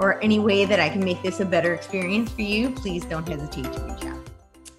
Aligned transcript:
or 0.00 0.18
any 0.24 0.38
way 0.38 0.64
that 0.64 0.80
I 0.80 0.88
can 0.88 1.04
make 1.04 1.22
this 1.22 1.40
a 1.40 1.44
better 1.44 1.74
experience 1.74 2.32
for 2.32 2.40
you, 2.40 2.70
please 2.70 3.04
don't 3.04 3.28
hesitate 3.28 3.70
to 3.70 3.80
reach 3.82 4.06
out. 4.06 4.30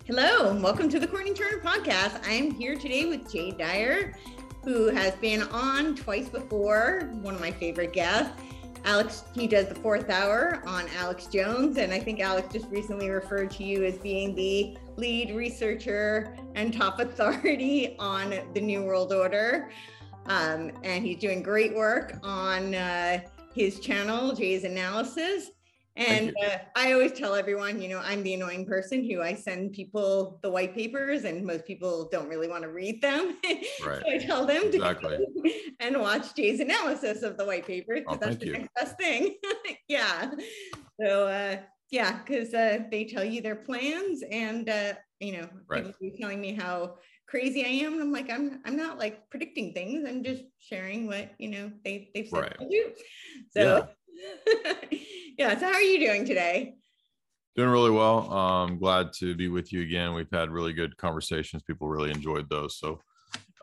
Hello, 0.06 0.60
welcome 0.60 0.90
to 0.90 1.00
the 1.00 1.06
Courtenay 1.06 1.36
Turner 1.36 1.62
podcast. 1.62 2.28
I 2.28 2.32
am 2.32 2.50
here 2.50 2.76
today 2.76 3.06
with 3.06 3.32
Jay 3.32 3.52
Dyer, 3.52 4.16
who 4.64 4.88
has 4.88 5.14
been 5.16 5.44
on 5.44 5.96
twice 5.96 6.28
before, 6.28 7.12
one 7.22 7.36
of 7.36 7.40
my 7.40 7.52
favorite 7.52 7.94
guests. 7.94 8.34
Alex, 8.84 9.24
he 9.36 9.46
does 9.46 9.68
the 9.68 9.76
fourth 9.76 10.10
hour 10.10 10.64
on 10.66 10.88
Alex 10.98 11.28
Jones. 11.28 11.78
And 11.78 11.94
I 11.94 12.00
think 12.00 12.20
Alex 12.20 12.52
just 12.52 12.68
recently 12.70 13.12
referred 13.12 13.52
to 13.52 13.64
you 13.64 13.84
as 13.86 14.00
being 14.00 14.34
the 14.34 14.76
lead 14.98 15.36
researcher 15.36 16.36
and 16.56 16.74
top 16.74 17.00
authority 17.00 17.96
on 18.00 18.34
the 18.56 18.60
New 18.60 18.84
World 18.84 19.14
Order. 19.14 19.70
Um, 20.26 20.72
and 20.84 21.06
he's 21.06 21.20
doing 21.20 21.44
great 21.44 21.76
work 21.76 22.18
on 22.24 22.74
uh, 22.74 23.22
his 23.54 23.80
channel, 23.80 24.34
Jay's 24.34 24.64
Analysis. 24.64 25.52
And 25.98 26.34
uh, 26.46 26.58
I 26.76 26.94
always 26.94 27.12
tell 27.12 27.36
everyone, 27.36 27.82
you 27.82 27.90
know, 27.90 28.00
I'm 28.00 28.24
the 28.24 28.34
annoying 28.34 28.66
person 28.66 29.04
who 29.04 29.22
I 29.22 29.34
send 29.34 29.74
people 29.74 30.40
the 30.42 30.50
white 30.50 30.74
papers, 30.74 31.26
and 31.26 31.46
most 31.46 31.66
people 31.66 32.08
don't 32.12 32.30
really 32.30 32.48
want 32.48 32.64
to 32.64 32.70
read 32.70 33.02
them. 33.02 33.38
Right. 33.86 34.02
so 34.06 34.12
I 34.12 34.18
tell 34.20 34.46
them 34.46 34.64
exactly. 34.68 35.18
to 35.18 35.52
and 35.80 36.00
watch 36.00 36.36
Jay's 36.36 36.60
analysis 36.60 37.24
of 37.24 37.38
the 37.38 37.46
white 37.46 37.66
papers. 37.66 38.04
Oh, 38.08 38.16
that's 38.16 38.38
the 38.38 38.46
you. 38.46 38.54
next 38.54 38.70
best 38.76 38.98
thing. 38.98 39.36
yeah. 39.88 40.32
So 41.00 41.28
uh, 41.28 41.58
yeah, 41.90 42.20
because 42.20 42.54
uh, 42.54 42.84
they 42.90 43.06
tell 43.06 43.24
you 43.24 43.42
their 43.42 43.56
plans, 43.56 44.24
and 44.30 44.70
uh, 44.70 44.94
you 45.20 45.34
know, 45.34 45.50
right. 45.68 45.86
people 46.00 46.18
telling 46.20 46.40
me 46.40 46.54
how 46.54 46.96
crazy 47.32 47.66
I 47.66 47.86
am, 47.86 47.94
and 47.94 48.02
I'm 48.02 48.12
like, 48.12 48.30
I'm 48.30 48.60
I'm 48.66 48.76
not 48.76 49.00
like 49.00 49.30
predicting 49.30 49.74
things. 49.74 50.06
I'm 50.08 50.22
just 50.22 50.44
sharing 50.60 51.08
what 51.08 51.32
you 51.40 51.50
know 51.50 51.72
they 51.86 52.10
they've 52.14 52.28
said 52.28 52.40
right. 52.42 52.60
to 52.60 52.70
do. 52.70 52.92
So. 53.52 53.88
Yeah. 53.88 54.74
yeah. 55.38 55.58
So 55.58 55.66
how 55.66 55.74
are 55.74 55.82
you 55.82 56.06
doing 56.06 56.26
today? 56.26 56.76
Doing 57.56 57.70
really 57.70 57.90
well. 57.90 58.32
Um, 58.32 58.78
glad 58.78 59.14
to 59.14 59.34
be 59.36 59.48
with 59.48 59.74
you 59.74 59.82
again. 59.82 60.14
We've 60.14 60.30
had 60.32 60.52
really 60.52 60.74
good 60.74 60.96
conversations. 60.98 61.64
People 61.64 61.88
really 61.88 62.12
enjoyed 62.12 62.50
those. 62.50 62.78
So 62.78 63.00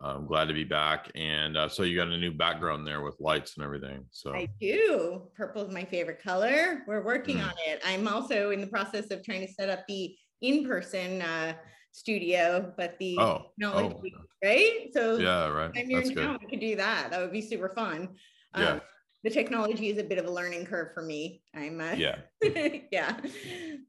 I'm 0.02 0.26
glad 0.26 0.46
to 0.46 0.54
be 0.54 0.64
back. 0.64 1.10
And 1.14 1.56
uh, 1.56 1.68
so 1.68 1.84
you 1.84 1.96
got 1.96 2.08
a 2.08 2.18
new 2.18 2.32
background 2.32 2.86
there 2.86 3.02
with 3.02 3.16
lights 3.20 3.56
and 3.56 3.64
everything. 3.64 4.04
So 4.10 4.34
I 4.34 4.48
do. 4.60 5.28
Purple 5.36 5.62
is 5.66 5.72
my 5.72 5.84
favorite 5.84 6.22
color. 6.22 6.82
We're 6.86 7.04
working 7.04 7.38
mm. 7.38 7.44
on 7.44 7.54
it. 7.66 7.80
I'm 7.86 8.08
also 8.08 8.50
in 8.50 8.60
the 8.60 8.66
process 8.66 9.10
of 9.10 9.24
trying 9.24 9.46
to 9.46 9.52
set 9.52 9.68
up 9.68 9.80
the 9.86 10.14
in-person 10.42 11.22
uh, 11.22 11.54
studio, 11.98 12.72
but 12.76 12.98
the 12.98 13.18
oh, 13.18 13.46
technology, 13.58 14.14
oh. 14.16 14.22
right? 14.42 14.88
So 14.92 15.16
yeah, 15.16 15.48
right. 15.48 15.70
I'm 15.76 15.88
here 15.88 16.04
now. 16.14 16.38
We 16.40 16.48
could 16.48 16.60
do 16.60 16.76
that. 16.76 17.10
That 17.10 17.20
would 17.20 17.32
be 17.32 17.42
super 17.42 17.68
fun. 17.68 18.08
Um, 18.54 18.62
yeah 18.62 18.80
the 19.24 19.30
technology 19.30 19.90
is 19.90 19.98
a 19.98 20.04
bit 20.04 20.18
of 20.18 20.26
a 20.26 20.30
learning 20.30 20.66
curve 20.66 20.92
for 20.94 21.02
me. 21.02 21.42
I'm 21.54 21.80
uh, 21.80 21.92
yeah, 21.92 22.16
yeah. 22.92 23.16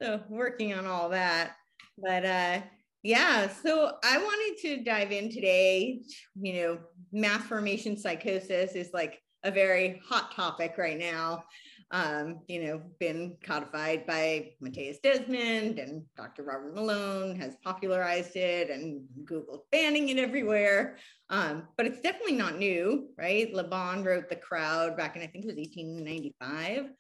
So 0.02 0.22
working 0.30 0.74
on 0.74 0.86
all 0.86 1.10
that, 1.10 1.56
but 1.98 2.26
uh, 2.26 2.62
yeah. 3.04 3.48
So 3.48 3.94
I 4.04 4.17
wanted 4.17 4.62
to 4.62 4.83
dive 4.83 5.12
in 5.12 5.32
today. 5.32 6.02
You 6.36 6.54
know, 6.54 6.80
mass 7.12 7.44
formation 7.44 7.95
psychosis 7.95 8.73
is 8.73 8.89
like 8.94 9.22
a 9.44 9.52
very 9.52 10.02
hot 10.06 10.32
topic 10.33 10.76
right 10.78 10.98
now 10.98 11.44
um, 11.92 12.42
you 12.48 12.64
know, 12.64 12.82
been 13.00 13.36
codified 13.44 14.05
by 14.05 14.52
Mattias 14.61 15.02
Desmet 15.02 15.82
and 15.82 16.04
Dr. 16.16 16.44
Robert 16.44 16.76
Malone 16.76 17.36
has 17.39 17.55
popularized 17.64 18.36
it 18.36 18.70
and 18.70 19.02
Google 19.26 19.66
banning 19.72 20.10
it 20.10 20.20
everywhere. 20.20 20.98
Um, 21.30 21.67
but 21.77 21.88
it's 21.88 22.02
definitely 22.02 22.36
not 22.36 22.60
new, 22.60 23.10
right? 23.17 23.52
LeBon 23.54 24.05
wrote 24.05 24.30
The 24.30 24.36
Crowd 24.36 24.98
back 24.98 25.16
in, 25.16 25.23
I 25.23 25.27
think 25.27 25.45
it 25.45 25.48
was 25.48 25.55
1895. 25.55 26.92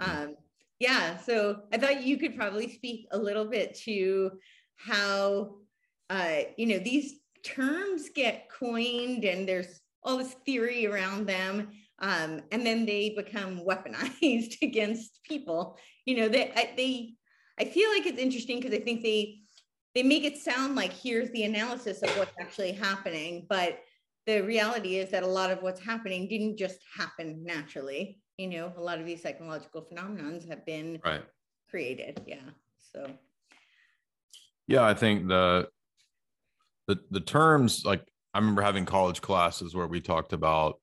Um, 0.00 0.36
yeah, 0.78 1.16
so 1.16 1.62
I 1.72 1.78
thought 1.78 2.04
you 2.04 2.16
could 2.16 2.36
probably 2.36 2.72
speak 2.72 3.08
a 3.10 3.18
little 3.18 3.46
bit 3.46 3.74
to 3.80 4.32
how, 4.76 5.56
uh, 6.10 6.38
you 6.56 6.66
know, 6.66 6.78
these 6.78 7.14
terms 7.42 8.08
get 8.14 8.48
coined 8.48 9.24
and 9.24 9.48
there's 9.48 9.80
all 10.04 10.16
this 10.16 10.36
theory 10.46 10.86
around 10.86 11.26
them 11.26 11.72
um, 12.00 12.42
and 12.52 12.64
then 12.64 12.86
they 12.86 13.10
become 13.10 13.60
weaponized 13.60 14.56
against 14.62 15.20
people. 15.24 15.78
You 16.04 16.16
know, 16.16 16.28
they 16.28 16.50
I, 16.52 16.72
they 16.76 17.14
I 17.58 17.64
feel 17.64 17.90
like 17.90 18.06
it's 18.06 18.18
interesting 18.18 18.60
because 18.60 18.74
I 18.74 18.80
think 18.80 19.02
they 19.02 19.40
they 19.94 20.02
make 20.02 20.24
it 20.24 20.36
sound 20.38 20.76
like 20.76 20.92
here's 20.92 21.30
the 21.30 21.44
analysis 21.44 22.02
of 22.02 22.10
what's 22.16 22.34
actually 22.40 22.72
happening, 22.72 23.46
but 23.48 23.80
the 24.26 24.42
reality 24.42 24.96
is 24.96 25.10
that 25.10 25.22
a 25.22 25.26
lot 25.26 25.50
of 25.50 25.62
what's 25.62 25.80
happening 25.80 26.28
didn't 26.28 26.58
just 26.58 26.78
happen 26.94 27.42
naturally. 27.44 28.20
You 28.36 28.48
know, 28.48 28.72
a 28.76 28.80
lot 28.80 29.00
of 29.00 29.06
these 29.06 29.22
psychological 29.22 29.88
phenomenons 29.90 30.48
have 30.48 30.64
been 30.66 31.00
right. 31.04 31.24
created. 31.70 32.20
Yeah. 32.26 32.36
So. 32.92 33.10
Yeah, 34.66 34.84
I 34.84 34.94
think 34.94 35.28
the 35.28 35.68
the 36.86 36.98
the 37.10 37.20
terms 37.20 37.84
like 37.84 38.06
I 38.34 38.38
remember 38.38 38.62
having 38.62 38.84
college 38.84 39.20
classes 39.20 39.74
where 39.74 39.86
we 39.86 40.00
talked 40.00 40.32
about 40.32 40.78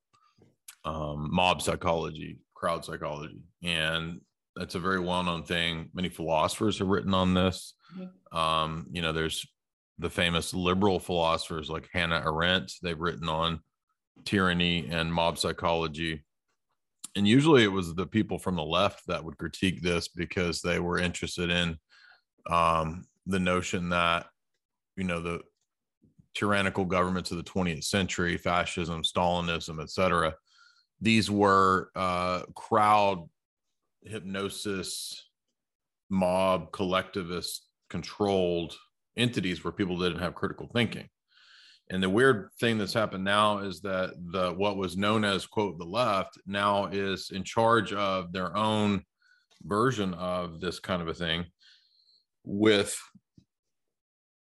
um, 0.85 1.29
mob 1.31 1.61
psychology, 1.61 2.39
crowd 2.53 2.85
psychology, 2.85 3.41
and 3.63 4.21
that's 4.55 4.75
a 4.75 4.79
very 4.79 4.99
well-known 4.99 5.43
thing. 5.43 5.89
Many 5.93 6.09
philosophers 6.09 6.79
have 6.79 6.87
written 6.87 7.13
on 7.13 7.33
this. 7.33 7.73
Mm-hmm. 7.97 8.37
Um, 8.37 8.87
you 8.91 9.01
know, 9.01 9.11
there's 9.11 9.45
the 9.99 10.09
famous 10.09 10.53
liberal 10.53 10.99
philosophers 10.99 11.69
like 11.69 11.89
Hannah 11.91 12.23
Arendt. 12.25 12.73
They've 12.81 12.99
written 12.99 13.29
on 13.29 13.59
tyranny 14.23 14.87
and 14.89 15.13
mob 15.13 15.37
psychology. 15.37 16.23
And 17.15 17.27
usually 17.27 17.63
it 17.63 17.71
was 17.71 17.95
the 17.95 18.05
people 18.05 18.37
from 18.37 18.55
the 18.55 18.63
left 18.63 19.07
that 19.07 19.23
would 19.23 19.37
critique 19.37 19.81
this 19.81 20.07
because 20.07 20.61
they 20.61 20.79
were 20.79 20.99
interested 20.99 21.49
in 21.49 21.77
um, 22.49 23.05
the 23.25 23.39
notion 23.39 23.89
that, 23.89 24.27
you 24.97 25.05
know, 25.05 25.21
the 25.21 25.41
tyrannical 26.33 26.83
governments 26.83 27.31
of 27.31 27.37
the 27.37 27.43
20th 27.43 27.85
century, 27.85 28.37
fascism, 28.37 29.01
Stalinism, 29.01 29.81
et 29.81 29.89
cetera, 29.89 30.35
these 31.01 31.29
were 31.29 31.89
uh, 31.95 32.43
crowd 32.55 33.29
hypnosis, 34.03 35.29
mob, 36.09 36.71
collectivist 36.71 37.67
controlled 37.89 38.75
entities 39.17 39.63
where 39.63 39.71
people 39.71 39.97
didn't 39.97 40.19
have 40.19 40.35
critical 40.35 40.67
thinking. 40.73 41.07
And 41.89 42.01
the 42.01 42.09
weird 42.09 42.49
thing 42.59 42.77
that's 42.77 42.93
happened 42.93 43.23
now 43.23 43.59
is 43.59 43.81
that 43.81 44.13
the 44.31 44.51
what 44.51 44.77
was 44.77 44.97
known 44.97 45.23
as 45.23 45.45
quote 45.45 45.77
the 45.77 45.85
left 45.85 46.39
now 46.47 46.87
is 46.87 47.29
in 47.31 47.43
charge 47.43 47.93
of 47.93 48.31
their 48.31 48.55
own 48.57 49.03
version 49.63 50.13
of 50.15 50.59
this 50.59 50.79
kind 50.79 51.01
of 51.01 51.07
a 51.07 51.13
thing 51.13 51.45
with 52.43 52.97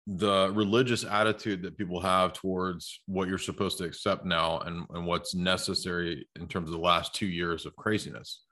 the 0.08 0.52
religious 0.54 1.04
attitude 1.04 1.62
that 1.62 1.78
people 1.78 2.00
have 2.00 2.32
towards 2.32 3.02
what 3.08 3.28
you're 3.28 3.38
supposed 3.38 3.78
to 3.78 3.84
accept 3.84 4.26
now 4.26 4.60
and, 4.60 4.86
and 4.94 5.06
what's 5.06 5.36
necessary 5.36 6.26
in 6.40 6.48
terms 6.48 6.70
of 6.70 6.76
the 6.76 6.82
last 6.82 7.14
two 7.14 7.26
years 7.26 7.66
of 7.66 7.76
craziness. 7.76 8.44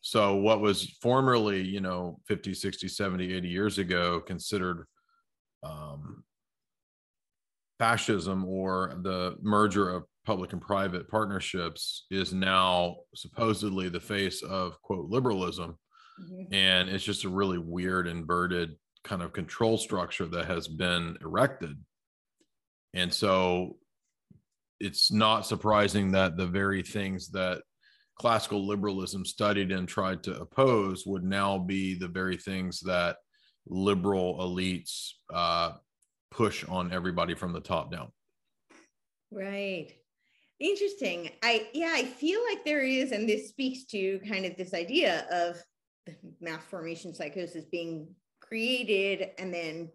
So, 0.00 0.36
what 0.36 0.60
was 0.60 0.96
formerly, 1.02 1.60
you 1.60 1.80
know, 1.80 2.20
50, 2.26 2.54
60, 2.54 2.88
70, 2.88 3.34
80 3.34 3.48
years 3.48 3.78
ago 3.78 4.20
considered 4.20 4.86
um, 5.62 6.24
fascism 7.78 8.44
or 8.46 8.94
the 9.02 9.36
merger 9.42 9.90
of 9.90 10.04
public 10.24 10.52
and 10.52 10.62
private 10.62 11.08
partnerships 11.10 12.06
is 12.10 12.32
now 12.32 12.96
supposedly 13.14 13.88
the 13.88 14.00
face 14.00 14.42
of 14.42 14.80
quote 14.82 15.10
liberalism. 15.10 15.76
Mm-hmm. 16.20 16.54
And 16.54 16.88
it's 16.88 17.04
just 17.04 17.24
a 17.24 17.28
really 17.28 17.58
weird, 17.58 18.06
inverted 18.06 18.76
kind 19.04 19.22
of 19.22 19.32
control 19.32 19.78
structure 19.78 20.26
that 20.26 20.46
has 20.46 20.68
been 20.68 21.16
erected. 21.22 21.76
And 22.94 23.12
so 23.12 23.76
it's 24.80 25.10
not 25.10 25.46
surprising 25.46 26.12
that 26.12 26.36
the 26.36 26.46
very 26.46 26.82
things 26.82 27.30
that 27.30 27.62
classical 28.18 28.66
liberalism 28.66 29.24
studied 29.24 29.72
and 29.72 29.88
tried 29.88 30.22
to 30.24 30.40
oppose 30.40 31.04
would 31.06 31.24
now 31.24 31.58
be 31.58 31.94
the 31.94 32.08
very 32.08 32.36
things 32.36 32.80
that 32.80 33.16
liberal 33.66 34.38
elites 34.38 35.10
uh, 35.32 35.72
push 36.30 36.64
on 36.68 36.92
everybody 36.92 37.34
from 37.34 37.52
the 37.52 37.60
top 37.60 37.92
down. 37.92 38.10
Right. 39.30 39.92
Interesting. 40.60 41.30
I, 41.42 41.68
yeah, 41.72 41.92
I 41.94 42.04
feel 42.04 42.40
like 42.48 42.64
there 42.64 42.82
is, 42.82 43.12
and 43.12 43.28
this 43.28 43.48
speaks 43.48 43.84
to 43.86 44.18
kind 44.28 44.44
of 44.44 44.56
this 44.56 44.74
idea 44.74 45.26
of 45.30 45.62
mass 46.40 46.64
formation 46.64 47.14
psychosis 47.14 47.66
being 47.66 48.08
created 48.48 49.30
and 49.38 49.52
then 49.52 49.90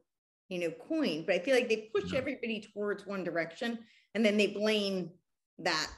you 0.49 0.59
know 0.59 0.71
coined 0.87 1.25
but 1.25 1.35
i 1.35 1.39
feel 1.39 1.55
like 1.55 1.69
they 1.69 1.89
push 1.93 2.11
yeah. 2.11 2.19
everybody 2.19 2.61
towards 2.73 3.05
one 3.05 3.23
direction 3.23 3.79
and 4.13 4.25
then 4.25 4.37
they 4.37 4.47
blame 4.47 5.09
that 5.59 5.89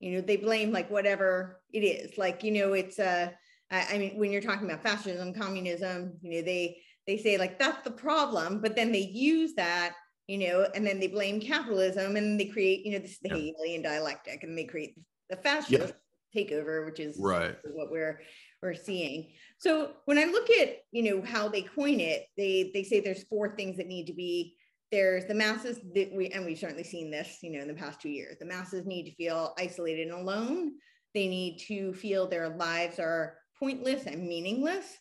you 0.00 0.12
know 0.12 0.20
they 0.20 0.36
blame 0.36 0.72
like 0.72 0.90
whatever 0.90 1.60
it 1.72 1.80
is 1.80 2.18
like 2.18 2.42
you 2.42 2.50
know 2.50 2.72
it's 2.72 2.98
uh 2.98 3.30
I, 3.70 3.96
mean 3.96 4.18
when 4.18 4.30
you're 4.30 4.42
talking 4.42 4.68
about 4.68 4.82
fascism 4.82 5.32
communism 5.32 6.18
you 6.20 6.30
know 6.30 6.42
they 6.42 6.78
they 7.06 7.16
say 7.16 7.38
like 7.38 7.58
that's 7.58 7.82
the 7.84 7.90
problem 7.90 8.60
but 8.60 8.76
then 8.76 8.92
they 8.92 9.00
use 9.00 9.54
that 9.54 9.94
you 10.26 10.38
know 10.38 10.66
and 10.74 10.86
then 10.86 11.00
they 11.00 11.06
blame 11.06 11.40
capitalism 11.40 12.16
and 12.16 12.38
they 12.38 12.46
create 12.46 12.84
you 12.84 12.92
know 12.92 12.98
this 12.98 13.18
the 13.22 13.30
yeah. 13.30 13.36
hegelian 13.36 13.82
dialectic 13.82 14.42
and 14.42 14.58
they 14.58 14.64
create 14.64 14.94
the 15.30 15.36
fascist 15.36 15.94
yeah. 16.34 16.42
takeover 16.42 16.84
which 16.84 17.00
is 17.00 17.16
right 17.18 17.56
what 17.72 17.90
we're 17.90 18.20
we're 18.62 18.74
seeing. 18.74 19.32
So 19.58 19.92
when 20.06 20.18
i 20.18 20.24
look 20.24 20.48
at 20.50 20.78
you 20.92 21.02
know 21.02 21.22
how 21.22 21.48
they 21.48 21.62
coin 21.62 22.00
it 22.00 22.26
they 22.36 22.70
they 22.72 22.82
say 22.82 23.00
there's 23.00 23.24
four 23.24 23.56
things 23.56 23.76
that 23.76 23.86
need 23.86 24.06
to 24.06 24.14
be 24.14 24.56
there's 24.92 25.24
the 25.24 25.34
masses 25.34 25.80
that 25.94 26.12
we 26.12 26.28
and 26.28 26.44
we've 26.44 26.58
certainly 26.58 26.84
seen 26.84 27.10
this 27.10 27.38
you 27.42 27.50
know 27.50 27.60
in 27.60 27.68
the 27.68 27.74
past 27.74 28.00
two 28.00 28.10
years. 28.10 28.36
The 28.38 28.44
masses 28.44 28.86
need 28.86 29.04
to 29.04 29.14
feel 29.14 29.54
isolated 29.58 30.08
and 30.08 30.20
alone. 30.20 30.72
They 31.14 31.26
need 31.26 31.58
to 31.68 31.94
feel 31.94 32.28
their 32.28 32.50
lives 32.50 32.98
are 32.98 33.38
pointless 33.58 34.06
and 34.06 34.28
meaningless. 34.28 34.98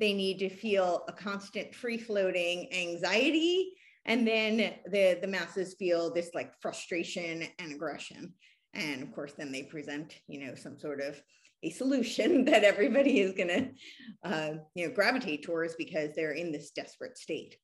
They 0.00 0.14
need 0.14 0.38
to 0.38 0.48
feel 0.48 1.04
a 1.08 1.12
constant 1.12 1.74
free 1.74 1.98
floating 1.98 2.72
anxiety. 2.72 3.74
And 4.06 4.26
then 4.26 4.74
the 4.90 5.18
the 5.20 5.28
masses 5.28 5.74
feel 5.78 6.12
this 6.12 6.30
like 6.34 6.52
frustration 6.60 7.46
and 7.58 7.72
aggression. 7.72 8.32
And 8.72 9.02
of 9.02 9.12
course 9.12 9.34
then 9.36 9.52
they 9.52 9.64
present 9.64 10.14
you 10.26 10.46
know 10.46 10.54
some 10.54 10.78
sort 10.78 11.02
of 11.02 11.22
a 11.64 11.70
solution 11.70 12.44
that 12.46 12.64
everybody 12.64 13.20
is 13.20 13.32
going 13.32 13.48
to 13.48 14.28
uh, 14.28 14.52
you 14.74 14.86
know 14.86 14.94
gravitate 14.94 15.42
towards 15.42 15.74
because 15.76 16.10
they're 16.14 16.32
in 16.32 16.52
this 16.52 16.70
desperate 16.70 17.18
state 17.18 17.56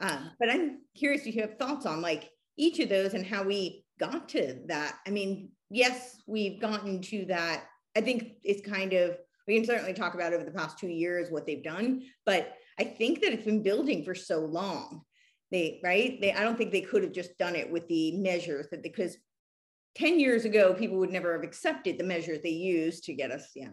um, 0.00 0.30
but 0.38 0.50
I'm 0.50 0.80
curious 0.96 1.26
if 1.26 1.34
you 1.34 1.42
have 1.42 1.58
thoughts 1.58 1.86
on 1.86 2.02
like 2.02 2.30
each 2.56 2.78
of 2.80 2.88
those 2.88 3.14
and 3.14 3.26
how 3.26 3.42
we 3.42 3.84
got 3.98 4.28
to 4.30 4.58
that. 4.66 4.98
I 5.06 5.10
mean, 5.10 5.50
yes, 5.70 6.16
we've 6.26 6.60
gotten 6.60 7.00
to 7.02 7.24
that. 7.26 7.64
I 7.96 8.00
think 8.00 8.34
it's 8.42 8.66
kind 8.68 8.92
of, 8.92 9.16
we 9.46 9.56
can 9.56 9.64
certainly 9.64 9.94
talk 9.94 10.14
about 10.14 10.32
over 10.32 10.44
the 10.44 10.50
past 10.50 10.78
two 10.78 10.88
years 10.88 11.30
what 11.30 11.46
they've 11.46 11.62
done, 11.62 12.02
but 12.26 12.54
I 12.78 12.84
think 12.84 13.20
that 13.20 13.32
it's 13.32 13.44
been 13.44 13.62
building 13.62 14.04
for 14.04 14.14
so 14.14 14.40
long. 14.40 15.02
They, 15.50 15.80
right? 15.84 16.20
They, 16.20 16.32
I 16.32 16.42
don't 16.42 16.58
think 16.58 16.72
they 16.72 16.80
could 16.80 17.04
have 17.04 17.12
just 17.12 17.38
done 17.38 17.54
it 17.54 17.70
with 17.70 17.86
the 17.86 18.16
measures 18.16 18.66
that 18.70 18.82
because 18.82 19.16
10 19.96 20.18
years 20.18 20.44
ago, 20.44 20.74
people 20.74 20.98
would 20.98 21.12
never 21.12 21.32
have 21.32 21.44
accepted 21.44 21.98
the 21.98 22.04
measures 22.04 22.40
they 22.42 22.50
used 22.50 23.04
to 23.04 23.14
get 23.14 23.30
us, 23.30 23.50
yeah, 23.54 23.70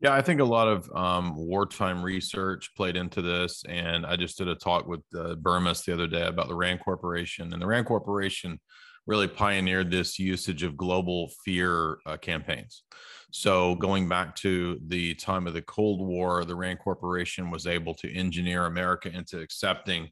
yeah, 0.00 0.14
I 0.14 0.22
think 0.22 0.40
a 0.40 0.44
lot 0.44 0.68
of 0.68 0.88
um, 0.94 1.34
wartime 1.34 2.02
research 2.02 2.70
played 2.76 2.96
into 2.96 3.20
this. 3.20 3.64
And 3.68 4.06
I 4.06 4.14
just 4.14 4.38
did 4.38 4.46
a 4.46 4.54
talk 4.54 4.86
with 4.86 5.00
uh, 5.14 5.34
Burmis 5.34 5.84
the 5.84 5.92
other 5.92 6.06
day 6.06 6.24
about 6.26 6.46
the 6.46 6.54
RAND 6.54 6.80
Corporation. 6.80 7.52
And 7.52 7.60
the 7.60 7.66
RAND 7.66 7.86
Corporation 7.86 8.60
really 9.08 9.26
pioneered 9.26 9.90
this 9.90 10.18
usage 10.18 10.62
of 10.62 10.76
global 10.76 11.32
fear 11.44 11.98
uh, 12.06 12.16
campaigns. 12.16 12.84
So, 13.32 13.74
going 13.74 14.08
back 14.08 14.36
to 14.36 14.78
the 14.86 15.14
time 15.14 15.46
of 15.46 15.54
the 15.54 15.62
Cold 15.62 16.06
War, 16.06 16.44
the 16.44 16.54
RAND 16.54 16.78
Corporation 16.78 17.50
was 17.50 17.66
able 17.66 17.94
to 17.94 18.14
engineer 18.14 18.66
America 18.66 19.10
into 19.10 19.40
accepting 19.40 20.10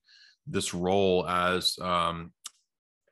this 0.49 0.75
role 0.75 1.27
as 1.29 1.79
um, 1.81 2.33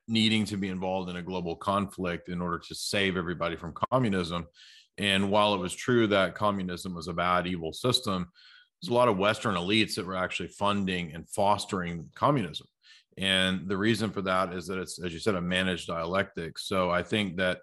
needing 0.06 0.44
to 0.44 0.56
be 0.56 0.68
involved 0.68 1.10
in 1.10 1.16
a 1.16 1.22
global 1.22 1.56
conflict 1.56 2.28
in 2.28 2.40
order 2.40 2.58
to 2.58 2.74
save 2.74 3.16
everybody 3.16 3.56
from 3.56 3.72
communism 3.90 4.46
and 4.98 5.30
while 5.30 5.54
it 5.54 5.58
was 5.58 5.74
true 5.74 6.06
that 6.08 6.34
communism 6.34 6.94
was 6.94 7.08
a 7.08 7.12
bad, 7.12 7.46
evil 7.46 7.72
system, 7.72 8.28
there's 8.80 8.90
a 8.90 8.94
lot 8.94 9.08
of 9.08 9.18
Western 9.18 9.54
elites 9.54 9.94
that 9.96 10.06
were 10.06 10.16
actually 10.16 10.48
funding 10.48 11.12
and 11.14 11.28
fostering 11.28 12.08
communism. 12.14 12.66
And 13.16 13.68
the 13.68 13.76
reason 13.76 14.10
for 14.10 14.22
that 14.22 14.52
is 14.52 14.66
that 14.66 14.78
it's, 14.78 15.02
as 15.02 15.12
you 15.12 15.18
said, 15.18 15.36
a 15.36 15.40
managed 15.40 15.86
dialectic. 15.86 16.58
So 16.58 16.90
I 16.90 17.02
think 17.02 17.36
that 17.36 17.60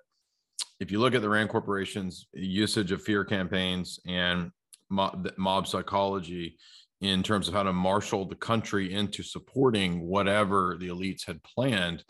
if 0.79 0.91
you 0.91 0.99
look 0.99 1.13
at 1.13 1.21
the 1.21 1.29
RAND 1.29 1.49
Corporation's 1.49 2.27
usage 2.33 2.91
of 2.91 3.03
fear 3.03 3.23
campaigns 3.23 3.99
and 4.07 4.51
mob, 4.89 5.29
mob 5.37 5.67
psychology 5.67 6.57
in 7.01 7.23
terms 7.23 7.47
of 7.47 7.53
how 7.53 7.63
to 7.63 7.73
marshal 7.73 8.25
the 8.25 8.35
country 8.35 8.93
into 8.93 9.23
supporting 9.23 10.01
whatever 10.01 10.77
the 10.79 10.87
elites 10.87 11.25
had 11.25 11.43
planned, 11.43 12.03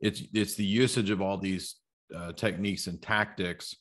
it's 0.00 0.22
it's 0.32 0.54
the 0.54 0.64
usage 0.64 1.10
of 1.10 1.22
all 1.22 1.38
these 1.38 1.76
uh, 2.14 2.32
techniques 2.32 2.86
and 2.86 3.00
tactics. 3.00 3.74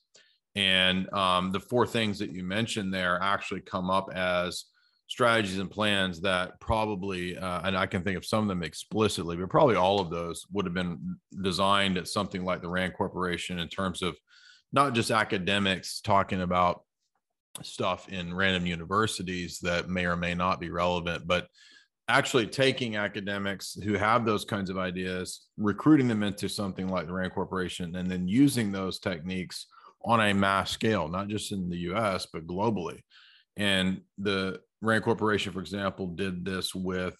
And 0.56 1.12
um, 1.14 1.52
the 1.52 1.60
four 1.60 1.86
things 1.86 2.20
that 2.20 2.32
you 2.32 2.44
mentioned 2.44 2.94
there 2.94 3.20
actually 3.22 3.62
come 3.62 3.90
up 3.90 4.10
as 4.14 4.66
strategies 5.08 5.58
and 5.58 5.70
plans 5.70 6.22
that 6.22 6.60
probably, 6.60 7.38
uh, 7.38 7.62
and 7.64 7.78
I 7.78 7.86
can 7.86 8.04
think 8.04 8.18
of 8.18 8.26
some 8.26 8.44
of 8.44 8.48
them 8.48 8.64
explicitly, 8.64 9.36
but 9.36 9.50
probably 9.50 9.76
all 9.76 10.00
of 10.00 10.10
those 10.10 10.46
would 10.52 10.66
have 10.66 10.74
been 10.74 11.18
designed 11.42 11.98
at 11.98 12.08
something 12.08 12.46
like 12.46 12.62
the 12.62 12.70
RAND 12.70 12.94
Corporation 12.94 13.60
in 13.60 13.68
terms 13.68 14.02
of 14.02 14.16
not 14.72 14.94
just 14.94 15.12
academics 15.12 16.02
talking 16.02 16.42
about 16.42 16.84
stuff 17.62 18.10
in 18.10 18.34
random 18.34 18.66
universities 18.66 19.60
that 19.60 19.90
may 19.90 20.06
or 20.06 20.16
may 20.16 20.34
not 20.34 20.60
be 20.60 20.70
relevant, 20.70 21.28
but 21.28 21.48
actually 22.08 22.48
taking 22.48 22.96
academics 22.96 23.76
who 23.84 23.94
have 23.94 24.26
those 24.26 24.44
kinds 24.44 24.70
of 24.70 24.78
ideas, 24.78 25.48
recruiting 25.58 26.08
them 26.08 26.24
into 26.24 26.50
something 26.50 26.88
like 26.88 27.08
the 27.08 27.14
RAND 27.14 27.34
Corporation, 27.34 27.96
and 27.96 28.10
then 28.10 28.28
using 28.28 28.72
those 28.72 29.00
techniques 29.00 29.68
on 30.04 30.20
a 30.20 30.34
mass 30.34 30.72
scale, 30.72 31.08
not 31.08 31.28
just 31.28 31.52
in 31.52 31.70
the 31.70 31.78
US, 31.94 32.28
but 32.32 32.48
globally. 32.48 33.00
And 33.56 34.02
the 34.18 34.60
RAND 34.82 35.04
Corporation, 35.04 35.54
for 35.54 35.62
example, 35.62 36.08
did 36.08 36.44
this 36.44 36.76
with 36.76 37.16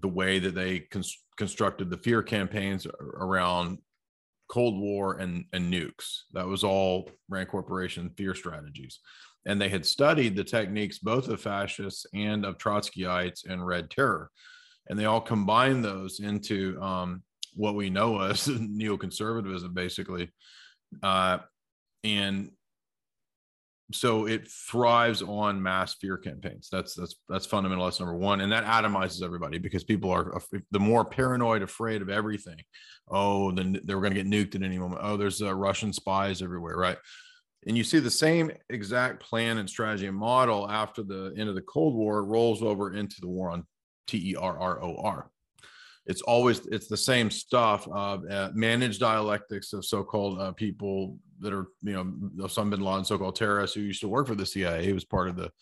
the 0.00 0.08
way 0.08 0.38
that 0.38 0.54
they 0.54 0.86
constructed 1.36 1.90
the 1.90 1.98
fear 1.98 2.22
campaigns 2.22 2.86
around 3.14 3.78
Cold 4.48 4.80
War 4.80 5.18
and, 5.18 5.44
and 5.52 5.72
nukes. 5.72 6.20
That 6.32 6.46
was 6.46 6.64
all 6.64 7.10
RAND 7.28 7.48
Corporation 7.48 8.10
fear 8.16 8.34
strategies. 8.34 9.00
And 9.48 9.60
they 9.60 9.68
had 9.68 9.84
studied 9.84 10.36
the 10.36 10.44
techniques 10.44 10.98
both 10.98 11.28
of 11.28 11.40
fascists 11.40 12.06
and 12.14 12.44
of 12.44 12.58
Trotskyites 12.58 13.48
and 13.48 13.66
Red 13.66 13.90
Terror. 13.90 14.30
And 14.88 14.98
they 14.98 15.06
all 15.06 15.20
combined 15.20 15.84
those 15.84 16.20
into 16.20 16.80
um, 16.80 17.22
what 17.54 17.74
we 17.74 17.90
know 17.90 18.20
as 18.20 18.46
neoconservatism, 18.46 19.74
basically. 19.74 20.30
Uh, 21.02 21.38
and 22.04 22.52
so 23.92 24.26
it 24.26 24.48
thrives 24.48 25.22
on 25.22 25.62
mass 25.62 25.94
fear 25.94 26.18
campaigns. 26.18 26.68
That's 26.70 26.94
that's 26.94 27.16
that's 27.28 27.46
fundamental. 27.46 27.86
That's 27.86 28.00
number 28.00 28.16
one. 28.16 28.42
And 28.42 28.52
that 28.52 28.66
atomizes 28.66 29.22
everybody 29.22 29.58
because 29.58 29.82
people 29.82 30.10
are 30.10 30.40
the 30.70 30.78
more 30.78 31.04
paranoid 31.04 31.62
afraid 31.62 32.02
of 32.02 32.10
everything. 32.10 32.60
Oh 33.10 33.50
then 33.50 33.80
they're 33.84 34.00
going 34.00 34.14
to 34.14 34.22
get 34.22 34.30
nuked 34.30 34.54
at 34.54 34.62
any 34.62 34.78
moment. 34.78 35.00
Oh 35.02 35.16
there's 35.16 35.40
uh, 35.40 35.54
russian 35.54 35.92
spies 35.92 36.42
everywhere 36.42 36.76
right 36.76 36.98
and 37.66 37.76
you 37.76 37.84
see 37.84 37.98
the 37.98 38.10
same 38.10 38.50
exact 38.70 39.20
plan 39.20 39.58
and 39.58 39.68
strategy 39.68 40.06
and 40.06 40.16
model 40.16 40.70
after 40.70 41.02
the 41.02 41.34
end 41.36 41.48
of 41.48 41.54
the 41.54 41.62
cold 41.62 41.94
war 41.94 42.24
rolls 42.24 42.62
over 42.62 42.94
into 42.94 43.20
the 43.20 43.28
war 43.28 43.50
on 43.50 43.66
t-e-r-r-o-r 44.06 45.30
it's 46.08 46.22
always 46.22 46.66
it's 46.66 46.88
the 46.88 46.96
same 46.96 47.30
stuff 47.30 47.86
uh, 47.88 48.18
uh, 48.30 48.50
managed 48.54 48.98
dialectics 48.98 49.72
of 49.74 49.84
so-called 49.84 50.40
uh, 50.40 50.52
people 50.52 51.18
that 51.40 51.52
are 51.52 51.66
you 51.82 51.92
know 51.92 52.04
Osama 52.44 52.70
bin 52.70 52.80
Laden, 52.80 53.04
so-called 53.04 53.36
terrorists 53.36 53.76
who 53.76 53.82
used 53.82 54.00
to 54.00 54.08
work 54.08 54.26
for 54.26 54.34
the 54.34 54.46
CIA. 54.46 54.84
He 54.84 54.92
was 54.92 55.04
part 55.04 55.28
of 55.28 55.36
the 55.36 55.52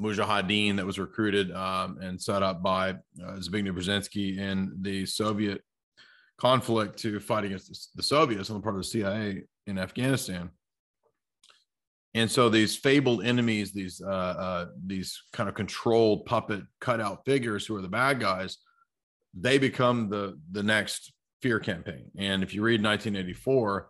Mujahideen 0.00 0.76
that 0.76 0.86
was 0.86 0.98
recruited 0.98 1.52
um, 1.52 1.98
and 2.00 2.20
set 2.20 2.42
up 2.42 2.62
by 2.62 2.90
uh, 2.90 3.36
Zbigniew 3.36 3.76
Brzezinski 3.76 4.38
in 4.38 4.72
the 4.80 5.04
Soviet 5.04 5.62
conflict 6.38 6.98
to 7.00 7.20
fight 7.20 7.44
against 7.44 7.94
the 7.94 8.02
Soviets 8.02 8.50
on 8.50 8.56
the 8.56 8.62
part 8.62 8.74
of 8.74 8.80
the 8.80 8.88
CIA 8.88 9.42
in 9.66 9.78
Afghanistan. 9.78 10.50
And 12.14 12.30
so 12.30 12.48
these 12.48 12.76
fabled 12.76 13.24
enemies, 13.24 13.72
these 13.72 14.02
uh, 14.04 14.10
uh, 14.10 14.66
these 14.84 15.22
kind 15.32 15.48
of 15.48 15.54
controlled 15.54 16.26
puppet 16.26 16.62
cutout 16.80 17.24
figures 17.24 17.66
who 17.66 17.76
are 17.76 17.82
the 17.82 17.88
bad 17.88 18.20
guys, 18.20 18.58
they 19.34 19.58
become 19.58 20.10
the 20.10 20.38
the 20.50 20.62
next 20.62 21.12
fear 21.40 21.58
campaign. 21.58 22.10
And 22.16 22.42
if 22.42 22.54
you 22.54 22.62
read 22.62 22.82
1984, 22.82 23.88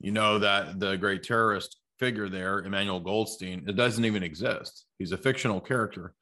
you 0.00 0.12
know 0.12 0.38
that 0.38 0.78
the 0.78 0.96
great 0.96 1.22
terrorist 1.22 1.78
figure 1.98 2.28
there, 2.28 2.60
Emmanuel 2.60 3.00
Goldstein, 3.00 3.64
it 3.66 3.76
doesn't 3.76 4.04
even 4.04 4.22
exist. 4.22 4.86
He's 4.98 5.12
a 5.12 5.18
fictional 5.18 5.60
character. 5.60 6.14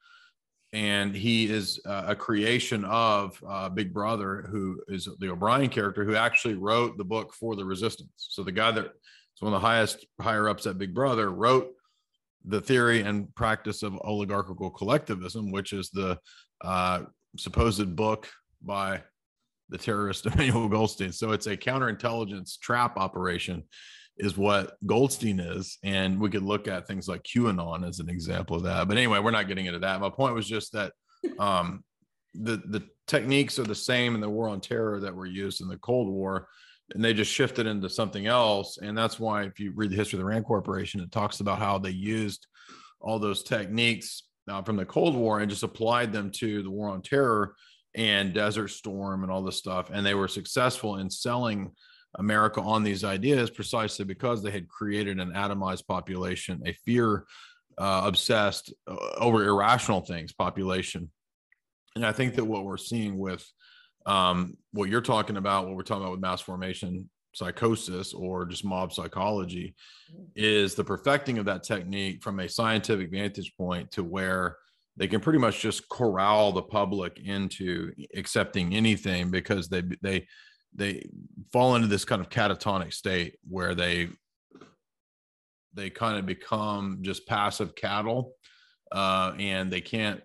And 0.71 1.15
he 1.15 1.51
is 1.51 1.79
uh, 1.85 2.05
a 2.07 2.15
creation 2.15 2.83
of 2.85 3.39
uh, 3.47 3.69
Big 3.69 3.93
Brother, 3.93 4.47
who 4.49 4.81
is 4.87 5.07
the 5.19 5.29
O'Brien 5.29 5.69
character, 5.69 6.03
who 6.03 6.15
actually 6.15 6.55
wrote 6.55 6.97
the 6.97 7.03
book 7.03 7.31
for 7.33 7.55
the 7.55 7.63
resistance. 7.63 8.09
So 8.17 8.43
the 8.43 8.51
guy 8.51 8.71
that 8.71 8.93
is 9.35 9.41
one 9.41 9.53
of 9.53 9.61
the 9.61 9.67
highest 9.67 10.05
higher 10.21 10.49
ups 10.49 10.65
at 10.67 10.77
Big 10.77 10.93
Brother 10.93 11.31
wrote 11.31 11.71
the 12.45 12.61
theory 12.61 13.01
and 13.01 13.33
practice 13.35 13.83
of 13.83 13.97
oligarchical 14.01 14.69
collectivism, 14.69 15.51
which 15.51 15.73
is 15.73 15.89
the 15.89 16.19
uh, 16.63 17.03
supposed 17.37 17.95
book 17.95 18.29
by 18.61 19.01
the 19.69 19.77
terrorist 19.77 20.25
Emmanuel 20.27 20.67
Goldstein. 20.67 21.11
So 21.11 21.31
it's 21.31 21.47
a 21.47 21.57
counterintelligence 21.57 22.59
trap 22.59 22.97
operation. 22.97 23.63
is 24.17 24.37
what 24.37 24.75
Goldstein 24.85 25.39
is. 25.39 25.77
And 25.83 26.19
we 26.19 26.29
could 26.29 26.43
look 26.43 26.67
at 26.67 26.87
things 26.87 27.07
like 27.07 27.23
QAnon 27.23 27.87
as 27.87 27.99
an 27.99 28.09
example 28.09 28.57
of 28.57 28.63
that. 28.63 28.87
But 28.87 28.97
anyway, 28.97 29.19
we're 29.19 29.31
not 29.31 29.47
getting 29.47 29.65
into 29.65 29.79
that. 29.79 30.01
My 30.01 30.09
point 30.09 30.35
was 30.35 30.47
just 30.47 30.73
that 30.73 30.93
um, 31.39 31.83
the 32.33 32.57
the 32.67 32.83
techniques 33.07 33.59
are 33.59 33.63
the 33.63 33.75
same 33.75 34.15
in 34.15 34.21
the 34.21 34.29
war 34.29 34.49
on 34.49 34.59
terror 34.59 34.99
that 34.99 35.15
were 35.15 35.25
used 35.25 35.61
in 35.61 35.67
the 35.67 35.77
Cold 35.77 36.11
War, 36.11 36.47
and 36.93 37.03
they 37.03 37.13
just 37.13 37.31
shifted 37.31 37.65
into 37.65 37.89
something 37.89 38.27
else. 38.27 38.77
And 38.77 38.97
that's 38.97 39.19
why, 39.19 39.43
if 39.43 39.59
you 39.59 39.71
read 39.75 39.91
the 39.91 39.95
history 39.95 40.17
of 40.17 40.23
the 40.23 40.29
Rand 40.29 40.45
Corporation, 40.45 41.01
it 41.01 41.11
talks 41.11 41.39
about 41.39 41.59
how 41.59 41.77
they 41.77 41.89
used 41.89 42.47
all 43.01 43.19
those 43.19 43.43
techniques 43.43 44.23
uh, 44.47 44.61
from 44.61 44.75
the 44.75 44.85
Cold 44.85 45.15
War 45.15 45.39
and 45.39 45.49
just 45.49 45.63
applied 45.63 46.11
them 46.11 46.31
to 46.31 46.63
the 46.63 46.69
war 46.69 46.89
on 46.89 47.01
terror 47.01 47.55
and 47.95 48.33
Desert 48.33 48.69
Storm 48.69 49.23
and 49.23 49.31
all 49.31 49.43
this 49.43 49.57
stuff. 49.57 49.89
And 49.91 50.05
they 50.05 50.13
were 50.13 50.27
successful 50.27 50.97
in 50.97 51.09
selling 51.09 51.71
America 52.19 52.61
on 52.61 52.83
these 52.83 53.03
ideas 53.03 53.49
precisely 53.49 54.05
because 54.05 54.43
they 54.43 54.51
had 54.51 54.67
created 54.67 55.19
an 55.19 55.31
atomized 55.33 55.87
population, 55.87 56.61
a 56.65 56.73
fear 56.85 57.25
uh, 57.77 58.03
obsessed 58.05 58.73
uh, 58.87 58.95
over 59.17 59.43
irrational 59.45 60.01
things 60.01 60.31
population. 60.31 61.09
And 61.95 62.05
I 62.05 62.11
think 62.11 62.35
that 62.35 62.45
what 62.45 62.65
we're 62.65 62.77
seeing 62.77 63.17
with 63.17 63.45
um, 64.05 64.57
what 64.71 64.89
you're 64.89 65.01
talking 65.01 65.37
about, 65.37 65.65
what 65.65 65.75
we're 65.75 65.83
talking 65.83 66.03
about 66.03 66.11
with 66.11 66.21
mass 66.21 66.41
formation 66.41 67.09
psychosis 67.33 68.13
or 68.13 68.45
just 68.45 68.65
mob 68.65 68.93
psychology, 68.93 69.75
is 70.35 70.75
the 70.75 70.83
perfecting 70.83 71.37
of 71.37 71.45
that 71.45 71.63
technique 71.63 72.21
from 72.21 72.39
a 72.39 72.49
scientific 72.49 73.11
vantage 73.11 73.55
point 73.57 73.91
to 73.91 74.03
where 74.03 74.57
they 74.95 75.07
can 75.07 75.19
pretty 75.19 75.39
much 75.39 75.59
just 75.59 75.89
corral 75.89 76.51
the 76.51 76.61
public 76.61 77.19
into 77.23 77.91
accepting 78.15 78.75
anything 78.75 79.31
because 79.31 79.67
they 79.67 79.81
they 80.01 80.27
they 80.75 81.03
fall 81.51 81.75
into 81.75 81.87
this 81.87 82.05
kind 82.05 82.21
of 82.21 82.29
catatonic 82.29 82.93
state 82.93 83.37
where 83.47 83.75
they 83.75 84.09
they 85.73 85.89
kind 85.89 86.17
of 86.17 86.25
become 86.25 86.99
just 87.01 87.27
passive 87.27 87.75
cattle 87.75 88.33
uh, 88.91 89.33
and 89.39 89.71
they 89.71 89.81
can't 89.81 90.21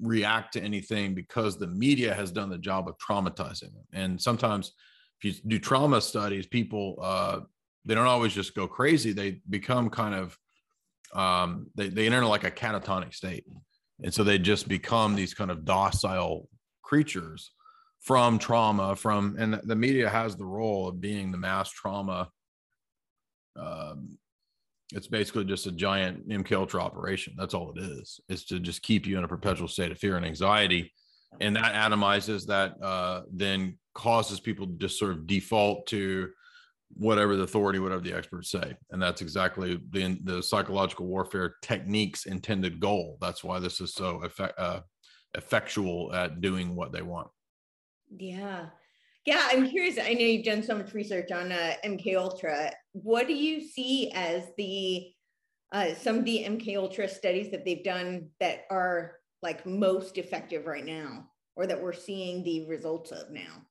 react 0.00 0.52
to 0.54 0.62
anything 0.62 1.14
because 1.14 1.58
the 1.58 1.66
media 1.66 2.12
has 2.14 2.30
done 2.30 2.50
the 2.50 2.58
job 2.58 2.88
of 2.88 2.96
traumatizing 2.98 3.72
them. 3.72 3.86
And 3.92 4.20
sometimes 4.20 4.72
if 5.20 5.24
you 5.24 5.40
do 5.46 5.58
trauma 5.58 6.00
studies 6.00 6.46
people 6.46 6.98
uh, 7.00 7.40
they 7.84 7.94
don't 7.94 8.06
always 8.06 8.32
just 8.32 8.54
go 8.54 8.66
crazy. 8.66 9.12
They 9.12 9.40
become 9.48 9.90
kind 9.90 10.14
of 10.14 10.38
um, 11.14 11.66
they, 11.76 11.88
they 11.88 12.06
enter 12.06 12.24
like 12.24 12.44
a 12.44 12.50
catatonic 12.50 13.14
state. 13.14 13.44
And 14.02 14.12
so 14.12 14.24
they 14.24 14.38
just 14.38 14.66
become 14.66 15.14
these 15.14 15.34
kind 15.34 15.50
of 15.50 15.64
docile 15.64 16.48
creatures 16.82 17.52
from 18.00 18.38
trauma 18.38 18.94
from 18.94 19.36
and 19.38 19.54
the 19.64 19.76
media 19.76 20.10
has 20.10 20.36
the 20.36 20.44
role 20.44 20.86
of 20.88 21.00
being 21.00 21.32
the 21.32 21.38
mass 21.38 21.70
trauma 21.70 22.28
um, 23.58 24.18
it's 24.94 25.08
basically 25.08 25.44
just 25.44 25.66
a 25.66 25.72
giant 25.72 26.28
MK 26.28 26.52
Ultra 26.52 26.80
operation. 26.80 27.34
That's 27.36 27.52
all 27.52 27.72
it 27.76 27.82
is. 27.82 28.20
It's 28.28 28.44
to 28.46 28.60
just 28.60 28.82
keep 28.82 29.06
you 29.06 29.18
in 29.18 29.24
a 29.24 29.28
perpetual 29.28 29.68
state 29.68 29.90
of 29.90 29.98
fear 29.98 30.16
and 30.16 30.24
anxiety, 30.24 30.92
and 31.40 31.56
that 31.56 31.74
atomizes. 31.74 32.46
That 32.46 32.80
uh, 32.82 33.22
then 33.32 33.78
causes 33.94 34.40
people 34.40 34.66
to 34.66 34.72
just 34.74 34.98
sort 34.98 35.10
of 35.12 35.26
default 35.26 35.86
to 35.88 36.30
whatever 36.96 37.36
the 37.36 37.42
authority, 37.42 37.80
whatever 37.80 38.02
the 38.02 38.12
experts 38.12 38.50
say, 38.50 38.76
and 38.90 39.02
that's 39.02 39.20
exactly 39.20 39.80
the 39.90 40.18
the 40.22 40.42
psychological 40.42 41.06
warfare 41.06 41.56
techniques 41.60 42.26
intended 42.26 42.78
goal. 42.78 43.18
That's 43.20 43.42
why 43.42 43.58
this 43.58 43.80
is 43.80 43.94
so 43.94 44.22
effect, 44.22 44.58
uh, 44.58 44.80
effectual 45.34 46.14
at 46.14 46.40
doing 46.40 46.76
what 46.76 46.92
they 46.92 47.02
want. 47.02 47.28
Yeah. 48.16 48.66
Yeah, 49.26 49.48
I'm 49.50 49.68
curious. 49.68 49.98
I 49.98 50.12
know 50.12 50.20
you've 50.20 50.44
done 50.44 50.62
so 50.62 50.76
much 50.76 50.92
research 50.92 51.32
on 51.32 51.50
uh, 51.50 51.74
MK 51.84 52.14
Ultra. 52.16 52.70
What 52.92 53.26
do 53.26 53.32
you 53.32 53.66
see 53.66 54.10
as 54.12 54.44
the 54.58 55.10
uh, 55.72 55.94
some 55.94 56.18
of 56.18 56.24
the 56.24 56.44
MK 56.44 56.76
Ultra 56.76 57.08
studies 57.08 57.50
that 57.50 57.64
they've 57.64 57.82
done 57.82 58.28
that 58.38 58.66
are 58.70 59.14
like 59.42 59.66
most 59.66 60.18
effective 60.18 60.66
right 60.66 60.84
now, 60.84 61.26
or 61.56 61.66
that 61.66 61.80
we're 61.80 61.92
seeing 61.92 62.44
the 62.44 62.66
results 62.68 63.12
of 63.12 63.30
now? 63.30 63.64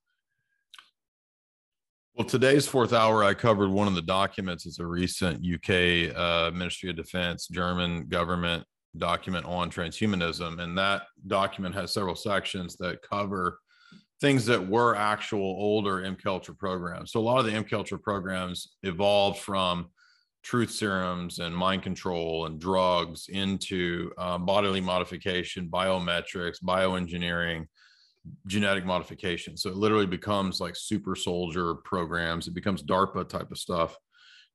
Well, 2.15 2.27
today's 2.27 2.67
fourth 2.67 2.93
hour, 2.93 3.23
I 3.23 3.33
covered 3.33 3.69
one 3.69 3.87
of 3.87 3.95
the 3.95 4.01
documents. 4.01 4.65
It's 4.65 4.79
a 4.79 4.85
recent 4.85 5.43
UK 5.43 6.15
uh, 6.15 6.51
Ministry 6.51 6.89
of 6.89 6.95
Defense 6.95 7.47
German 7.47 8.07
government 8.07 8.65
document 8.97 9.45
on 9.45 9.69
transhumanism, 9.71 10.59
and 10.61 10.77
that 10.77 11.03
document 11.27 11.73
has 11.75 11.93
several 11.93 12.15
sections 12.15 12.75
that 12.77 13.01
cover 13.01 13.59
things 14.23 14.45
that 14.45 14.65
were 14.65 14.95
actual 14.95 15.41
older 15.41 15.95
MKUltra 15.95 16.57
programs. 16.57 17.11
So 17.11 17.19
a 17.19 17.21
lot 17.21 17.39
of 17.39 17.45
the 17.45 17.51
MKUltra 17.51 18.01
programs 18.01 18.69
evolved 18.81 19.39
from 19.39 19.89
truth 20.43 20.71
serums 20.71 21.39
and 21.39 21.53
mind 21.53 21.83
control 21.83 22.45
and 22.45 22.57
drugs 22.57 23.27
into 23.27 24.13
um, 24.17 24.45
bodily 24.45 24.79
modification, 24.79 25.67
biometrics, 25.67 26.63
bioengineering, 26.63 27.65
genetic 28.47 28.85
modification. 28.85 29.57
So 29.57 29.69
it 29.69 29.75
literally 29.75 30.07
becomes 30.07 30.61
like 30.61 30.77
super 30.77 31.17
soldier 31.17 31.75
programs. 31.75 32.47
It 32.47 32.53
becomes 32.53 32.81
DARPA 32.81 33.27
type 33.27 33.51
of 33.51 33.57
stuff. 33.57 33.97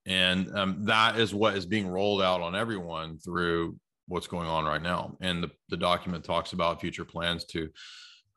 And 0.07 0.51
um, 0.57 0.87
that 0.87 1.19
is 1.19 1.35
what 1.35 1.59
is 1.59 1.67
being 1.67 1.89
rolled 1.89 2.23
out 2.23 2.41
on 2.41 2.57
everyone 2.57 3.19
through 3.19 3.77
what's 4.07 4.29
going 4.29 4.49
on 4.49 4.65
right 4.65 4.81
now. 4.81 5.19
And 5.21 5.43
the, 5.43 5.51
the 5.69 5.77
document 5.77 6.25
talks 6.25 6.55
about 6.55 6.81
future 6.81 7.05
plans 7.05 7.45
to 7.51 7.69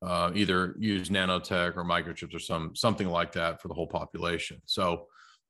uh, 0.02 0.32
either 0.34 0.76
use 0.80 1.10
nanotech 1.10 1.78
or 1.78 1.84
microchips 1.84 2.36
or 2.36 2.40
some 2.40 2.76
something 2.76 3.08
like 3.08 3.32
that 3.34 3.62
for 3.62 3.68
the 3.68 3.74
whole 3.74 3.88
population. 3.88 4.62
So 4.66 5.08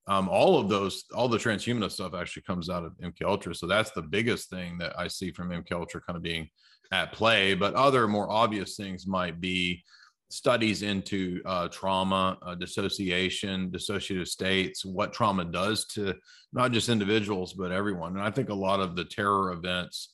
um, 0.08 0.28
all 0.30 0.60
of 0.60 0.68
those, 0.68 1.06
all 1.16 1.30
the 1.30 1.38
transhumanist 1.38 1.92
stuff 1.92 2.14
actually 2.14 2.44
comes 2.44 2.70
out 2.70 2.84
of 2.84 2.94
MK 2.98 3.24
Ultra. 3.24 3.54
So 3.56 3.68
that's 3.68 3.92
the 3.92 4.02
biggest 4.02 4.50
thing 4.50 4.78
that 4.80 4.98
I 5.00 5.08
see 5.08 5.32
from 5.32 5.50
MK 5.50 5.72
Ultra 5.72 6.02
kind 6.02 6.18
of 6.18 6.24
being 6.24 6.50
at 6.92 7.14
play. 7.14 7.54
But 7.54 7.76
other 7.76 8.08
more 8.08 8.30
obvious 8.30 8.76
things 8.76 9.08
might 9.08 9.40
be 9.40 9.84
studies 10.30 10.82
into 10.82 11.42
uh, 11.46 11.68
trauma, 11.68 12.38
uh, 12.42 12.56
dissociation, 12.56 13.70
dissociative 13.70 14.28
states, 14.28 14.86
what 14.86 15.14
trauma 15.14 15.46
does 15.46 15.86
to 15.86 16.16
not 16.54 16.72
just 16.72 16.90
individuals 16.90 17.54
but 17.54 17.72
everyone. 17.72 18.14
And 18.14 18.26
I 18.26 18.32
think 18.32 18.50
a 18.50 18.54
lot 18.54 18.80
of 18.80 18.96
the 18.96 19.06
terror 19.06 19.52
events 19.52 20.10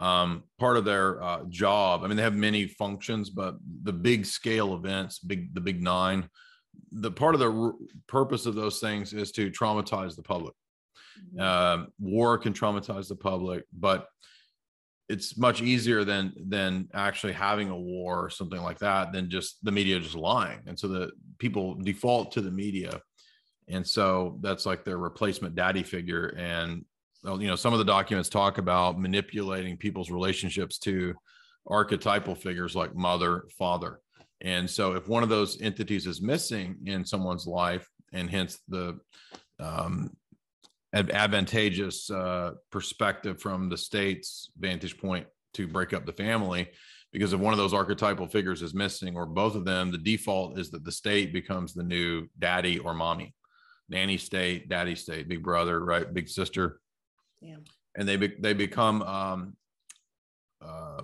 um, 0.00 0.44
part 0.58 0.78
of 0.78 0.84
their 0.84 1.22
uh, 1.22 1.44
job. 1.48 2.02
I 2.02 2.08
mean, 2.08 2.16
they 2.16 2.22
have 2.22 2.34
many 2.34 2.66
functions, 2.66 3.30
but 3.30 3.56
the 3.82 3.92
big 3.92 4.26
scale 4.26 4.74
events, 4.74 5.18
big 5.18 5.54
the 5.54 5.60
big 5.60 5.82
nine, 5.82 6.28
the 6.90 7.10
part 7.10 7.34
of 7.34 7.40
the 7.40 7.52
r- 7.52 7.74
purpose 8.08 8.46
of 8.46 8.54
those 8.54 8.80
things 8.80 9.12
is 9.12 9.30
to 9.32 9.50
traumatize 9.50 10.16
the 10.16 10.22
public. 10.22 10.54
Uh, 11.38 11.84
war 11.98 12.38
can 12.38 12.54
traumatize 12.54 13.08
the 13.08 13.14
public, 13.14 13.64
but 13.72 14.06
it's 15.10 15.36
much 15.36 15.60
easier 15.60 16.02
than 16.02 16.32
than 16.48 16.88
actually 16.94 17.34
having 17.34 17.68
a 17.68 17.76
war 17.76 18.24
or 18.24 18.30
something 18.30 18.62
like 18.62 18.78
that 18.78 19.12
than 19.12 19.28
just 19.28 19.62
the 19.62 19.72
media 19.72 20.00
just 20.00 20.14
lying. 20.14 20.60
And 20.66 20.78
so 20.78 20.88
the 20.88 21.10
people 21.38 21.74
default 21.74 22.32
to 22.32 22.40
the 22.40 22.50
media. 22.50 23.02
And 23.68 23.86
so 23.86 24.38
that's 24.40 24.64
like 24.64 24.84
their 24.84 24.98
replacement 24.98 25.54
daddy 25.54 25.82
figure. 25.82 26.28
And 26.38 26.84
you 27.24 27.48
know 27.48 27.56
some 27.56 27.72
of 27.72 27.78
the 27.78 27.84
documents 27.84 28.28
talk 28.28 28.58
about 28.58 28.98
manipulating 28.98 29.76
people's 29.76 30.10
relationships 30.10 30.78
to 30.78 31.14
archetypal 31.66 32.34
figures 32.34 32.74
like 32.74 32.94
mother 32.94 33.44
father. 33.58 34.00
And 34.40 34.68
so 34.68 34.94
if 34.94 35.06
one 35.06 35.22
of 35.22 35.28
those 35.28 35.60
entities 35.60 36.06
is 36.06 36.22
missing 36.22 36.78
in 36.86 37.04
someone's 37.04 37.46
life 37.46 37.86
and 38.12 38.30
hence 38.30 38.58
the 38.68 38.98
um, 39.58 40.16
advantageous 40.94 42.10
uh, 42.10 42.52
perspective 42.72 43.40
from 43.40 43.68
the 43.68 43.76
state's 43.76 44.50
vantage 44.58 44.98
point 44.98 45.26
to 45.54 45.68
break 45.68 45.92
up 45.92 46.06
the 46.06 46.12
family 46.12 46.68
because 47.12 47.32
if 47.32 47.40
one 47.40 47.52
of 47.52 47.58
those 47.58 47.74
archetypal 47.74 48.26
figures 48.26 48.62
is 48.62 48.72
missing 48.72 49.16
or 49.16 49.26
both 49.26 49.54
of 49.54 49.64
them 49.64 49.90
the 49.90 49.98
default 49.98 50.58
is 50.58 50.70
that 50.70 50.84
the 50.84 50.92
state 50.92 51.32
becomes 51.32 51.74
the 51.74 51.82
new 51.82 52.26
daddy 52.38 52.78
or 52.78 52.94
mommy. 52.94 53.34
Nanny 53.88 54.16
state 54.16 54.68
daddy 54.68 54.94
state 54.94 55.28
big 55.28 55.42
brother 55.42 55.84
right? 55.84 56.12
Big 56.12 56.28
sister 56.28 56.80
yeah. 57.40 57.56
And 57.96 58.08
they 58.08 58.16
be, 58.16 58.32
they 58.38 58.52
become 58.52 59.02
um, 59.02 59.56
uh, 60.62 61.02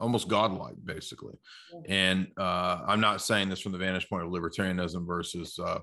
almost 0.00 0.28
godlike, 0.28 0.76
basically. 0.84 1.34
Yeah. 1.72 1.94
And 1.94 2.26
uh, 2.36 2.80
I'm 2.86 3.00
not 3.00 3.22
saying 3.22 3.48
this 3.48 3.60
from 3.60 3.72
the 3.72 3.78
vantage 3.78 4.08
point 4.08 4.24
of 4.24 4.30
libertarianism 4.30 5.06
versus 5.06 5.58
uh, 5.58 5.80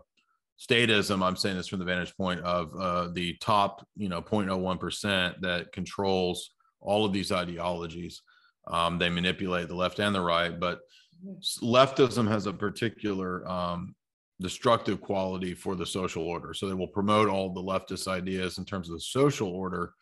statism. 0.60 1.24
I'm 1.24 1.36
saying 1.36 1.57
this 1.57 1.67
from 1.67 1.79
the 1.79 1.86
vantage 1.86 2.15
point 2.15 2.41
of 2.41 2.74
uh, 2.75 3.10
the 3.13 3.36
top, 3.41 3.86
you 3.95 4.10
know, 4.10 4.21
0.01 4.21 4.79
percent 4.79 5.41
that 5.41 5.71
controls 5.71 6.51
all 6.79 7.05
of 7.05 7.13
these 7.13 7.31
ideologies. 7.31 8.21
Um, 8.67 8.98
they 8.98 9.10
manipulate 9.10 9.67
the 9.67 9.75
left 9.75 10.00
and 10.00 10.13
the 10.13 10.21
right, 10.21 10.60
but 10.60 10.81
mm-hmm. 11.25 11.65
leftism 11.65 12.27
has 12.27 12.45
a 12.45 12.53
particular 12.53 13.48
um, 13.50 13.95
destructive 14.41 15.00
quality 15.01 15.53
for 15.53 15.75
the 15.75 15.86
social 15.86 16.24
order. 16.24 16.53
So 16.53 16.67
they 16.67 16.74
will 16.74 16.88
promote 16.88 17.29
all 17.29 17.53
the 17.53 17.62
leftist 17.62 18.07
ideas 18.07 18.57
in 18.57 18.65
terms 18.65 18.89
of 18.89 18.95
the 18.95 19.01
social 19.01 19.50
order 19.50 19.93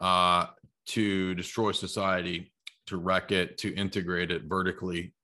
uh, 0.00 0.46
to 0.86 1.34
destroy 1.34 1.72
society, 1.72 2.52
to 2.86 2.96
wreck 2.96 3.32
it, 3.32 3.58
to 3.58 3.74
integrate 3.74 4.30
it 4.30 4.42
vertically, 4.44 5.14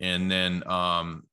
and 0.00 0.30
then 0.30 0.66
um, 0.68 1.24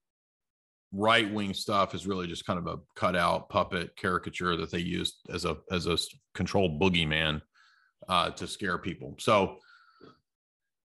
right 0.93 1.31
wing 1.31 1.53
stuff 1.53 1.95
is 1.95 2.05
really 2.05 2.27
just 2.27 2.45
kind 2.45 2.59
of 2.59 2.67
a 2.67 2.79
cutout 2.95 3.50
puppet 3.50 3.95
caricature 3.95 4.57
that 4.57 4.71
they 4.71 4.79
use 4.79 5.19
as 5.29 5.45
a 5.45 5.57
as 5.71 5.88
a 5.88 5.97
controlled 6.33 6.79
boogeyman 6.79 7.41
uh, 8.07 8.29
to 8.31 8.45
scare 8.47 8.77
people. 8.77 9.15
So 9.19 9.57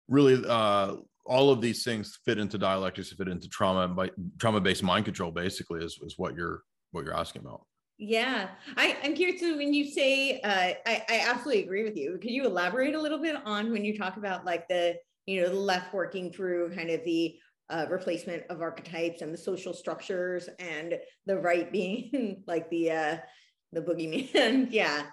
really, 0.07 0.43
uh, 0.47 0.95
all 1.27 1.49
of 1.49 1.61
these 1.61 1.83
things 1.83 2.19
fit 2.25 2.37
into 2.37 2.57
dialectics, 2.57 3.11
fit 3.13 3.27
into 3.27 3.49
trauma, 3.49 3.81
and 3.81 4.11
trauma 4.39 4.61
based 4.61 4.83
mind 4.83 5.05
control. 5.05 5.31
Basically, 5.31 5.83
is 5.83 5.99
is 6.03 6.15
what 6.17 6.35
you're 6.35 6.63
what 6.91 7.05
you're 7.05 7.17
asking 7.17 7.41
about. 7.43 7.61
Yeah, 7.97 8.49
I, 8.75 8.95
I'm 9.03 9.15
curious. 9.15 9.41
So 9.41 9.57
when 9.57 9.73
you 9.73 9.89
say, 9.89 10.39
uh, 10.41 10.73
I, 10.85 11.03
I 11.09 11.25
absolutely 11.27 11.63
agree 11.63 11.83
with 11.83 11.97
you. 11.97 12.19
Could 12.21 12.29
you 12.29 12.45
elaborate 12.45 12.93
a 12.93 13.01
little 13.01 13.19
bit 13.19 13.35
on 13.43 13.71
when 13.71 13.83
you 13.83 13.97
talk 13.97 14.17
about 14.17 14.45
like 14.45 14.67
the, 14.67 14.95
you 15.25 15.41
know, 15.41 15.49
the 15.49 15.55
left 15.55 15.93
working 15.93 16.31
through 16.31 16.75
kind 16.75 16.91
of 16.91 17.03
the 17.05 17.37
uh, 17.71 17.87
replacement 17.89 18.43
of 18.49 18.61
archetypes 18.61 19.21
and 19.21 19.33
the 19.33 19.37
social 19.37 19.73
structures, 19.73 20.47
and 20.59 20.95
the 21.25 21.37
right 21.37 21.71
being 21.71 22.43
like 22.47 22.69
the 22.69 22.91
uh, 22.91 23.17
the 23.73 23.81
boogeyman? 23.81 24.67
yeah, 24.71 25.03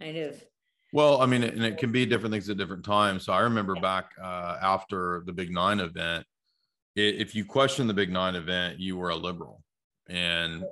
kind 0.00 0.16
of. 0.18 0.44
Well, 0.92 1.22
I 1.22 1.26
mean, 1.26 1.42
and 1.42 1.64
it 1.64 1.78
can 1.78 1.90
be 1.90 2.04
different 2.04 2.32
things 2.32 2.50
at 2.50 2.58
different 2.58 2.84
times. 2.84 3.24
So 3.24 3.32
I 3.32 3.40
remember 3.40 3.74
back 3.76 4.10
uh, 4.22 4.58
after 4.60 5.22
the 5.24 5.32
Big 5.32 5.50
Nine 5.50 5.80
event, 5.80 6.26
if 6.94 7.34
you 7.34 7.46
question 7.46 7.86
the 7.86 7.94
Big 7.94 8.10
Nine 8.10 8.34
event, 8.34 8.78
you 8.78 8.98
were 8.98 9.08
a 9.08 9.16
liberal, 9.16 9.62
and 10.08 10.64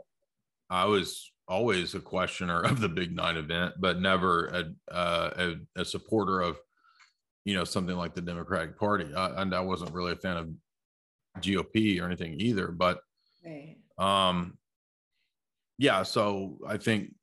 I 0.69 0.85
was 0.85 1.33
always 1.49 1.95
a 1.95 2.01
questioner 2.01 2.61
of 2.63 2.81
the 2.81 2.89
Big 2.89 3.17
Nine 3.17 3.39
event, 3.39 3.75
but 3.79 4.01
never 4.01 4.47
a, 4.47 4.95
uh, 4.95 5.31
a, 5.77 5.81
a, 5.81 5.85
supporter 5.85 6.43
of, 6.43 6.59
you 7.45 7.55
know, 7.55 7.65
something 7.65 7.97
like 7.97 8.15
the 8.15 8.21
Democratic 8.21 8.79
Party. 8.79 9.13
I, 9.15 9.43
and 9.43 9.55
I 9.55 9.61
wasn't 9.61 9.93
really 9.93 10.13
a 10.13 10.17
fan 10.17 10.37
of 10.37 10.51
GOP 11.41 12.01
or 12.01 12.05
anything 12.05 12.39
either. 12.39 12.69
But, 12.69 13.01
right. 13.45 13.77
um, 13.99 14.59
yeah. 15.79 16.03
So 16.03 16.59
I 16.67 16.77
think, 16.77 17.15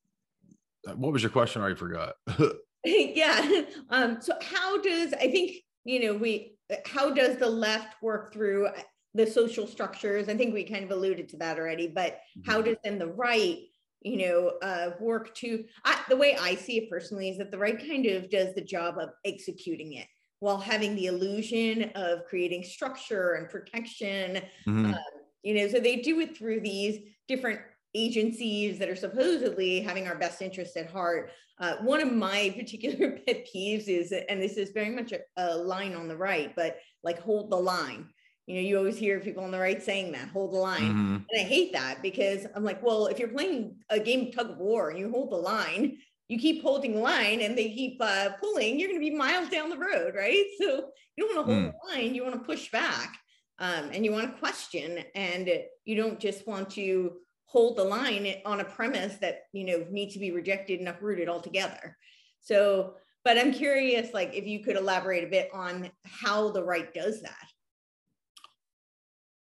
uh, 0.88 0.96
what 0.96 1.13
was 1.13 1.22
your 1.22 1.32
question? 1.32 1.62
I 1.62 1.66
already 1.66 1.80
forgot. 1.80 2.16
yeah. 3.15 3.62
Um, 3.89 4.22
so 4.22 4.34
how 4.41 4.82
does 4.82 5.13
I 5.13 5.29
think 5.29 5.58
you 5.84 6.01
know 6.01 6.13
we 6.15 6.58
how 6.86 7.12
does 7.12 7.38
the 7.38 7.50
left 7.50 8.01
work 8.01 8.34
through 8.34 8.70
the 9.13 9.27
social 9.27 9.67
structures? 9.67 10.29
I 10.29 10.36
think 10.36 10.53
we 10.53 10.63
kind 10.63 10.84
of 10.84 10.91
alluded 10.91 11.29
to 11.29 11.38
that 11.38 11.58
already, 11.58 11.88
but 11.88 12.13
mm-hmm. 12.38 12.51
how 12.51 12.62
does 12.62 12.77
then 12.84 13.00
the 13.00 13.08
right 13.08 13.60
you 14.01 14.17
know, 14.17 14.53
uh, 14.62 14.91
work 15.00 15.34
to 15.36 15.65
I, 15.84 16.00
the 16.10 16.15
way 16.15 16.38
I 16.39 16.56
see 16.56 16.77
it 16.77 16.89
personally 16.89 17.29
is 17.29 17.38
that 17.39 17.51
the 17.51 17.58
right 17.58 17.77
kind 17.77 18.06
of 18.06 18.29
does 18.29 18.53
the 18.53 18.62
job 18.62 18.98
of 19.00 19.10
executing 19.25 19.94
it 19.94 20.08
while 20.39 20.60
having 20.60 20.96
the 20.96 21.08
illusion 21.08 21.91
of 21.96 22.25
creating 22.25 22.63
structure 22.63 23.34
and 23.34 23.50
protection. 23.50 24.36
Mm-hmm. 24.67 24.86
Um, 24.86 25.00
you 25.44 25.56
know, 25.56 25.67
so 25.67 25.79
they 25.79 25.98
do 25.98 26.20
it 26.20 26.38
through 26.38 26.62
these 26.62 27.00
different 27.27 27.60
agencies 27.98 28.80
that 28.80 28.89
are 28.89 28.96
supposedly 28.96 29.80
having 29.80 30.08
our 30.08 30.16
best 30.16 30.42
interest 30.42 30.77
at 30.77 30.89
heart. 30.89 31.32
Uh, 31.60 31.77
one 31.77 32.01
of 32.01 32.13
my 32.13 32.54
particular 32.58 33.20
pet 33.25 33.48
peeves 33.54 33.88
is, 33.88 34.13
and 34.30 34.42
this 34.42 34.58
is 34.58 34.70
very 34.72 34.89
much 34.92 35.12
a, 35.12 35.20
a 35.38 35.56
line 35.56 35.96
on 35.96 36.08
the 36.08 36.16
right, 36.16 36.56
but 36.56 36.77
like 37.04 37.20
hold 37.20 37.51
the 37.51 37.58
line 37.58 38.08
you 38.48 38.56
know, 38.56 38.62
you 38.62 38.77
always 38.77 38.98
hear 38.98 39.20
people 39.20 39.44
on 39.44 39.51
the 39.51 39.60
right 39.60 39.84
saying 39.84 40.13
that, 40.13 40.30
hold 40.30 40.54
the 40.54 40.58
line. 40.58 40.82
Mm-hmm. 40.82 41.16
And 41.16 41.42
I 41.42 41.44
hate 41.44 41.74
that 41.74 42.01
because 42.01 42.48
I'm 42.56 42.63
like, 42.63 42.82
well, 42.82 43.08
if 43.08 43.20
you're 43.20 43.27
playing 43.27 43.75
a 43.89 44.00
game 44.00 44.27
of 44.27 44.36
tug 44.36 44.51
of 44.51 44.58
war 44.58 44.89
and 44.89 44.98
you 44.98 45.12
hold 45.12 45.32
the 45.32 45.36
line, 45.36 45.98
you 46.30 46.39
keep 46.39 46.62
holding 46.62 46.94
the 46.94 47.01
line 47.01 47.42
and 47.42 47.58
they 47.58 47.70
keep 47.72 47.98
uh, 48.01 48.30
pulling, 48.39 48.80
you're 48.80 48.88
going 48.88 49.01
to 49.01 49.10
be 49.10 49.16
miles 49.16 49.50
down 49.50 49.70
the 49.70 49.77
road, 49.77 50.16
right? 50.16 50.46
So 50.60 50.92
you 51.18 51.27
don't 51.27 51.36
want 51.36 51.48
to 51.48 51.54
hold 51.54 51.66
mm. 51.66 51.74
the 51.74 51.94
line, 51.94 52.16
you 52.16 52.24
want 52.24 52.36
to 52.36 52.46
push 52.46 52.72
back 52.72 53.18
um, 53.60 53.89
and 53.92 54.06
you 54.06 54.12
want 54.12 54.32
to 54.32 54.39
question, 54.39 55.04
and 55.16 55.50
you 55.84 55.96
don't 55.96 56.20
just 56.20 56.48
want 56.48 56.70
to 56.72 57.13
hold 57.48 57.77
the 57.77 57.84
line 57.84 58.27
on 58.46 58.60
a 58.60 58.66
premise 58.66 59.16
that 59.16 59.44
you 59.54 59.66
know 59.66 59.86
needs 59.89 60.13
to 60.13 60.20
be 60.20 60.32
rejected 60.32 60.80
and 60.80 60.89
uprooted 60.89 61.27
altogether. 61.27 61.98
So, 62.42 62.96
but 63.24 63.38
I'm 63.38 63.51
curious, 63.51 64.13
like, 64.13 64.34
if 64.34 64.46
you 64.46 64.63
could 64.63 64.77
elaborate 64.77 65.24
a 65.24 65.27
bit 65.27 65.50
on 65.54 65.89
how 66.05 66.51
the 66.51 66.64
right 66.64 66.94
does 66.94 67.22
that. 67.22 67.48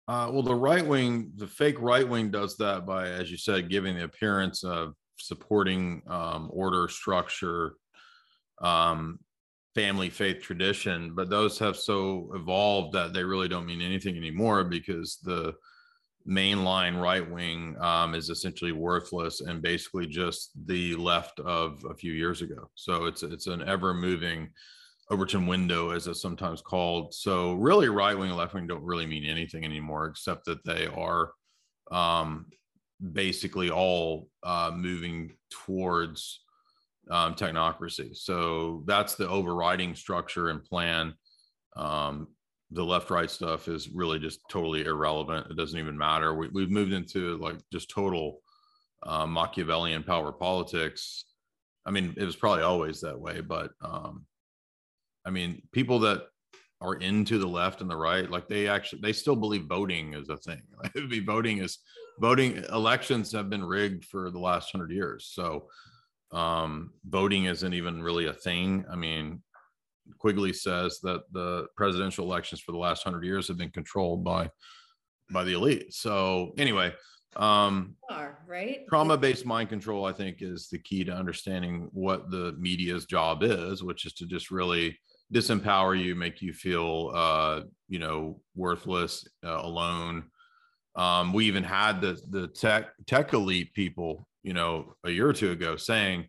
Uh, 0.07 0.29
well, 0.31 0.43
the 0.43 0.53
right 0.53 0.85
wing, 0.85 1.31
the 1.35 1.47
fake 1.47 1.81
right 1.81 2.07
wing 2.07 2.29
does 2.29 2.55
that 2.57 2.85
by, 2.85 3.07
as 3.07 3.31
you 3.31 3.37
said, 3.37 3.69
giving 3.69 3.95
the 3.95 4.03
appearance 4.03 4.63
of 4.63 4.93
supporting 5.17 6.03
um, 6.07 6.49
order, 6.53 6.87
structure, 6.87 7.75
um, 8.61 9.19
family, 9.73 10.09
faith, 10.09 10.41
tradition. 10.41 11.15
But 11.15 11.29
those 11.29 11.57
have 11.59 11.75
so 11.75 12.29
evolved 12.35 12.93
that 12.93 13.13
they 13.13 13.23
really 13.23 13.47
don't 13.47 13.65
mean 13.65 13.81
anything 13.81 14.15
anymore 14.15 14.63
because 14.63 15.17
the 15.23 15.55
mainline 16.27 16.99
right 16.99 17.29
wing 17.29 17.75
um, 17.79 18.15
is 18.15 18.29
essentially 18.29 18.71
worthless 18.71 19.41
and 19.41 19.61
basically 19.61 20.07
just 20.07 20.51
the 20.65 20.95
left 20.95 21.39
of 21.39 21.83
a 21.89 21.93
few 21.93 22.13
years 22.13 22.41
ago. 22.41 22.69
So 22.75 23.05
it's 23.05 23.23
it's 23.23 23.47
an 23.47 23.61
ever 23.61 23.93
moving 23.93 24.49
Overton 25.11 25.45
window, 25.45 25.91
as 25.91 26.07
it's 26.07 26.21
sometimes 26.21 26.61
called. 26.61 27.13
So 27.13 27.53
really, 27.53 27.89
right 27.89 28.17
wing 28.17 28.29
and 28.29 28.37
left 28.37 28.55
wing 28.55 28.65
don't 28.65 28.83
really 28.83 29.05
mean 29.05 29.23
anything 29.23 29.63
anymore, 29.63 30.07
except 30.07 30.45
that 30.45 30.65
they 30.65 30.87
are 30.87 31.31
um, 31.91 32.47
basically 33.11 33.69
all 33.69 34.29
uh, 34.43 34.71
moving 34.73 35.35
towards 35.51 36.41
um, 37.11 37.35
technocracy. 37.35 38.15
So 38.17 38.83
that's 38.87 39.13
the 39.13 39.29
overriding 39.29 39.93
structure 39.93 40.49
and 40.49 40.63
plan. 40.63 41.13
Um, 41.75 42.29
the 42.71 42.83
left 42.83 43.09
right 43.09 43.29
stuff 43.29 43.67
is 43.67 43.89
really 43.89 44.19
just 44.19 44.39
totally 44.49 44.85
irrelevant. 44.85 45.47
It 45.49 45.57
doesn't 45.57 45.79
even 45.79 45.97
matter. 45.97 46.33
We, 46.33 46.49
we've 46.49 46.71
moved 46.71 46.93
into 46.93 47.37
like 47.37 47.57
just 47.71 47.89
total 47.89 48.41
uh, 49.03 49.25
Machiavellian 49.25 50.03
power 50.03 50.31
politics. 50.31 51.25
I 51.85 51.91
mean, 51.91 52.15
it 52.17 52.23
was 52.23 52.35
probably 52.35 52.63
always 52.63 53.01
that 53.01 53.19
way, 53.19 53.41
but 53.41 53.71
um, 53.81 54.25
I 55.25 55.29
mean, 55.29 55.61
people 55.71 55.99
that 55.99 56.23
are 56.81 56.95
into 56.95 57.37
the 57.37 57.47
left 57.47 57.81
and 57.81 57.89
the 57.89 57.95
right, 57.95 58.29
like 58.29 58.47
they 58.47 58.67
actually 58.67 59.01
they 59.01 59.13
still 59.13 59.35
believe 59.35 59.65
voting 59.65 60.13
is 60.13 60.29
a 60.29 60.37
thing. 60.37 60.61
Like, 60.83 61.09
be 61.09 61.19
voting 61.19 61.59
is 61.59 61.79
voting 62.19 62.63
elections 62.71 63.31
have 63.31 63.49
been 63.49 63.63
rigged 63.63 64.05
for 64.05 64.31
the 64.31 64.39
last 64.39 64.71
hundred 64.71 64.91
years. 64.91 65.29
So 65.33 65.67
um, 66.31 66.91
voting 67.07 67.45
isn't 67.45 67.73
even 67.73 68.01
really 68.01 68.27
a 68.27 68.33
thing. 68.33 68.85
I 68.91 68.95
mean, 68.95 69.41
Quigley 70.17 70.53
says 70.53 70.99
that 71.01 71.21
the 71.31 71.67
presidential 71.75 72.25
elections 72.25 72.61
for 72.61 72.71
the 72.71 72.77
last 72.77 73.03
hundred 73.03 73.25
years 73.25 73.47
have 73.47 73.57
been 73.57 73.71
controlled 73.71 74.23
by 74.23 74.49
by 75.31 75.43
the 75.43 75.53
elite. 75.53 75.93
So 75.93 76.53
anyway, 76.57 76.93
um, 77.35 77.95
are, 78.09 78.39
right? 78.47 78.87
Trauma-based 78.87 79.45
mind 79.45 79.69
control, 79.69 80.05
I 80.05 80.13
think, 80.13 80.37
is 80.41 80.69
the 80.69 80.79
key 80.79 81.03
to 81.03 81.13
understanding 81.13 81.89
what 81.91 82.29
the 82.29 82.55
media's 82.59 83.05
job 83.05 83.43
is, 83.43 83.83
which 83.83 84.05
is 84.05 84.13
to 84.13 84.25
just 84.25 84.51
really 84.51 84.97
disempower 85.33 85.99
you, 86.01 86.15
make 86.15 86.41
you 86.41 86.53
feel, 86.53 87.11
uh, 87.13 87.61
you 87.87 87.99
know, 87.99 88.39
worthless, 88.55 89.27
uh, 89.43 89.59
alone. 89.61 90.25
Um, 90.95 91.33
we 91.33 91.45
even 91.45 91.63
had 91.63 91.99
the 91.99 92.19
the 92.29 92.47
tech 92.47 92.91
tech 93.05 93.33
elite 93.33 93.73
people, 93.73 94.27
you 94.43 94.53
know, 94.53 94.93
a 95.03 95.09
year 95.09 95.27
or 95.27 95.33
two 95.33 95.51
ago 95.51 95.75
saying, 95.75 96.27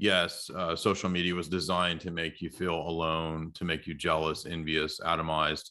yes, 0.00 0.50
uh, 0.56 0.74
social 0.74 1.08
media 1.08 1.34
was 1.34 1.48
designed 1.48 2.00
to 2.00 2.10
make 2.10 2.40
you 2.40 2.50
feel 2.50 2.74
alone, 2.74 3.52
to 3.54 3.64
make 3.64 3.86
you 3.86 3.94
jealous, 3.94 4.46
envious, 4.46 4.98
atomized, 5.00 5.70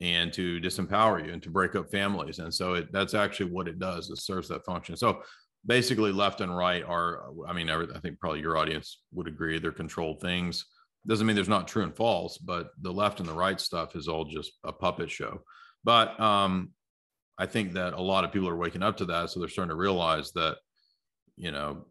and 0.00 0.32
to 0.32 0.60
disempower 0.60 1.24
you 1.24 1.32
and 1.32 1.42
to 1.42 1.50
break 1.50 1.74
up 1.74 1.90
families. 1.90 2.38
And 2.38 2.52
so 2.52 2.74
it, 2.74 2.92
that's 2.92 3.14
actually 3.14 3.50
what 3.50 3.68
it 3.68 3.78
does. 3.78 4.10
It 4.10 4.18
serves 4.18 4.48
that 4.48 4.64
function. 4.64 4.96
So 4.96 5.22
basically, 5.64 6.12
left 6.12 6.40
and 6.40 6.54
right 6.54 6.84
are, 6.84 7.30
I 7.46 7.52
mean, 7.52 7.70
I 7.70 7.84
think 8.00 8.18
probably 8.18 8.40
your 8.40 8.58
audience 8.58 9.00
would 9.12 9.28
agree, 9.28 9.58
they're 9.58 9.72
controlled 9.72 10.20
things 10.20 10.64
doesn't 11.06 11.26
mean 11.26 11.36
there's 11.36 11.48
not 11.48 11.68
true 11.68 11.82
and 11.82 11.96
false, 11.96 12.36
but 12.38 12.70
the 12.82 12.92
left 12.92 13.20
and 13.20 13.28
the 13.28 13.34
right 13.34 13.60
stuff 13.60 13.96
is 13.96 14.08
all 14.08 14.24
just 14.24 14.52
a 14.64 14.72
puppet 14.72 15.10
show. 15.10 15.42
But 15.82 16.18
um, 16.20 16.70
I 17.38 17.46
think 17.46 17.72
that 17.72 17.94
a 17.94 18.00
lot 18.00 18.24
of 18.24 18.32
people 18.32 18.48
are 18.48 18.56
waking 18.56 18.82
up 18.82 18.98
to 18.98 19.06
that, 19.06 19.30
so 19.30 19.40
they're 19.40 19.48
starting 19.48 19.70
to 19.70 19.76
realize 19.76 20.32
that 20.32 20.58
you 21.36 21.52
know 21.52 21.86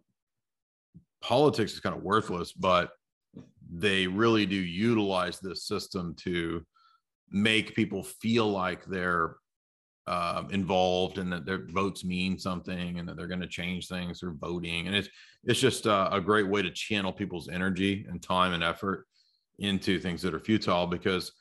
politics 1.21 1.73
is 1.73 1.79
kind 1.79 1.95
of 1.95 2.03
worthless, 2.03 2.51
but 2.53 2.91
they 3.71 4.07
really 4.07 4.45
do 4.45 4.55
utilize 4.55 5.39
this 5.39 5.63
system 5.65 6.15
to 6.15 6.65
make 7.31 7.75
people 7.75 8.03
feel 8.03 8.49
like 8.49 8.85
they're 8.85 9.35
um, 10.07 10.49
involved 10.49 11.19
and 11.19 11.31
that 11.31 11.45
their 11.45 11.67
votes 11.67 12.03
mean 12.03 12.39
something 12.39 12.97
and 12.97 13.07
that 13.07 13.15
they're 13.15 13.27
going 13.27 13.39
to 13.41 13.47
change 13.47 13.87
things 13.87 14.19
through 14.19 14.37
voting. 14.37 14.87
And 14.87 14.95
it's 14.95 15.09
it's 15.43 15.59
just 15.59 15.85
uh, 15.85 16.09
a 16.11 16.19
great 16.19 16.47
way 16.47 16.63
to 16.63 16.71
channel 16.71 17.13
people's 17.13 17.47
energy 17.47 18.07
and 18.09 18.21
time 18.21 18.53
and 18.53 18.63
effort 18.63 19.05
into 19.59 19.99
things 19.99 20.21
that 20.23 20.33
are 20.33 20.39
futile 20.39 20.87
because 20.87 21.31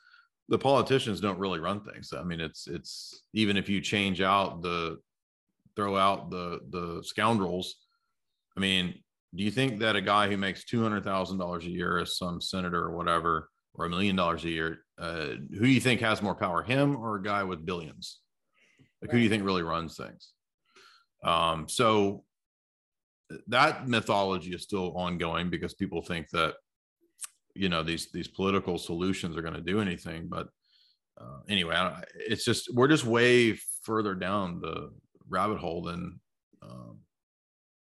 the 0.49 0.57
politicians 0.57 1.19
don't 1.19 1.39
really 1.39 1.59
run 1.59 1.81
things. 1.81 2.13
I 2.13 2.23
mean, 2.23 2.39
it's 2.39 2.67
it's 2.67 3.23
even 3.33 3.57
if 3.57 3.69
you 3.69 3.81
change 3.81 4.21
out 4.21 4.61
the 4.61 4.99
throw 5.75 5.97
out 5.97 6.29
the 6.29 6.59
the 6.69 7.01
scoundrels. 7.03 7.75
I 8.55 8.59
mean, 8.59 9.01
do 9.35 9.43
you 9.43 9.51
think 9.51 9.79
that 9.79 9.95
a 9.95 10.01
guy 10.01 10.27
who 10.27 10.37
makes 10.37 10.65
two 10.65 10.81
hundred 10.81 11.03
thousand 11.03 11.37
dollars 11.37 11.65
a 11.65 11.69
year 11.69 11.99
as 11.99 12.17
some 12.17 12.41
senator 12.41 12.83
or 12.83 12.95
whatever, 12.95 13.49
or 13.73 13.85
a 13.85 13.89
million 13.89 14.15
dollars 14.15 14.43
a 14.43 14.49
year, 14.49 14.79
uh, 14.97 15.27
who 15.51 15.61
do 15.61 15.67
you 15.67 15.79
think 15.79 16.01
has 16.01 16.21
more 16.21 16.35
power, 16.35 16.63
him 16.63 16.95
or 16.95 17.15
a 17.15 17.23
guy 17.23 17.43
with 17.43 17.65
billions? 17.65 18.19
Like, 19.01 19.11
who 19.11 19.17
do 19.17 19.23
you 19.23 19.29
think 19.29 19.45
really 19.45 19.63
runs 19.63 19.95
things? 19.95 20.31
Um, 21.23 21.69
so 21.69 22.23
that 23.47 23.87
mythology 23.87 24.53
is 24.53 24.63
still 24.63 24.97
ongoing 24.97 25.49
because 25.49 25.73
people 25.73 26.01
think 26.01 26.29
that 26.29 26.55
you 27.53 27.69
know 27.69 27.83
these 27.83 28.11
these 28.11 28.27
political 28.27 28.77
solutions 28.77 29.37
are 29.37 29.41
going 29.41 29.53
to 29.53 29.61
do 29.61 29.79
anything. 29.79 30.27
But 30.27 30.47
uh, 31.19 31.39
anyway, 31.47 31.75
it's 32.15 32.45
just 32.45 32.73
we're 32.73 32.87
just 32.87 33.05
way 33.05 33.59
further 33.83 34.15
down 34.15 34.61
the 34.61 34.91
rabbit 35.27 35.59
hole 35.59 35.83
than 35.83 36.19
um, 36.63 36.99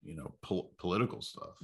you 0.06 0.16
know 0.16 0.34
pol- 0.42 0.72
political 0.78 1.20
stuff. 1.20 1.56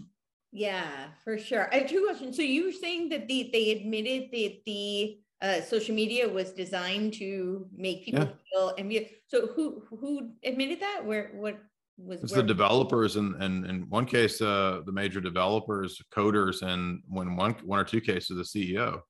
Yeah, 0.53 1.09
for 1.25 1.39
sure. 1.39 1.73
I 1.73 1.79
have 1.79 1.89
two 1.89 2.05
questions. 2.05 2.37
So 2.37 2.43
you 2.43 2.67
were 2.67 2.73
saying 2.73 3.09
that 3.09 3.27
the, 3.27 3.49
they 3.53 3.71
admitted 3.71 4.31
that 4.33 4.59
the 4.67 5.19
uh, 5.41 5.61
social 5.63 5.95
media 5.95 6.29
was 6.29 6.53
designed 6.53 7.15
to 7.15 7.67
make 7.75 8.05
people 8.05 8.25
yeah. 8.25 8.33
feel 8.53 8.75
envious. 8.77 9.09
So 9.29 9.47
who 9.47 9.83
who 9.89 10.31
admitted 10.45 10.81
that? 10.81 11.05
Where 11.05 11.31
what 11.35 11.59
was 11.97 12.23
it's 12.23 12.33
where- 12.33 12.43
the 12.43 12.49
developers 12.49 13.17
and 13.17 13.43
and 13.43 13.67
in 13.67 13.89
one 13.89 14.05
case 14.05 14.41
uh, 14.41 14.83
the 14.85 14.93
major 14.93 15.21
developers, 15.21 16.01
coders, 16.15 16.63
and 16.63 17.03
when 17.09 17.37
one 17.37 17.53
one 17.65 17.79
or 17.79 17.85
two 17.85 18.01
cases 18.01 18.37
the 18.37 18.77
CEO. 18.77 19.01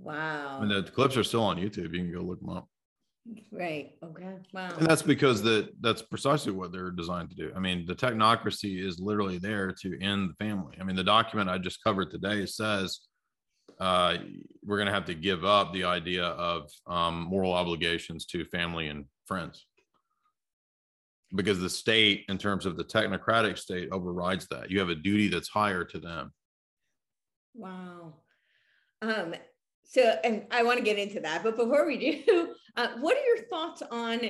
Wow. 0.00 0.60
And 0.60 0.70
the 0.70 0.82
clips 0.82 1.16
are 1.16 1.24
still 1.24 1.42
on 1.42 1.56
YouTube. 1.56 1.92
You 1.92 2.02
can 2.02 2.12
go 2.12 2.20
look 2.20 2.40
them 2.40 2.50
up. 2.50 2.68
Right. 3.52 3.92
Okay. 4.02 4.34
Wow. 4.52 4.70
And 4.78 4.86
that's 4.86 5.02
because 5.02 5.42
the 5.42 5.70
that's 5.80 6.02
precisely 6.02 6.52
what 6.52 6.72
they're 6.72 6.90
designed 6.90 7.30
to 7.30 7.36
do. 7.36 7.52
I 7.54 7.60
mean, 7.60 7.84
the 7.86 7.94
technocracy 7.94 8.82
is 8.82 9.00
literally 9.00 9.38
there 9.38 9.74
to 9.82 10.00
end 10.00 10.30
the 10.30 10.44
family. 10.44 10.76
I 10.80 10.84
mean, 10.84 10.96
the 10.96 11.04
document 11.04 11.50
I 11.50 11.58
just 11.58 11.82
covered 11.82 12.10
today 12.10 12.46
says 12.46 13.00
uh, 13.80 14.18
we're 14.64 14.76
going 14.76 14.86
to 14.86 14.94
have 14.94 15.04
to 15.06 15.14
give 15.14 15.44
up 15.44 15.72
the 15.72 15.84
idea 15.84 16.24
of 16.24 16.70
um, 16.86 17.26
moral 17.28 17.52
obligations 17.52 18.24
to 18.26 18.44
family 18.46 18.88
and 18.88 19.04
friends 19.26 19.66
because 21.34 21.60
the 21.60 21.70
state, 21.70 22.24
in 22.28 22.38
terms 22.38 22.66
of 22.66 22.76
the 22.76 22.84
technocratic 22.84 23.58
state, 23.58 23.88
overrides 23.92 24.46
that. 24.50 24.70
You 24.70 24.78
have 24.78 24.88
a 24.88 24.94
duty 24.94 25.28
that's 25.28 25.48
higher 25.48 25.84
to 25.84 25.98
them. 25.98 26.32
Wow. 27.54 28.14
Um, 29.02 29.34
so, 29.88 30.02
and 30.22 30.44
I 30.50 30.62
want 30.64 30.78
to 30.78 30.84
get 30.84 30.98
into 30.98 31.18
that, 31.20 31.42
but 31.42 31.56
before 31.56 31.86
we 31.86 31.96
do, 31.96 32.54
uh, 32.76 32.88
what 33.00 33.16
are 33.16 33.24
your 33.24 33.44
thoughts 33.48 33.82
on 33.90 34.20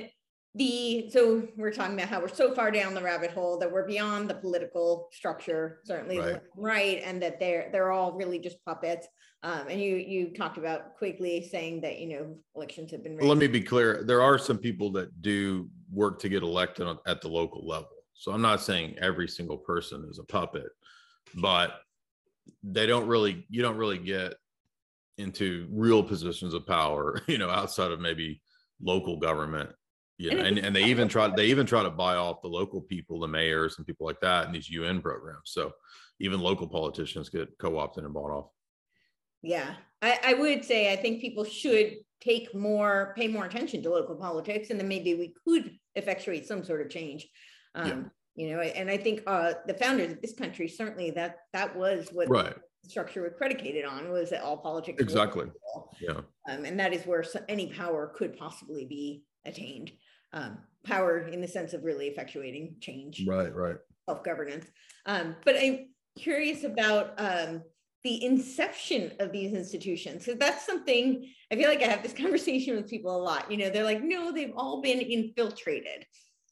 the? 0.55 1.09
So 1.11 1.43
we're 1.57 1.73
talking 1.73 1.95
about 1.95 2.07
how 2.07 2.21
we're 2.21 2.29
so 2.29 2.55
far 2.55 2.71
down 2.71 2.93
the 2.93 3.01
rabbit 3.03 3.31
hole 3.31 3.59
that 3.59 3.69
we're 3.69 3.85
beyond 3.85 4.29
the 4.29 4.35
political 4.35 5.09
structure, 5.11 5.81
certainly 5.83 6.17
right, 6.17 6.41
right 6.55 7.01
and 7.03 7.21
that 7.21 7.41
they're 7.41 7.69
they're 7.73 7.91
all 7.91 8.13
really 8.13 8.39
just 8.39 8.63
puppets. 8.65 9.05
Um, 9.43 9.67
and 9.69 9.81
you 9.81 9.97
you 9.97 10.33
talked 10.33 10.57
about 10.57 10.95
Quigley 10.97 11.45
saying 11.49 11.81
that 11.81 11.99
you 11.99 12.07
know 12.07 12.37
elections 12.55 12.91
have 12.91 13.03
been. 13.03 13.17
Well, 13.17 13.27
let 13.27 13.37
me 13.37 13.47
be 13.47 13.61
clear: 13.61 14.03
there 14.05 14.21
are 14.21 14.37
some 14.37 14.57
people 14.57 14.93
that 14.93 15.21
do 15.21 15.69
work 15.91 16.19
to 16.19 16.29
get 16.29 16.41
elected 16.41 16.87
at 17.05 17.19
the 17.19 17.27
local 17.27 17.67
level. 17.67 17.89
So 18.13 18.31
I'm 18.31 18.41
not 18.41 18.61
saying 18.61 18.95
every 19.01 19.27
single 19.27 19.57
person 19.57 20.07
is 20.09 20.19
a 20.19 20.23
puppet, 20.23 20.67
but 21.35 21.81
they 22.63 22.85
don't 22.85 23.07
really 23.07 23.45
you 23.49 23.61
don't 23.61 23.77
really 23.77 23.97
get 23.97 24.35
into 25.19 25.67
real 25.71 26.01
positions 26.01 26.53
of 26.53 26.65
power, 26.65 27.21
you 27.27 27.37
know, 27.37 27.49
outside 27.49 27.91
of 27.91 27.99
maybe 27.99 28.41
local 28.81 29.17
government. 29.17 29.69
You 30.17 30.35
know, 30.35 30.43
and, 30.43 30.57
and 30.57 30.75
they 30.75 30.83
even 30.83 31.07
try 31.07 31.33
they 31.33 31.45
even 31.45 31.65
try 31.65 31.81
to 31.81 31.89
buy 31.89 32.15
off 32.15 32.41
the 32.41 32.49
local 32.49 32.81
people, 32.81 33.21
the 33.21 33.27
mayors 33.27 33.77
and 33.77 33.87
people 33.87 34.05
like 34.05 34.19
that 34.19 34.47
in 34.47 34.51
these 34.51 34.69
UN 34.69 35.01
programs. 35.01 35.43
So 35.45 35.71
even 36.19 36.41
local 36.41 36.67
politicians 36.67 37.29
get 37.29 37.57
co-opted 37.57 38.03
and 38.03 38.13
bought 38.13 38.31
off. 38.31 38.49
Yeah. 39.41 39.75
I, 40.01 40.19
I 40.25 40.33
would 40.33 40.65
say 40.65 40.91
I 40.91 40.97
think 40.97 41.21
people 41.21 41.45
should 41.45 41.99
take 42.19 42.53
more, 42.53 43.13
pay 43.17 43.29
more 43.29 43.45
attention 43.45 43.81
to 43.83 43.89
local 43.89 44.15
politics, 44.15 44.71
and 44.71 44.79
then 44.79 44.89
maybe 44.89 45.15
we 45.15 45.33
could 45.45 45.77
effectuate 45.95 46.45
some 46.45 46.65
sort 46.65 46.81
of 46.81 46.89
change. 46.89 47.25
Um, 47.75 47.87
yeah. 47.87 48.01
You 48.35 48.55
know, 48.55 48.61
and 48.61 48.89
I 48.89 48.97
think 48.97 49.23
uh, 49.25 49.53
the 49.67 49.73
founders 49.73 50.11
of 50.11 50.21
this 50.21 50.33
country 50.33 50.67
certainly 50.67 51.11
that 51.11 51.37
that 51.53 51.77
was 51.77 52.09
what 52.11 52.29
right 52.29 52.55
structure 52.87 53.21
was 53.21 53.33
predicated 53.37 53.85
on 53.85 54.09
was 54.11 54.29
that 54.29 54.41
all 54.41 54.57
politics 54.57 55.01
exactly. 55.01 55.47
yeah. 56.01 56.21
Um, 56.49 56.65
and 56.65 56.79
that 56.79 56.93
is 56.93 57.05
where 57.05 57.23
any 57.47 57.67
power 57.67 58.11
could 58.15 58.37
possibly 58.37 58.85
be 58.85 59.23
attained 59.45 59.91
um, 60.33 60.57
power 60.83 61.19
in 61.27 61.41
the 61.41 61.47
sense 61.47 61.73
of 61.73 61.83
really 61.83 62.09
effectuating 62.09 62.79
change 62.81 63.25
right 63.27 63.53
right. 63.53 63.77
self-governance. 64.07 64.65
Um, 65.05 65.35
but 65.45 65.55
i'm 65.57 65.89
curious 66.17 66.63
about 66.63 67.13
um, 67.17 67.61
the 68.03 68.23
inception 68.23 69.11
of 69.19 69.31
these 69.31 69.53
institutions. 69.53 70.25
So 70.25 70.33
that's 70.33 70.65
something 70.65 71.29
i 71.51 71.55
feel 71.55 71.69
like 71.69 71.81
i 71.81 71.87
have 71.87 72.03
this 72.03 72.13
conversation 72.23 72.75
with 72.75 72.89
people 72.89 73.15
a 73.15 73.21
lot 73.21 73.51
you 73.51 73.57
know 73.57 73.69
they're 73.69 73.83
like 73.83 74.03
no 74.03 74.31
they've 74.31 74.53
all 74.55 74.81
been 74.81 74.99
infiltrated. 74.99 76.05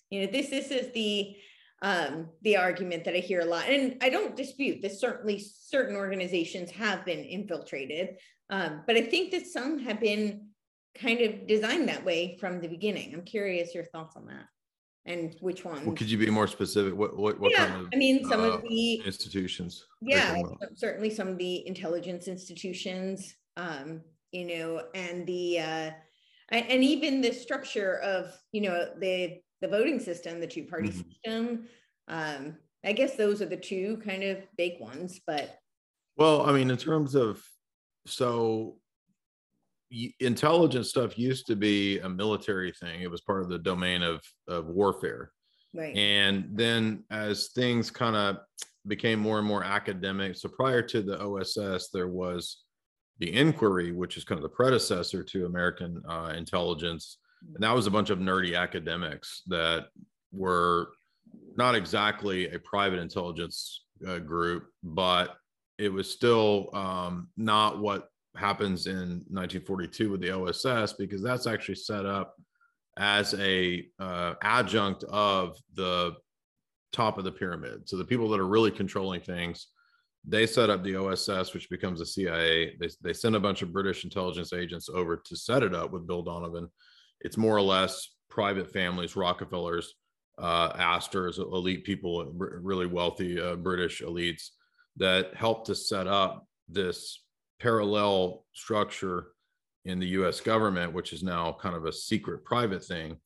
You 0.10 0.26
know 0.26 0.32
this 0.32 0.50
this 0.50 0.72
is 0.72 0.92
the 0.94 1.36
um, 1.82 2.30
the 2.42 2.58
argument 2.58 3.04
that 3.06 3.16
I 3.16 3.20
hear 3.20 3.42
a 3.42 3.46
lot, 3.46 3.70
and 3.70 3.98
I 4.02 4.10
don't 4.10 4.36
dispute 4.36 4.82
that 4.82 4.94
certainly 4.94 5.40
certain 5.40 5.96
organizations 5.96 6.72
have 6.72 7.06
been 7.06 7.24
infiltrated, 7.24 8.18
um, 8.50 8.82
but 8.88 8.96
I 8.96 9.02
think 9.02 9.32
that 9.32 9.46
some 9.46 9.80
have 9.80 10.00
been 10.00 10.48
kind 10.96 11.22
of 11.22 11.46
designed 11.48 11.88
that 11.90 12.04
way 12.04 12.38
from 12.40 12.60
the 12.62 12.68
beginning. 12.68 13.14
I'm 13.14 13.24
curious 13.24 13.76
your 13.76 13.84
thoughts 13.86 14.16
on 14.16 14.26
that 14.28 14.46
and 15.08 15.36
which 15.40 15.64
ones. 15.64 15.86
Well, 15.86 15.96
could 15.96 16.12
you 16.12 16.18
be 16.18 16.30
more 16.30 16.48
specific? 16.48 16.96
What 16.96 17.18
what, 17.18 17.40
what 17.40 17.52
yeah, 17.52 17.68
kind 17.68 17.82
of, 17.82 17.90
I 17.94 17.98
mean, 17.98 18.26
some 18.26 18.42
uh, 18.42 18.50
of 18.50 18.64
the 18.64 19.02
institutions. 19.06 19.86
Yeah, 20.02 20.42
certainly 20.76 21.10
some 21.10 21.30
of 21.30 21.38
the 21.38 21.66
intelligence 21.68 22.28
institutions. 22.28 23.34
Um, 23.56 24.02
you 24.32 24.46
know, 24.46 24.84
and 24.94 25.26
the 25.26 25.60
uh, 25.60 25.92
and 26.52 26.84
even 26.84 27.22
the 27.22 27.32
structure 27.32 28.00
of 28.00 28.32
you 28.52 28.62
know 28.62 28.90
the 29.00 29.40
the 29.62 29.68
voting 29.68 30.00
system, 30.00 30.40
the 30.40 30.48
two 30.48 30.64
party 30.64 30.90
mm-hmm. 30.90 31.02
system. 31.10 31.66
Um, 32.08 32.58
I 32.86 32.94
guess 32.94 33.16
those 33.16 33.42
are 33.42 33.48
the 33.48 33.58
two 33.58 34.02
kind 34.06 34.24
of 34.24 34.38
big 34.58 34.80
ones, 34.80 35.20
but. 35.26 35.58
Well, 36.16 36.46
I 36.46 36.52
mean, 36.52 36.72
in 36.72 36.78
terms 36.78 37.16
of, 37.16 37.44
so 38.06 38.78
intelligence 40.20 40.90
stuff 40.90 41.18
used 41.18 41.48
to 41.48 41.56
be 41.56 42.00
a 42.00 42.10
military 42.10 42.72
thing. 42.72 43.02
It 43.02 43.12
was 43.12 43.22
part 43.22 43.42
of 43.42 43.50
the 43.50 43.60
domain 43.60 44.04
of, 44.04 44.22
of 44.48 44.68
warfare. 44.68 45.32
Right. 45.74 45.96
And 45.96 46.50
then 46.54 47.04
as 47.12 47.50
things 47.50 47.92
kind 47.92 48.16
of 48.16 48.38
became 48.88 49.20
more 49.20 49.40
and 49.40 49.48
more 49.48 49.64
academic, 49.64 50.36
so 50.36 50.50
prior 50.50 50.82
to 50.82 51.02
the 51.02 51.20
OSS, 51.22 51.90
there 51.94 52.08
was 52.08 52.64
the 53.20 53.34
inquiry, 53.34 53.92
which 53.92 54.18
is 54.18 54.24
kind 54.24 54.40
of 54.40 54.44
the 54.44 54.56
predecessor 54.56 55.24
to 55.24 55.46
American 55.46 56.02
uh, 56.08 56.34
intelligence 56.36 57.18
and 57.54 57.64
that 57.64 57.76
was 57.76 57.88
a 57.88 57.92
bunch 57.92 58.10
of 58.10 58.20
nerdy 58.20 58.58
academics 58.58 59.44
that 59.48 59.88
were 60.32 60.90
not 61.56 61.76
exactly 61.76 62.50
a 62.50 62.60
private 62.60 63.00
intelligence 63.00 63.86
uh, 64.08 64.20
group, 64.20 64.68
but 64.84 65.38
it 65.78 65.92
was 65.92 66.10
still 66.10 66.70
um, 66.74 67.30
not 67.38 67.80
what 67.80 68.10
happens 68.36 68.88
in 68.88 69.24
1942 69.30 70.12
with 70.12 70.22
the 70.22 70.32
OSS 70.32 70.94
because 70.94 71.22
that's 71.22 71.48
actually 71.48 71.76
set 71.76 72.06
up 72.06 72.36
as 72.98 73.34
a 73.36 73.86
uh, 74.00 74.34
adjunct 74.42 75.04
of 75.06 75.58
the 75.74 76.16
top 76.92 77.18
of 77.18 77.24
the 77.24 77.32
pyramid. 77.32 77.88
So 77.88 77.98
the 77.98 78.06
people 78.06 78.30
that 78.30 78.40
are 78.40 78.48
really 78.48 78.72
controlling 78.72 79.22
things, 79.22 79.68
they 80.26 80.46
set 80.46 80.70
up 80.70 80.84
the 80.84 80.96
OSS, 80.96 81.54
which 81.54 81.70
becomes 81.70 82.00
the 82.00 82.06
CIA. 82.06 82.76
They, 82.80 82.90
they 83.02 83.14
send 83.14 83.36
a 83.36 83.40
bunch 83.40 83.62
of 83.62 83.74
British 83.74 84.04
intelligence 84.04 84.54
agents 84.54 84.90
over 84.90 85.18
to 85.18 85.36
set 85.36 85.64
it 85.64 85.76
up 85.76 85.92
with 85.92 86.08
Bill 86.08 86.24
Donovan 86.24 86.70
it's 87.22 87.38
more 87.38 87.56
or 87.56 87.62
less 87.62 88.10
private 88.30 88.72
families, 88.72 89.16
Rockefellers, 89.16 89.96
uh, 90.38 90.72
Astors, 90.76 91.40
elite 91.40 91.84
people, 91.84 92.32
really 92.36 92.86
wealthy 92.86 93.40
uh, 93.40 93.56
British 93.56 94.02
elites 94.02 94.50
that 94.98 95.34
helped 95.36 95.68
to 95.68 95.76
set 95.76 96.08
up 96.08 96.48
this 96.70 97.24
parallel 97.60 98.46
structure 98.54 99.30
in 99.86 100.00
the 100.00 100.08
US 100.08 100.42
government, 100.42 100.94
which 100.94 101.14
is 101.14 101.24
now 101.24 101.58
kind 101.60 101.76
of 101.76 101.86
a 101.86 101.94
secret 101.94 102.44
private 102.44 102.84
thing. 102.84 103.18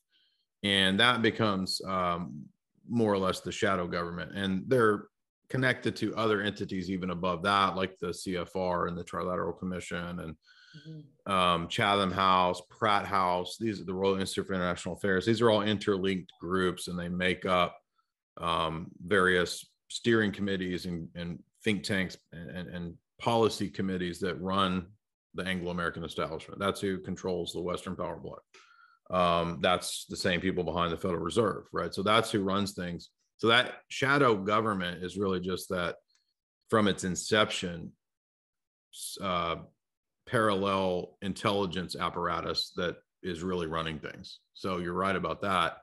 And 0.64 1.00
that 1.00 1.22
becomes 1.22 1.82
um, 1.86 2.46
more 2.88 3.12
or 3.12 3.18
less 3.18 3.40
the 3.40 3.52
shadow 3.52 3.88
government. 3.88 4.32
And 4.36 4.64
they're 4.68 5.06
connected 5.50 5.96
to 5.98 6.16
other 6.16 6.42
entities 6.42 6.90
even 6.90 7.10
above 7.10 7.44
that, 7.44 7.76
like 7.76 7.98
the 8.00 8.08
CFR 8.08 8.88
and 8.88 8.98
the 8.98 9.04
Trilateral 9.04 9.58
Commission 9.58 10.20
and 10.20 10.36
um, 11.26 11.68
Chatham 11.68 12.12
House, 12.12 12.62
Pratt 12.70 13.06
House. 13.06 13.58
These 13.60 13.82
are 13.82 13.86
the 13.86 13.94
Royal 13.94 14.20
Institute 14.20 14.48
for 14.48 14.54
International 14.54 14.96
Affairs. 14.96 15.26
These 15.26 15.42
are 15.42 15.50
all 15.50 15.62
interlinked 15.62 16.32
groups, 16.40 16.88
and 16.88 16.98
they 16.98 17.10
make 17.10 17.46
up 17.46 17.78
um, 18.38 18.92
various 19.06 19.66
steering 19.90 20.32
committees 20.32 20.86
and, 20.86 21.08
and 21.16 21.40
think 21.64 21.84
tanks 21.84 22.18
and, 22.32 22.68
and, 22.68 22.96
policy 23.20 23.70
committees 23.70 24.20
that 24.20 24.34
run 24.42 24.88
the 25.36 25.44
Anglo-American 25.44 26.04
establishment. 26.04 26.60
That's 26.60 26.82
who 26.82 26.98
controls 26.98 27.54
the 27.54 27.62
Western 27.62 27.96
power 27.96 28.16
block. 28.16 28.42
Um, 29.12 29.60
that's 29.62 30.06
the 30.10 30.16
same 30.16 30.42
people 30.42 30.64
behind 30.64 30.92
the 30.92 30.98
Federal 30.98 31.22
Reserve, 31.22 31.66
right? 31.72 31.94
So 31.94 32.02
that's 32.02 32.32
who 32.32 32.42
runs 32.42 32.72
things. 32.72 33.10
So 33.38 33.48
that 33.50 33.74
shadow 33.90 34.36
government 34.36 35.04
is 35.04 35.18
really 35.18 35.40
just 35.40 35.70
that 35.70 35.98
from 36.72 36.88
its 36.88 37.04
inception, 37.04 37.92
uh, 39.22 39.58
parallel 40.28 41.18
intelligence 41.22 41.96
apparatus 41.96 42.72
that 42.76 42.98
is 43.24 43.44
really 43.44 43.68
running 43.68 44.00
things. 44.00 44.40
So 44.54 44.78
you're 44.78 44.94
right 44.94 45.16
about 45.16 45.42
that. 45.42 45.78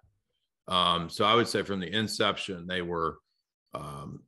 Um, 0.66 1.09
so 1.09 1.24
I 1.24 1.35
would 1.35 1.48
say 1.48 1.62
from 1.62 1.81
the 1.81 1.94
inception, 1.94 2.66
they 2.66 2.83
were 2.83 3.18
um, 3.74 4.22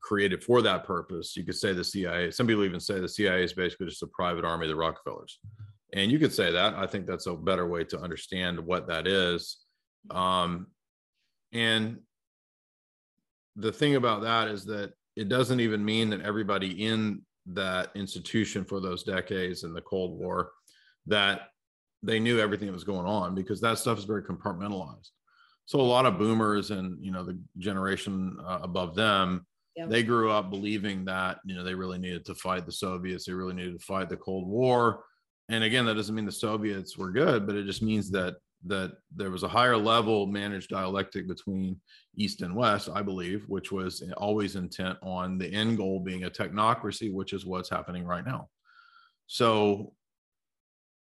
created 0.00 0.42
for 0.42 0.62
that 0.62 0.84
purpose. 0.84 1.36
You 1.36 1.44
could 1.44 1.56
say 1.56 1.72
the 1.72 1.84
CIA, 1.84 2.30
some 2.30 2.46
people 2.46 2.64
even 2.64 2.80
say 2.80 3.00
the 3.00 3.08
CIA 3.08 3.44
is 3.44 3.52
basically 3.52 3.86
just 3.86 4.02
a 4.02 4.08
private 4.08 4.44
army 4.44 4.66
of 4.66 4.70
the 4.70 4.76
Rockefellers. 4.76 5.38
And 5.92 6.10
you 6.10 6.18
could 6.18 6.32
say 6.32 6.50
that. 6.50 6.74
I 6.74 6.86
think 6.86 7.06
that's 7.06 7.26
a 7.26 7.34
better 7.34 7.66
way 7.68 7.84
to 7.84 8.00
understand 8.00 8.58
what 8.58 8.88
that 8.88 9.06
is. 9.06 9.58
Um, 10.10 10.66
and 11.52 12.00
the 13.56 13.72
thing 13.72 13.94
about 13.94 14.22
that 14.22 14.48
is 14.48 14.64
that 14.64 14.92
it 15.16 15.28
doesn't 15.28 15.60
even 15.60 15.84
mean 15.84 16.10
that 16.10 16.22
everybody 16.22 16.84
in 16.84 17.22
that 17.46 17.90
institution 17.94 18.64
for 18.64 18.80
those 18.80 19.02
decades 19.02 19.64
in 19.64 19.74
the 19.74 19.82
Cold 19.82 20.18
War 20.18 20.52
that 21.06 21.48
they 22.02 22.18
knew 22.18 22.38
everything 22.38 22.66
that 22.66 22.74
was 22.74 22.84
going 22.84 23.06
on 23.06 23.34
because 23.34 23.60
that 23.60 23.78
stuff 23.78 23.98
is 23.98 24.04
very 24.04 24.22
compartmentalized. 24.22 25.10
So 25.66 25.80
a 25.80 25.82
lot 25.82 26.06
of 26.06 26.18
boomers 26.18 26.70
and 26.70 27.02
you 27.02 27.10
know 27.10 27.24
the 27.24 27.38
generation 27.58 28.36
uh, 28.46 28.60
above 28.62 28.94
them, 28.94 29.46
yeah. 29.76 29.86
they 29.86 30.02
grew 30.02 30.30
up 30.30 30.50
believing 30.50 31.04
that 31.06 31.38
you 31.44 31.54
know 31.54 31.64
they 31.64 31.74
really 31.74 31.98
needed 31.98 32.24
to 32.26 32.34
fight 32.34 32.66
the 32.66 32.72
Soviets, 32.72 33.24
they 33.24 33.32
really 33.32 33.54
needed 33.54 33.78
to 33.78 33.84
fight 33.84 34.08
the 34.08 34.16
Cold 34.16 34.46
War. 34.46 35.04
And 35.48 35.64
again, 35.64 35.84
that 35.86 35.94
doesn't 35.94 36.14
mean 36.14 36.24
the 36.24 36.32
Soviets 36.32 36.96
were 36.96 37.10
good, 37.10 37.46
but 37.46 37.56
it 37.56 37.66
just 37.66 37.82
means 37.82 38.10
that 38.10 38.36
that 38.66 38.92
there 39.14 39.30
was 39.30 39.42
a 39.42 39.48
higher 39.48 39.76
level 39.76 40.26
managed 40.26 40.70
dialectic 40.70 41.28
between 41.28 41.80
East 42.16 42.42
and 42.42 42.54
West, 42.54 42.88
I 42.92 43.02
believe, 43.02 43.44
which 43.48 43.70
was 43.70 44.02
always 44.16 44.56
intent 44.56 44.98
on 45.02 45.38
the 45.38 45.52
end 45.52 45.76
goal 45.76 46.00
being 46.00 46.24
a 46.24 46.30
technocracy, 46.30 47.12
which 47.12 47.32
is 47.32 47.44
what's 47.44 47.68
happening 47.68 48.04
right 48.04 48.24
now. 48.24 48.48
So 49.26 49.92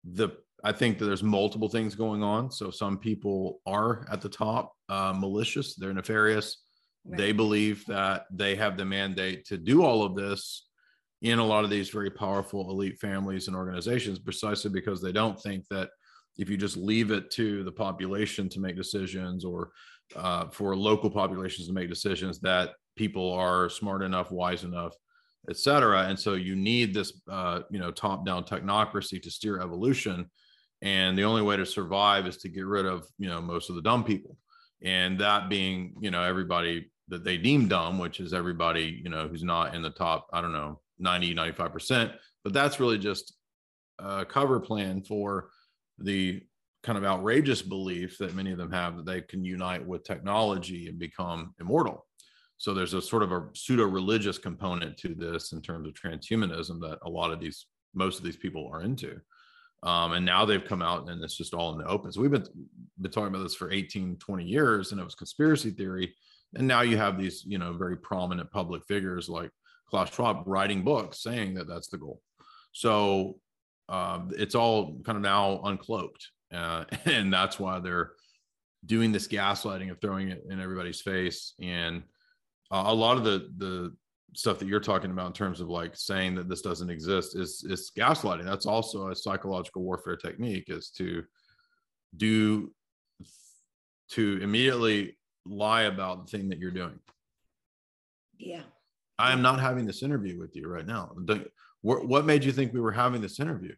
the 0.05 0.31
I 0.63 0.73
think 0.73 0.99
that 0.99 1.05
there's 1.05 1.23
multiple 1.23 1.69
things 1.69 1.95
going 1.95 2.23
on. 2.23 2.51
So 2.51 2.71
some 2.71 2.99
people 2.99 3.61
are 3.67 4.07
at 4.11 4.23
the 4.23 4.31
top 4.31 4.73
uh, 4.89 5.13
malicious, 5.15 5.75
they're 5.75 5.93
nefarious. 5.93 6.63
Right. 7.05 7.19
They 7.19 7.33
believe 7.33 7.85
that 7.87 8.25
they 8.31 8.57
have 8.57 8.79
the 8.79 8.85
mandate 8.87 9.45
to 9.47 9.59
do 9.59 9.85
all 9.85 10.03
of 10.03 10.17
this 10.17 10.67
in 11.21 11.39
a 11.39 11.45
lot 11.45 11.65
of 11.65 11.71
these 11.71 11.91
very 11.91 12.11
powerful 12.11 12.71
elite 12.71 12.99
families 12.99 13.47
and 13.47 13.57
organizations, 13.57 14.19
precisely 14.19 14.71
because 14.71 15.03
they 15.03 15.13
don't 15.13 15.41
think 15.41 15.65
that 15.69 15.91
if 16.37 16.49
you 16.49 16.57
just 16.57 16.77
leave 16.77 17.11
it 17.11 17.31
to 17.33 17.63
the 17.65 17.73
population 17.73 18.49
to 18.51 18.61
make 18.61 18.77
decisions 18.77 19.45
or 19.45 19.71
uh, 20.17 20.49
for 20.49 20.77
local 20.77 21.11
populations 21.11 21.67
to 21.67 21.73
make 21.73 21.89
decisions, 21.89 22.41
that 22.41 22.71
people 22.97 23.33
are 23.33 23.69
smart 23.69 24.03
enough, 24.03 24.31
wise 24.31 24.65
enough, 24.65 24.95
et 25.49 25.57
cetera. 25.57 26.09
And 26.09 26.19
so 26.19 26.35
you 26.35 26.57
need 26.57 26.95
this, 26.95 27.21
uh, 27.31 27.61
you 27.71 27.79
know, 27.79 27.91
top-down 27.91 28.45
technocracy 28.45 29.23
to 29.23 29.31
steer 29.31 29.61
evolution. 29.61 30.31
And 30.83 31.17
the 31.17 31.25
only 31.25 31.43
way 31.43 31.57
to 31.57 31.67
survive 31.67 32.27
is 32.27 32.37
to 32.39 32.49
get 32.49 32.67
rid 32.67 32.87
of 32.87 33.07
you 33.19 33.29
know 33.29 33.41
most 33.41 33.71
of 33.71 33.77
the 33.77 33.83
dumb 33.83 34.05
people. 34.05 34.37
And 34.83 35.19
that 35.21 35.49
being 35.49 35.95
you 36.01 36.11
know 36.11 36.23
everybody 36.23 36.91
that 37.09 37.25
they 37.25 37.37
deem 37.37 37.69
dumb 37.69 37.99
which 37.99 38.21
is 38.21 38.33
everybody 38.33 39.01
you 39.03 39.11
know 39.11 39.29
who's 39.29 39.43
not 39.43 39.75
in 39.75 39.83
the 39.83 39.91
top 39.91 40.27
i 40.33 40.41
don't 40.41 40.53
know 40.53 40.81
90 40.99 41.35
95% 41.35 42.15
but 42.43 42.53
that's 42.53 42.81
really 42.81 42.99
just 42.99 43.35
a 43.99 44.25
cover 44.25 44.61
plan 44.61 45.03
for 45.03 45.51
the 45.99 46.43
kind 46.83 46.99
of 46.99 47.05
outrageous 47.05 47.63
belief 47.63 48.19
that 48.19 48.35
many 48.35 48.53
of 48.53 48.59
them 48.59 48.71
have 48.71 48.97
that 48.97 49.07
they 49.07 49.21
can 49.23 49.45
unite 49.45 49.85
with 49.85 50.05
technology 50.05 50.89
and 50.89 50.99
become 50.99 51.55
immortal 51.61 52.07
so 52.57 52.73
there's 52.73 52.95
a 52.95 53.03
sort 53.03 53.23
of 53.23 53.33
a 53.33 53.49
pseudo 53.55 53.85
religious 53.85 54.39
component 54.39 54.97
to 54.97 55.15
this 55.15 55.53
in 55.53 55.61
terms 55.61 55.89
of 55.89 55.95
transhumanism 55.95 56.81
that 56.81 56.99
a 57.05 57.11
lot 57.11 57.31
of 57.31 57.41
these 57.41 57.67
most 57.95 58.19
of 58.19 58.25
these 58.25 58.37
people 58.37 58.69
are 58.73 58.83
into 58.83 59.21
um, 59.85 60.13
and 60.13 60.25
now 60.25 60.47
they've 60.47 60.65
come 60.65 60.81
out 60.81 61.09
and 61.11 61.23
it's 61.23 61.37
just 61.37 61.53
all 61.53 61.73
in 61.73 61.79
the 61.79 61.87
open. 61.87 62.11
So 62.11 62.23
we've 62.23 62.31
been, 62.31 62.47
been 63.01 63.11
talking 63.11 63.29
about 63.29 63.43
this 63.43 63.55
for 63.55 63.71
18, 63.71 64.17
20 64.17 64.45
years 64.45 64.91
and 64.91 65.01
it 65.01 65.05
was 65.05 65.15
conspiracy 65.15 65.71
theory. 65.71 66.15
And 66.55 66.67
now 66.67 66.81
you 66.81 66.97
have 66.97 67.19
these, 67.19 67.45
you 67.45 67.59
know, 67.59 67.75
very 67.75 67.97
prominent 67.99 68.51
public 68.51 68.83
figures 68.87 69.29
like 69.29 69.51
Klaus 69.91 70.11
Schwab 70.11 70.45
writing 70.47 70.83
books 70.83 71.23
saying 71.23 71.55
that 71.55 71.69
that's 71.69 71.89
the 71.89 71.99
goal. 71.99 72.23
So 72.73 73.37
uh, 73.89 74.21
it's 74.31 74.55
all 74.55 75.01
kind 75.05 75.17
of 75.17 75.23
now 75.23 75.61
uncloaked. 75.65 76.27
Uh, 76.53 76.85
and 77.05 77.33
that's 77.33 77.59
why 77.59 77.81
they're 77.81 78.13
doing 78.87 79.13
this 79.13 79.29
gaslighting 79.29 79.91
of 79.91 80.01
throwing 80.01 80.29
it 80.29 80.45
in 80.49 80.61
everybody's 80.61 81.01
face. 81.01 81.55
And 81.61 82.03
uh, 82.71 82.85
a 82.87 82.95
lot 82.95 83.17
of 83.17 83.25
the, 83.25 83.51
the 83.57 83.95
stuff 84.37 84.59
that 84.59 84.69
you're 84.69 84.81
talking 84.81 85.11
about 85.11 85.29
in 85.29 85.33
terms 85.33 85.61
of 85.61 85.69
like 85.69 85.97
saying 85.97 86.35
that 86.35 86.49
this 86.49 86.63
doesn't 86.63 86.91
exist 86.91 87.37
is 87.37 87.65
is 87.69 87.93
gaslighting 87.97 88.45
that's 88.45 88.67
also 88.67 89.09
a 89.11 89.17
psychological 89.17 89.83
warfare 89.83 90.17
technique 90.17 90.65
is 90.69 90.91
to 90.91 91.23
do 92.17 92.73
to 94.11 94.39
immediately 94.43 95.17
lie 95.47 95.83
about 95.83 96.27
the 96.27 96.37
thing 96.37 96.49
that 96.49 96.59
you're 96.59 96.71
doing 96.71 96.99
yeah 98.39 98.63
i 99.19 99.33
am 99.33 99.43
not 99.43 99.61
having 99.61 99.87
this 99.87 100.03
interview 100.03 100.39
with 100.39 100.57
you 100.57 100.69
right 100.69 100.87
now 100.87 101.13
what 101.85 102.25
made 102.25 102.45
you 102.45 102.53
think 102.53 102.73
we 102.73 102.81
were 102.81 102.93
having 102.93 103.21
this 103.21 103.39
interview 103.39 103.75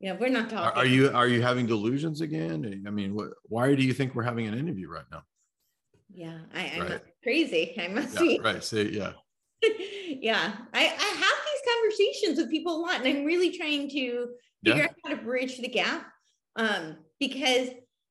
yeah 0.00 0.16
we're 0.18 0.28
not 0.28 0.48
talking 0.48 0.78
are 0.78 0.86
you 0.86 1.10
are 1.12 1.28
you 1.28 1.42
having 1.42 1.66
delusions 1.66 2.20
again 2.20 2.84
i 2.86 2.90
mean 2.90 3.14
what 3.14 3.30
why 3.44 3.74
do 3.74 3.82
you 3.82 3.92
think 3.92 4.14
we're 4.14 4.22
having 4.22 4.46
an 4.46 4.58
interview 4.58 4.88
right 4.88 5.06
now 5.10 5.22
yeah 6.12 6.38
i 6.54 6.62
am 6.66 6.82
right. 6.82 7.00
crazy 7.22 7.74
i 7.82 7.88
must 7.88 8.14
yeah, 8.14 8.20
be 8.20 8.40
right 8.42 8.62
see 8.62 8.96
yeah 8.96 9.12
yeah, 10.20 10.52
I, 10.74 10.78
I 10.78 10.82
have 10.82 10.90
these 10.90 11.74
conversations 11.74 12.38
with 12.38 12.50
people 12.50 12.76
a 12.76 12.80
lot, 12.80 12.96
and 12.96 13.06
I'm 13.06 13.24
really 13.24 13.56
trying 13.56 13.88
to 13.90 14.28
figure 14.64 14.82
yeah. 14.82 14.84
out 14.84 14.94
how 15.04 15.10
to 15.10 15.22
bridge 15.22 15.58
the 15.58 15.68
gap. 15.68 16.06
Um, 16.56 16.96
because 17.18 17.68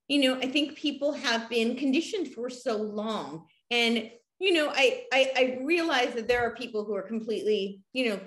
you 0.08 0.21
know, 0.21 0.38
I 0.38 0.47
think 0.47 0.75
people 0.75 1.13
have 1.13 1.49
been 1.49 1.75
conditioned 1.75 2.34
for 2.34 2.49
so 2.49 2.78
long, 2.78 3.45
and 3.71 4.10
you 4.39 4.54
know, 4.54 4.69
I, 4.69 5.04
I 5.12 5.32
I 5.36 5.60
realize 5.63 6.13
that 6.13 6.28
there 6.28 6.41
are 6.41 6.56
people 6.56 6.86
who 6.86 6.95
are 6.95 7.01
completely, 7.01 7.82
you 7.93 8.10
know, 8.10 8.19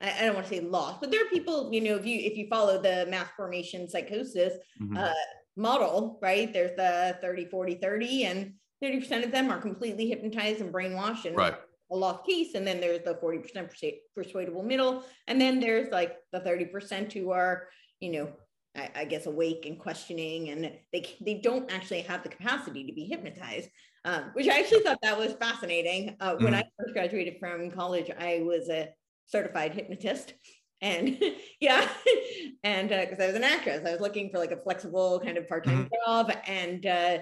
I, 0.00 0.26
don't 0.26 0.34
want 0.34 0.46
to 0.46 0.54
say 0.54 0.60
lost, 0.60 1.00
but 1.00 1.10
there 1.10 1.22
are 1.22 1.28
people, 1.28 1.72
you 1.72 1.80
know, 1.80 1.96
if 1.96 2.04
you 2.04 2.18
if 2.18 2.36
you 2.36 2.48
follow 2.48 2.80
the 2.80 3.06
mass 3.08 3.28
formation 3.36 3.88
psychosis 3.88 4.52
mm-hmm. 4.80 4.96
uh, 4.96 5.12
model, 5.56 6.18
right? 6.20 6.52
There's 6.52 6.76
the 6.76 7.16
30, 7.22 7.46
40, 7.46 7.76
30, 7.76 8.24
and 8.24 8.52
30% 8.84 9.24
of 9.24 9.32
them 9.32 9.50
are 9.50 9.58
completely 9.58 10.08
hypnotized 10.08 10.60
and 10.60 10.72
brainwashed 10.72 11.24
and 11.24 11.36
right 11.36 11.56
a 11.90 11.96
lost 11.96 12.26
case 12.26 12.54
and 12.54 12.66
then 12.66 12.80
there's 12.80 13.02
the 13.04 13.14
40% 13.14 13.70
persuadable 14.14 14.62
middle 14.62 15.04
and 15.28 15.40
then 15.40 15.60
there's 15.60 15.90
like 15.92 16.16
the 16.32 16.40
30% 16.40 17.12
who 17.12 17.30
are 17.30 17.68
you 18.00 18.10
know 18.12 18.28
I, 18.74 18.90
I, 18.94 19.04
guess 19.04 19.26
awake 19.26 19.64
and 19.66 19.78
questioning 19.78 20.50
and 20.50 20.72
they 20.92 21.16
they 21.20 21.34
don't 21.34 21.70
actually 21.72 22.02
have 22.02 22.22
the 22.22 22.28
capacity 22.28 22.84
to 22.84 22.92
be 22.92 23.04
hypnotized 23.04 23.70
um, 24.04 24.30
which 24.34 24.48
i 24.48 24.58
actually 24.58 24.80
thought 24.80 24.98
that 25.02 25.16
was 25.16 25.32
fascinating 25.34 26.16
uh, 26.20 26.34
when 26.34 26.52
mm. 26.52 26.56
i 26.56 26.64
first 26.78 26.92
graduated 26.92 27.36
from 27.38 27.70
college 27.70 28.10
i 28.18 28.42
was 28.44 28.68
a 28.68 28.88
certified 29.26 29.74
hypnotist 29.74 30.34
and 30.80 31.18
yeah 31.60 31.88
and 32.64 32.88
because 32.88 33.18
uh, 33.20 33.24
i 33.24 33.26
was 33.26 33.36
an 33.36 33.44
actress 33.44 33.86
i 33.86 33.92
was 33.92 34.00
looking 34.00 34.30
for 34.30 34.38
like 34.38 34.52
a 34.52 34.62
flexible 34.62 35.20
kind 35.20 35.36
of 35.36 35.48
part-time 35.48 35.86
mm. 35.86 35.90
job 36.04 36.32
and 36.46 36.86
uh, 36.86 37.18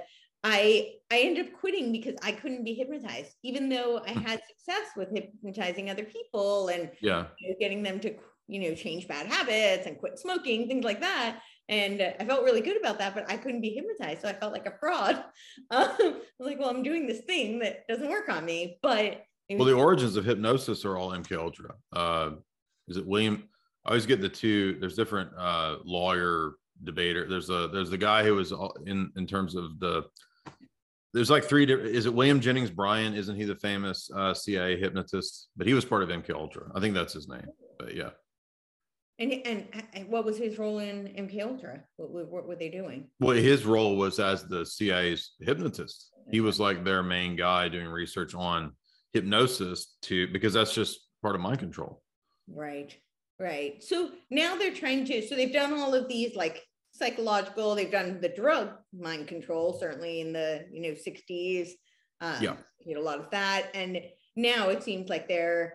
I 0.46 0.96
I 1.10 1.20
ended 1.20 1.46
up 1.46 1.52
quitting 1.54 1.90
because 1.90 2.16
I 2.22 2.32
couldn't 2.32 2.64
be 2.64 2.74
hypnotized, 2.74 3.34
even 3.42 3.70
though 3.70 4.02
I 4.06 4.12
hmm. 4.12 4.20
had 4.20 4.42
success 4.46 4.90
with 4.94 5.08
hypnotizing 5.10 5.88
other 5.88 6.04
people 6.04 6.68
and 6.68 6.90
yeah, 7.00 7.24
you 7.38 7.48
know, 7.48 7.56
getting 7.58 7.82
them 7.82 7.98
to 8.00 8.14
you 8.46 8.60
know 8.60 8.74
change 8.74 9.08
bad 9.08 9.26
habits 9.26 9.86
and 9.86 9.98
quit 9.98 10.18
smoking, 10.18 10.68
things 10.68 10.84
like 10.84 11.00
that. 11.00 11.40
And 11.70 12.02
uh, 12.02 12.10
I 12.20 12.26
felt 12.26 12.44
really 12.44 12.60
good 12.60 12.76
about 12.76 12.98
that, 12.98 13.14
but 13.14 13.30
I 13.30 13.38
couldn't 13.38 13.62
be 13.62 13.70
hypnotized, 13.70 14.20
so 14.20 14.28
I 14.28 14.34
felt 14.34 14.52
like 14.52 14.66
a 14.66 14.76
fraud. 14.78 15.16
Um, 15.70 15.88
I 15.98 16.14
was 16.38 16.48
like, 16.48 16.58
well, 16.58 16.68
I'm 16.68 16.82
doing 16.82 17.06
this 17.06 17.22
thing 17.22 17.60
that 17.60 17.88
doesn't 17.88 18.10
work 18.10 18.28
on 18.28 18.44
me. 18.44 18.78
But 18.82 19.22
well, 19.50 19.64
the 19.64 19.72
origins 19.72 20.16
of 20.16 20.24
hypnosis 20.24 20.84
are 20.84 20.96
all 20.96 21.10
MK 21.10 21.36
Ultra. 21.36 21.74
Uh, 21.92 22.30
is 22.88 22.96
it 22.96 23.06
William? 23.06 23.48
I 23.84 23.90
always 23.90 24.06
get 24.06 24.20
the 24.20 24.28
two. 24.28 24.78
There's 24.80 24.96
different 24.96 25.30
uh, 25.38 25.76
lawyer 25.84 26.52
debater. 26.82 27.28
There's 27.28 27.50
a 27.50 27.68
there's 27.72 27.90
the 27.90 27.98
guy 27.98 28.24
who 28.24 28.34
was 28.34 28.52
in 28.86 29.12
in 29.16 29.26
terms 29.26 29.54
of 29.54 29.78
the 29.78 30.04
there's 31.14 31.30
like 31.30 31.44
three 31.44 31.64
is 31.64 32.06
it 32.06 32.12
william 32.12 32.40
jennings 32.40 32.70
bryan 32.70 33.14
isn't 33.14 33.36
he 33.36 33.44
the 33.44 33.54
famous 33.54 34.10
uh, 34.14 34.34
cia 34.34 34.76
hypnotist 34.76 35.48
but 35.56 35.66
he 35.66 35.72
was 35.72 35.84
part 35.84 36.02
of 36.02 36.08
mk 36.10 36.28
ultra 36.34 36.64
i 36.74 36.80
think 36.80 36.92
that's 36.92 37.14
his 37.14 37.28
name 37.28 37.46
but 37.78 37.94
yeah 37.94 38.10
and, 39.20 39.32
and 39.44 40.08
what 40.08 40.24
was 40.24 40.36
his 40.36 40.58
role 40.58 40.80
in 40.80 41.06
mk 41.16 41.40
ultra 41.40 41.80
what, 41.96 42.10
what, 42.10 42.30
what 42.30 42.48
were 42.48 42.56
they 42.56 42.68
doing 42.68 43.08
well 43.20 43.36
his 43.36 43.64
role 43.64 43.96
was 43.96 44.18
as 44.18 44.44
the 44.44 44.66
cia's 44.66 45.34
hypnotist 45.40 46.10
he 46.30 46.40
was 46.40 46.58
like 46.58 46.84
their 46.84 47.02
main 47.02 47.36
guy 47.36 47.68
doing 47.68 47.86
research 47.86 48.34
on 48.34 48.72
hypnosis 49.14 49.96
to 50.02 50.28
because 50.28 50.52
that's 50.52 50.74
just 50.74 51.00
part 51.22 51.34
of 51.34 51.40
mind 51.40 51.58
control 51.58 52.02
right 52.52 52.94
right 53.40 53.82
so 53.82 54.10
now 54.30 54.54
they're 54.56 54.74
trying 54.74 55.04
to 55.04 55.26
so 55.26 55.34
they've 55.34 55.52
done 55.52 55.72
all 55.72 55.94
of 55.94 56.08
these 56.08 56.36
like 56.36 56.62
psychological. 56.94 57.74
They've 57.74 57.90
done 57.90 58.20
the 58.20 58.28
drug 58.28 58.70
mind 58.98 59.28
control, 59.28 59.76
certainly 59.78 60.20
in 60.20 60.32
the 60.32 60.66
you 60.70 60.80
know 60.82 60.90
60s. 60.90 61.70
Um, 62.20 62.36
yeah, 62.40 62.56
you 62.84 62.94
know, 62.94 63.00
a 63.00 63.02
lot 63.02 63.18
of 63.18 63.30
that, 63.32 63.70
and 63.74 64.00
now 64.36 64.68
it 64.70 64.82
seems 64.82 65.08
like 65.08 65.28
they're 65.28 65.74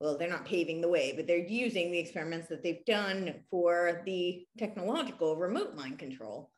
well, 0.00 0.16
they're 0.16 0.30
not 0.30 0.46
paving 0.46 0.80
the 0.80 0.88
way, 0.88 1.12
but 1.14 1.26
they're 1.26 1.36
using 1.36 1.92
the 1.92 1.98
experiments 1.98 2.48
that 2.48 2.62
they've 2.62 2.84
done 2.86 3.34
for 3.50 4.00
the 4.06 4.46
technological 4.56 5.36
remote 5.36 5.74
mind 5.74 5.98
control. 5.98 6.50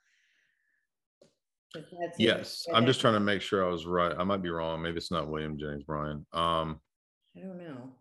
Yes, 2.18 2.66
I'm 2.72 2.86
just 2.86 3.00
trying 3.00 3.14
to 3.14 3.20
make 3.20 3.42
sure 3.42 3.64
I 3.64 3.68
was 3.68 3.86
right. 3.86 4.14
I 4.16 4.24
might 4.24 4.42
be 4.42 4.50
wrong. 4.50 4.82
Maybe 4.82 4.96
it's 4.96 5.10
not 5.10 5.28
William 5.28 5.58
Jennings 5.58 5.84
Bryan. 5.84 6.26
Um, 6.32 6.80
I 7.36 7.40
don't 7.40 7.58
know. 7.58 7.92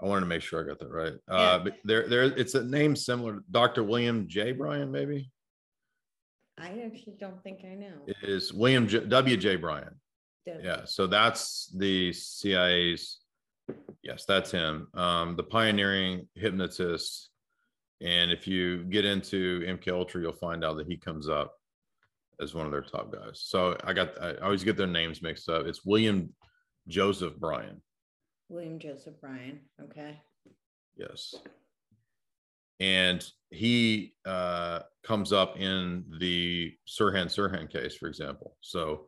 I 0.00 0.06
wanted 0.06 0.22
to 0.22 0.26
make 0.26 0.42
sure 0.42 0.62
I 0.62 0.66
got 0.66 0.80
that 0.80 0.90
right. 0.90 1.14
Yeah. 1.28 1.34
Uh, 1.34 1.58
but 1.60 1.76
there, 1.84 2.08
there, 2.08 2.24
it's 2.24 2.54
a 2.54 2.64
name 2.64 2.96
similar 2.96 3.34
to 3.34 3.42
Dr. 3.50 3.84
William 3.84 4.26
J. 4.28 4.52
Bryan, 4.52 4.90
maybe. 4.90 5.30
I 6.58 6.68
actually 6.84 7.14
don't 7.20 7.42
think 7.42 7.60
I 7.64 7.74
know. 7.74 7.94
It 8.06 8.16
is 8.22 8.52
William 8.52 8.88
J, 8.88 9.00
W. 9.00 9.36
J. 9.36 9.56
Bryan. 9.56 9.94
Yeah, 10.44 10.84
so 10.84 11.06
that's 11.06 11.72
the 11.76 12.12
CIA's. 12.12 13.20
Yes, 14.02 14.24
that's 14.26 14.50
him. 14.50 14.88
Um, 14.94 15.36
the 15.36 15.44
pioneering 15.44 16.28
hypnotist. 16.34 17.30
And 18.02 18.32
if 18.32 18.48
you 18.48 18.84
get 18.84 19.04
into 19.04 19.60
MK 19.60 19.88
Ultra, 19.92 20.20
you'll 20.20 20.32
find 20.32 20.64
out 20.64 20.76
that 20.76 20.88
he 20.88 20.96
comes 20.96 21.28
up 21.28 21.54
as 22.40 22.54
one 22.54 22.66
of 22.66 22.72
their 22.72 22.82
top 22.82 23.12
guys. 23.12 23.42
So 23.44 23.76
I 23.84 23.92
got 23.92 24.20
I 24.20 24.34
always 24.36 24.64
get 24.64 24.76
their 24.76 24.86
names 24.88 25.22
mixed 25.22 25.48
up. 25.48 25.66
It's 25.66 25.84
William 25.84 26.34
Joseph 26.88 27.36
Bryan. 27.36 27.80
William 28.48 28.78
Joseph 28.78 29.20
Bryan. 29.20 29.60
Okay. 29.80 30.20
Yes. 30.96 31.34
And 32.80 33.24
he 33.50 34.14
uh, 34.26 34.80
comes 35.04 35.32
up 35.32 35.56
in 35.58 36.04
the 36.18 36.74
Sirhan 36.88 37.26
Sirhan 37.26 37.70
case, 37.70 37.94
for 37.94 38.08
example. 38.08 38.56
So 38.60 39.06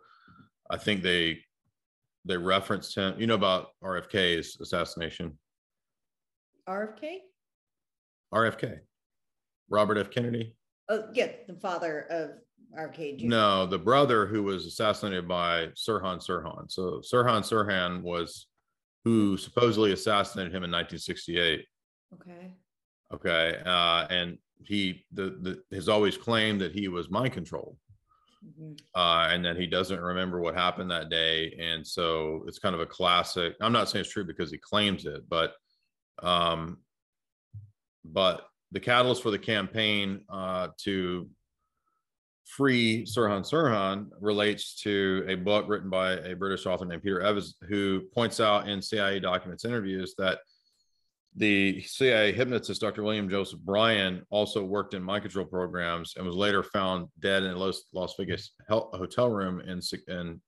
I 0.71 0.77
think 0.77 1.03
they 1.03 1.41
they 2.25 2.37
referenced 2.37 2.95
him. 2.95 3.15
You 3.19 3.27
know 3.27 3.35
about 3.35 3.71
RFK's 3.83 4.61
assassination. 4.61 5.37
RFK. 6.69 7.19
RFK. 8.35 8.81
Robert 9.71 9.99
F. 9.99 10.11
Kennedy. 10.11 10.55
Oh 10.89 11.05
yeah, 11.15 11.29
the 11.47 11.55
father 11.55 12.07
of 12.11 12.31
RFK. 12.79 13.21
Jr. 13.21 13.27
No, 13.27 13.67
the 13.67 13.79
brother 13.79 14.27
who 14.27 14.43
was 14.43 14.67
assassinated 14.67 15.27
by 15.27 15.69
Sirhan 15.69 16.19
Sirhan. 16.25 16.71
So 16.71 17.01
Sirhan 17.01 17.41
Sirhan 17.41 18.03
was 18.03 18.47
who 19.05 19.37
supposedly 19.37 19.93
assassinated 19.93 20.51
him 20.51 20.65
in 20.65 20.71
1968. 20.71 21.67
Okay. 22.15 22.55
Okay, 23.13 23.61
uh, 23.65 24.07
and 24.11 24.39
he 24.65 25.05
the, 25.13 25.63
the 25.71 25.77
has 25.77 25.89
always 25.89 26.17
claimed 26.17 26.61
that 26.61 26.73
he 26.73 26.89
was 26.89 27.11
mind 27.11 27.33
controlled 27.33 27.77
mm-hmm. 28.45 28.73
uh, 28.95 29.29
and 29.31 29.45
that 29.45 29.57
he 29.57 29.67
doesn't 29.67 30.01
remember 30.01 30.41
what 30.41 30.55
happened 30.55 30.91
that 30.91 31.11
day. 31.11 31.57
And 31.61 31.87
so 31.87 32.45
it's 32.47 32.59
kind 32.59 32.75
of 32.75 32.81
a 32.81 32.87
classic. 32.87 33.55
I'm 33.61 33.73
not 33.73 33.89
saying 33.89 34.05
it's 34.05 34.13
true 34.13 34.25
because 34.25 34.51
he 34.51 34.59
claims 34.59 35.07
it, 35.07 35.29
but 35.29 35.53
um, 36.23 36.79
but 38.05 38.47
the 38.73 38.81
catalyst 38.81 39.23
for 39.23 39.31
the 39.31 39.39
campaign 39.39 40.21
uh, 40.29 40.69
to 40.79 41.29
free 42.45 43.05
Sirhan 43.05 43.49
Sirhan 43.49 44.09
relates 44.21 44.75
to 44.83 45.25
a 45.29 45.35
book 45.35 45.67
written 45.69 45.91
by 45.91 46.13
a 46.13 46.35
British 46.35 46.67
author 46.67 46.85
named 46.85 47.03
Peter 47.03 47.21
Evans, 47.21 47.57
who 47.69 48.03
points 48.15 48.41
out 48.41 48.69
in 48.69 48.83
CIA 48.83 49.21
documents 49.21 49.65
interviews 49.65 50.15
that 50.19 50.41
the 51.37 51.81
CIA 51.83 52.33
hypnotist, 52.33 52.81
Dr. 52.81 53.03
William 53.03 53.29
Joseph 53.29 53.61
Bryan, 53.61 54.23
also 54.31 54.63
worked 54.63 54.95
in 54.95 55.03
mind 55.03 55.23
control 55.23 55.47
programs 55.47 56.15
and 56.17 56.25
was 56.25 56.37
later 56.37 56.63
found 56.63 57.09
dead 57.19 57.43
in 57.43 57.51
a 57.51 57.59
Las, 57.59 57.83
Las 57.93 58.15
Vegas 58.19 58.53
hotel 58.69 59.31
room 59.31 59.61
in, 59.61 59.81
in 60.07 60.41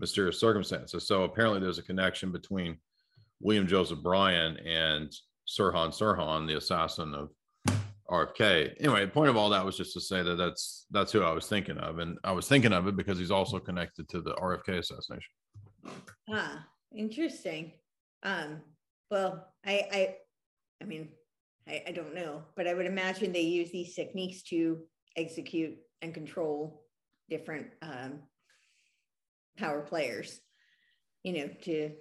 mysterious 0.00 0.40
circumstances. 0.40 1.06
So 1.06 1.22
apparently, 1.22 1.60
there's 1.60 1.78
a 1.78 1.82
connection 1.82 2.32
between 2.32 2.78
William 3.40 3.68
Joseph 3.68 4.02
Bryan 4.02 4.56
and 4.58 5.12
Sirhan 5.46 5.88
Sirhan, 5.88 6.46
the 6.46 6.56
assassin 6.56 7.14
of 7.14 7.30
RFK. 8.12 8.74
Anyway, 8.78 9.04
the 9.04 9.10
point 9.10 9.30
of 9.30 9.36
all 9.36 9.50
that 9.50 9.64
was 9.64 9.76
just 9.76 9.94
to 9.94 10.00
say 10.00 10.22
that 10.22 10.36
that's 10.36 10.86
that's 10.90 11.12
who 11.12 11.22
I 11.22 11.32
was 11.32 11.46
thinking 11.46 11.78
of, 11.78 11.98
and 11.98 12.18
I 12.24 12.32
was 12.32 12.46
thinking 12.46 12.72
of 12.72 12.86
it 12.86 12.96
because 12.96 13.18
he's 13.18 13.30
also 13.30 13.58
connected 13.58 14.08
to 14.10 14.20
the 14.20 14.34
RFK 14.34 14.78
assassination. 14.78 15.32
Ah, 16.30 16.66
interesting. 16.94 17.72
Um, 18.22 18.60
well, 19.10 19.48
I, 19.64 19.86
I 19.92 20.16
I 20.80 20.84
mean, 20.84 21.08
I, 21.66 21.82
I 21.88 21.92
don't 21.92 22.14
know, 22.14 22.42
but 22.56 22.66
I 22.66 22.74
would 22.74 22.86
imagine 22.86 23.32
they 23.32 23.40
use 23.40 23.70
these 23.70 23.94
techniques 23.94 24.42
to 24.44 24.80
execute 25.16 25.76
and 26.02 26.12
control 26.12 26.84
different 27.30 27.68
um, 27.80 28.20
power 29.56 29.80
players, 29.80 30.40
you 31.22 31.32
know, 31.32 31.50
to. 31.62 31.92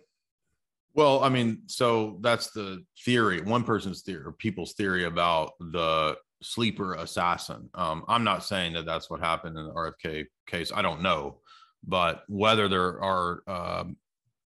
Well, 0.93 1.23
I 1.23 1.29
mean, 1.29 1.63
so 1.67 2.17
that's 2.21 2.51
the 2.51 2.83
theory, 3.05 3.41
one 3.41 3.63
person's 3.63 4.01
theory 4.01 4.25
or 4.25 4.33
people's 4.33 4.73
theory 4.73 5.05
about 5.05 5.51
the 5.59 6.17
sleeper 6.41 6.95
assassin. 6.95 7.69
Um, 7.73 8.03
I'm 8.07 8.23
not 8.23 8.43
saying 8.43 8.73
that 8.73 8.85
that's 8.85 9.09
what 9.09 9.21
happened 9.21 9.57
in 9.57 9.65
the 9.65 9.73
RFK 9.73 10.25
case. 10.47 10.71
I 10.75 10.81
don't 10.81 11.01
know, 11.01 11.39
but 11.85 12.23
whether 12.27 12.67
there 12.67 13.01
are 13.01 13.43
um, 13.47 13.97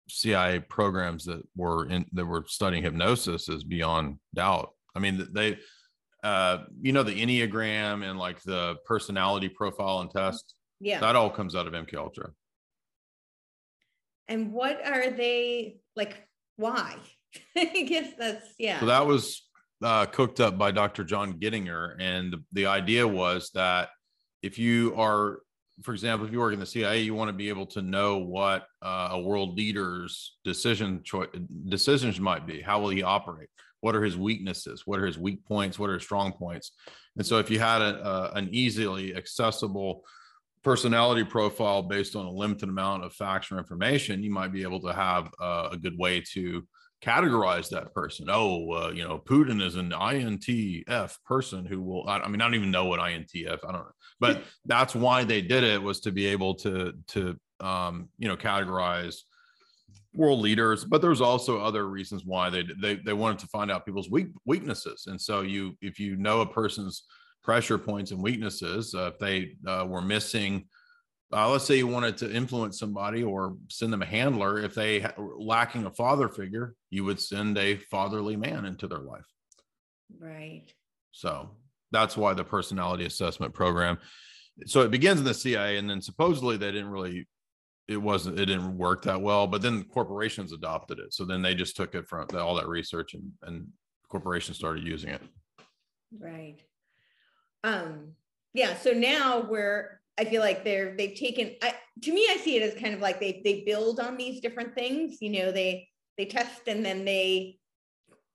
CIA 0.09 0.59
programs 0.59 1.25
that 1.25 1.41
were 1.55 1.87
in 1.89 2.05
that 2.13 2.25
were 2.25 2.45
studying 2.47 2.83
hypnosis 2.83 3.47
is 3.47 3.63
beyond 3.63 4.17
doubt. 4.35 4.71
I 4.95 4.99
mean, 4.99 5.27
they, 5.31 5.57
uh, 6.23 6.65
you 6.81 6.91
know, 6.91 7.03
the 7.03 7.19
Enneagram 7.19 8.07
and 8.07 8.19
like 8.19 8.41
the 8.43 8.75
personality 8.85 9.49
profile 9.49 10.01
and 10.01 10.11
test. 10.11 10.55
Yeah, 10.79 10.99
that 10.99 11.15
all 11.15 11.29
comes 11.29 11.55
out 11.55 11.67
of 11.67 11.73
MK 11.73 11.95
Ultra. 11.95 12.31
And 14.27 14.51
what 14.51 14.85
are 14.85 15.09
they 15.09 15.77
like? 15.95 16.27
Why? 16.57 16.95
I 17.57 17.85
guess 17.87 18.13
that's 18.17 18.53
yeah. 18.57 18.79
So 18.79 18.85
that 18.87 19.05
was 19.05 19.43
uh, 19.83 20.05
cooked 20.05 20.39
up 20.39 20.57
by 20.57 20.71
Dr. 20.71 21.03
John 21.03 21.33
Gittinger, 21.33 21.95
and 21.99 22.33
the, 22.33 22.43
the 22.51 22.65
idea 22.67 23.07
was 23.07 23.49
that 23.53 23.89
if 24.41 24.59
you 24.59 24.93
are 24.95 25.39
for 25.81 25.93
example, 25.93 26.27
if 26.27 26.31
you 26.31 26.39
work 26.39 26.53
in 26.53 26.59
the 26.59 26.65
CIA, 26.65 27.01
you 27.01 27.15
want 27.15 27.29
to 27.29 27.33
be 27.33 27.49
able 27.49 27.65
to 27.67 27.81
know 27.81 28.17
what 28.17 28.67
uh, 28.81 29.09
a 29.11 29.19
world 29.19 29.57
leader's 29.57 30.37
decision 30.43 31.01
cho- 31.03 31.27
decisions 31.67 32.19
might 32.19 32.45
be. 32.45 32.61
How 32.61 32.79
will 32.79 32.89
he 32.89 33.01
operate? 33.01 33.49
What 33.81 33.95
are 33.95 34.03
his 34.03 34.15
weaknesses? 34.15 34.83
What 34.85 34.99
are 34.99 35.05
his 35.05 35.17
weak 35.17 35.43
points? 35.45 35.79
What 35.79 35.89
are 35.89 35.95
his 35.95 36.03
strong 36.03 36.31
points? 36.31 36.71
And 37.17 37.25
so, 37.25 37.39
if 37.39 37.49
you 37.49 37.59
had 37.59 37.81
a, 37.81 38.07
a, 38.07 38.31
an 38.35 38.49
easily 38.51 39.15
accessible 39.15 40.03
personality 40.63 41.23
profile 41.23 41.81
based 41.81 42.15
on 42.15 42.25
a 42.25 42.31
limited 42.31 42.69
amount 42.69 43.03
of 43.03 43.13
facts 43.13 43.51
or 43.51 43.57
information, 43.57 44.23
you 44.23 44.31
might 44.31 44.53
be 44.53 44.63
able 44.63 44.79
to 44.81 44.93
have 44.93 45.29
uh, 45.41 45.69
a 45.71 45.77
good 45.77 45.97
way 45.97 46.21
to 46.33 46.65
categorize 47.03 47.69
that 47.69 47.93
person. 47.93 48.27
Oh, 48.29 48.71
uh, 48.71 48.91
you 48.91 49.03
know, 49.03 49.19
Putin 49.19 49.61
is 49.61 49.75
an 49.75 49.91
INTF 49.91 51.17
person 51.25 51.65
who 51.65 51.81
will. 51.81 52.07
I, 52.07 52.19
I, 52.19 52.27
mean, 52.29 52.41
I 52.41 52.45
don't 52.45 52.55
even 52.55 52.71
know 52.71 52.85
what 52.85 52.99
INTF. 52.99 53.59
I 53.67 53.71
don't 53.71 53.81
know, 53.81 53.91
but 54.19 54.43
that's 54.65 54.95
why 54.95 55.23
they 55.23 55.41
did 55.41 55.63
it 55.63 55.81
was 55.81 55.99
to 56.01 56.11
be 56.11 56.25
able 56.27 56.55
to 56.55 56.93
to 57.07 57.37
um, 57.59 58.09
you 58.17 58.27
know 58.27 58.37
categorize 58.37 59.17
world 60.13 60.39
leaders. 60.39 60.85
But 60.85 61.01
there's 61.01 61.21
also 61.21 61.59
other 61.59 61.87
reasons 61.87 62.23
why 62.25 62.49
they 62.49 62.63
they 62.81 62.95
they 62.95 63.13
wanted 63.13 63.39
to 63.39 63.47
find 63.47 63.69
out 63.69 63.85
people's 63.85 64.09
weak 64.09 64.27
weaknesses. 64.45 65.05
And 65.07 65.19
so 65.19 65.41
you 65.41 65.75
if 65.81 65.99
you 65.99 66.15
know 66.15 66.41
a 66.41 66.45
person's 66.45 67.03
pressure 67.43 67.77
points 67.77 68.11
and 68.11 68.21
weaknesses, 68.21 68.95
uh, 68.95 69.11
if 69.13 69.19
they 69.19 69.55
uh, 69.67 69.85
were 69.87 70.01
missing 70.01 70.65
uh, 71.33 71.49
let's 71.49 71.65
say 71.65 71.77
you 71.77 71.87
wanted 71.87 72.15
to 72.15 72.31
influence 72.31 72.77
somebody 72.77 73.23
or 73.23 73.57
send 73.67 73.91
them 73.91 74.03
a 74.03 74.05
handler 74.05 74.59
if 74.59 74.75
they 74.75 74.99
ha- 74.99 75.13
lacking 75.17 75.85
a 75.85 75.91
father 75.91 76.29
figure 76.29 76.75
you 76.91 77.03
would 77.03 77.19
send 77.19 77.57
a 77.57 77.75
fatherly 77.75 78.35
man 78.35 78.65
into 78.65 78.87
their 78.87 78.99
life. 78.99 79.25
Right. 80.19 80.65
So 81.11 81.49
that's 81.91 82.15
why 82.15 82.33
the 82.33 82.43
personality 82.43 83.05
assessment 83.05 83.53
program 83.53 83.97
so 84.65 84.81
it 84.81 84.91
begins 84.91 85.19
in 85.19 85.25
the 85.25 85.33
cia 85.33 85.77
and 85.77 85.89
then 85.89 86.01
supposedly 86.01 86.57
they 86.57 86.71
didn't 86.71 86.89
really 86.89 87.27
it 87.87 87.97
wasn't 87.97 88.39
it 88.39 88.45
didn't 88.45 88.77
work 88.77 89.03
that 89.03 89.19
well 89.19 89.47
but 89.47 89.61
then 89.63 89.83
corporations 89.85 90.53
adopted 90.53 90.99
it. 90.99 91.13
So 91.13 91.25
then 91.25 91.41
they 91.41 91.55
just 91.55 91.75
took 91.75 91.95
it 91.95 92.07
from 92.07 92.27
all 92.35 92.55
that 92.55 92.67
research 92.67 93.15
and 93.15 93.31
and 93.41 93.67
corporations 94.07 94.57
started 94.57 94.85
using 94.85 95.09
it. 95.09 95.21
Right 96.19 96.61
um 97.63 98.13
yeah 98.53 98.75
so 98.75 98.91
now 98.91 99.41
we're 99.41 99.99
I 100.17 100.25
feel 100.25 100.41
like 100.41 100.63
they're 100.63 100.95
they've 100.95 101.15
taken 101.15 101.55
I, 101.61 101.73
to 102.03 102.13
me 102.13 102.27
I 102.29 102.37
see 102.37 102.55
it 102.57 102.63
as 102.63 102.79
kind 102.79 102.93
of 102.93 103.01
like 103.01 103.19
they 103.19 103.41
they 103.43 103.63
build 103.65 103.99
on 103.99 104.17
these 104.17 104.41
different 104.41 104.75
things 104.75 105.17
you 105.21 105.31
know 105.31 105.51
they 105.51 105.87
they 106.17 106.25
test 106.25 106.67
and 106.67 106.85
then 106.85 107.05
they 107.05 107.57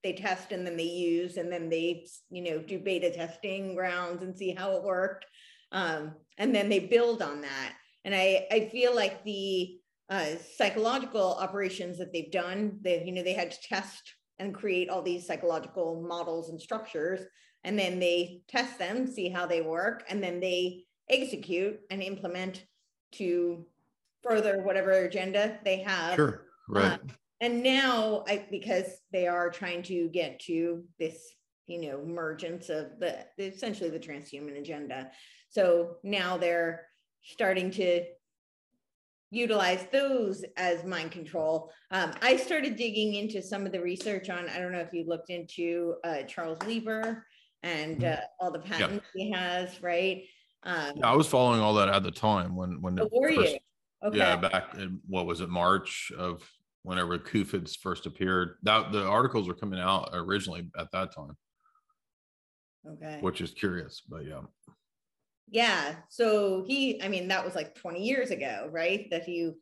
they 0.03 0.13
test 0.13 0.53
and 0.53 0.67
then 0.67 0.77
they 0.77 0.85
use 0.85 1.37
and 1.37 1.53
then 1.53 1.69
they 1.69 2.07
you 2.31 2.43
know 2.43 2.59
do 2.59 2.79
beta 2.79 3.11
testing 3.11 3.77
rounds 3.77 4.23
and 4.23 4.37
see 4.37 4.53
how 4.53 4.73
it 4.77 4.85
worked. 4.85 5.27
Um, 5.73 6.15
and 6.39 6.55
then 6.55 6.69
they 6.69 6.79
build 6.79 7.21
on 7.21 7.43
that. 7.43 7.75
And 8.05 8.15
I 8.15 8.47
I 8.51 8.69
feel 8.73 8.95
like 8.95 9.25
the 9.25 9.79
uh, 10.09 10.37
psychological 10.57 11.35
operations 11.35 11.99
that 11.99 12.13
they've 12.13 12.33
done 12.33 12.79
they 12.81 13.05
you 13.05 13.13
know 13.13 13.23
they 13.23 13.35
had 13.35 13.51
to 13.51 13.59
test 13.69 14.15
and 14.39 14.55
create 14.55 14.89
all 14.89 15.03
these 15.03 15.27
psychological 15.27 16.03
models 16.09 16.49
and 16.49 16.61
structures 16.61 17.21
and 17.65 17.79
then 17.79 17.99
they 17.99 18.43
test 18.49 18.79
them 18.79 19.07
see 19.07 19.29
how 19.29 19.47
they 19.47 19.61
work 19.61 20.05
and 20.09 20.23
then 20.23 20.41
they 20.41 20.85
execute 21.11 21.79
and 21.91 22.03
implement 22.03 22.65
to 23.13 23.67
further 24.23 24.63
whatever 24.63 24.93
agenda 24.93 25.59
they 25.65 25.79
have. 25.79 26.15
Sure. 26.17 26.45
Right. 26.69 26.93
Uh, 26.93 26.99
and 27.41 27.63
now 27.63 28.25
I 28.27 28.47
because 28.51 28.87
they 29.13 29.27
are 29.27 29.51
trying 29.51 29.83
to 29.85 30.09
get 30.09 30.41
to 30.41 30.85
this, 30.99 31.17
you 31.67 31.81
know, 31.81 32.01
emergence 32.01 32.69
of 32.69 32.99
the 32.99 33.25
essentially 33.39 33.91
the 33.91 33.99
transhuman 33.99 34.59
agenda. 34.59 35.11
So 35.51 35.97
now 36.03 36.37
they're 36.37 36.87
starting 37.23 37.71
to 37.73 38.05
utilize 39.31 39.87
those 39.93 40.45
as 40.57 40.85
mind 40.85 41.13
control. 41.13 41.71
Um, 41.91 42.13
I 42.23 42.37
started 42.37 42.77
digging 42.77 43.15
into 43.15 43.43
some 43.43 43.67
of 43.67 43.73
the 43.73 43.81
research 43.81 44.31
on, 44.31 44.49
I 44.49 44.59
don't 44.59 44.73
know 44.73 44.81
if 44.81 44.93
you 44.93 45.05
looked 45.07 45.31
into 45.31 45.97
uh, 46.03 46.23
Charles 46.23 46.59
Lieber 46.67 47.27
and 47.63 48.05
uh, 48.05 48.21
all 48.41 48.51
the 48.51 48.59
patents 48.59 49.07
yeah. 49.15 49.25
he 49.25 49.31
has, 49.33 49.83
right? 49.83 50.23
Um, 50.63 50.93
yeah, 50.97 51.11
I 51.11 51.15
was 51.15 51.27
following 51.27 51.61
all 51.61 51.75
that 51.75 51.89
at 51.89 52.03
the 52.03 52.11
time 52.11 52.57
when 52.57 52.81
when 52.81 52.99
oh, 53.01 53.09
were 53.13 53.33
first, 53.33 53.53
you? 53.53 53.59
Okay. 54.05 54.19
Yeah, 54.19 54.37
back 54.37 54.75
in 54.75 55.01
what 55.07 55.27
was 55.27 55.41
it, 55.41 55.49
March 55.49 56.13
of 56.17 56.43
whenever 56.83 57.19
CUFIDs 57.19 57.77
first 57.77 58.07
appeared. 58.07 58.57
That 58.63 58.93
the 58.93 59.05
articles 59.05 59.49
were 59.49 59.55
coming 59.55 59.81
out 59.81 60.11
originally 60.13 60.71
at 60.79 60.91
that 60.93 61.15
time. 61.15 61.37
Okay. 62.87 63.19
Which 63.21 63.41
is 63.41 63.51
curious, 63.51 64.03
but 64.09 64.25
yeah. 64.25 64.41
Yeah. 65.51 65.97
So 66.09 66.65
he, 66.67 67.03
I 67.03 67.09
mean, 67.09 67.29
that 67.29 67.45
was 67.45 67.55
like 67.55 67.75
20 67.75 68.03
years 68.03 68.31
ago, 68.31 68.69
right? 68.71 69.09
That 69.11 69.29
you. 69.29 69.57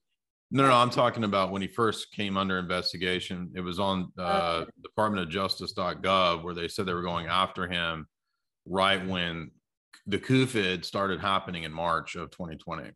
No, 0.50 0.66
no, 0.66 0.72
I'm 0.72 0.90
talking 0.90 1.24
about 1.24 1.50
when 1.50 1.60
he 1.60 1.68
first 1.68 2.12
came 2.12 2.36
under 2.36 2.58
investigation. 2.58 3.50
It 3.56 3.60
was 3.60 3.80
on 3.80 4.12
uh, 4.18 4.60
okay. 4.62 4.70
Department 4.82 5.24
of 5.24 5.30
Justice.gov 5.30 6.44
where 6.44 6.54
they 6.54 6.68
said 6.68 6.86
they 6.86 6.94
were 6.94 7.02
going 7.02 7.26
after 7.26 7.66
him 7.66 8.06
right 8.64 9.04
when 9.06 9.50
the 10.06 10.18
CUFID 10.18 10.84
started 10.84 11.20
happening 11.20 11.64
in 11.64 11.72
March 11.72 12.14
of 12.14 12.30
2020. 12.30 12.90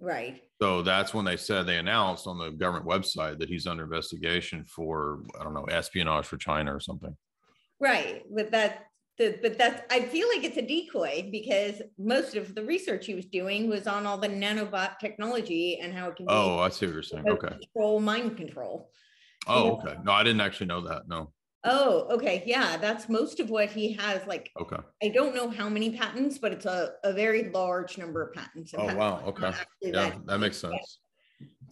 Right. 0.00 0.42
So 0.60 0.82
that's 0.82 1.14
when 1.14 1.24
they 1.24 1.36
said 1.36 1.64
they 1.66 1.78
announced 1.78 2.26
on 2.26 2.38
the 2.38 2.50
government 2.50 2.86
website 2.86 3.38
that 3.38 3.48
he's 3.48 3.66
under 3.66 3.84
investigation 3.84 4.64
for, 4.64 5.20
I 5.38 5.44
don't 5.44 5.54
know, 5.54 5.64
espionage 5.64 6.26
for 6.26 6.36
China 6.36 6.74
or 6.74 6.80
something. 6.80 7.16
Right. 7.80 8.22
But 8.34 8.50
that 8.50 8.86
the, 9.18 9.38
but 9.42 9.56
that's 9.56 9.82
I 9.90 10.00
feel 10.00 10.28
like 10.28 10.44
it's 10.44 10.56
a 10.56 10.62
decoy 10.62 11.28
because 11.30 11.80
most 11.98 12.34
of 12.34 12.54
the 12.54 12.64
research 12.64 13.06
he 13.06 13.14
was 13.14 13.26
doing 13.26 13.68
was 13.68 13.86
on 13.86 14.06
all 14.06 14.18
the 14.18 14.28
nanobot 14.28 14.98
technology 14.98 15.78
and 15.80 15.92
how 15.94 16.08
it 16.08 16.16
can. 16.16 16.26
Oh, 16.28 16.58
I 16.58 16.68
see 16.68 16.86
what 16.86 16.94
you're 16.94 17.02
saying. 17.02 17.28
Okay. 17.28 17.48
Control 17.48 18.00
mind 18.00 18.36
control. 18.36 18.90
Oh, 19.46 19.76
okay. 19.76 19.96
No, 20.02 20.12
I 20.12 20.22
didn't 20.24 20.40
actually 20.40 20.66
know 20.66 20.80
that. 20.88 21.06
No. 21.06 21.32
Oh, 21.64 22.08
okay. 22.10 22.42
Yeah, 22.46 22.76
that's 22.76 23.08
most 23.08 23.40
of 23.40 23.50
what 23.50 23.70
he 23.70 23.92
has. 23.94 24.26
Like, 24.26 24.50
okay. 24.60 24.76
I 25.02 25.08
don't 25.08 25.34
know 25.34 25.48
how 25.48 25.68
many 25.68 25.96
patents, 25.96 26.38
but 26.38 26.52
it's 26.52 26.66
a, 26.66 26.92
a 27.04 27.12
very 27.12 27.50
large 27.50 27.96
number 27.96 28.22
of 28.22 28.34
patents. 28.34 28.74
Oh, 28.76 28.94
wow. 28.94 29.22
Okay. 29.26 29.50
Yeah, 29.80 29.92
that, 29.92 30.26
that 30.26 30.38
makes 30.40 30.58
sense. 30.58 30.98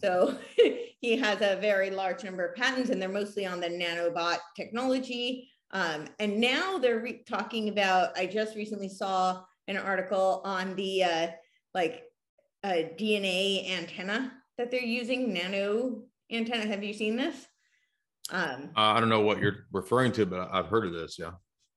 So 0.01 0.37
he 0.99 1.17
has 1.17 1.41
a 1.41 1.59
very 1.61 1.91
large 1.91 2.23
number 2.23 2.45
of 2.45 2.55
patents, 2.55 2.89
and 2.89 3.01
they're 3.01 3.09
mostly 3.09 3.45
on 3.45 3.59
the 3.59 3.67
nanobot 3.67 4.39
technology. 4.55 5.49
Um, 5.73 6.05
and 6.19 6.39
now 6.39 6.77
they're 6.77 6.99
re- 6.99 7.23
talking 7.27 7.69
about, 7.69 8.17
I 8.17 8.27
just 8.27 8.55
recently 8.55 8.87
saw 8.87 9.41
an 9.67 9.75
article 9.75 10.41
on 10.45 10.75
the 10.75 11.03
uh, 11.03 11.27
like 11.73 12.03
uh, 12.63 12.83
DNA 12.97 13.71
antenna 13.71 14.31
that 14.57 14.69
they're 14.69 14.81
using, 14.81 15.33
nano 15.33 16.03
antenna. 16.31 16.67
Have 16.67 16.83
you 16.83 16.93
seen 16.93 17.15
this? 17.15 17.35
Um, 18.29 18.69
uh, 18.77 18.93
I 18.93 18.99
don't 18.99 19.09
know 19.09 19.21
what 19.21 19.39
you're 19.39 19.65
referring 19.71 20.11
to, 20.13 20.25
but 20.27 20.49
I've 20.51 20.67
heard 20.67 20.85
of 20.85 20.93
this. 20.93 21.17
Yeah. 21.17 21.31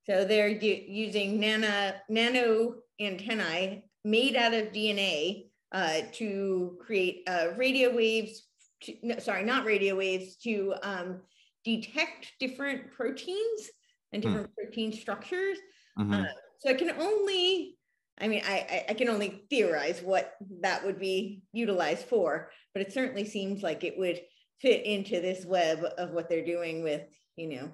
So 0.04 0.24
they're 0.24 0.48
using 0.48 1.40
nano, 1.40 1.94
nano 2.08 2.74
antennae 3.00 3.82
made 4.04 4.36
out 4.36 4.54
of 4.54 4.72
DNA 4.72 5.46
uh, 5.72 6.02
to 6.12 6.78
create 6.80 7.22
uh, 7.26 7.48
radio 7.56 7.94
waves. 7.94 8.46
To, 8.82 8.94
no, 9.02 9.18
sorry, 9.18 9.42
not 9.42 9.64
radio 9.64 9.96
waves 9.96 10.36
to 10.44 10.74
um, 10.82 11.22
detect 11.64 12.32
different 12.38 12.92
proteins 12.92 13.70
and 14.16 14.24
hmm. 14.24 14.30
different 14.30 14.54
protein 14.56 14.92
structures. 14.92 15.58
Mm-hmm. 15.98 16.12
Uh, 16.12 16.24
so 16.58 16.70
I 16.70 16.74
can 16.74 16.90
only, 16.90 17.76
I 18.18 18.28
mean, 18.28 18.42
I, 18.46 18.86
I 18.88 18.94
can 18.94 19.08
only 19.08 19.44
theorize 19.50 20.00
what 20.00 20.34
that 20.62 20.84
would 20.84 20.98
be 20.98 21.42
utilized 21.52 22.06
for, 22.06 22.50
but 22.72 22.82
it 22.82 22.92
certainly 22.92 23.24
seems 23.24 23.62
like 23.62 23.84
it 23.84 23.98
would 23.98 24.20
fit 24.60 24.84
into 24.84 25.20
this 25.20 25.44
web 25.44 25.84
of 25.98 26.10
what 26.10 26.28
they're 26.28 26.44
doing 26.44 26.82
with, 26.82 27.02
you 27.36 27.48
know, 27.48 27.70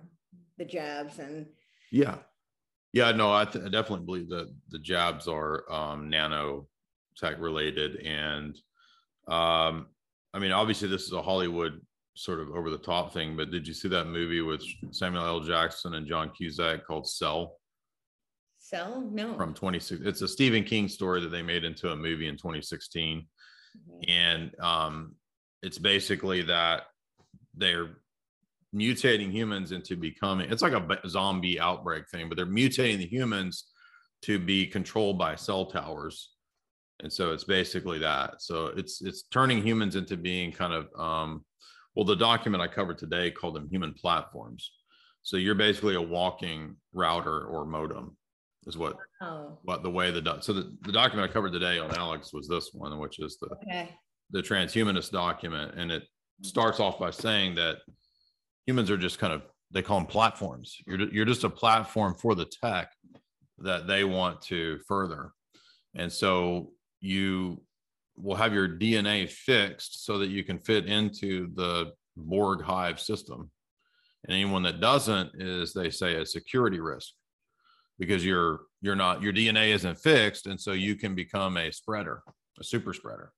the 0.59 0.65
jabs 0.65 1.19
and. 1.19 1.47
Yeah. 1.91 2.17
Yeah, 2.93 3.13
no, 3.13 3.33
I, 3.33 3.47
th- 3.47 3.65
I 3.65 3.69
definitely 3.69 4.05
believe 4.05 4.29
that 4.31 4.53
the 4.69 4.79
jabs 4.79 5.27
are 5.27 5.65
um, 5.73 6.11
nano 6.11 6.67
tech 7.17 7.39
related. 7.39 7.97
And 7.97 8.55
um, 9.29 9.87
I 10.35 10.39
mean, 10.41 10.53
obviously, 10.53 10.89
this 10.89 11.05
is 11.05 11.13
a 11.13 11.23
Hollywood 11.23 11.81
sort 12.15 12.41
of 12.41 12.51
over 12.51 12.71
the 12.71 12.79
top 12.79 13.13
thing, 13.13 13.37
but 13.37 13.51
did 13.51 13.67
you 13.67 13.75
see 13.75 13.89
that 13.89 14.07
movie 14.07 14.43
with 14.43 14.63
Samuel 14.91 15.25
L. 15.25 15.41
Jackson 15.41 15.95
and 15.95 16.07
John 16.07 16.31
Cusack 16.31 16.87
called 16.87 17.09
Cell? 17.09 17.59
Cell? 18.59 19.09
No. 19.11 19.37
From 19.37 19.55
26. 19.55 20.03
It's 20.05 20.23
a 20.23 20.29
Stephen 20.29 20.65
King 20.65 20.89
story 20.89 21.21
that 21.21 21.31
they 21.31 21.43
made 21.43 21.65
into 21.65 21.91
a 21.91 21.97
movie 21.97 22.29
in 22.29 22.37
2016. 22.37 23.27
Mm-hmm. 23.77 24.11
And 24.11 24.61
um, 24.61 25.15
it's 25.63 25.79
basically 25.79 26.43
that 26.43 26.83
they're 27.57 27.97
mutating 28.75 29.31
humans 29.31 29.71
into 29.71 29.97
becoming 29.97 30.51
it's 30.51 30.63
like 30.63 30.73
a 30.73 31.09
zombie 31.09 31.61
outbreak 31.61 32.09
thing, 32.09 32.29
but 32.29 32.37
they're 32.37 32.47
mutating 32.47 32.99
the 32.99 33.07
humans 33.07 33.65
to 34.23 34.39
be 34.39 34.67
controlled 34.67 35.19
by 35.19 35.35
cell 35.35 35.67
towers. 35.67 36.31
And 37.01 37.13
so 37.13 37.33
it's 37.33 37.45
basically 37.45 37.99
that. 37.99 38.41
So 38.41 38.67
it's 38.67 39.03
it's 39.03 39.25
turning 39.25 39.63
humans 39.63 39.97
into 39.97 40.17
being 40.17 40.53
kind 40.53 40.73
of 40.73 40.89
um, 40.99 41.45
well, 41.95 42.05
the 42.05 42.17
document 42.17 42.63
I 42.63 42.69
covered 42.69 42.99
today 42.99 43.31
called 43.31 43.55
them 43.55 43.69
human 43.71 43.93
platforms. 43.93 44.73
So 45.23 45.37
you're 45.37 45.55
basically 45.55 45.95
a 45.95 46.03
walking 46.03 46.77
router 46.93 47.45
or 47.47 47.65
modem, 47.65 48.17
is 48.67 48.77
what 48.77 48.97
oh. 49.21 49.59
what 49.63 49.83
the 49.83 49.91
way 49.91 50.11
the 50.11 50.41
so 50.41 50.53
the, 50.53 50.77
the 50.83 50.93
document 50.93 51.29
I 51.29 51.33
covered 51.33 51.53
today 51.53 51.79
on 51.79 51.95
Alex 51.95 52.33
was 52.33 52.49
this 52.49 52.71
one, 52.73 52.99
which 52.99 53.21
is 53.21 53.39
the 53.41 53.49
okay. 53.55 53.91
the 54.31 54.43
transhumanist 54.43 55.11
document, 55.11 55.75
and 55.77 55.93
it 55.93 56.03
mm-hmm. 56.03 56.45
starts 56.45 56.81
off 56.81 56.99
by 56.99 57.11
saying 57.11 57.55
that 57.57 57.79
humans 58.67 58.91
are 58.91 58.97
just 58.97 59.19
kind 59.19 59.33
of 59.33 59.43
they 59.71 59.83
call 59.83 59.99
them 59.99 60.07
platforms. 60.07 60.77
You're 60.87 61.09
you're 61.11 61.25
just 61.25 61.45
a 61.45 61.51
platform 61.51 62.15
for 62.15 62.35
the 62.35 62.47
tech 62.47 62.91
that 63.59 63.87
they 63.87 64.03
want 64.05 64.43
to 64.43 64.81
further, 64.89 65.33
and 65.95 66.13
so 66.13 66.73
you 67.01 67.63
will 68.23 68.37
have 68.37 68.55
your 68.55 68.69
DNA 68.69 69.29
fixed 69.29 70.07
so 70.07 70.19
that 70.19 70.29
you 70.29 70.45
can 70.45 70.59
fit 70.59 70.87
into 70.87 71.49
the 71.55 71.93
Borg 72.17 72.63
hive 72.63 73.01
system. 73.01 73.51
And 74.25 74.35
anyone 74.35 74.63
that 74.63 74.81
doesn't 74.81 75.31
is 75.35 75.73
they 75.73 75.91
say 75.91 76.15
a 76.15 76.25
security 76.25 76.81
risk 76.81 77.13
because 77.99 78.25
you're 78.25 78.61
you're 78.81 78.97
not 78.97 79.23
your 79.23 79.33
DNA 79.33 79.75
isn't 79.75 79.99
fixed 79.99 80.47
and 80.47 80.61
so 80.61 80.73
you 80.73 80.95
can 80.95 81.15
become 81.15 81.57
a 81.57 81.73
spreader, 81.73 82.23
a 82.61 82.65
super 82.65 82.95
spreader. 82.95 83.33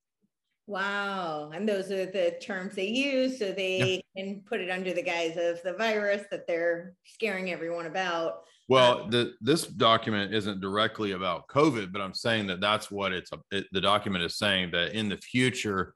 Wow. 0.66 1.50
And 1.54 1.68
those 1.68 1.90
are 1.90 2.06
the 2.06 2.36
terms 2.40 2.74
they 2.74 2.88
use 2.88 3.38
so 3.38 3.52
they 3.52 4.02
yeah. 4.14 4.22
can 4.22 4.42
put 4.46 4.60
it 4.60 4.70
under 4.70 4.92
the 4.92 5.02
guise 5.02 5.36
of 5.36 5.62
the 5.62 5.74
virus 5.76 6.22
that 6.30 6.46
they're 6.46 6.94
scaring 7.04 7.50
everyone 7.50 7.86
about. 7.86 8.44
Well, 8.66 9.08
the, 9.08 9.34
this 9.40 9.66
document 9.66 10.32
isn't 10.32 10.60
directly 10.60 11.12
about 11.12 11.48
COVID, 11.48 11.92
but 11.92 12.00
I'm 12.00 12.14
saying 12.14 12.46
that 12.46 12.60
that's 12.60 12.90
what 12.90 13.12
it's. 13.12 13.30
It, 13.50 13.66
the 13.72 13.80
document 13.80 14.24
is 14.24 14.38
saying 14.38 14.70
that 14.70 14.96
in 14.96 15.08
the 15.08 15.18
future, 15.18 15.92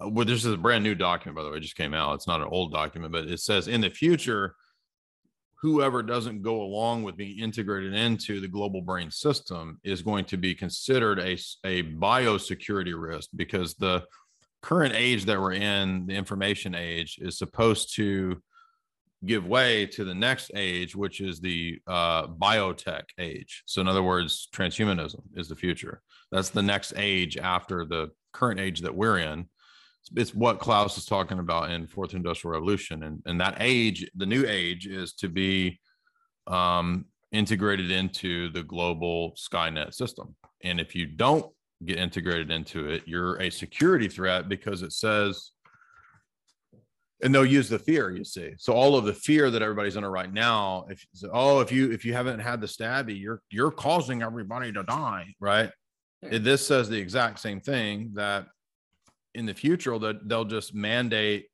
uh, 0.00 0.08
well, 0.08 0.24
this 0.24 0.44
is 0.44 0.52
a 0.52 0.56
brand 0.56 0.82
new 0.82 0.96
document, 0.96 1.36
by 1.36 1.44
the 1.44 1.50
way, 1.50 1.58
it 1.58 1.60
just 1.60 1.76
came 1.76 1.94
out. 1.94 2.14
It's 2.14 2.26
not 2.26 2.40
an 2.40 2.48
old 2.50 2.72
document, 2.72 3.12
but 3.12 3.26
it 3.26 3.40
says 3.40 3.68
in 3.68 3.80
the 3.80 3.90
future, 3.90 4.56
whoever 5.60 6.02
doesn't 6.02 6.42
go 6.42 6.62
along 6.62 7.02
with 7.02 7.16
being 7.16 7.38
integrated 7.38 7.94
into 7.94 8.40
the 8.40 8.48
global 8.48 8.80
brain 8.80 9.10
system 9.10 9.78
is 9.84 10.02
going 10.02 10.24
to 10.24 10.36
be 10.36 10.54
considered 10.54 11.18
a, 11.18 11.32
a 11.64 11.82
biosecurity 11.82 12.94
risk 13.00 13.28
because 13.36 13.74
the 13.74 14.02
current 14.62 14.94
age 14.96 15.26
that 15.26 15.40
we're 15.40 15.52
in, 15.52 16.06
the 16.06 16.14
information 16.14 16.74
age, 16.74 17.18
is 17.20 17.38
supposed 17.38 17.94
to 17.94 18.42
give 19.24 19.46
way 19.46 19.86
to 19.86 20.04
the 20.04 20.14
next 20.14 20.50
age, 20.54 20.96
which 20.96 21.20
is 21.20 21.40
the 21.40 21.78
uh, 21.86 22.26
biotech 22.26 23.04
age. 23.18 23.62
So, 23.66 23.80
in 23.80 23.88
other 23.88 24.02
words, 24.02 24.48
transhumanism 24.54 25.20
is 25.36 25.48
the 25.48 25.56
future. 25.56 26.00
That's 26.32 26.50
the 26.50 26.62
next 26.62 26.94
age 26.96 27.36
after 27.36 27.84
the 27.84 28.10
current 28.32 28.60
age 28.60 28.80
that 28.80 28.94
we're 28.94 29.18
in. 29.18 29.46
It's 30.16 30.34
what 30.34 30.58
Klaus 30.58 30.96
is 30.96 31.04
talking 31.04 31.38
about 31.38 31.70
in 31.70 31.86
Fourth 31.86 32.14
Industrial 32.14 32.52
Revolution, 32.52 33.02
and 33.02 33.22
and 33.26 33.40
that 33.40 33.56
age, 33.60 34.10
the 34.14 34.26
new 34.26 34.44
age, 34.46 34.86
is 34.86 35.12
to 35.14 35.28
be 35.28 35.78
um, 36.46 37.04
integrated 37.32 37.90
into 37.90 38.50
the 38.50 38.62
global 38.62 39.32
Skynet 39.32 39.94
system. 39.94 40.34
And 40.64 40.80
if 40.80 40.94
you 40.94 41.06
don't 41.06 41.46
get 41.84 41.98
integrated 41.98 42.50
into 42.50 42.88
it, 42.88 43.02
you're 43.06 43.36
a 43.36 43.50
security 43.50 44.08
threat 44.08 44.48
because 44.48 44.82
it 44.82 44.92
says 44.92 45.52
and 47.22 47.34
they'll 47.34 47.44
use 47.44 47.68
the 47.68 47.78
fear 47.78 48.10
you 48.10 48.24
see 48.24 48.52
so 48.58 48.72
all 48.72 48.96
of 48.96 49.04
the 49.04 49.12
fear 49.12 49.50
that 49.50 49.62
everybody's 49.62 49.96
under 49.96 50.10
right 50.10 50.32
now 50.32 50.86
if 50.88 51.04
oh 51.32 51.60
if 51.60 51.70
you 51.70 51.90
if 51.90 52.04
you 52.04 52.12
haven't 52.12 52.38
had 52.38 52.60
the 52.60 52.66
stabby 52.66 53.18
you're 53.18 53.42
you're 53.50 53.70
causing 53.70 54.22
everybody 54.22 54.72
to 54.72 54.82
die 54.84 55.26
right 55.40 55.70
this 56.22 56.66
says 56.66 56.88
the 56.88 56.98
exact 56.98 57.38
same 57.38 57.60
thing 57.60 58.10
that 58.14 58.46
in 59.34 59.46
the 59.46 59.54
future 59.54 59.98
that 59.98 60.28
they'll 60.28 60.44
just 60.44 60.74
mandate 60.74 61.46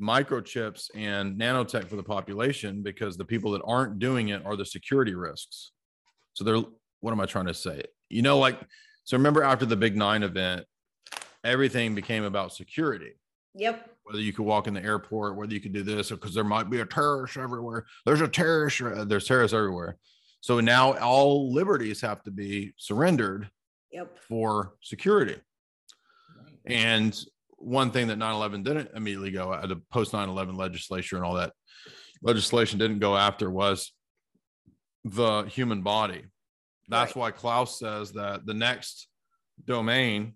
microchips 0.00 0.90
and 0.94 1.38
nanotech 1.38 1.88
for 1.88 1.96
the 1.96 2.02
population 2.02 2.82
because 2.82 3.16
the 3.16 3.24
people 3.24 3.52
that 3.52 3.62
aren't 3.64 3.98
doing 3.98 4.28
it 4.28 4.44
are 4.46 4.56
the 4.56 4.64
security 4.64 5.14
risks. 5.14 5.72
So 6.34 6.44
they're 6.44 6.62
what 7.00 7.12
am 7.12 7.20
I 7.20 7.26
trying 7.26 7.46
to 7.46 7.54
say? 7.54 7.82
You 8.08 8.22
know, 8.22 8.38
like 8.38 8.58
so 9.04 9.16
remember 9.16 9.42
after 9.42 9.66
the 9.66 9.76
big 9.76 9.96
nine 9.96 10.22
event, 10.22 10.64
everything 11.44 11.94
became 11.94 12.24
about 12.24 12.52
security. 12.52 13.12
Yep. 13.58 13.90
Whether 14.04 14.20
you 14.20 14.32
could 14.32 14.44
walk 14.46 14.66
in 14.68 14.74
the 14.74 14.82
airport, 14.82 15.36
whether 15.36 15.52
you 15.52 15.60
could 15.60 15.72
do 15.72 15.82
this, 15.82 16.10
because 16.10 16.32
there 16.34 16.44
might 16.44 16.70
be 16.70 16.80
a 16.80 16.86
terrorist 16.86 17.36
everywhere. 17.36 17.86
There's 18.06 18.20
a 18.20 18.28
terrorist, 18.28 18.80
uh, 18.80 19.04
there's 19.04 19.26
terrorists 19.26 19.54
everywhere. 19.54 19.98
So 20.40 20.60
now 20.60 20.96
all 20.98 21.52
liberties 21.52 22.00
have 22.02 22.22
to 22.22 22.30
be 22.30 22.72
surrendered 22.76 23.50
Yep. 23.90 24.18
for 24.20 24.76
security. 24.82 25.36
And 26.66 27.18
one 27.56 27.90
thing 27.90 28.06
that 28.08 28.16
9 28.16 28.34
11 28.34 28.62
didn't 28.62 28.90
immediately 28.94 29.32
go 29.32 29.52
at 29.52 29.68
the 29.68 29.76
post 29.90 30.12
9 30.12 30.28
11 30.28 30.56
legislature 30.56 31.16
and 31.16 31.24
all 31.24 31.34
that 31.34 31.52
legislation 32.22 32.78
didn't 32.78 33.00
go 33.00 33.16
after 33.16 33.50
was 33.50 33.92
the 35.04 35.42
human 35.44 35.82
body. 35.82 36.24
That's 36.88 37.16
Right. 37.16 37.20
why 37.20 37.30
Klaus 37.32 37.78
says 37.78 38.12
that 38.12 38.46
the 38.46 38.54
next 38.54 39.08
domain 39.64 40.34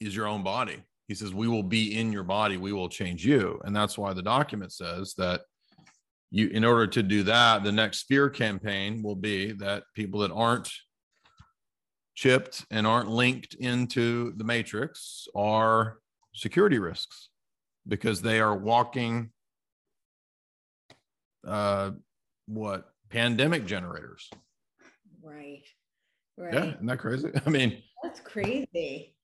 is 0.00 0.14
your 0.14 0.26
own 0.26 0.42
body. 0.42 0.82
He 1.08 1.14
says, 1.14 1.34
We 1.34 1.48
will 1.48 1.62
be 1.62 1.98
in 1.98 2.12
your 2.12 2.22
body, 2.22 2.58
we 2.58 2.72
will 2.72 2.88
change 2.88 3.26
you. 3.26 3.60
And 3.64 3.74
that's 3.74 3.98
why 3.98 4.12
the 4.12 4.22
document 4.22 4.72
says 4.72 5.14
that 5.16 5.40
you, 6.30 6.48
in 6.48 6.64
order 6.64 6.86
to 6.86 7.02
do 7.02 7.22
that, 7.24 7.64
the 7.64 7.72
next 7.72 8.00
spear 8.00 8.28
campaign 8.28 9.02
will 9.02 9.16
be 9.16 9.52
that 9.52 9.84
people 9.94 10.20
that 10.20 10.30
aren't 10.30 10.70
chipped 12.14 12.66
and 12.70 12.86
aren't 12.86 13.08
linked 13.08 13.54
into 13.54 14.32
the 14.36 14.44
matrix 14.44 15.26
are 15.34 15.98
security 16.34 16.78
risks 16.78 17.30
because 17.86 18.20
they 18.20 18.40
are 18.40 18.56
walking 18.56 19.30
uh 21.46 21.92
what 22.46 22.88
pandemic 23.08 23.64
generators 23.64 24.28
Right. 25.22 25.62
Right. 26.36 26.52
yeah 26.54 26.64
isn't 26.64 26.86
that 26.86 26.98
crazy 26.98 27.30
i 27.46 27.50
mean 27.50 27.80
That's 28.02 28.20
crazy. 28.20 29.14